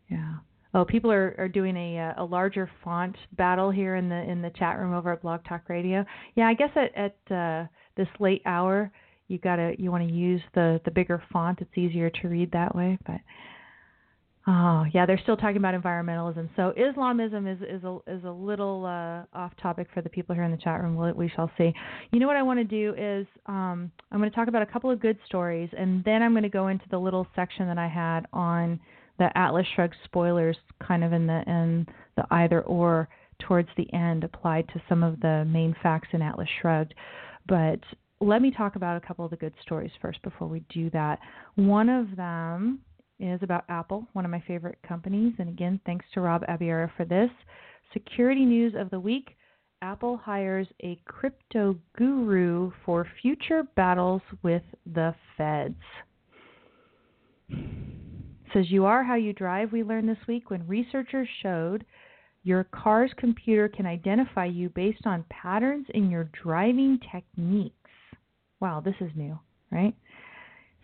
yeah. 0.09 0.37
Oh, 0.75 0.85
people 0.85 1.11
are, 1.11 1.35
are 1.39 1.49
doing 1.49 1.77
a 1.77 1.99
uh, 1.99 2.23
a 2.23 2.25
larger 2.25 2.71
font 2.83 3.17
battle 3.37 3.71
here 3.71 3.97
in 3.97 4.09
the 4.09 4.17
in 4.17 4.41
the 4.41 4.51
chat 4.51 4.79
room 4.79 4.95
over 4.95 5.13
at 5.13 5.23
Blog 5.23 5.45
Talk 5.45 5.69
Radio. 5.69 6.05
Yeah, 6.35 6.49
I 6.49 6.55
guess 6.55 6.71
at 6.77 6.95
at 6.97 7.35
uh, 7.35 7.67
this 7.97 8.09
late 8.19 8.43
hour, 8.47 8.91
you 9.29 9.39
gotta 9.39 9.75
you 9.79 9.91
want 9.91 10.09
to 10.09 10.15
use 10.15 10.43
the 10.55 10.81
the 10.85 10.91
bigger 10.91 11.23
font. 11.31 11.61
It's 11.61 11.77
easier 11.77 12.09
to 12.11 12.29
read 12.29 12.51
that 12.53 12.75
way. 12.75 12.99
But 13.07 13.21
oh 14.49 14.85
yeah, 14.95 15.05
they're 15.07 15.21
still 15.23 15.37
talking 15.37 15.59
about 15.59 15.81
environmentalism. 15.81 16.49
So 16.57 16.73
Islamism 16.77 17.47
is 17.47 17.59
is 17.61 17.85
a 17.85 17.99
is 18.07 18.25
a 18.25 18.31
little 18.31 18.85
uh, 18.85 19.39
off 19.39 19.53
topic 19.61 19.89
for 19.93 20.01
the 20.01 20.09
people 20.09 20.35
here 20.35 20.45
in 20.45 20.51
the 20.51 20.57
chat 20.57 20.83
room. 20.83 20.97
We, 20.97 21.13
we 21.13 21.29
shall 21.29 21.51
see. 21.59 21.73
You 22.11 22.19
know 22.19 22.27
what 22.27 22.37
I 22.37 22.43
want 22.43 22.59
to 22.59 22.65
do 22.65 22.95
is 22.99 23.27
um, 23.47 23.93
I'm 24.11 24.19
going 24.19 24.31
to 24.31 24.35
talk 24.35 24.49
about 24.49 24.63
a 24.63 24.67
couple 24.67 24.91
of 24.91 25.01
good 25.01 25.19
stories, 25.27 25.69
and 25.77 26.03
then 26.05 26.23
I'm 26.23 26.33
going 26.33 26.43
to 26.43 26.49
go 26.49 26.69
into 26.69 26.87
the 26.91 26.99
little 26.99 27.27
section 27.37 27.67
that 27.69 27.79
I 27.79 27.89
had 27.89 28.27
on 28.33 28.81
the 29.19 29.37
Atlas 29.37 29.67
Shrugged 29.77 29.97
spoilers 30.05 30.57
kind 30.87 31.05
of 31.05 31.13
in 31.13 31.27
the 31.27 31.43
in 31.47 31.87
the 32.17 32.25
either 32.31 32.63
or 32.63 33.09
towards 33.41 33.69
the 33.77 33.93
end 33.93 34.25
applied 34.25 34.67
to 34.69 34.83
some 34.89 35.03
of 35.03 35.21
the 35.21 35.45
main 35.47 35.77
facts 35.83 36.09
in 36.13 36.23
Atlas 36.23 36.49
Shrugged. 36.61 36.95
But 37.47 37.81
let 38.21 38.43
me 38.43 38.51
talk 38.51 38.77
about 38.77 38.97
a 38.97 39.07
couple 39.07 39.25
of 39.25 39.31
the 39.31 39.37
good 39.37 39.55
stories 39.63 39.93
first 40.03 40.21
before 40.23 40.49
we 40.49 40.65
do 40.71 40.91
that. 40.91 41.19
One 41.55 41.89
of 41.89 42.17
them 42.17 42.81
is 43.21 43.43
about 43.43 43.65
Apple, 43.69 44.07
one 44.13 44.25
of 44.25 44.31
my 44.31 44.43
favorite 44.47 44.79
companies. 44.87 45.35
And 45.39 45.49
again, 45.49 45.81
thanks 45.87 46.07
to 46.15 46.21
Rob 46.21 46.43
Abiera 46.49 46.93
for 46.97 47.05
this. 47.05 47.31
Security 47.93 48.45
news 48.45 48.75
of 48.77 48.91
the 48.91 49.01
week 49.01 49.37
Apple 49.81 50.17
hires 50.17 50.67
a 50.83 51.01
crypto 51.05 51.77
guru 51.97 52.73
for 52.85 53.07
future 53.23 53.63
battles 53.77 54.23
with 54.43 54.63
the 54.93 55.15
feds 55.37 55.77
says 58.53 58.71
you 58.71 58.85
are 58.85 59.05
how 59.05 59.15
you 59.15 59.33
drive 59.33 59.73
we 59.73 59.83
learned 59.83 60.09
this 60.09 60.27
week 60.27 60.51
when 60.51 60.67
researchers 60.67 61.29
showed 61.43 61.85
your 62.45 62.65
car's 62.65 63.11
computer 63.17 63.69
can 63.69 63.87
identify 63.87 64.45
you 64.45 64.69
based 64.71 65.07
on 65.07 65.25
patterns 65.29 65.87
in 65.95 66.11
your 66.11 66.29
driving 66.43 66.99
techniques 67.13 67.75
wow 68.61 68.81
this 68.81 68.95
is 69.01 69.11
new 69.15 69.39
right 69.71 69.95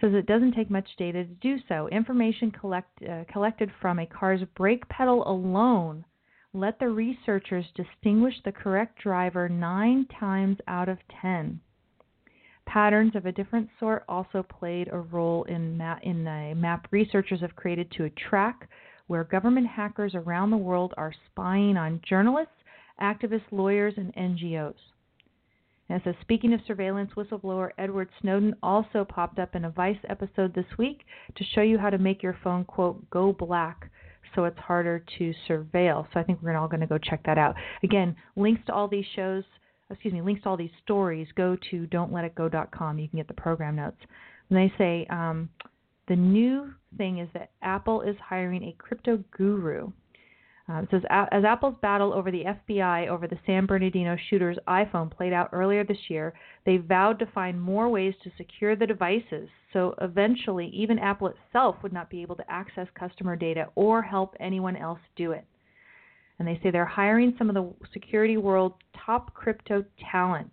says 0.05 0.15
it 0.15 0.27
doesn't 0.27 0.53
take 0.53 0.71
much 0.71 0.89
data 0.99 1.25
to 1.25 1.35
do 1.35 1.57
so. 1.67 1.89
Information 1.89 2.51
collect, 2.51 2.91
uh, 3.03 3.25
collected 3.33 3.71
from 3.81 3.99
a 3.99 4.07
car's 4.07 4.43
brake 4.55 4.87
pedal 4.89 5.27
alone. 5.27 6.05
Let 6.53 6.79
the 6.79 6.89
researchers 6.89 7.65
distinguish 7.75 8.35
the 8.45 8.53
correct 8.53 9.01
driver 9.03 9.49
nine 9.49 10.07
times 10.21 10.59
out 10.69 10.89
of 10.89 10.99
ten. 11.23 11.61
Patterns 12.67 13.17
of 13.17 13.27
a 13.27 13.33
different 13.33 13.69
sort 13.81 14.05
also 14.09 14.43
played 14.43 14.89
a 14.93 14.99
role 14.99 15.45
in, 15.45 15.77
ma- 15.79 15.99
in 16.03 16.25
the 16.25 16.55
map 16.55 16.87
researchers 16.91 17.41
have 17.41 17.57
created 17.57 17.91
to 17.93 18.11
track 18.11 18.69
where 19.07 19.25
government 19.25 19.67
hackers 19.67 20.15
around 20.15 20.51
the 20.51 20.57
world 20.57 20.93
are 20.97 21.15
spying 21.31 21.77
on 21.77 22.01
journalists, 22.09 22.55
activists, 23.01 23.51
lawyers, 23.51 23.95
and 23.97 24.15
NGOs. 24.15 24.75
And 25.89 26.01
says, 26.03 26.15
speaking 26.23 26.55
of 26.55 26.61
surveillance, 26.67 27.11
whistleblower 27.17 27.71
Edward 27.77 28.09
Snowden 28.21 28.57
also 28.63 29.05
popped 29.05 29.39
up 29.39 29.55
in 29.55 29.67
a 29.67 29.71
Vice 29.71 29.99
episode 30.09 30.55
this 30.55 30.65
week 30.79 31.03
to 31.37 31.45
show 31.55 31.61
you 31.61 31.79
how 31.79 31.91
to 31.91 31.99
make 31.99 32.23
your 32.23 32.39
phone, 32.43 32.65
quote, 32.65 33.09
go 33.11 33.33
black 33.33 33.91
so 34.35 34.45
it's 34.45 34.59
harder 34.59 35.05
to 35.19 35.35
surveil. 35.49 36.07
So 36.13 36.21
I 36.21 36.23
think 36.23 36.41
we're 36.43 36.57
all 36.57 36.69
going 36.69 36.81
to 36.81 36.87
go 36.87 36.99
check 36.99 37.23
that 37.27 37.39
out. 37.39 37.55
Again, 37.83 38.17
links 38.35 38.63
to 38.67 38.73
all 38.73 38.89
these 38.89 39.05
shows 39.15 39.45
excuse 39.91 40.15
me, 40.15 40.23
links 40.23 40.43
to 40.43 40.49
all 40.49 40.57
these 40.57 40.71
stories, 40.83 41.29
go 41.37 41.57
to 41.71 41.87
don'tletitgo.com. 41.87 42.99
You 42.99 43.09
can 43.09 43.19
get 43.19 43.29
the 43.29 43.35
program 43.35 43.77
notes. 43.77 44.01
And 44.51 44.59
they 44.59 44.73
say 44.77 45.07
um, 45.11 45.49
the 46.09 46.17
new 46.17 46.73
thing 46.97 47.19
is 47.19 47.29
that 47.35 47.51
Apple 47.63 48.03
is 48.03 48.17
hiring 48.23 48.65
a 48.65 48.75
crypto 48.79 49.23
guru. 49.37 49.91
Uh, 50.67 50.81
it 50.81 50.89
says 50.91 51.03
as 51.11 51.45
Apple's 51.45 51.75
battle 51.83 52.15
over 52.15 52.31
the 52.31 52.45
FBI 52.45 53.09
over 53.09 53.29
the 53.29 53.39
San 53.45 53.67
Bernardino 53.67 54.17
shooter's 54.31 54.57
iPhone 54.67 55.11
played 55.11 55.33
out 55.33 55.51
earlier 55.53 55.85
this 55.85 56.09
year, 56.09 56.33
they 56.65 56.79
vowed 56.79 57.19
to 57.19 57.27
find 57.27 57.61
more 57.61 57.91
ways 57.91 58.15
to 58.23 58.31
secure 58.39 58.75
the 58.75 58.87
devices. 58.87 59.49
So 59.75 59.95
eventually, 60.01 60.69
even 60.69 60.99
Apple 60.99 61.29
itself 61.29 61.77
would 61.83 61.93
not 61.93 62.09
be 62.09 62.23
able 62.23 62.37
to 62.37 62.51
access 62.51 62.87
customer 62.99 63.37
data 63.37 63.67
or 63.75 64.01
help 64.01 64.35
anyone 64.41 64.77
else 64.77 65.01
do 65.17 65.33
it 65.33 65.45
and 66.39 66.49
they 66.49 66.59
say 66.63 66.71
they're 66.71 66.85
hiring 66.85 67.35
some 67.39 67.49
of 67.49 67.55
the 67.55 67.73
security 67.93 68.37
world 68.37 68.75
top 69.05 69.33
crypto 69.35 69.85
talent. 70.11 70.51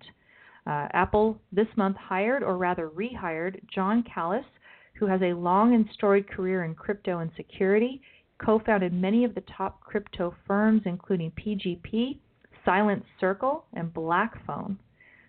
Uh, 0.67 0.87
Apple 0.93 1.39
this 1.51 1.67
month 1.75 1.97
hired, 1.97 2.43
or 2.43 2.57
rather 2.57 2.89
rehired, 2.89 3.59
Jon 3.73 4.03
Callas, 4.03 4.45
who 4.93 5.07
has 5.07 5.21
a 5.21 5.33
long 5.33 5.73
and 5.73 5.85
storied 5.93 6.29
career 6.29 6.65
in 6.65 6.75
crypto 6.75 7.19
and 7.19 7.31
security, 7.35 8.01
co 8.43 8.59
founded 8.59 8.93
many 8.93 9.23
of 9.23 9.35
the 9.35 9.43
top 9.57 9.81
crypto 9.81 10.33
firms, 10.47 10.81
including 10.85 11.31
PGP, 11.31 12.17
Silent 12.65 13.03
Circle, 13.19 13.65
and 13.73 13.93
BlackPhone. 13.93 14.77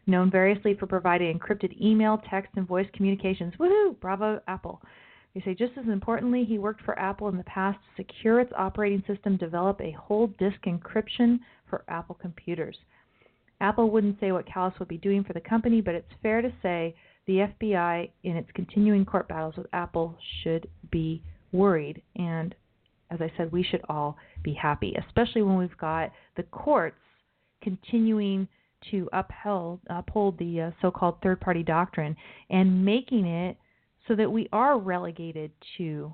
Known 0.06 0.30
variously 0.30 0.74
for 0.74 0.86
providing 0.86 1.38
encrypted 1.38 1.80
email, 1.80 2.20
text, 2.28 2.50
and 2.56 2.66
voice 2.66 2.88
communications. 2.94 3.54
Woohoo! 3.58 3.98
Bravo, 4.00 4.40
Apple. 4.48 4.82
They 5.34 5.40
say 5.42 5.54
just 5.54 5.72
as 5.78 5.86
importantly, 5.86 6.44
he 6.44 6.58
worked 6.58 6.82
for 6.82 6.98
Apple 6.98 7.28
in 7.28 7.36
the 7.36 7.44
past 7.44 7.78
to 7.78 8.02
secure 8.02 8.40
its 8.40 8.52
operating 8.56 9.02
system, 9.06 9.36
develop 9.36 9.80
a 9.80 9.92
whole 9.92 10.26
disk 10.38 10.58
encryption 10.66 11.38
for 11.70 11.84
Apple 11.88 12.16
computers. 12.20 12.76
Apple 13.60 13.90
wouldn't 13.90 14.18
say 14.20 14.32
what 14.32 14.46
Callas 14.46 14.74
would 14.78 14.88
be 14.88 14.98
doing 14.98 15.22
for 15.22 15.32
the 15.32 15.40
company, 15.40 15.80
but 15.80 15.94
it's 15.94 16.12
fair 16.20 16.42
to 16.42 16.52
say 16.62 16.94
the 17.26 17.48
FBI, 17.62 18.10
in 18.24 18.36
its 18.36 18.50
continuing 18.54 19.04
court 19.04 19.28
battles 19.28 19.56
with 19.56 19.68
Apple, 19.72 20.18
should 20.42 20.68
be 20.90 21.22
worried. 21.52 22.02
And 22.16 22.54
as 23.12 23.20
I 23.20 23.30
said, 23.36 23.52
we 23.52 23.62
should 23.62 23.82
all 23.88 24.16
be 24.42 24.54
happy, 24.54 24.96
especially 25.06 25.42
when 25.42 25.56
we've 25.56 25.76
got 25.78 26.10
the 26.36 26.42
courts 26.44 26.96
continuing 27.62 28.48
to 28.90 29.08
uphold, 29.12 29.80
uphold 29.88 30.38
the 30.38 30.60
uh, 30.60 30.70
so 30.80 30.90
called 30.90 31.16
third 31.22 31.40
party 31.40 31.62
doctrine 31.62 32.16
and 32.50 32.84
making 32.84 33.26
it 33.26 33.56
so 34.08 34.16
that 34.16 34.30
we 34.30 34.48
are 34.52 34.78
relegated 34.78 35.52
to 35.78 36.12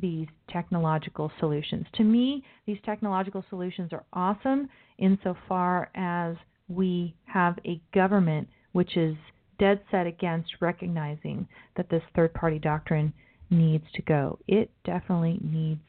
these 0.00 0.28
technological 0.50 1.30
solutions. 1.40 1.86
To 1.94 2.04
me, 2.04 2.44
these 2.66 2.78
technological 2.84 3.44
solutions 3.48 3.92
are 3.92 4.04
awesome 4.12 4.68
insofar 4.98 5.90
as 5.94 6.36
we 6.68 7.14
have 7.24 7.58
a 7.64 7.80
government 7.92 8.48
which 8.72 8.96
is 8.96 9.16
dead 9.58 9.80
set 9.90 10.06
against 10.06 10.50
recognizing 10.60 11.46
that 11.76 11.88
this 11.88 12.02
third 12.14 12.34
party 12.34 12.58
doctrine 12.58 13.12
needs 13.50 13.84
to 13.94 14.02
go. 14.02 14.38
It 14.46 14.70
definitely 14.84 15.38
needs 15.42 15.80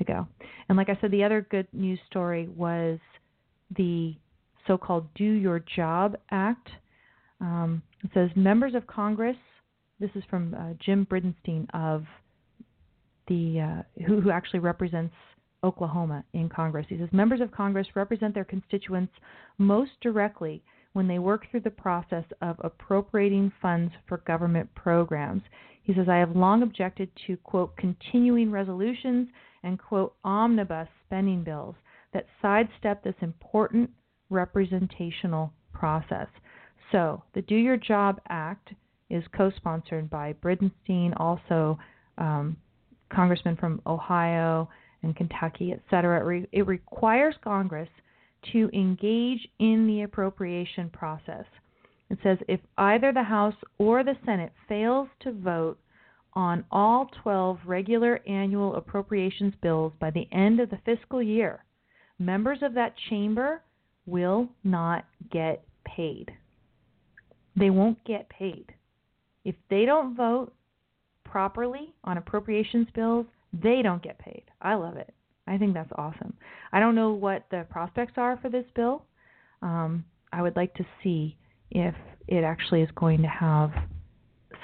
to 0.00 0.04
go. 0.04 0.26
And 0.68 0.76
like 0.76 0.88
I 0.88 0.98
said, 1.00 1.12
the 1.12 1.22
other 1.22 1.46
good 1.50 1.68
news 1.72 2.00
story 2.08 2.48
was 2.56 2.98
the 3.76 4.16
so 4.66 4.76
called 4.76 5.06
Do 5.14 5.24
Your 5.24 5.62
Job 5.76 6.16
Act. 6.30 6.68
Um, 7.40 7.82
it 8.02 8.10
says 8.12 8.30
members 8.34 8.74
of 8.74 8.86
Congress 8.86 9.36
this 10.00 10.10
is 10.14 10.24
from 10.30 10.54
uh, 10.54 10.72
Jim 10.84 11.06
Bridenstine 11.08 11.66
of 11.74 12.04
the 13.28 13.60
uh, 13.60 14.02
who, 14.06 14.20
who 14.20 14.30
actually 14.30 14.60
represents 14.60 15.14
Oklahoma 15.62 16.24
in 16.32 16.48
Congress. 16.48 16.86
He 16.88 16.96
says 16.96 17.10
members 17.12 17.42
of 17.42 17.52
Congress 17.52 17.86
represent 17.94 18.34
their 18.34 18.44
constituents 18.44 19.12
most 19.58 19.92
directly 20.00 20.62
when 20.94 21.06
they 21.06 21.18
work 21.18 21.46
through 21.50 21.60
the 21.60 21.70
process 21.70 22.24
of 22.40 22.56
appropriating 22.64 23.52
funds 23.60 23.92
for 24.08 24.18
government 24.18 24.74
programs. 24.74 25.42
He 25.82 25.94
says 25.94 26.08
I 26.08 26.16
have 26.16 26.34
long 26.34 26.62
objected 26.62 27.10
to 27.26 27.36
quote 27.36 27.76
continuing 27.76 28.50
resolutions 28.50 29.28
and 29.62 29.78
quote 29.78 30.14
omnibus 30.24 30.88
spending 31.06 31.42
bills 31.42 31.74
that 32.12 32.26
sidestep 32.40 33.02
this 33.04 33.14
important 33.20 33.90
representational 34.30 35.52
process. 35.72 36.28
So, 36.92 37.22
the 37.34 37.42
Do 37.42 37.54
Your 37.54 37.76
Job 37.76 38.20
Act 38.28 38.70
is 39.10 39.24
co-sponsored 39.36 40.08
by 40.10 40.34
Bridenstine, 40.34 41.12
also 41.18 41.78
um, 42.18 42.56
congressmen 43.12 43.56
from 43.56 43.80
Ohio 43.86 44.68
and 45.02 45.14
Kentucky, 45.16 45.72
et 45.72 45.80
cetera. 45.90 46.20
It, 46.20 46.24
re- 46.24 46.48
it 46.52 46.66
requires 46.66 47.34
Congress 47.42 47.88
to 48.52 48.70
engage 48.72 49.46
in 49.58 49.86
the 49.86 50.02
appropriation 50.02 50.90
process. 50.90 51.44
It 52.08 52.18
says 52.22 52.38
if 52.48 52.60
either 52.78 53.12
the 53.12 53.22
House 53.22 53.54
or 53.78 54.02
the 54.02 54.16
Senate 54.24 54.52
fails 54.68 55.08
to 55.20 55.32
vote 55.32 55.78
on 56.34 56.64
all 56.70 57.10
12 57.22 57.58
regular 57.66 58.20
annual 58.26 58.76
appropriations 58.76 59.54
bills 59.62 59.92
by 60.00 60.10
the 60.10 60.28
end 60.32 60.60
of 60.60 60.70
the 60.70 60.78
fiscal 60.84 61.22
year, 61.22 61.64
members 62.18 62.58
of 62.62 62.74
that 62.74 62.94
chamber 63.08 63.62
will 64.06 64.48
not 64.64 65.04
get 65.30 65.64
paid. 65.84 66.30
They 67.56 67.70
won't 67.70 68.02
get 68.04 68.28
paid. 68.28 68.66
If 69.44 69.54
they 69.68 69.84
don't 69.84 70.16
vote 70.16 70.52
properly 71.24 71.94
on 72.04 72.18
appropriations 72.18 72.88
bills, 72.94 73.26
they 73.52 73.82
don't 73.82 74.02
get 74.02 74.18
paid. 74.18 74.44
I 74.60 74.74
love 74.74 74.96
it. 74.96 75.12
I 75.46 75.58
think 75.58 75.74
that's 75.74 75.90
awesome. 75.96 76.34
I 76.72 76.80
don't 76.80 76.94
know 76.94 77.12
what 77.12 77.46
the 77.50 77.66
prospects 77.70 78.12
are 78.16 78.38
for 78.40 78.48
this 78.48 78.66
bill. 78.74 79.04
Um, 79.62 80.04
I 80.32 80.42
would 80.42 80.56
like 80.56 80.74
to 80.74 80.86
see 81.02 81.36
if 81.70 81.94
it 82.28 82.44
actually 82.44 82.82
is 82.82 82.90
going 82.94 83.22
to 83.22 83.28
have 83.28 83.72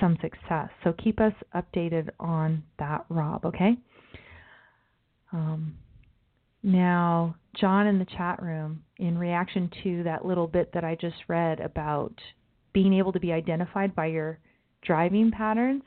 some 0.01 0.17
success. 0.21 0.69
So 0.85 0.93
keep 0.93 1.21
us 1.21 1.33
updated 1.55 2.09
on 2.19 2.63
that, 2.79 3.05
Rob, 3.09 3.45
okay? 3.45 3.77
Um, 5.33 5.77
now, 6.63 7.37
John 7.55 7.87
in 7.87 7.99
the 7.99 8.07
chat 8.17 8.43
room, 8.43 8.83
in 8.99 9.17
reaction 9.19 9.71
to 9.85 10.03
that 10.05 10.25
little 10.25 10.47
bit 10.47 10.73
that 10.75 10.85
I 10.85 10.97
just 10.97 11.17
read 11.29 11.61
about 11.61 12.13
being 12.73 12.95
able 12.95 13.13
to 13.13 13.21
be 13.21 13.33
identified 13.33 13.95
by 13.95 14.07
your 14.07 14.39
driving 14.83 15.31
patterns, 15.31 15.83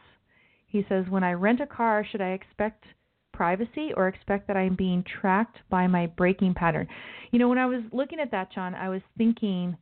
he 0.68 0.86
says, 0.88 1.06
When 1.10 1.24
I 1.24 1.34
rent 1.34 1.62
a 1.62 1.68
car, 1.68 2.06
should 2.10 2.22
I 2.22 2.30
expect 2.30 2.86
privacy 3.34 3.92
or 3.96 4.08
expect 4.08 4.48
that 4.48 4.58
I'm 4.58 4.76
being 4.76 5.04
tracked 5.04 5.58
by 5.70 5.88
my 5.88 6.08
braking 6.08 6.54
pattern? 6.54 6.88
You 7.32 7.40
know, 7.40 7.50
when 7.50 7.58
I 7.58 7.66
was 7.66 7.84
looking 7.92 8.20
at 8.20 8.32
that, 8.32 8.52
John, 8.54 8.74
I 8.74 8.90
was 8.90 9.02
thinking 9.18 9.78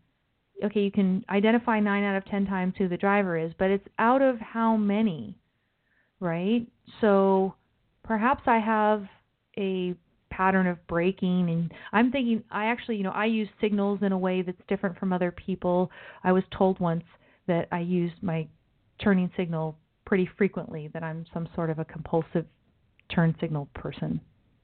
okay, 0.64 0.82
you 0.82 0.92
can 0.92 1.24
identify 1.30 1.80
nine 1.80 2.04
out 2.04 2.16
of 2.16 2.26
ten 2.26 2.46
times 2.46 2.74
who 2.78 2.88
the 2.88 2.98
driver 2.98 3.38
is, 3.38 3.52
but 3.58 3.70
it's 3.70 3.88
out 4.00 4.22
of 4.22 4.40
how 4.40 4.76
many, 4.76 5.38
right? 6.20 6.66
So 7.02 7.56
perhaps 8.04 8.44
I 8.48 8.60
have 8.60 9.06
a 9.58 9.96
pattern 10.30 10.68
of 10.68 10.86
braking 10.88 11.50
and 11.50 11.72
I'm 11.92 12.12
thinking 12.12 12.44
I 12.52 12.66
actually, 12.66 12.98
you 12.98 13.04
know, 13.04 13.12
I 13.12 13.26
use 13.26 13.50
signals 13.60 14.00
in 14.02 14.12
a 14.12 14.18
way 14.18 14.42
that's 14.42 14.58
different 14.68 14.98
from 15.00 15.12
other 15.12 15.32
people. 15.32 15.90
I 16.24 16.32
was 16.32 16.44
told 16.56 16.80
once 16.80 17.04
that 17.48 17.68
I 17.72 17.80
use 17.80 18.12
my 18.22 18.48
turning 19.02 19.32
signal 19.36 19.78
pretty 20.06 20.30
frequently 20.38 20.90
that 20.94 21.04
I'm 21.04 21.26
some 21.34 21.50
sort 21.56 21.70
of 21.70 21.80
a 21.80 21.86
compulsive 21.86 22.46
turn 23.14 23.36
signal 23.40 23.68
person. 23.74 24.22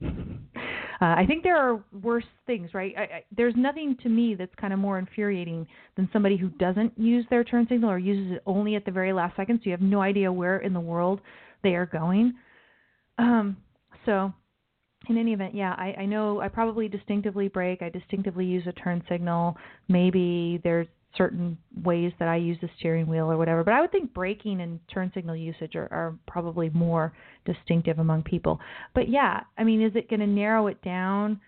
Uh, 1.04 1.16
I 1.18 1.26
think 1.26 1.42
there 1.42 1.58
are 1.58 1.84
worse 2.02 2.24
things, 2.46 2.72
right? 2.72 2.94
I, 2.96 3.02
I, 3.02 3.24
there's 3.36 3.52
nothing 3.58 3.94
to 4.02 4.08
me 4.08 4.34
that's 4.34 4.54
kind 4.58 4.72
of 4.72 4.78
more 4.78 4.98
infuriating 4.98 5.66
than 5.96 6.08
somebody 6.14 6.38
who 6.38 6.48
doesn't 6.48 6.98
use 6.98 7.26
their 7.28 7.44
turn 7.44 7.66
signal 7.68 7.90
or 7.90 7.98
uses 7.98 8.36
it 8.36 8.42
only 8.46 8.74
at 8.74 8.86
the 8.86 8.90
very 8.90 9.12
last 9.12 9.36
second, 9.36 9.58
so 9.58 9.64
you 9.64 9.72
have 9.72 9.82
no 9.82 10.00
idea 10.00 10.32
where 10.32 10.58
in 10.60 10.72
the 10.72 10.80
world 10.80 11.20
they 11.62 11.74
are 11.74 11.84
going. 11.84 12.32
Um, 13.18 13.58
so, 14.06 14.32
in 15.10 15.18
any 15.18 15.34
event, 15.34 15.54
yeah, 15.54 15.74
I, 15.76 15.94
I 15.98 16.06
know 16.06 16.40
I 16.40 16.48
probably 16.48 16.88
distinctively 16.88 17.48
brake. 17.48 17.82
I 17.82 17.90
distinctively 17.90 18.46
use 18.46 18.66
a 18.66 18.72
turn 18.72 19.02
signal. 19.06 19.58
Maybe 19.88 20.58
there's 20.64 20.86
certain 21.16 21.56
ways 21.82 22.12
that 22.18 22.28
I 22.28 22.36
use 22.36 22.58
the 22.60 22.68
steering 22.78 23.06
wheel 23.06 23.30
or 23.30 23.36
whatever. 23.36 23.62
But 23.64 23.74
I 23.74 23.80
would 23.80 23.92
think 23.92 24.12
braking 24.12 24.60
and 24.60 24.80
turn 24.92 25.10
signal 25.14 25.36
usage 25.36 25.76
are, 25.76 25.88
are 25.92 26.14
probably 26.26 26.70
more 26.70 27.12
distinctive 27.44 27.98
among 27.98 28.22
people. 28.22 28.60
But 28.94 29.08
yeah, 29.08 29.42
I 29.56 29.64
mean, 29.64 29.82
is 29.82 29.92
it 29.94 30.10
going 30.10 30.20
to 30.20 30.26
narrow 30.26 30.66
it 30.66 30.82
down 30.82 31.40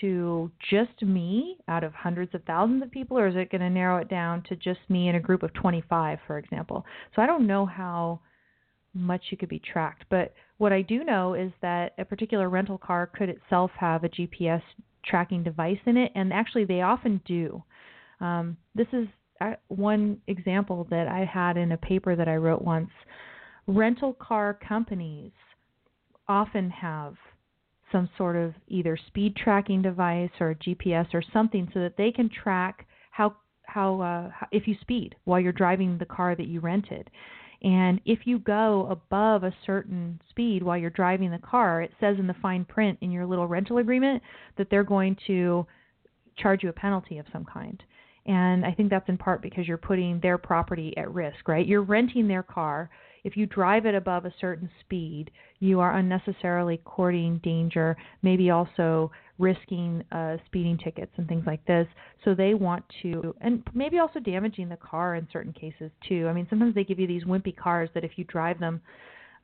to 0.00 0.50
just 0.70 1.02
me 1.02 1.58
out 1.68 1.84
of 1.84 1.92
hundreds 1.94 2.34
of 2.34 2.42
thousands 2.44 2.82
of 2.82 2.90
people, 2.90 3.18
or 3.18 3.28
is 3.28 3.36
it 3.36 3.50
going 3.50 3.60
to 3.60 3.70
narrow 3.70 3.98
it 3.98 4.08
down 4.08 4.42
to 4.48 4.56
just 4.56 4.80
me 4.88 5.08
in 5.08 5.14
a 5.14 5.20
group 5.20 5.42
of 5.42 5.52
25, 5.54 6.18
for 6.26 6.38
example? 6.38 6.84
So 7.14 7.22
I 7.22 7.26
don't 7.26 7.46
know 7.46 7.66
how 7.66 8.20
much 8.94 9.24
you 9.30 9.36
could 9.36 9.48
be 9.48 9.60
tracked. 9.60 10.04
But 10.10 10.34
what 10.58 10.72
I 10.72 10.82
do 10.82 11.04
know 11.04 11.34
is 11.34 11.52
that 11.62 11.92
a 11.98 12.04
particular 12.04 12.48
rental 12.48 12.78
car 12.78 13.06
could 13.06 13.28
itself 13.28 13.70
have 13.78 14.04
a 14.04 14.08
GPS 14.08 14.62
tracking 15.04 15.42
device 15.42 15.78
in 15.86 15.96
it, 15.96 16.12
and 16.14 16.32
actually 16.32 16.64
they 16.64 16.82
often 16.82 17.20
do. 17.24 17.62
Um, 18.20 18.56
this 18.74 18.86
is 18.92 19.06
uh, 19.40 19.54
one 19.68 20.18
example 20.26 20.86
that 20.90 21.08
I 21.08 21.24
had 21.24 21.56
in 21.56 21.72
a 21.72 21.76
paper 21.76 22.16
that 22.16 22.28
I 22.28 22.36
wrote 22.36 22.62
once. 22.62 22.90
Rental 23.66 24.14
car 24.14 24.58
companies 24.66 25.32
often 26.28 26.70
have 26.70 27.14
some 27.92 28.08
sort 28.16 28.36
of 28.36 28.54
either 28.68 28.98
speed 29.06 29.36
tracking 29.36 29.82
device 29.82 30.30
or 30.40 30.54
GPS 30.54 31.06
or 31.14 31.22
something 31.32 31.68
so 31.72 31.80
that 31.80 31.96
they 31.96 32.10
can 32.10 32.28
track 32.28 32.86
how 33.10 33.36
how 33.64 34.00
uh, 34.00 34.46
if 34.52 34.66
you 34.66 34.76
speed 34.80 35.14
while 35.24 35.40
you're 35.40 35.52
driving 35.52 35.98
the 35.98 36.04
car 36.04 36.34
that 36.34 36.46
you 36.46 36.60
rented. 36.60 37.10
And 37.62 38.00
if 38.04 38.20
you 38.26 38.38
go 38.38 38.86
above 38.90 39.42
a 39.42 39.54
certain 39.64 40.20
speed 40.30 40.62
while 40.62 40.76
you're 40.76 40.90
driving 40.90 41.30
the 41.30 41.38
car, 41.38 41.82
it 41.82 41.90
says 41.98 42.16
in 42.18 42.26
the 42.26 42.36
fine 42.40 42.64
print 42.64 42.98
in 43.00 43.10
your 43.10 43.26
little 43.26 43.48
rental 43.48 43.78
agreement 43.78 44.22
that 44.56 44.68
they're 44.70 44.84
going 44.84 45.16
to 45.26 45.66
charge 46.38 46.62
you 46.62 46.68
a 46.68 46.74
penalty 46.74 47.18
of 47.18 47.26
some 47.32 47.44
kind. 47.44 47.82
And 48.26 48.66
I 48.66 48.72
think 48.72 48.90
that's 48.90 49.08
in 49.08 49.16
part 49.16 49.40
because 49.40 49.68
you're 49.68 49.76
putting 49.76 50.18
their 50.20 50.36
property 50.36 50.92
at 50.96 51.12
risk, 51.12 51.46
right? 51.48 51.66
You're 51.66 51.82
renting 51.82 52.26
their 52.26 52.42
car. 52.42 52.90
If 53.22 53.36
you 53.36 53.46
drive 53.46 53.86
it 53.86 53.94
above 53.94 54.24
a 54.24 54.34
certain 54.40 54.68
speed, 54.80 55.30
you 55.58 55.80
are 55.80 55.96
unnecessarily 55.96 56.80
courting 56.84 57.40
danger, 57.42 57.96
maybe 58.22 58.50
also 58.50 59.10
risking 59.38 60.02
uh, 60.12 60.36
speeding 60.46 60.78
tickets 60.78 61.12
and 61.16 61.28
things 61.28 61.44
like 61.46 61.64
this. 61.66 61.86
So 62.24 62.34
they 62.34 62.54
want 62.54 62.84
to, 63.02 63.34
and 63.40 63.62
maybe 63.74 63.98
also 63.98 64.20
damaging 64.20 64.68
the 64.68 64.76
car 64.76 65.16
in 65.16 65.28
certain 65.32 65.52
cases 65.52 65.90
too. 66.08 66.26
I 66.28 66.32
mean, 66.32 66.46
sometimes 66.50 66.74
they 66.74 66.84
give 66.84 66.98
you 66.98 67.06
these 67.06 67.24
wimpy 67.24 67.56
cars 67.56 67.90
that 67.94 68.04
if 68.04 68.12
you 68.16 68.24
drive 68.24 68.58
them 68.58 68.80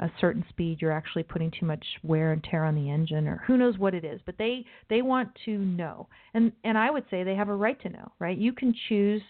a 0.03 0.11
certain 0.20 0.45
speed 0.49 0.79
you're 0.81 0.93
actually 0.93 1.23
putting 1.23 1.51
too 1.51 1.65
much 1.65 1.85
wear 2.03 2.33
and 2.33 2.43
tear 2.43 2.65
on 2.65 2.74
the 2.74 2.91
engine 2.91 3.29
or 3.29 3.41
who 3.47 3.57
knows 3.57 3.79
what 3.79 3.95
it 3.95 4.05
is 4.05 4.20
but 4.27 4.37
they 4.37 4.65
they 4.91 5.01
want 5.01 5.29
to 5.45 5.59
know. 5.59 6.09
And 6.35 6.53
and 6.65 6.77
I 6.77 6.91
would 6.91 7.05
say 7.09 7.23
they 7.23 7.37
have 7.37 7.49
a 7.49 7.55
right 7.55 7.81
to 7.83 7.89
know 7.89 8.11
right? 8.19 8.37
You 8.37 8.53
can 8.53 8.74
choose 8.89 9.23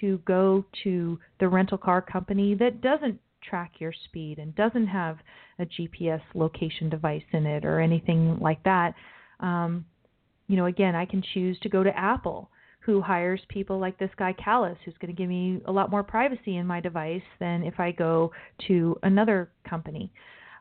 to 0.00 0.18
go 0.18 0.64
to 0.84 1.18
the 1.40 1.48
rental 1.48 1.76
car 1.76 2.00
company 2.00 2.54
that 2.54 2.80
doesn't 2.80 3.18
track 3.42 3.72
your 3.80 3.92
speed 4.04 4.38
and 4.38 4.54
doesn't 4.54 4.86
have 4.86 5.18
a 5.58 5.66
GPS 5.66 6.22
location 6.34 6.88
device 6.88 7.24
in 7.32 7.44
it 7.44 7.64
or 7.64 7.80
anything 7.80 8.38
like 8.40 8.62
that. 8.62 8.94
Um, 9.40 9.84
you 10.46 10.56
know 10.56 10.66
again 10.66 10.94
I 10.94 11.04
can 11.04 11.22
choose 11.34 11.58
to 11.60 11.68
go 11.68 11.82
to 11.82 11.98
Apple 11.98 12.48
who 12.84 13.00
hires 13.00 13.40
people 13.48 13.78
like 13.78 13.96
this 13.98 14.10
guy 14.16 14.32
Callas, 14.32 14.76
who's 14.84 14.94
going 15.00 15.14
to 15.14 15.16
give 15.16 15.28
me 15.28 15.60
a 15.66 15.72
lot 15.72 15.90
more 15.90 16.02
privacy 16.02 16.56
in 16.56 16.66
my 16.66 16.80
device 16.80 17.22
than 17.38 17.62
if 17.62 17.78
I 17.78 17.92
go 17.92 18.32
to 18.66 18.98
another 19.02 19.50
company. 19.68 20.12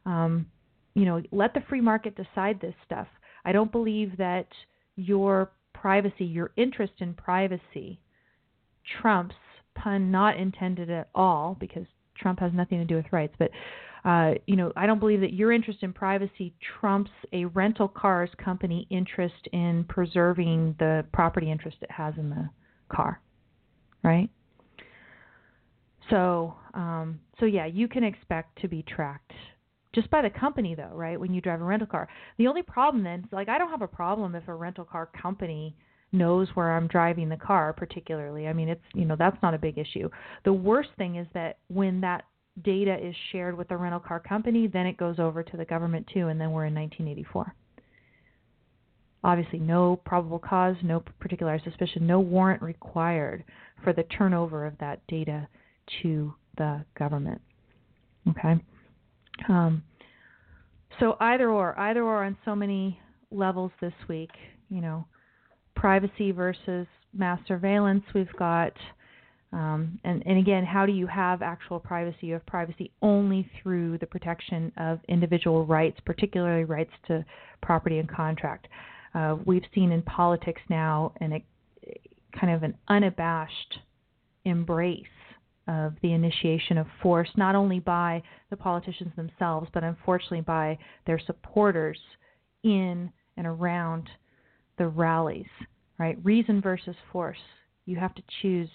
Um, 0.06 0.46
you 0.94 1.06
know, 1.06 1.22
let 1.32 1.54
the 1.54 1.64
free 1.68 1.82
market 1.82 2.16
decide 2.16 2.62
this 2.62 2.76
stuff. 2.86 3.08
I 3.44 3.52
don't 3.52 3.72
believe 3.72 4.18
that 4.18 4.48
your 4.96 5.52
privacy, 5.74 6.26
your 6.26 6.52
interest 6.58 6.94
in 7.00 7.14
privacy, 7.14 8.00
trumps 9.02 9.36
pun 9.74 10.12
not 10.12 10.38
intended 10.38 10.90
at 10.90 11.10
all 11.16 11.58
because 11.60 11.86
Trump 12.18 12.40
has 12.40 12.52
nothing 12.54 12.78
to 12.78 12.86
do 12.86 12.96
with 12.96 13.06
rights, 13.12 13.34
but 13.40 13.50
uh, 14.04 14.34
you 14.48 14.56
know, 14.56 14.72
I 14.76 14.88
don't 14.88 15.00
believe 15.00 15.22
that 15.22 15.34
your 15.34 15.52
interest 15.52 15.84
in 15.84 15.94
privacy 15.94 16.54
trumps 16.80 17.12
a 17.34 17.46
rental 17.46 17.88
cars 17.88 18.30
company 18.44 18.88
interest 18.90 19.48
in 19.54 19.84
preserving 19.88 20.76
the 20.80 21.06
property 21.14 21.52
interest 21.52 21.78
it 21.82 21.92
has 21.92 22.16
in 22.18 22.30
the 22.30 22.50
car, 22.90 23.22
right? 24.04 24.30
So, 26.10 26.56
um, 26.74 27.20
so 27.40 27.46
yeah, 27.46 27.68
you 27.68 27.88
can 27.88 28.04
expect 28.04 28.60
to 28.62 28.68
be 28.68 28.84
tracked 28.84 29.34
just 29.94 30.10
by 30.10 30.22
the 30.22 30.30
company, 30.30 30.74
though, 30.74 30.92
right? 30.94 31.20
When 31.20 31.34
you 31.34 31.42
drive 31.42 31.62
a 31.62 31.64
rental 31.64 31.88
car, 31.88 32.08
the 32.38 32.48
only 32.48 32.64
problem 32.64 33.04
then, 33.04 33.28
like, 33.32 33.50
I 33.50 33.58
don't 33.58 33.70
have 33.70 33.82
a 33.82 33.88
problem 33.88 34.36
if 34.36 34.48
a 34.48 34.56
rental 34.56 34.86
car 34.86 35.10
company 35.22 35.76
knows 36.12 36.50
where 36.54 36.72
I'm 36.76 36.88
driving 36.88 37.30
the 37.30 37.38
car, 37.38 37.74
particularly. 37.74 38.48
I 38.48 38.54
mean, 38.54 38.70
it's 38.70 38.84
you 38.94 39.06
know 39.06 39.16
that's 39.16 39.42
not 39.42 39.54
a 39.54 39.58
big 39.58 39.78
issue. 39.78 40.10
The 40.44 40.54
worst 40.54 40.90
thing 40.98 41.16
is 41.16 41.28
that 41.34 41.60
when 41.68 42.02
that 42.02 42.26
data 42.64 42.96
is 42.96 43.16
shared 43.32 43.58
with 43.58 43.68
the 43.70 43.78
rental 43.78 44.00
car 44.00 44.20
company, 44.20 44.68
then 44.68 44.86
it 44.86 44.98
goes 44.98 45.20
over 45.20 45.44
to 45.44 45.58
the 45.58 45.66
government 45.66 46.08
too, 46.14 46.28
and 46.28 46.40
then 46.40 46.52
we're 46.52 46.66
in 46.66 46.76
1984. 46.76 47.56
Obviously, 49.24 49.60
no 49.60 49.98
probable 50.04 50.40
cause, 50.40 50.76
no 50.82 51.04
particular 51.20 51.60
suspicion, 51.64 52.08
no 52.08 52.20
warrant 52.20 52.62
required 52.62 53.44
for 53.84 53.94
the 53.94 54.04
turnover 54.04 54.66
of 54.66 54.78
that 54.80 55.06
data 55.08 55.48
to 56.02 56.34
the 56.58 56.84
government. 56.98 57.40
Okay? 58.30 58.60
Um, 59.48 59.84
so 61.00 61.18
either 61.20 61.50
or, 61.50 61.78
either 61.80 62.04
or 62.04 62.24
on 62.24 62.38
so 62.46 62.56
many 62.56 63.00
levels 63.30 63.72
this 63.80 63.94
week, 64.10 64.32
you 64.70 64.82
know, 64.82 65.06
privacy 65.76 66.32
versus 66.32 66.88
mass 67.14 67.40
surveillance. 67.48 68.04
We've 68.14 68.34
got 68.38 68.74
Um, 69.54 70.00
and, 70.04 70.24
and 70.26 70.38
again, 70.38 70.64
how 70.64 70.86
do 70.86 70.94
you 70.94 71.08
have 71.08 71.42
actual 71.42 71.80
privacy? 71.80 72.28
You 72.28 72.34
have 72.34 72.46
privacy 72.46 72.92
only 73.02 73.50
through 73.62 73.98
the 73.98 74.06
protection 74.06 74.72
of 74.78 75.00
individual 75.10 75.66
rights, 75.66 76.00
particularly 76.06 76.64
rights 76.64 76.92
to 77.08 77.26
property 77.62 78.00
and 78.00 78.10
contract. 78.10 78.68
Uh, 79.14 79.36
we've 79.46 79.66
seen 79.76 79.92
in 79.92 80.02
politics 80.04 80.62
now 80.70 81.14
an, 81.20 81.42
kind 82.40 82.54
of 82.54 82.64
an 82.64 82.76
unabashed 82.88 83.80
embrace 84.46 85.04
of 85.68 85.94
the 86.02 86.14
initiation 86.14 86.78
of 86.78 86.88
force, 87.04 87.30
not 87.36 87.56
only 87.56 87.80
by 87.80 88.22
the 88.50 88.58
politicians 88.58 89.12
themselves, 89.16 89.68
but 89.74 89.84
unfortunately 89.84 90.42
by 90.42 90.78
their 91.06 91.20
supporters 91.26 92.00
in 92.64 93.12
and 93.38 93.46
around 93.46 94.10
the 94.78 94.88
rallies, 94.88 95.46
right? 95.98 96.18
Reason 96.24 96.62
versus 96.62 96.96
force. 97.12 97.38
You 97.86 97.98
have 97.98 98.16
to 98.16 98.24
choose 98.42 98.70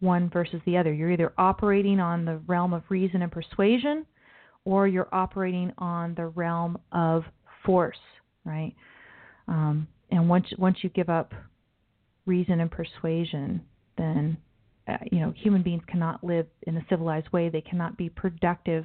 one 0.00 0.30
versus 0.30 0.60
the 0.66 0.76
other. 0.76 0.92
You're 0.92 1.12
either 1.12 1.32
operating 1.38 2.00
on 2.00 2.24
the 2.24 2.38
realm 2.46 2.72
of 2.72 2.82
reason 2.88 3.22
and 3.22 3.32
persuasion 3.32 4.06
or 4.64 4.86
you're 4.88 5.08
operating 5.12 5.72
on 5.78 6.14
the 6.16 6.26
realm 6.26 6.76
of 6.92 7.22
force, 7.64 7.96
right? 8.44 8.74
Um, 9.48 9.86
and 10.10 10.28
once 10.28 10.46
once 10.58 10.78
you 10.82 10.90
give 10.90 11.08
up 11.08 11.32
reason 12.26 12.60
and 12.60 12.70
persuasion, 12.70 13.62
then 13.96 14.36
uh, 14.88 14.96
you 15.10 15.20
know 15.20 15.32
human 15.36 15.62
beings 15.62 15.82
cannot 15.86 16.22
live 16.22 16.46
in 16.66 16.76
a 16.76 16.84
civilized 16.88 17.30
way. 17.32 17.48
They 17.48 17.60
cannot 17.60 17.96
be 17.96 18.08
productive 18.08 18.84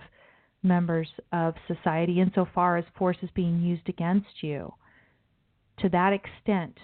members 0.63 1.07
of 1.33 1.55
society 1.67 2.21
insofar 2.21 2.77
as 2.77 2.85
force 2.97 3.17
is 3.23 3.29
being 3.33 3.59
used 3.59 3.89
against 3.89 4.41
you. 4.41 4.71
To 5.79 5.89
that 5.89 6.13
extent, 6.13 6.77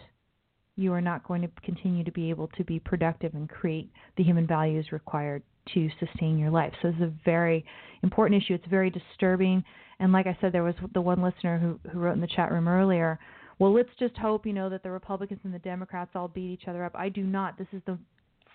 you 0.78 0.94
are 0.94 1.02
not 1.02 1.28
going 1.28 1.42
to 1.42 1.50
continue 1.64 2.04
to 2.04 2.12
be 2.12 2.30
able 2.30 2.48
to 2.56 2.64
be 2.64 2.80
productive 2.80 3.34
and 3.34 3.50
create 3.50 3.92
the 4.16 4.24
human 4.24 4.48
values 4.48 4.92
required 4.92 5.44
to 5.74 5.90
sustain 6.00 6.38
your 6.38 6.52
life. 6.52 6.72
So 6.82 6.90
it's 6.90 7.02
a 7.02 7.12
very 7.26 7.66
important 8.04 8.42
issue. 8.42 8.54
It's 8.54 8.68
very 8.68 8.90
disturbing. 8.90 9.64
And 10.00 10.14
like 10.14 10.28
I 10.28 10.38
said, 10.40 10.54
there 10.54 10.64
was 10.64 10.76
the 10.94 11.02
one 11.02 11.22
listener 11.22 11.58
who, 11.58 11.90
who 11.90 12.00
wrote 12.00 12.14
in 12.14 12.22
the 12.22 12.28
chat 12.28 12.52
room 12.52 12.68
earlier, 12.68 13.20
well, 13.60 13.74
let's 13.74 13.90
just 14.00 14.16
hope, 14.18 14.46
you 14.46 14.54
know, 14.54 14.70
that 14.70 14.84
the 14.84 14.92
Republicans 14.92 15.40
and 15.44 15.54
the 15.54 15.60
Democrats 15.60 16.12
all 16.14 16.28
beat 16.28 16.52
each 16.52 16.68
other 16.68 16.86
up. 16.86 16.96
I 16.96 17.10
do 17.10 17.24
not. 17.24 17.58
This 17.58 17.68
is 17.74 17.82
the 17.88 17.98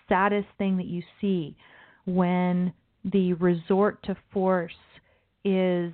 saddest 0.09 0.47
thing 0.59 0.77
that 0.77 0.87
you 0.87 1.03
see 1.21 1.57
when 2.07 2.73
the 3.05 3.33
resort 3.35 4.01
to 4.05 4.17
force 4.33 4.73
is 5.45 5.93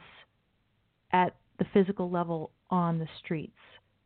at 1.13 1.35
the 1.59 1.65
physical 1.73 2.11
level 2.11 2.51
on 2.71 2.99
the 2.99 3.09
streets. 3.25 3.57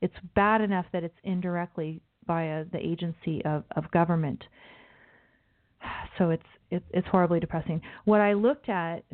It's 0.01 0.15
bad 0.37 0.61
enough 0.61 0.87
that 0.93 1.03
it's 1.03 1.19
indirectly 1.25 2.01
via 2.27 2.63
uh, 2.63 2.65
the 2.73 2.79
agency 2.79 3.45
of, 3.45 3.65
of 3.77 3.91
government. 3.91 4.43
So 6.19 6.31
it's 6.31 6.43
it, 6.71 6.83
it's 6.91 7.09
horribly 7.09 7.41
depressing. 7.41 7.81
What 8.05 8.21
I 8.21 8.33
looked 8.33 8.69
at, 8.69 9.05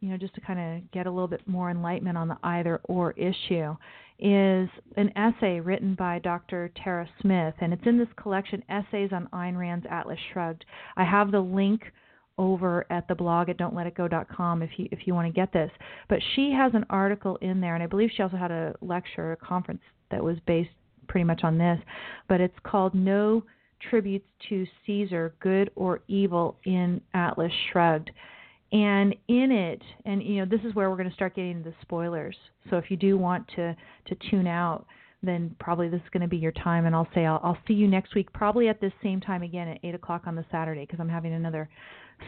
you 0.00 0.10
know, 0.10 0.16
just 0.16 0.34
to 0.34 0.40
kind 0.40 0.58
of 0.58 0.90
get 0.90 1.06
a 1.06 1.10
little 1.10 1.28
bit 1.28 1.40
more 1.46 1.70
enlightenment 1.70 2.18
on 2.18 2.28
the 2.28 2.36
either 2.42 2.80
or 2.84 3.12
issue, 3.12 3.74
is 4.18 4.68
an 4.96 5.12
essay 5.16 5.60
written 5.60 5.94
by 5.94 6.18
Dr. 6.18 6.70
Tara 6.82 7.08
Smith, 7.20 7.54
and 7.60 7.72
it's 7.72 7.86
in 7.86 7.98
this 7.98 8.08
collection, 8.20 8.62
Essays 8.68 9.10
on 9.12 9.28
Ayn 9.32 9.56
Rand's 9.56 9.86
Atlas 9.88 10.18
Shrugged. 10.32 10.64
I 10.96 11.04
have 11.04 11.30
the 11.30 11.40
link 11.40 11.82
over 12.36 12.86
at 12.90 13.06
the 13.08 13.14
blog 13.14 13.48
at 13.48 13.58
don'tletitgo.com 13.58 14.62
if 14.62 14.70
you 14.76 14.88
if 14.92 15.06
you 15.06 15.14
want 15.14 15.26
to 15.26 15.32
get 15.32 15.52
this. 15.52 15.70
But 16.08 16.20
she 16.34 16.52
has 16.52 16.72
an 16.74 16.84
article 16.90 17.36
in 17.40 17.60
there, 17.60 17.74
and 17.74 17.82
I 17.82 17.86
believe 17.86 18.10
she 18.14 18.22
also 18.22 18.36
had 18.36 18.50
a 18.50 18.74
lecture, 18.80 19.32
a 19.32 19.36
conference 19.36 19.82
that 20.10 20.22
was 20.22 20.36
based 20.46 20.70
pretty 21.08 21.24
much 21.24 21.40
on 21.42 21.58
this, 21.58 21.78
but 22.28 22.40
it's 22.40 22.54
called 22.62 22.94
No 22.94 23.42
Tributes 23.90 24.28
to 24.48 24.66
Caesar, 24.86 25.34
Good 25.40 25.70
or 25.76 26.00
Evil 26.08 26.56
in 26.64 27.00
Atlas 27.14 27.52
Shrugged. 27.72 28.10
And 28.70 29.14
in 29.28 29.50
it, 29.50 29.82
and 30.04 30.22
you 30.22 30.36
know, 30.40 30.44
this 30.44 30.60
is 30.64 30.74
where 30.74 30.90
we're 30.90 30.96
going 30.96 31.08
to 31.08 31.14
start 31.14 31.34
getting 31.34 31.62
the 31.62 31.72
spoilers. 31.80 32.36
So 32.68 32.76
if 32.76 32.90
you 32.90 32.96
do 32.96 33.16
want 33.16 33.46
to 33.56 33.74
to 34.06 34.16
tune 34.30 34.46
out, 34.46 34.84
then 35.22 35.56
probably 35.58 35.88
this 35.88 36.02
is 36.02 36.10
going 36.12 36.20
to 36.20 36.28
be 36.28 36.36
your 36.36 36.52
time. 36.52 36.84
And 36.84 36.94
I'll 36.94 37.08
say 37.14 37.24
I'll, 37.24 37.40
I'll 37.42 37.58
see 37.66 37.74
you 37.74 37.88
next 37.88 38.14
week, 38.14 38.32
probably 38.32 38.68
at 38.68 38.80
this 38.80 38.92
same 39.02 39.20
time 39.20 39.42
again 39.42 39.68
at 39.68 39.78
eight 39.82 39.94
o'clock 39.94 40.22
on 40.26 40.34
the 40.34 40.44
Saturday, 40.50 40.82
because 40.82 41.00
I'm 41.00 41.08
having 41.08 41.32
another 41.32 41.68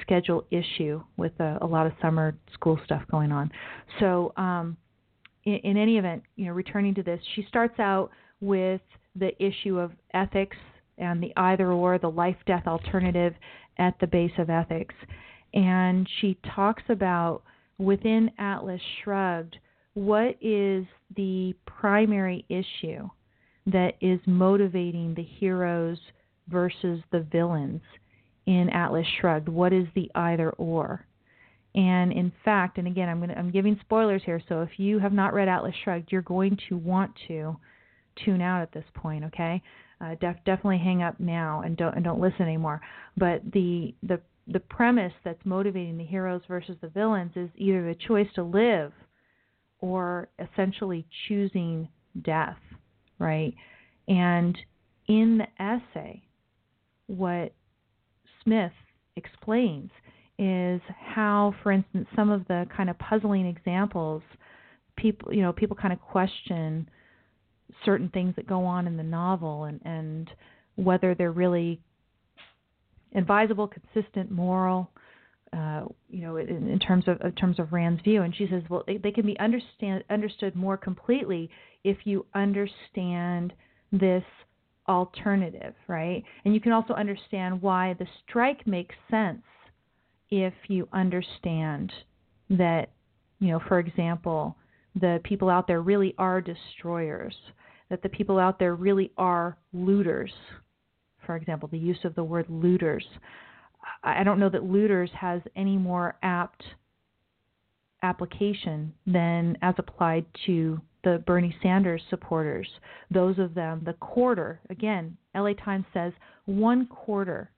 schedule 0.01 0.45
issue 0.51 1.03
with 1.17 1.33
a, 1.41 1.59
a 1.61 1.67
lot 1.67 1.87
of 1.87 1.93
summer 2.01 2.35
school 2.55 2.81
stuff 2.85 3.03
going 3.11 3.33
on. 3.33 3.51
So 3.99 4.33
um, 4.37 4.77
in, 5.45 5.57
in 5.57 5.77
any 5.77 5.99
event, 5.99 6.23
you 6.37 6.47
know, 6.47 6.53
returning 6.53 6.95
to 6.95 7.03
this, 7.03 7.21
she 7.35 7.45
starts 7.49 7.79
out 7.79 8.11
with 8.41 8.81
the 9.17 9.31
issue 9.45 9.79
of 9.79 9.93
ethics 10.15 10.57
and 10.99 11.23
the 11.23 11.33
either 11.37 11.73
or, 11.73 11.99
the 11.99 12.11
life 12.11 12.37
death 12.47 12.67
alternative 12.67 13.35
at 13.79 13.99
the 14.01 14.07
base 14.07 14.33
of 14.39 14.51
ethics. 14.51 14.95
And 15.55 16.09
she 16.21 16.39
talks 16.55 16.83
about 16.89 17.43
within 17.79 18.31
Atlas 18.39 18.81
Shrugged 19.03 19.57
what 19.95 20.37
is 20.41 20.87
the 21.17 21.55
primary 21.67 22.45
issue 22.49 23.09
that 23.67 23.95
is 24.01 24.21
motivating 24.27 25.15
the 25.15 25.23
heroes 25.23 25.99
versus 26.49 27.01
the 27.11 27.27
villains 27.33 27.83
in 28.47 28.69
Atlas 28.71 29.07
Shrugged? 29.21 29.49
What 29.49 29.73
is 29.73 29.87
the 29.95 30.11
either 30.15 30.51
or? 30.51 31.07
And 31.75 32.13
in 32.13 32.33
fact, 32.45 32.79
and 32.79 32.87
again, 32.87 33.09
I'm 33.09 33.27
to, 33.27 33.39
I'm 33.39 33.51
giving 33.51 33.79
spoilers 33.81 34.23
here, 34.25 34.43
so 34.49 34.63
if 34.63 34.71
you 34.79 34.99
have 34.99 35.13
not 35.13 35.33
read 35.33 35.49
Atlas 35.49 35.75
Shrugged, 35.85 36.11
you're 36.11 36.23
going 36.23 36.59
to 36.69 36.77
want 36.77 37.13
to 37.29 37.57
tune 38.25 38.41
out 38.41 38.63
at 38.63 38.73
this 38.73 38.85
point, 38.95 39.25
okay? 39.25 39.63
Uh, 40.01 40.15
def- 40.21 40.45
definitely 40.45 40.79
hang 40.79 41.03
up 41.03 41.19
now 41.21 41.63
and 41.65 41.77
don't 41.77 41.95
and 41.95 42.05
don't 42.05 42.21
listen 42.21 42.43
anymore. 42.43 42.81
But 43.17 43.43
the 43.53 43.95
the 44.03 44.21
the 44.47 44.61
premise 44.61 45.13
that's 45.25 45.45
motivating 45.45 45.99
the 45.99 46.05
heroes 46.05 46.43
versus 46.49 46.77
the 46.81 46.89
villains 46.89 47.33
is 47.37 47.51
either 47.57 47.87
the 47.87 47.99
choice 48.07 48.29
to 48.35 48.43
live 48.43 48.93
or 49.81 50.29
essentially 50.39 51.07
choosing 51.29 51.89
death, 52.23 52.59
right? 53.19 53.55
And 54.09 54.59
in 55.07 55.39
the 55.39 55.63
essay, 55.63 56.23
what 57.07 57.53
Smith 58.43 58.73
explains 59.17 59.91
is 60.39 60.81
how, 61.15 61.55
for 61.63 61.71
instance, 61.71 62.09
some 62.17 62.31
of 62.31 62.47
the 62.49 62.67
kind 62.75 62.89
of 62.89 62.99
puzzling 62.99 63.47
examples, 63.47 64.23
people, 64.97 65.33
you 65.33 65.43
know, 65.43 65.53
people 65.53 65.77
kind 65.77 65.93
of 65.93 66.01
question 66.01 66.89
certain 67.85 68.09
things 68.11 68.35
that 68.37 68.47
go 68.47 68.65
on 68.65 68.87
in 68.87 68.97
the 68.97 69.03
novel 69.03 69.65
and, 69.65 69.81
and 69.85 70.31
whether 70.77 71.15
they're 71.15 71.33
really 71.33 71.81
advisable, 73.15 73.69
consistent, 73.69 74.31
moral, 74.31 74.91
uh, 75.53 75.85
you 76.09 76.23
know, 76.23 76.37
in, 76.37 76.69
in, 76.69 76.79
terms 76.79 77.05
of 77.09 77.21
in 77.23 77.33
terms 77.33 77.59
of 77.59 77.73
Rand's 77.73 78.01
view. 78.03 78.23
And 78.23 78.35
she 78.35 78.47
says, 78.51 78.63
well, 78.69 78.85
they, 78.87 78.99
they 78.99 79.11
can 79.11 79.27
be 79.27 79.39
understand 79.39 80.05
understood 80.09 80.55
more 80.55 80.77
completely 80.77 81.51
if 81.83 81.99
you 82.05 82.25
understand 82.35 83.53
this 83.91 84.23
alternative, 84.89 85.75
right? 85.89 86.23
And 86.45 86.55
you 86.55 86.61
can 86.61 86.73
also 86.73 86.95
understand 86.95 87.61
why 87.63 87.95
the 87.99 88.07
strike 88.29 88.67
makes 88.67 88.95
sense 89.11 89.43
if 90.31 90.55
you 90.69 90.89
understand 90.93 91.93
that, 92.51 92.91
you 93.41 93.49
know, 93.49 93.61
for 93.67 93.79
example, 93.81 94.57
the 95.01 95.21
people 95.25 95.49
out 95.49 95.67
there 95.67 95.83
really 95.83 96.15
are 96.19 96.41
destroyers 96.41 97.35
that 97.91 98.03
the 98.03 98.09
people 98.09 98.39
out 98.39 98.59
there 98.59 98.75
really 98.75 99.13
are 99.19 99.59
looters. 99.73 100.33
For 101.27 101.37
example, 101.37 101.69
the 101.71 101.79
use 101.79 101.99
of 102.05 102.15
the 102.15 102.25
word 102.25 102.47
looters. 102.49 103.05
I 104.03 104.25
don't 104.25 104.39
know 104.39 104.49
that 104.49 104.65
looters 104.65 105.11
has 105.19 105.43
any 105.57 105.77
more 105.77 106.17
apt 106.23 106.63
application 108.03 108.95
than 109.07 109.59
as 109.61 109.75
applied 109.77 110.25
to 110.47 110.81
the 111.05 111.23
Bernie 111.27 111.55
Sanders 111.63 112.03
supporters. 112.09 112.69
Those 113.11 113.39
of 113.39 113.55
them, 113.55 113.83
the 113.85 113.95
quarter, 113.95 114.61
again, 114.71 115.17
LA 115.35 115.53
Times 115.55 115.85
says 115.93 116.13
one 116.47 116.87
quarter 116.87 117.51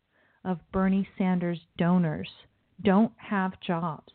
of 0.45 0.59
Bernie 0.73 1.09
Sanders 1.19 1.61
donors 1.77 2.29
don't 2.83 3.13
have 3.17 3.61
jobs. 3.61 4.13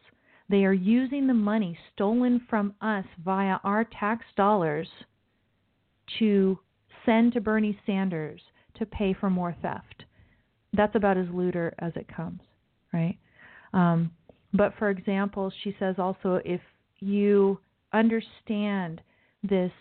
They 0.50 0.66
are 0.66 0.74
using 0.74 1.28
the 1.28 1.34
money 1.34 1.78
stolen 1.94 2.42
from 2.50 2.74
us 2.82 3.06
via 3.24 3.60
our 3.64 3.84
tax 3.84 4.26
dollars 4.36 4.88
to 6.20 6.60
send 7.06 7.34
to 7.34 7.42
Bernie 7.42 7.78
Sanders 7.86 8.42
to 8.78 8.86
pay 8.86 9.14
for 9.14 9.30
more 9.30 9.56
theft. 9.62 10.04
That's 10.74 10.96
about 10.96 11.18
as 11.18 11.28
looter 11.32 11.74
as 11.80 11.94
it 11.96 12.08
comes, 12.14 12.42
right? 12.94 13.18
Um, 13.74 14.12
but 14.54 14.74
for 14.78 14.90
example, 14.90 15.52
she 15.64 15.76
says 15.80 15.96
also 15.98 16.40
if 16.46 16.62
you 17.00 17.60
understand 17.94 19.02
this 19.44 19.72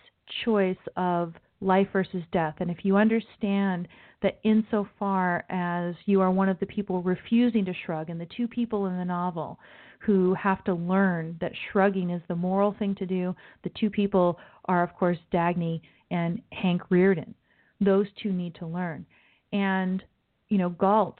choice 0.45 0.77
of 0.95 1.33
life 1.61 1.87
versus 1.91 2.23
death, 2.31 2.55
and 2.59 2.69
if 2.69 2.77
you 2.83 2.97
understand 2.97 3.87
that 4.21 4.39
insofar 4.43 5.43
as 5.49 5.95
you 6.05 6.21
are 6.21 6.31
one 6.31 6.49
of 6.49 6.59
the 6.59 6.65
people 6.65 7.01
refusing 7.01 7.65
to 7.65 7.73
shrug, 7.85 8.09
and 8.09 8.19
the 8.19 8.27
two 8.35 8.47
people 8.47 8.87
in 8.87 8.97
the 8.97 9.05
novel 9.05 9.59
who 9.99 10.33
have 10.35 10.63
to 10.65 10.73
learn 10.73 11.37
that 11.41 11.51
shrugging 11.71 12.09
is 12.09 12.21
the 12.27 12.35
moral 12.35 12.75
thing 12.77 12.95
to 12.95 13.05
do, 13.05 13.35
the 13.63 13.71
two 13.79 13.89
people 13.89 14.37
are, 14.65 14.83
of 14.83 14.93
course, 14.95 15.17
Dagny 15.33 15.81
and 16.11 16.41
Hank 16.51 16.81
Rearden. 16.89 17.33
Those 17.81 18.07
two 18.21 18.31
need 18.31 18.55
to 18.55 18.65
learn. 18.65 19.05
And, 19.51 20.03
you 20.49 20.57
know, 20.57 20.69
Galt 20.69 21.19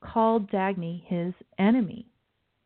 called 0.00 0.50
Dagny 0.50 1.04
his 1.06 1.34
enemy, 1.58 2.06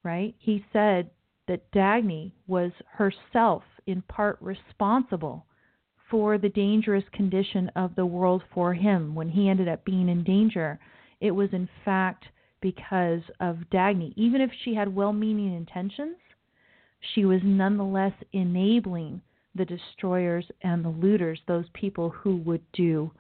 right? 0.02 0.34
He 0.38 0.64
said 0.72 1.10
that 1.48 1.70
Dagny 1.72 2.32
was 2.46 2.72
herself 2.92 3.62
in 3.86 4.02
part 4.02 4.38
responsible 4.40 5.46
for 6.10 6.38
the 6.38 6.48
dangerous 6.48 7.04
condition 7.12 7.70
of 7.76 7.94
the 7.94 8.06
world 8.06 8.42
for 8.52 8.74
him 8.74 9.14
when 9.14 9.28
he 9.28 9.48
ended 9.48 9.68
up 9.68 9.84
being 9.84 10.08
in 10.08 10.24
danger. 10.24 10.78
It 11.20 11.30
was 11.30 11.48
in 11.52 11.68
fact 11.84 12.24
because 12.60 13.22
of 13.40 13.58
Dagny. 13.72 14.12
Even 14.16 14.40
if 14.40 14.50
she 14.64 14.74
had 14.74 14.94
well 14.94 15.12
meaning 15.12 15.54
intentions, 15.54 16.16
she 17.14 17.24
was 17.24 17.40
nonetheless 17.42 18.12
enabling 18.32 19.20
the 19.54 19.64
destroyers 19.64 20.44
and 20.62 20.84
the 20.84 20.90
looters, 20.90 21.40
those 21.48 21.64
people 21.74 22.10
who 22.10 22.36
would 22.38 22.62
do 22.72 23.10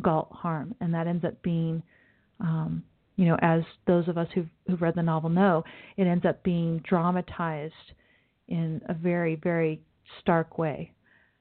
Galt 0.00 0.28
harm. 0.32 0.74
And 0.80 0.94
that 0.94 1.06
ends 1.06 1.24
up 1.24 1.42
being, 1.42 1.82
um, 2.40 2.82
you 3.16 3.26
know, 3.26 3.36
as 3.42 3.62
those 3.86 4.08
of 4.08 4.16
us 4.16 4.28
who've, 4.34 4.48
who've 4.66 4.80
read 4.80 4.94
the 4.94 5.02
novel 5.02 5.30
know, 5.30 5.64
it 5.96 6.06
ends 6.06 6.24
up 6.24 6.42
being 6.42 6.82
dramatized 6.88 7.74
in 8.48 8.80
a 8.88 8.94
very, 8.94 9.36
very 9.36 9.80
stark 10.20 10.58
way 10.58 10.92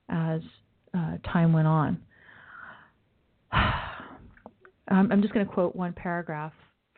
as 0.09 0.41
uh, 0.93 1.17
time 1.31 1.53
went 1.53 1.67
on. 1.67 2.01
I'm 4.87 5.21
just 5.21 5.33
going 5.33 5.45
to 5.45 5.51
quote 5.51 5.73
one 5.75 5.93
paragraph 5.93 6.51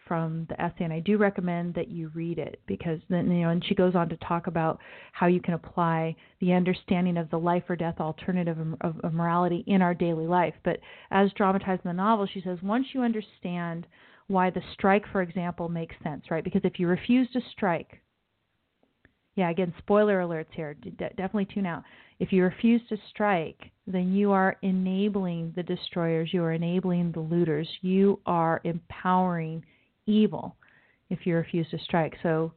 from 0.08 0.46
the 0.50 0.62
essay, 0.62 0.84
and 0.84 0.94
I 0.94 1.00
do 1.00 1.18
recommend 1.18 1.74
that 1.76 1.90
you 1.90 2.12
read 2.14 2.38
it 2.38 2.60
because 2.68 3.00
then 3.10 3.30
you 3.32 3.44
know. 3.44 3.50
And 3.50 3.64
she 3.66 3.76
goes 3.76 3.96
on 3.96 4.10
to 4.10 4.18
talk 4.18 4.48
about 4.48 4.80
how 5.12 5.28
you 5.28 5.42
can 5.42 5.54
apply 5.54 6.16
the 6.40 6.54
understanding 6.54 7.18
of 7.18 7.30
the 7.30 7.40
life 7.40 7.64
or 7.70 7.76
death 7.76 8.00
alternative 8.00 8.58
of, 8.82 9.00
of 9.04 9.14
morality 9.14 9.64
in 9.68 9.82
our 9.82 9.94
daily 9.94 10.28
life. 10.28 10.56
But 10.64 10.80
as 11.12 11.32
dramatized 11.34 11.82
in 11.86 11.90
the 11.90 11.94
novel, 11.94 12.28
she 12.32 12.42
says 12.42 12.58
once 12.62 12.88
you 12.94 13.02
understand 13.02 13.88
why 14.28 14.50
the 14.50 14.62
strike, 14.74 15.04
for 15.12 15.22
example, 15.22 15.70
makes 15.70 15.96
sense, 16.04 16.24
right? 16.30 16.44
Because 16.44 16.62
if 16.64 16.80
you 16.80 16.88
refuse 16.88 17.30
to 17.34 17.42
strike, 17.52 18.00
yeah, 19.36 19.50
again, 19.50 19.74
spoiler 19.80 20.22
alerts 20.22 20.52
here. 20.52 20.76
De- 20.76 20.92
definitely 20.92 21.48
tune 21.54 21.66
out. 21.66 21.84
If 22.20 22.32
you 22.32 22.44
refuse 22.44 22.82
to 22.90 22.98
strike, 23.10 23.72
then 23.88 24.14
you 24.14 24.32
are 24.32 24.58
enabling 24.62 25.54
the 25.56 25.64
destroyers, 25.64 26.30
you 26.32 26.44
are 26.44 26.54
enabling 26.54 27.12
the 27.12 27.20
looters, 27.20 27.68
you 27.82 28.20
are 28.26 28.62
empowering 28.64 29.66
evil 30.06 30.56
if 31.10 31.26
you 31.26 31.36
refuse 31.36 31.70
to 31.70 31.80
strike. 31.80 32.16
So 32.24 32.52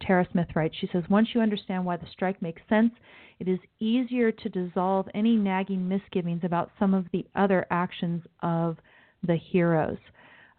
Tara 0.00 0.26
Smith 0.32 0.48
writes, 0.54 0.74
she 0.80 0.88
says, 0.92 1.04
once 1.08 1.28
you 1.34 1.40
understand 1.40 1.84
why 1.84 1.96
the 1.96 2.06
strike 2.12 2.40
makes 2.42 2.62
sense, 2.68 2.92
it 3.38 3.48
is 3.48 3.58
easier 3.80 4.30
to 4.30 4.48
dissolve 4.48 5.08
any 5.14 5.36
nagging 5.36 5.88
misgivings 5.88 6.42
about 6.44 6.70
some 6.78 6.94
of 6.94 7.06
the 7.12 7.26
other 7.34 7.66
actions 7.70 8.22
of 8.42 8.76
the 9.26 9.36
heroes. 9.36 9.98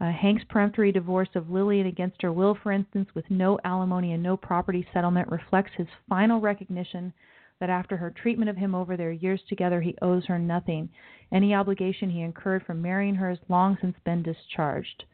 Uh, 0.02 0.12
Hank's 0.12 0.44
peremptory 0.50 0.92
divorce 0.92 1.30
of 1.36 1.50
Lillian 1.50 1.88
against 1.88 2.22
her 2.22 2.34
will, 2.34 2.58
for 2.62 2.72
instance, 2.72 3.08
with 3.16 3.26
no 3.30 3.58
alimony 3.64 4.12
and 4.12 4.22
no 4.22 4.36
property 4.36 4.86
settlement, 4.94 5.30
reflects 5.30 5.72
his 5.78 5.88
final 6.10 6.42
recognition 6.42 7.14
that 7.60 7.70
after 7.70 7.96
her 7.96 8.12
treatment 8.12 8.50
of 8.50 8.58
him 8.58 8.76
over 8.76 8.98
their 8.98 9.12
years 9.12 9.42
together, 9.48 9.80
he 9.80 9.96
owes 10.02 10.26
her 10.26 10.38
nothing. 10.38 10.90
Any 11.32 11.56
obligation 11.56 12.10
he 12.10 12.22
incurred 12.22 12.66
from 12.66 12.82
marrying 12.82 13.16
her 13.16 13.30
has 13.30 13.40
long 13.48 13.78
since 13.80 13.96
been 14.04 14.22
discharged. 14.22 15.06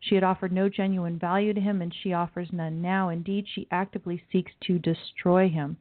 She 0.00 0.14
had 0.14 0.24
offered 0.24 0.50
no 0.50 0.68
genuine 0.68 1.18
value 1.18 1.52
to 1.52 1.60
him, 1.60 1.82
and 1.82 1.94
she 1.94 2.14
offers 2.14 2.52
none 2.52 2.80
now. 2.80 3.10
Indeed, 3.10 3.46
she 3.46 3.68
actively 3.70 4.22
seeks 4.32 4.52
to 4.62 4.78
destroy 4.78 5.48
him. 5.48 5.76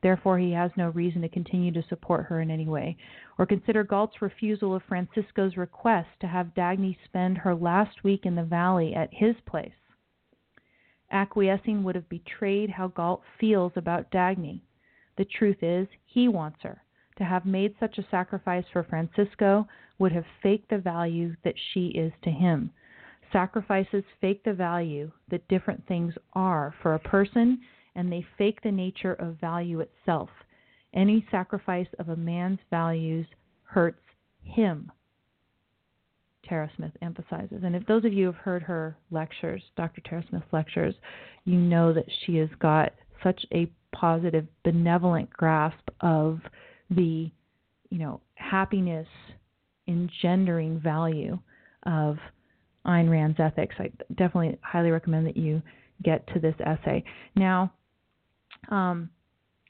Therefore, 0.00 0.38
he 0.38 0.52
has 0.52 0.70
no 0.76 0.90
reason 0.90 1.22
to 1.22 1.28
continue 1.28 1.72
to 1.72 1.82
support 1.82 2.26
her 2.26 2.40
in 2.40 2.50
any 2.50 2.66
way. 2.66 2.96
Or 3.36 3.46
consider 3.46 3.84
Galt's 3.84 4.22
refusal 4.22 4.74
of 4.74 4.82
Francisco's 4.84 5.56
request 5.56 6.08
to 6.20 6.26
have 6.26 6.54
Dagny 6.54 6.96
spend 7.04 7.36
her 7.38 7.54
last 7.54 8.04
week 8.04 8.24
in 8.24 8.34
the 8.34 8.44
valley 8.44 8.94
at 8.94 9.12
his 9.12 9.36
place. 9.44 9.72
Acquiescing 11.10 11.82
would 11.84 11.94
have 11.94 12.08
betrayed 12.08 12.70
how 12.70 12.88
Galt 12.88 13.22
feels 13.38 13.72
about 13.76 14.10
Dagny. 14.10 14.60
The 15.16 15.24
truth 15.24 15.62
is, 15.62 15.88
he 16.06 16.28
wants 16.28 16.62
her. 16.62 16.82
To 17.16 17.24
have 17.24 17.44
made 17.44 17.74
such 17.80 17.98
a 17.98 18.06
sacrifice 18.10 18.64
for 18.72 18.84
Francisco 18.84 19.66
would 19.98 20.12
have 20.12 20.26
faked 20.42 20.70
the 20.70 20.78
value 20.78 21.34
that 21.42 21.58
she 21.72 21.88
is 21.88 22.12
to 22.22 22.30
him. 22.30 22.70
Sacrifices 23.32 24.04
fake 24.20 24.42
the 24.44 24.52
value 24.52 25.10
that 25.30 25.46
different 25.48 25.86
things 25.86 26.14
are 26.32 26.74
for 26.82 26.94
a 26.94 26.98
person, 26.98 27.60
and 27.94 28.10
they 28.10 28.24
fake 28.36 28.60
the 28.62 28.70
nature 28.70 29.14
of 29.14 29.40
value 29.40 29.80
itself. 29.80 30.30
Any 30.94 31.26
sacrifice 31.30 31.88
of 31.98 32.08
a 32.08 32.16
man's 32.16 32.60
values 32.70 33.26
hurts 33.64 34.00
him, 34.42 34.90
Tara 36.44 36.70
Smith 36.76 36.92
emphasizes. 37.02 37.62
And 37.64 37.76
if 37.76 37.86
those 37.86 38.04
of 38.04 38.12
you 38.12 38.26
have 38.26 38.36
heard 38.36 38.62
her 38.62 38.96
lectures, 39.10 39.62
Dr. 39.76 40.00
Tara 40.00 40.24
Smith's 40.28 40.52
lectures, 40.52 40.94
you 41.44 41.58
know 41.58 41.92
that 41.92 42.06
she 42.24 42.36
has 42.36 42.48
got 42.60 42.92
such 43.22 43.44
a 43.52 43.70
positive, 43.92 44.46
benevolent 44.64 45.28
grasp 45.30 45.88
of 46.00 46.40
the, 46.90 47.30
you 47.90 47.98
know, 47.98 48.20
happiness 48.36 49.08
engendering 49.86 50.80
value 50.80 51.38
of 51.84 52.16
Ayn 52.86 53.10
Rand's 53.10 53.38
ethics. 53.40 53.74
I 53.78 53.90
definitely 54.10 54.58
highly 54.62 54.90
recommend 54.90 55.26
that 55.26 55.36
you 55.36 55.62
get 56.02 56.26
to 56.28 56.40
this 56.40 56.54
essay. 56.64 57.04
Now, 57.36 57.72
um, 58.70 59.10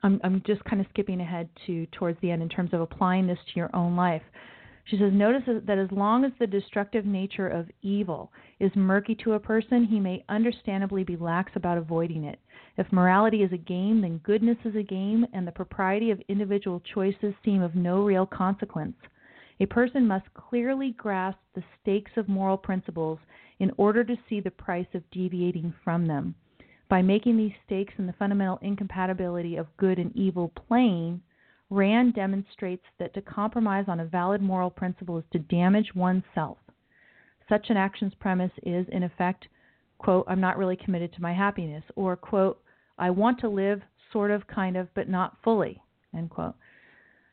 I'm, 0.03 0.21
I'm 0.23 0.43
just 0.47 0.63
kind 0.65 0.81
of 0.81 0.87
skipping 0.91 1.21
ahead 1.21 1.49
to 1.67 1.87
towards 1.87 2.21
the 2.21 2.31
end 2.31 2.43
in 2.43 2.49
terms 2.49 2.71
of 2.73 2.81
applying 2.81 3.27
this 3.27 3.39
to 3.53 3.59
your 3.59 3.75
own 3.75 3.97
life. 3.97 4.23
She 4.85 4.97
says, 4.97 5.13
Notice 5.13 5.43
that 5.47 5.79
as 5.79 5.91
long 5.93 6.25
as 6.25 6.33
the 6.39 6.47
destructive 6.47 7.05
nature 7.05 7.49
of 7.49 7.69
evil 7.83 8.33
is 8.59 8.71
murky 8.75 9.15
to 9.17 9.35
a 9.35 9.41
person, 9.41 9.85
he 9.85 10.01
may 10.01 10.25
understandably 10.29 11.05
be 11.05 11.17
lax 11.17 11.53
about 11.57 11.77
avoiding 11.77 12.25
it. 12.25 12.39
If 12.79 12.91
morality 12.91 13.43
is 13.43 13.53
a 13.53 13.59
game, 13.59 14.01
then 14.01 14.19
goodness 14.19 14.57
is 14.65 14.77
a 14.77 14.83
game, 14.83 15.27
and 15.35 15.47
the 15.47 15.53
propriety 15.53 16.11
of 16.11 16.23
individual 16.29 16.81
choices 16.95 17.35
seem 17.45 17.61
of 17.61 17.75
no 17.75 18.03
real 18.03 18.25
consequence. 18.25 18.97
A 19.61 19.67
person 19.67 20.07
must 20.07 20.33
clearly 20.35 20.93
grasp 20.93 21.39
the 21.55 21.65
stakes 21.81 22.13
of 22.17 22.29
moral 22.29 22.57
principles 22.57 23.19
in 23.59 23.73
order 23.77 24.05
to 24.05 24.17
see 24.29 24.41
the 24.41 24.51
price 24.51 24.87
of 24.95 25.11
deviating 25.11 25.75
from 25.83 26.07
them. 26.07 26.35
By 26.89 27.03
making 27.03 27.37
these 27.37 27.53
stakes 27.67 27.95
and 27.99 28.09
the 28.09 28.15
fundamental 28.15 28.59
incompatibility 28.63 29.57
of 29.57 29.77
good 29.77 29.99
and 29.99 30.15
evil 30.17 30.49
plain, 30.49 31.21
Rand 31.71 32.15
demonstrates 32.15 32.85
that 32.99 33.13
to 33.15 33.21
compromise 33.21 33.85
on 33.89 34.01
a 34.01 34.07
valid 34.07 34.41
moral 34.41 34.71
principle 34.71 35.19
is 35.19 35.25
to 35.33 35.39
damage 35.39 35.95
oneself. 35.95 36.59
Such 37.49 37.69
an 37.69 37.77
action's 37.77 38.15
premise 38.15 38.53
is, 38.63 38.87
in 38.91 39.03
effect, 39.03 39.49
quote, 39.99 40.25
I'm 40.29 40.41
not 40.41 40.57
really 40.57 40.77
committed 40.77 41.13
to 41.15 41.23
my 41.23 41.35
happiness, 41.35 41.85
or, 41.97 42.17
quote, 42.17 42.63
I 42.97 43.11
want 43.11 43.41
to 43.41 43.49
live 43.49 43.83
sort 44.13 44.31
of, 44.31 44.47
kind 44.47 44.77
of, 44.77 44.89
but 44.95 45.09
not 45.09 45.37
fully, 45.43 45.83
end 46.17 46.31
quote. 46.31 46.55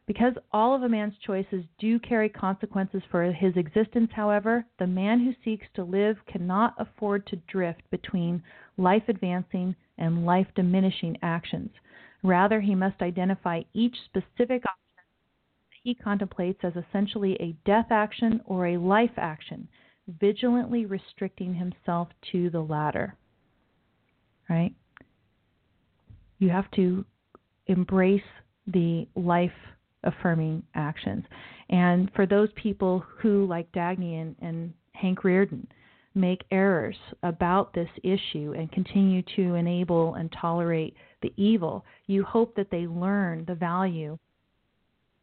Because 0.07 0.33
all 0.51 0.75
of 0.75 0.83
a 0.83 0.89
man's 0.89 1.17
choices 1.25 1.63
do 1.79 1.99
carry 1.99 2.29
consequences 2.29 3.01
for 3.09 3.23
his 3.31 3.57
existence, 3.57 4.11
however, 4.13 4.63
the 4.77 4.85
man 4.85 5.19
who 5.19 5.33
seeks 5.43 5.65
to 5.73 5.83
live 5.83 6.17
cannot 6.27 6.75
afford 6.77 7.25
to 7.27 7.37
drift 7.47 7.81
between 7.89 8.43
life 8.77 9.03
advancing 9.07 9.75
and 9.97 10.25
life 10.25 10.47
diminishing 10.55 11.17
actions. 11.23 11.71
Rather, 12.23 12.61
he 12.61 12.75
must 12.75 13.01
identify 13.01 13.61
each 13.73 13.95
specific 14.05 14.63
option 14.65 14.95
that 14.95 15.77
he 15.83 15.95
contemplates 15.95 16.59
as 16.63 16.73
essentially 16.75 17.35
a 17.39 17.55
death 17.65 17.87
action 17.89 18.41
or 18.45 18.67
a 18.67 18.77
life 18.77 19.17
action, 19.17 19.67
vigilantly 20.19 20.85
restricting 20.85 21.55
himself 21.55 22.09
to 22.31 22.51
the 22.51 22.61
latter. 22.61 23.15
Right? 24.49 24.75
You 26.37 26.49
have 26.49 26.69
to 26.71 27.05
embrace 27.65 28.21
the 28.67 29.07
life 29.15 29.51
affirming 30.05 30.63
actions. 30.75 31.25
And 31.69 32.11
for 32.15 32.25
those 32.25 32.49
people 32.55 33.03
who, 33.19 33.45
like 33.47 33.71
Dagny 33.71 34.21
and, 34.21 34.35
and 34.41 34.73
Hank 34.93 35.21
Rearden, 35.21 35.65
make 36.13 36.43
errors 36.51 36.95
about 37.23 37.73
this 37.73 37.89
issue 38.03 38.53
and 38.57 38.71
continue 38.71 39.21
to 39.35 39.55
enable 39.55 40.15
and 40.15 40.31
tolerate 40.39 40.95
the 41.21 41.33
evil, 41.35 41.83
you 42.07 42.23
hope 42.23 42.55
that 42.55 42.71
they 42.71 42.87
learn 42.87 43.43
the 43.47 43.55
value 43.55 44.17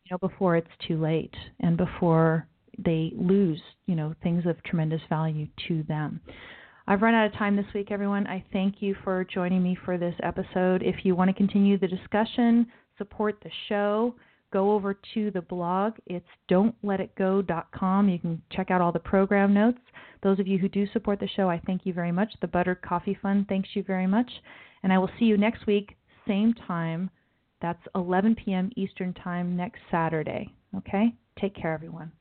you 0.05 0.11
know 0.11 0.19
before 0.19 0.57
it's 0.57 0.69
too 0.87 1.01
late 1.01 1.35
and 1.61 1.77
before 1.77 2.47
they 2.79 3.13
lose, 3.15 3.61
you 3.87 3.95
know, 3.95 4.15
things 4.23 4.45
of 4.47 4.63
tremendous 4.65 5.03
value 5.09 5.47
to 5.69 5.83
them. 5.85 6.21
I've 6.87 7.03
run 7.03 7.15
out 7.15 7.27
of 7.27 7.35
time 7.35 7.55
this 7.55 7.67
week, 7.75 7.91
everyone. 7.91 8.27
I 8.27 8.45
thank 8.53 8.77
you 8.81 8.97
for 9.05 9.25
joining 9.25 9.63
me 9.63 9.77
for 9.85 9.99
this 9.99 10.15
episode. 10.23 10.83
If 10.83 11.05
you 11.05 11.15
want 11.15 11.29
to 11.29 11.35
continue 11.35 11.79
the 11.79 11.87
discussion, 11.87 12.67
support 12.99 13.39
the 13.43 13.51
show, 13.69 14.15
go 14.53 14.73
over 14.73 14.97
to 15.15 15.31
the 15.31 15.41
blog. 15.41 15.95
It's 16.07 16.27
don'tletitgo.com. 16.51 18.09
You 18.09 18.19
can 18.19 18.43
check 18.53 18.71
out 18.71 18.81
all 18.81 18.93
the 18.93 18.99
program 18.99 19.53
notes. 19.55 19.81
Those 20.23 20.39
of 20.39 20.47
you 20.47 20.59
who 20.59 20.69
do 20.69 20.87
support 20.93 21.19
the 21.19 21.29
show, 21.29 21.51
I 21.51 21.61
thank 21.67 21.85
you 21.85 21.93
very 21.93 22.13
much. 22.13 22.33
The 22.41 22.47
Buttered 22.47 22.83
Coffee 22.83 23.19
Fund 23.21 23.47
thanks 23.49 23.71
you 23.75 23.83
very 23.83 24.07
much. 24.07 24.31
And 24.83 24.93
I 24.93 24.99
will 24.99 25.11
see 25.19 25.25
you 25.25 25.37
next 25.37 25.67
week, 25.67 25.97
same 26.27 26.55
time. 26.55 27.11
That's 27.61 27.83
11 27.95 28.37
p.m. 28.45 28.71
Eastern 28.77 29.15
Time 29.15 29.57
next 29.57 29.81
Saturday. 29.91 30.53
Okay? 30.77 31.15
Take 31.41 31.55
care, 31.55 31.73
everyone. 31.73 32.13